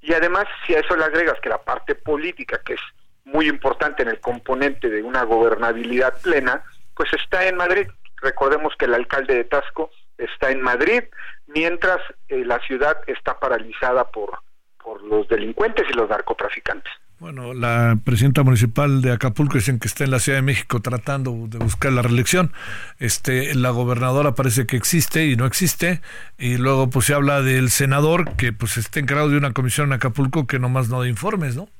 y 0.00 0.14
además 0.14 0.46
si 0.66 0.74
a 0.74 0.80
eso 0.80 0.96
le 0.96 1.04
agregas 1.04 1.38
que 1.40 1.48
la 1.48 1.62
parte 1.62 1.94
política, 1.94 2.60
que 2.64 2.74
es 2.74 2.80
muy 3.24 3.48
importante 3.48 4.02
en 4.02 4.08
el 4.08 4.20
componente 4.20 4.88
de 4.88 5.02
una 5.02 5.24
gobernabilidad 5.24 6.20
plena, 6.22 6.62
pues 6.94 7.12
está 7.12 7.46
en 7.46 7.56
Madrid. 7.56 7.88
Recordemos 8.22 8.74
que 8.78 8.86
el 8.86 8.94
alcalde 8.94 9.34
de 9.34 9.44
Tasco 9.44 9.90
está 10.16 10.50
en 10.50 10.62
Madrid, 10.62 11.04
mientras 11.46 12.00
eh, 12.28 12.44
la 12.44 12.58
ciudad 12.60 12.98
está 13.06 13.38
paralizada 13.38 14.10
por, 14.10 14.38
por 14.82 15.02
los 15.02 15.28
delincuentes 15.28 15.86
y 15.90 15.92
los 15.92 16.08
narcotraficantes. 16.08 16.92
Bueno, 17.18 17.54
la 17.54 17.96
presidenta 18.04 18.42
municipal 18.42 19.00
de 19.00 19.10
Acapulco 19.10 19.54
dicen 19.54 19.78
que 19.78 19.88
está 19.88 20.04
en 20.04 20.10
la 20.10 20.18
Ciudad 20.18 20.36
de 20.36 20.42
México 20.42 20.80
tratando 20.82 21.32
de 21.48 21.56
buscar 21.56 21.90
la 21.92 22.02
reelección. 22.02 22.52
Este, 22.98 23.54
la 23.54 23.70
gobernadora 23.70 24.34
parece 24.34 24.66
que 24.66 24.76
existe 24.76 25.24
y 25.24 25.34
no 25.34 25.46
existe. 25.46 26.02
Y 26.36 26.58
luego 26.58 26.90
pues 26.90 27.06
se 27.06 27.14
habla 27.14 27.40
del 27.40 27.70
senador 27.70 28.36
que 28.36 28.52
pues 28.52 28.76
está 28.76 29.00
encargado 29.00 29.30
de 29.30 29.38
una 29.38 29.54
comisión 29.54 29.86
en 29.86 29.94
Acapulco 29.94 30.46
que 30.46 30.58
nomás 30.58 30.90
no 30.90 31.00
da 31.00 31.08
informes, 31.08 31.56
¿no? 31.56 31.70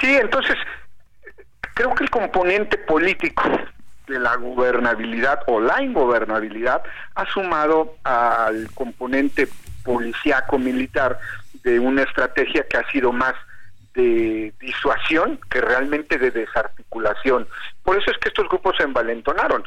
Sí, 0.00 0.14
entonces 0.14 0.56
creo 1.74 1.92
que 1.96 2.04
el 2.04 2.10
componente 2.10 2.78
político 2.78 3.42
de 4.06 4.20
la 4.20 4.36
gobernabilidad 4.36 5.40
o 5.48 5.60
la 5.60 5.82
ingobernabilidad 5.82 6.80
ha 7.16 7.26
sumado 7.26 7.96
al 8.04 8.70
componente 8.72 9.48
policíaco 9.82 10.58
militar 10.58 11.18
de 11.64 11.80
una 11.80 12.02
estrategia 12.02 12.64
que 12.68 12.76
ha 12.76 12.88
sido 12.92 13.12
más 13.12 13.34
de 13.94 14.52
disuasión 14.60 15.40
que 15.50 15.60
realmente 15.60 16.18
de 16.18 16.30
desarticulación. 16.30 17.48
Por 17.82 17.96
eso 17.98 18.10
es 18.10 18.18
que 18.18 18.28
estos 18.28 18.48
grupos 18.48 18.76
se 18.76 18.84
envalentonaron. 18.84 19.64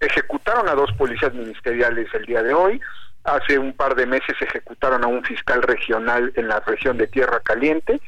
Ejecutaron 0.00 0.68
a 0.68 0.74
dos 0.74 0.92
policías 0.92 1.32
ministeriales 1.34 2.12
el 2.14 2.26
día 2.26 2.42
de 2.42 2.54
hoy, 2.54 2.80
hace 3.24 3.58
un 3.58 3.72
par 3.72 3.94
de 3.94 4.06
meses 4.06 4.36
ejecutaron 4.40 5.04
a 5.04 5.08
un 5.08 5.24
fiscal 5.24 5.62
regional 5.62 6.32
en 6.36 6.48
la 6.48 6.60
región 6.60 6.96
de 6.96 7.06
Tierra 7.06 7.40
Caliente, 7.40 8.00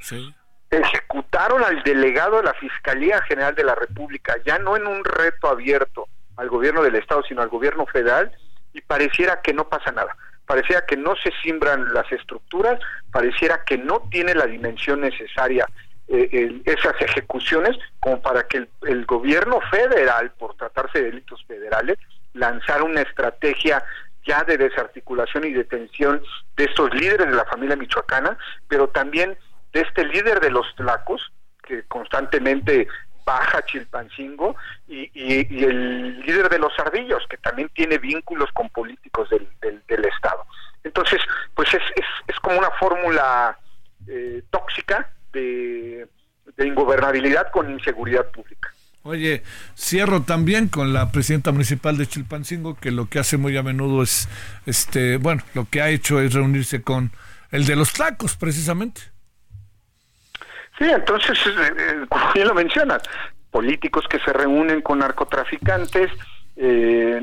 ejecutaron 0.70 1.65
al 1.65 1.82
delegado 1.82 2.36
de 2.36 2.45
la 2.45 2.55
Fiscalía 2.55 3.20
General 3.23 3.55
de 3.55 3.65
la 3.65 3.74
República, 3.74 4.36
ya 4.45 4.59
no 4.59 4.77
en 4.77 4.86
un 4.86 5.05
reto 5.05 5.49
abierto 5.49 6.09
al 6.36 6.49
gobierno 6.49 6.82
del 6.82 6.95
Estado, 6.95 7.23
sino 7.27 7.43
al 7.43 7.49
gobierno 7.49 7.86
federal, 7.86 8.31
y 8.73 8.81
pareciera 8.82 9.40
que 9.40 9.55
no 9.55 9.69
pasa 9.69 9.90
nada 9.90 10.15
pareciera 10.49 10.87
que 10.87 10.97
no 10.97 11.15
se 11.16 11.31
simbran 11.43 11.93
las 11.93 12.11
estructuras, 12.11 12.81
pareciera 13.12 13.65
que 13.65 13.77
no 13.77 14.09
tiene 14.11 14.35
la 14.35 14.47
dimensión 14.47 15.03
necesaria 15.03 15.66
eh, 16.09 16.62
esas 16.65 16.99
ejecuciones 17.01 17.77
como 18.01 18.23
para 18.23 18.45
que 18.49 18.66
el, 18.87 19.05
gobierno 19.05 19.61
federal, 19.70 20.33
por 20.39 20.55
tratarse 20.57 21.01
de 21.01 21.11
delitos 21.11 21.45
federales, 21.45 21.99
lanzara 22.33 22.83
una 22.83 23.03
estrategia 23.03 23.85
ya 24.27 24.43
de 24.45 24.57
desarticulación 24.57 25.45
y 25.45 25.53
detención 25.53 26.23
de 26.57 26.65
estos 26.65 26.95
líderes 26.95 27.27
de 27.27 27.37
la 27.37 27.45
familia 27.45 27.77
michoacana, 27.77 28.39
pero 28.69 28.89
también 28.89 29.37
de 29.75 29.83
este 29.83 30.07
líder 30.07 30.41
de 30.41 30.51
los 30.51 30.75
tlacos, 30.77 31.31
que 31.62 31.83
constantemente 31.83 32.89
baja 33.29 33.63
Chilpancingo, 33.67 34.57
y, 34.89 35.11
el 35.15 36.21
líder 36.21 36.49
de 36.49 36.59
los 36.59 36.73
ardillos, 36.79 37.23
que 37.29 37.37
también 37.37 37.69
tiene 37.75 37.99
vínculos 37.99 38.51
con 38.53 38.71
políticos 38.71 39.29
del, 39.29 39.47
del, 39.61 40.05
Estado. 40.07 40.47
Entonces, 40.83 41.21
pues 41.55 41.69
es, 41.75 41.83
es, 41.95 42.07
es 42.27 42.41
como 42.41 42.59
una 42.59 42.71
fórmula 42.81 43.59
eh, 44.07 44.43
tóxica 44.49 45.11
de, 45.35 46.09
de 46.57 46.67
ingobernabilidad 46.67 47.51
con 47.51 47.71
inseguridad 47.71 48.27
pública. 48.31 48.73
Oye, 49.03 49.43
cierro 49.77 50.23
también 50.23 50.69
con 50.69 50.95
la 50.95 51.13
presidenta 51.13 51.53
municipal 51.53 51.99
de 51.99 52.07
Chilpancingo, 52.07 52.77
que 52.77 52.91
lo 52.91 53.11
que 53.11 53.19
hace 53.19 53.37
muy 53.37 53.55
a 53.59 53.63
menudo 53.63 54.03
es, 54.03 54.27
este, 54.65 55.19
bueno, 55.19 55.43
lo 55.53 55.67
que 55.69 55.83
ha 55.83 55.91
hecho 55.91 56.19
es 56.21 56.33
reunirse 56.33 56.81
con 56.81 57.13
el 57.51 57.67
de 57.67 57.77
los 57.77 57.93
tacos, 57.93 58.37
precisamente. 58.37 59.03
Sí, 60.79 60.85
entonces, 60.85 61.37
eh, 61.47 61.73
eh, 61.77 62.07
como 62.09 62.33
bien 62.33 62.49
lo 62.49 62.55
mencionas, 62.55 63.03
políticos 63.51 64.07
que 64.09 64.21
se 64.21 64.33
reúnen 64.33 64.81
con 64.81 65.01
narcotraficantes, 65.01 66.11
eh, 66.57 67.21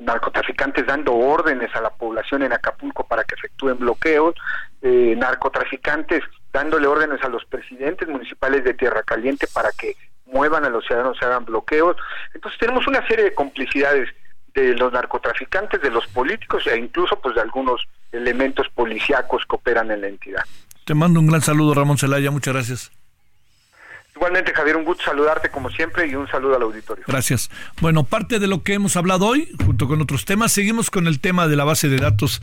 narcotraficantes 0.00 0.86
dando 0.86 1.14
órdenes 1.14 1.74
a 1.74 1.80
la 1.80 1.90
población 1.90 2.42
en 2.42 2.52
Acapulco 2.52 3.06
para 3.06 3.24
que 3.24 3.34
efectúen 3.34 3.78
bloqueos, 3.78 4.34
narcotraficantes 4.80 6.22
dándole 6.52 6.86
órdenes 6.86 7.22
a 7.22 7.28
los 7.28 7.44
presidentes 7.44 8.08
municipales 8.08 8.64
de 8.64 8.74
Tierra 8.74 9.02
Caliente 9.02 9.46
para 9.52 9.70
que 9.72 9.96
muevan 10.26 10.64
a 10.64 10.70
los 10.70 10.84
ciudadanos, 10.86 11.18
se 11.18 11.24
hagan 11.24 11.44
bloqueos. 11.44 11.96
Entonces 12.34 12.58
tenemos 12.58 12.86
una 12.86 13.06
serie 13.06 13.24
de 13.24 13.34
complicidades 13.34 14.08
de 14.54 14.74
los 14.74 14.92
narcotraficantes, 14.92 15.80
de 15.82 15.90
los 15.90 16.06
políticos 16.08 16.66
e 16.66 16.76
incluso 16.76 17.20
pues 17.20 17.34
de 17.34 17.42
algunos 17.42 17.86
elementos 18.12 18.68
policíacos 18.70 19.44
que 19.46 19.56
operan 19.56 19.90
en 19.90 20.00
la 20.00 20.08
entidad. 20.08 20.44
Te 20.88 20.94
mando 20.94 21.20
un 21.20 21.26
gran 21.26 21.42
saludo, 21.42 21.74
Ramón 21.74 21.98
Celaya. 21.98 22.30
Muchas 22.30 22.54
gracias. 22.54 22.97
Igualmente, 24.18 24.52
Javier, 24.52 24.76
un 24.76 24.84
gusto 24.84 25.04
saludarte 25.04 25.48
como 25.48 25.70
siempre 25.70 26.08
y 26.08 26.16
un 26.16 26.26
saludo 26.26 26.56
al 26.56 26.62
auditorio. 26.62 27.04
Gracias. 27.06 27.50
Bueno, 27.80 28.02
parte 28.02 28.40
de 28.40 28.48
lo 28.48 28.64
que 28.64 28.74
hemos 28.74 28.96
hablado 28.96 29.26
hoy, 29.26 29.48
junto 29.64 29.86
con 29.86 30.00
otros 30.00 30.24
temas, 30.24 30.50
seguimos 30.50 30.90
con 30.90 31.06
el 31.06 31.20
tema 31.20 31.46
de 31.46 31.54
la 31.54 31.62
base 31.62 31.88
de 31.88 31.98
datos 31.98 32.42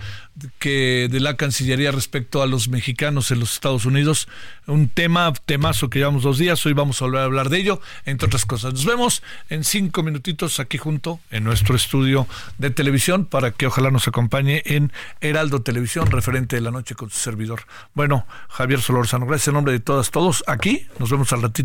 que 0.58 1.10
de 1.12 1.20
la 1.20 1.36
Cancillería 1.36 1.92
respecto 1.92 2.42
a 2.42 2.48
los 2.48 2.70
mexicanos 2.70 3.30
en 3.32 3.42
los 3.42 3.52
Estados 3.52 3.86
Unidos. 3.86 4.30
Un 4.68 4.88
tema, 4.88 5.34
temazo 5.46 5.90
que 5.90 6.00
llevamos 6.00 6.24
dos 6.24 6.38
días, 6.38 6.66
hoy 6.66 6.72
vamos 6.72 7.02
a 7.02 7.06
volver 7.06 7.22
a 7.22 7.26
hablar 7.26 7.50
de 7.50 7.58
ello, 7.58 7.82
entre 8.06 8.28
otras 8.28 8.46
cosas. 8.46 8.72
Nos 8.72 8.86
vemos 8.86 9.22
en 9.50 9.66
cinco 9.66 10.02
minutitos 10.02 10.62
aquí 10.62 10.78
junto 10.78 11.20
en 11.30 11.44
nuestro 11.44 11.76
estudio 11.76 12.26
de 12.58 12.70
televisión 12.70 13.26
para 13.26 13.52
que 13.52 13.68
ojalá 13.68 13.92
nos 13.92 14.08
acompañe 14.08 14.64
en 14.64 14.94
Heraldo 15.20 15.62
Televisión, 15.62 16.10
referente 16.10 16.56
de 16.56 16.62
la 16.62 16.72
noche 16.72 16.96
con 16.96 17.10
su 17.10 17.18
servidor. 17.18 17.64
Bueno, 17.94 18.26
Javier 18.48 18.80
Solorzano, 18.80 19.26
gracias 19.26 19.50
en 19.50 19.56
nombre 19.56 19.74
de 19.74 19.82
todas, 19.82 20.10
todos 20.10 20.42
aquí. 20.48 20.88
Nos 21.00 21.12
vemos 21.12 21.34
al 21.34 21.42
ratito 21.42 21.65